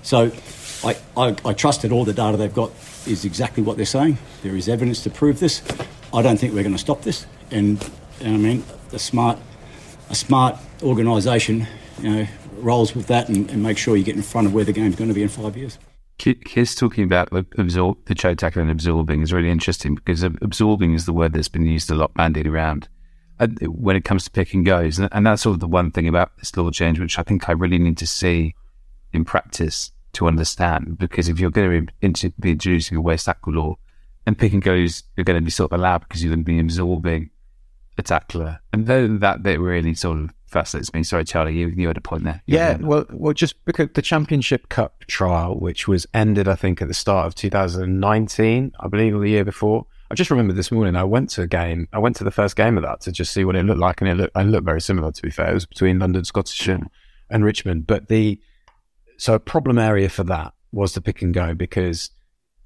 So 0.03 0.31
I, 0.85 0.97
I, 1.17 1.37
I 1.45 1.53
trust 1.53 1.83
that 1.83 1.93
all 1.93 2.05
the 2.05 2.13
data 2.13 2.37
they've 2.37 2.55
got 2.55 2.71
is 3.07 3.25
exactly 3.25 3.63
what 3.63 3.77
they're 3.77 3.87
saying. 3.87 4.19
There 4.43 4.57
is 4.57 4.69
evidence 4.69 5.03
to 5.03 5.11
prove 5.11 5.41
this. 5.41 5.63
I 6.13 6.23
don't 6.23 6.39
think 6.39 6.55
we're 6.55 6.63
going 6.63 6.75
to 6.75 6.79
stop 6.79 7.03
this. 7.03 7.27
And, 7.51 7.83
and 8.21 8.35
I 8.35 8.39
mean, 8.39 8.65
a 8.93 8.99
smart, 8.99 9.39
a 10.11 10.15
smart 10.15 10.57
organisation, 10.83 11.67
you 12.01 12.11
know, 12.11 12.27
rolls 12.59 12.95
with 12.95 13.07
that 13.09 13.29
and, 13.29 13.51
and 13.51 13.63
make 13.63 13.79
sure 13.79 13.97
you 13.97 14.05
get 14.05 14.17
in 14.17 14.23
front 14.23 14.47
of 14.47 14.55
where 14.55 14.65
the 14.65 14.73
game's 14.73 14.97
going 14.97 15.09
to 15.09 15.15
be 15.15 15.23
in 15.23 15.29
five 15.29 15.57
years. 15.57 15.79
Kiss 16.19 16.75
talking 16.75 17.05
about 17.05 17.29
absorb, 17.57 18.05
the 18.07 18.15
choke 18.15 18.39
tackle 18.39 18.61
and 18.61 18.71
absorbing 18.71 19.23
is 19.23 19.33
really 19.33 19.51
interesting 19.51 19.95
because 19.95 20.25
absorbing 20.25 20.95
is 20.95 21.07
the 21.07 21.13
word 21.13 21.33
that's 21.33 21.49
been 21.49 21.65
used 21.65 21.91
a 21.91 21.95
lot 21.95 22.13
bandied 22.15 22.47
around 22.47 22.89
uh, 23.39 23.47
when 23.67 23.95
it 23.95 24.05
comes 24.05 24.25
to 24.25 24.31
pick 24.31 24.53
and 24.53 24.67
goes. 24.67 24.99
And 24.99 25.27
that's 25.27 25.43
sort 25.43 25.55
of 25.55 25.61
the 25.61 25.69
one 25.69 25.93
thing 25.93 26.09
about 26.09 26.37
this 26.39 26.57
law 26.57 26.71
change, 26.71 26.99
which 26.99 27.21
I 27.21 27.23
think 27.23 27.49
I 27.49 27.53
really 27.53 27.79
need 27.79 27.99
to 27.99 28.07
see 28.07 28.57
in 29.13 29.25
practice 29.25 29.93
to 30.15 30.27
understand. 30.27 30.99
Because 30.99 31.29
if 31.29 31.39
you're 31.39 31.53
going 31.53 31.87
to 31.87 32.33
be 32.41 32.51
introducing 32.51 32.97
a 32.97 33.01
waist 33.01 33.27
tackle 33.27 33.53
law, 33.53 33.77
and 34.29 34.37
pick 34.37 34.53
and 34.53 34.63
goes 34.63 35.05
are 35.17 35.25
going 35.25 35.39
to 35.39 35.45
be 35.45 35.51
sort 35.51 35.73
of 35.73 35.81
allowed 35.81 36.01
because 36.01 36.23
you're 36.23 36.29
going 36.29 36.45
to 36.45 36.53
be 36.53 36.59
absorbing 36.59 37.31
a 37.97 38.03
tackler. 38.03 38.61
And 38.75 38.87
then 38.87 39.21
that 39.21 39.43
bit 39.43 39.59
really 39.59 39.95
sort 39.95 40.19
of 40.19 40.35
fascinates 40.49 40.93
me. 40.93 41.03
Sorry, 41.03 41.25
Charlie, 41.25 41.57
you, 41.57 41.69
you 41.69 41.87
had 41.87 41.97
a 41.97 42.01
point 42.01 42.25
there. 42.25 42.43
You 42.47 42.57
yeah, 42.57 42.77
well, 42.77 43.05
well, 43.11 43.33
just 43.33 43.65
because 43.65 43.89
the 43.95 44.03
Championship 44.03 44.69
Cup 44.69 45.05
trial, 45.07 45.59
which 45.59 45.87
was 45.87 46.07
ended, 46.15 46.49
I 46.49 46.55
think, 46.55 46.83
at 46.83 46.89
the 46.89 46.95
start 46.95 47.27
of 47.27 47.35
2019, 47.35 48.73
I 48.81 48.89
believe, 48.89 49.15
or 49.15 49.21
the 49.21 49.31
year 49.31 49.45
before, 49.45 49.87
I 50.11 50.15
just 50.15 50.31
remember 50.31 50.55
this 50.55 50.73
morning 50.73 50.97
I 50.97 51.05
went 51.05 51.31
to 51.31 51.43
a 51.43 51.47
game. 51.47 51.87
I 51.93 51.99
went 51.99 52.17
to 52.17 52.25
the 52.25 52.31
first 52.31 52.57
game 52.57 52.79
of 52.79 52.83
that 52.83 53.03
to 53.03 53.13
just 53.13 53.33
see 53.33 53.45
what 53.45 53.57
it 53.57 53.65
looked 53.65 53.81
like, 53.81 54.01
and 54.01 54.09
it 54.09 54.15
looked, 54.15 54.37
it 54.37 54.45
looked 54.45 54.65
very 54.65 54.81
similar. 54.81 55.13
To 55.13 55.23
be 55.23 55.31
fair, 55.31 55.51
it 55.51 55.55
was 55.55 55.67
between 55.67 55.99
London 55.99 56.25
Scottish 56.25 56.67
and, 56.67 56.89
and 57.29 57.45
Richmond. 57.45 57.87
But 57.87 58.09
the 58.09 58.41
so 59.19 59.35
a 59.35 59.41
problem 59.41 59.79
area 59.79 60.09
for 60.09 60.25
that 60.25 60.55
was 60.73 60.95
the 60.95 61.01
pick 61.01 61.23
and 61.23 61.35
go 61.35 61.55
because 61.55 62.11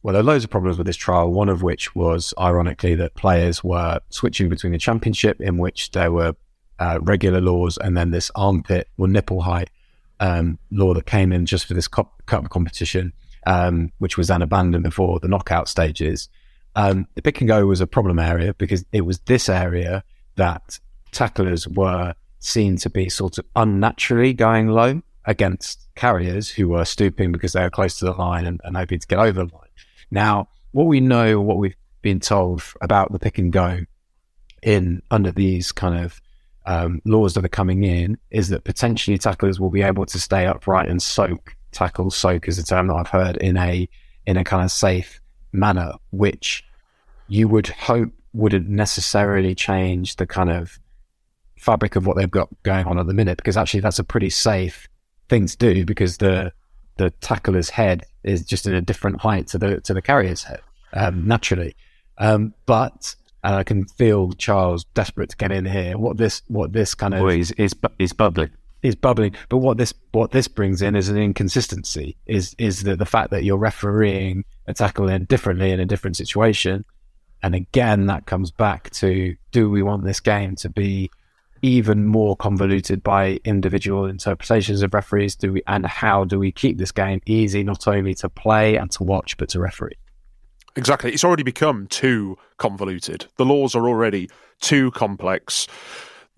well, 0.02 0.12
there 0.12 0.20
are 0.20 0.24
loads 0.24 0.44
of 0.44 0.50
problems 0.50 0.78
with 0.78 0.86
this 0.86 0.96
trial. 0.96 1.32
One 1.32 1.48
of 1.48 1.62
which 1.62 1.94
was, 1.94 2.34
ironically, 2.38 2.96
that 2.96 3.14
players 3.14 3.62
were 3.62 4.00
switching 4.10 4.48
between 4.48 4.72
the 4.72 4.78
championship, 4.78 5.40
in 5.40 5.58
which 5.58 5.92
they 5.92 6.08
were 6.08 6.34
uh, 6.78 6.98
regular 7.02 7.40
laws, 7.40 7.78
and 7.78 7.96
then 7.96 8.10
this 8.10 8.30
armpit 8.34 8.88
or 8.98 9.08
nipple 9.08 9.42
height 9.42 9.70
um, 10.20 10.58
law 10.70 10.94
that 10.94 11.06
came 11.06 11.32
in 11.32 11.46
just 11.46 11.66
for 11.66 11.74
this 11.74 11.88
cup, 11.88 12.22
cup 12.26 12.48
competition, 12.48 13.12
um, 13.46 13.90
which 13.98 14.16
was 14.16 14.28
then 14.28 14.42
abandoned 14.42 14.84
before 14.84 15.18
the 15.20 15.28
knockout 15.28 15.68
stages. 15.68 16.28
Um, 16.74 17.06
the 17.14 17.22
pick 17.22 17.40
and 17.40 17.48
go 17.48 17.66
was 17.66 17.80
a 17.80 17.86
problem 17.86 18.18
area 18.18 18.54
because 18.54 18.84
it 18.92 19.02
was 19.02 19.18
this 19.20 19.48
area 19.48 20.04
that 20.36 20.78
tacklers 21.10 21.68
were 21.68 22.14
seen 22.38 22.76
to 22.76 22.90
be 22.90 23.08
sort 23.08 23.38
of 23.38 23.44
unnaturally 23.54 24.32
going 24.32 24.68
low 24.68 25.02
against 25.24 25.88
carriers 25.94 26.48
who 26.48 26.68
were 26.68 26.84
stooping 26.84 27.30
because 27.32 27.52
they 27.52 27.62
were 27.62 27.70
close 27.70 27.98
to 27.98 28.04
the 28.04 28.12
line 28.12 28.46
and, 28.46 28.60
and 28.64 28.76
hoping 28.76 28.98
to 28.98 29.06
get 29.06 29.18
over 29.18 29.44
the 29.44 29.54
line. 29.54 29.68
Now, 30.10 30.48
what 30.72 30.86
we 30.86 31.00
know, 31.00 31.40
what 31.40 31.58
we've 31.58 31.76
been 32.00 32.20
told 32.20 32.62
about 32.80 33.12
the 33.12 33.18
pick 33.18 33.38
and 33.38 33.52
go 33.52 33.80
in 34.62 35.02
under 35.10 35.30
these 35.30 35.72
kind 35.72 36.04
of 36.04 36.20
um, 36.66 37.00
laws 37.04 37.34
that 37.34 37.44
are 37.44 37.48
coming 37.48 37.84
in 37.84 38.18
is 38.30 38.48
that 38.48 38.64
potentially 38.64 39.18
tacklers 39.18 39.58
will 39.58 39.70
be 39.70 39.82
able 39.82 40.06
to 40.06 40.18
stay 40.18 40.46
upright 40.46 40.88
and 40.88 41.02
soak. 41.02 41.56
Tackle 41.72 42.10
soak 42.10 42.48
is 42.48 42.58
a 42.58 42.64
term 42.64 42.88
that 42.88 42.94
I've 42.94 43.08
heard 43.08 43.36
in 43.38 43.56
a 43.56 43.88
in 44.26 44.36
a 44.36 44.44
kind 44.44 44.62
of 44.62 44.70
safe 44.70 45.20
manner, 45.52 45.92
which 46.10 46.64
you 47.28 47.48
would 47.48 47.68
hope 47.68 48.12
wouldn't 48.34 48.68
necessarily 48.68 49.54
change 49.54 50.16
the 50.16 50.26
kind 50.26 50.50
of 50.50 50.78
fabric 51.58 51.96
of 51.96 52.06
what 52.06 52.16
they've 52.16 52.30
got 52.30 52.48
going 52.62 52.86
on 52.86 52.98
at 52.98 53.06
the 53.06 53.14
minute, 53.14 53.38
because 53.38 53.56
actually 53.56 53.80
that's 53.80 53.98
a 53.98 54.04
pretty 54.04 54.30
safe 54.30 54.88
thing 55.28 55.46
to 55.46 55.56
do 55.56 55.84
because 55.84 56.18
the 56.18 56.52
the 56.96 57.10
tackler's 57.22 57.70
head 57.70 58.04
is 58.22 58.44
just 58.44 58.66
in 58.66 58.74
a 58.74 58.80
different 58.80 59.20
height 59.20 59.46
to 59.48 59.58
the 59.58 59.80
to 59.80 59.94
the 59.94 60.02
carrier's 60.02 60.42
head 60.42 60.60
um, 60.92 61.26
naturally. 61.26 61.74
Um, 62.18 62.54
but 62.66 63.14
and 63.44 63.54
I 63.54 63.64
can 63.64 63.84
feel 63.86 64.32
Charles 64.32 64.84
desperate 64.94 65.30
to 65.30 65.36
get 65.36 65.52
in 65.52 65.64
here. 65.64 65.98
What 65.98 66.16
this 66.16 66.42
what 66.48 66.72
this 66.72 66.94
kind 66.94 67.14
of 67.14 67.28
he's, 67.28 67.52
he's 67.98 68.12
bubbling. 68.12 68.50
is 68.82 68.94
bubbling. 68.94 69.34
But 69.48 69.58
what 69.58 69.78
this 69.78 69.92
what 70.12 70.30
this 70.30 70.48
brings 70.48 70.82
in 70.82 70.94
is 70.94 71.08
an 71.08 71.18
inconsistency. 71.18 72.16
Is 72.26 72.54
is 72.58 72.84
the 72.84 72.96
the 72.96 73.06
fact 73.06 73.30
that 73.30 73.44
you're 73.44 73.56
refereeing 73.56 74.44
a 74.66 74.74
tackle 74.74 75.08
in 75.08 75.24
differently 75.24 75.72
in 75.72 75.80
a 75.80 75.86
different 75.86 76.16
situation, 76.16 76.84
and 77.42 77.54
again 77.54 78.06
that 78.06 78.26
comes 78.26 78.50
back 78.50 78.90
to 78.90 79.36
do 79.50 79.70
we 79.70 79.82
want 79.82 80.04
this 80.04 80.20
game 80.20 80.54
to 80.56 80.68
be 80.68 81.10
even 81.64 82.06
more 82.06 82.36
convoluted 82.36 83.04
by 83.04 83.38
individual 83.44 84.06
interpretations 84.06 84.82
of 84.82 84.94
referees? 84.94 85.34
Do 85.34 85.54
we 85.54 85.62
and 85.66 85.84
how 85.84 86.24
do 86.24 86.38
we 86.38 86.52
keep 86.52 86.78
this 86.78 86.92
game 86.92 87.20
easy 87.26 87.64
not 87.64 87.88
only 87.88 88.14
to 88.14 88.28
play 88.28 88.76
and 88.76 88.90
to 88.92 89.02
watch 89.02 89.36
but 89.36 89.48
to 89.50 89.60
referee? 89.60 89.96
Exactly. 90.76 91.12
It's 91.12 91.24
already 91.24 91.42
become 91.42 91.86
too 91.88 92.38
convoluted. 92.56 93.26
The 93.36 93.44
laws 93.44 93.74
are 93.74 93.88
already 93.88 94.30
too 94.60 94.90
complex. 94.92 95.66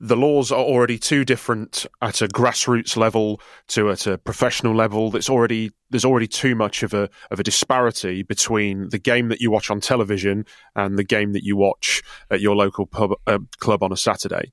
The 0.01 0.17
laws 0.17 0.51
are 0.51 0.63
already 0.63 0.99
too 0.99 1.25
different 1.25 1.87
at 2.03 2.21
a 2.21 2.27
grassroots 2.27 2.97
level 2.97 3.41
to 3.69 3.91
at 3.91 4.09
a 4.09 4.19
professional 4.19 4.75
level. 4.75 5.11
There's 5.11 5.31
already 5.31 5.71
there's 5.91 6.05
already 6.05 6.27
too 6.27 6.57
much 6.57 6.83
of 6.83 6.93
a 6.93 7.09
of 7.31 7.39
a 7.39 7.45
disparity 7.45 8.23
between 8.25 8.89
the 8.89 8.99
game 8.99 9.29
that 9.29 9.41
you 9.41 9.53
watch 9.53 9.71
on 9.71 9.81
television 9.81 10.47
and 10.75 10.99
the 10.99 11.05
game 11.05 11.33
that 11.33 11.45
you 11.45 11.57
watch 11.57 12.03
at 12.29 12.41
your 12.41 12.57
local 12.57 12.87
pub 12.87 13.13
uh, 13.29 13.39
club 13.59 13.85
on 13.85 13.93
a 13.93 13.97
Saturday. 13.97 14.53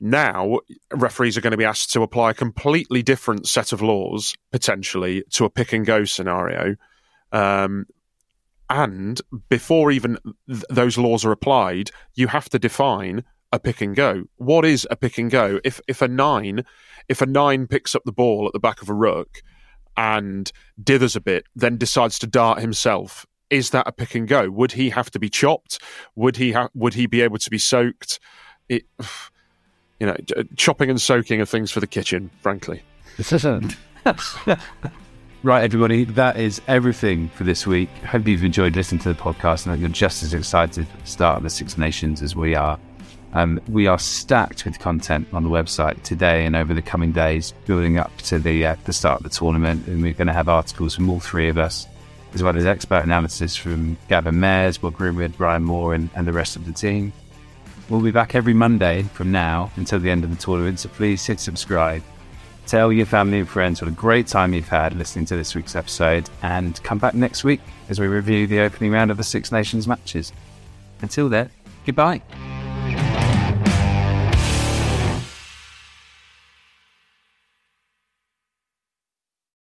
Now, 0.00 0.60
referees 0.90 1.36
are 1.36 1.42
going 1.42 1.50
to 1.50 1.58
be 1.58 1.64
asked 1.66 1.92
to 1.92 2.02
apply 2.02 2.30
a 2.30 2.34
completely 2.34 3.02
different 3.02 3.46
set 3.46 3.74
of 3.74 3.82
laws 3.82 4.34
potentially 4.50 5.22
to 5.32 5.44
a 5.44 5.50
pick 5.50 5.74
and 5.74 5.84
go 5.84 6.04
scenario. 6.04 6.76
Um, 7.32 7.84
and 8.70 9.20
before 9.48 9.90
even 9.90 10.16
th- 10.48 10.64
those 10.70 10.96
laws 10.96 11.24
are 11.24 11.32
applied, 11.32 11.90
you 12.14 12.28
have 12.28 12.48
to 12.50 12.58
define 12.58 13.24
a 13.52 13.58
pick 13.58 13.80
and 13.80 13.96
go. 13.96 14.24
What 14.36 14.64
is 14.64 14.86
a 14.90 14.96
pick 14.96 15.18
and 15.18 15.30
go? 15.30 15.60
If 15.64 15.80
if 15.88 16.00
a 16.00 16.08
nine, 16.08 16.64
if 17.08 17.20
a 17.20 17.26
nine 17.26 17.66
picks 17.66 17.94
up 17.94 18.04
the 18.04 18.12
ball 18.12 18.46
at 18.46 18.52
the 18.52 18.60
back 18.60 18.80
of 18.80 18.88
a 18.88 18.94
ruck 18.94 19.42
and 19.96 20.50
dithers 20.80 21.16
a 21.16 21.20
bit, 21.20 21.44
then 21.54 21.76
decides 21.76 22.18
to 22.20 22.28
dart 22.28 22.60
himself, 22.60 23.26
is 23.50 23.70
that 23.70 23.88
a 23.88 23.92
pick 23.92 24.14
and 24.14 24.28
go? 24.28 24.48
Would 24.48 24.72
he 24.72 24.90
have 24.90 25.10
to 25.10 25.18
be 25.18 25.28
chopped? 25.28 25.80
Would 26.14 26.36
he 26.36 26.52
ha- 26.52 26.70
would 26.72 26.94
he 26.94 27.06
be 27.06 27.20
able 27.22 27.38
to 27.38 27.50
be 27.50 27.58
soaked? 27.58 28.20
It, 28.68 28.84
you 29.98 30.06
know, 30.06 30.16
chopping 30.56 30.88
and 30.88 31.00
soaking 31.00 31.40
are 31.40 31.46
things 31.46 31.72
for 31.72 31.80
the 31.80 31.86
kitchen, 31.88 32.30
frankly. 32.40 32.82
Right, 35.42 35.64
everybody, 35.64 36.04
that 36.04 36.38
is 36.38 36.60
everything 36.68 37.30
for 37.30 37.44
this 37.44 37.66
week. 37.66 37.88
Hope 38.04 38.28
you've 38.28 38.44
enjoyed 38.44 38.76
listening 38.76 38.98
to 39.00 39.08
the 39.08 39.18
podcast 39.18 39.64
and 39.64 39.74
that 39.74 39.78
you're 39.78 39.88
just 39.88 40.22
as 40.22 40.34
excited 40.34 40.86
the 40.86 41.06
start 41.06 41.42
the 41.42 41.48
Six 41.48 41.78
Nations 41.78 42.20
as 42.20 42.36
we 42.36 42.54
are. 42.54 42.78
Um, 43.32 43.58
we 43.66 43.86
are 43.86 43.98
stacked 43.98 44.66
with 44.66 44.78
content 44.78 45.28
on 45.32 45.42
the 45.42 45.48
website 45.48 46.02
today 46.02 46.44
and 46.44 46.54
over 46.54 46.74
the 46.74 46.82
coming 46.82 47.10
days, 47.10 47.54
building 47.64 47.96
up 47.96 48.14
to 48.18 48.38
the 48.38 48.66
uh, 48.66 48.76
the 48.84 48.92
start 48.92 49.20
of 49.20 49.24
the 49.24 49.30
tournament. 49.30 49.86
And 49.86 50.02
we're 50.02 50.12
going 50.12 50.26
to 50.26 50.34
have 50.34 50.50
articles 50.50 50.94
from 50.94 51.08
all 51.08 51.20
three 51.20 51.48
of 51.48 51.56
us, 51.56 51.86
as 52.34 52.42
well 52.42 52.54
as 52.54 52.66
expert 52.66 53.02
analysis 53.02 53.56
from 53.56 53.96
Gavin 54.08 54.38
Mairs, 54.40 54.76
Bob 54.76 54.92
Greenwood, 54.92 55.38
Brian 55.38 55.64
Moore, 55.64 55.94
and, 55.94 56.10
and 56.16 56.26
the 56.26 56.34
rest 56.34 56.54
of 56.54 56.66
the 56.66 56.72
team. 56.72 57.14
We'll 57.88 58.02
be 58.02 58.10
back 58.10 58.34
every 58.34 58.52
Monday 58.52 59.04
from 59.14 59.32
now 59.32 59.72
until 59.76 60.00
the 60.00 60.10
end 60.10 60.22
of 60.22 60.28
the 60.28 60.36
tournament, 60.36 60.80
so 60.80 60.90
please 60.90 61.24
hit 61.24 61.40
subscribe. 61.40 62.02
Tell 62.70 62.92
your 62.92 63.04
family 63.04 63.40
and 63.40 63.48
friends 63.48 63.82
what 63.82 63.88
a 63.88 63.92
great 63.92 64.28
time 64.28 64.54
you've 64.54 64.68
had 64.68 64.94
listening 64.94 65.24
to 65.24 65.36
this 65.36 65.56
week's 65.56 65.74
episode, 65.74 66.30
and 66.40 66.80
come 66.84 66.98
back 66.98 67.14
next 67.14 67.42
week 67.42 67.60
as 67.88 67.98
we 67.98 68.06
review 68.06 68.46
the 68.46 68.60
opening 68.60 68.92
round 68.92 69.10
of 69.10 69.16
the 69.16 69.24
Six 69.24 69.50
Nations 69.50 69.88
matches. 69.88 70.32
Until 71.02 71.28
then, 71.28 71.50
goodbye. 71.84 72.22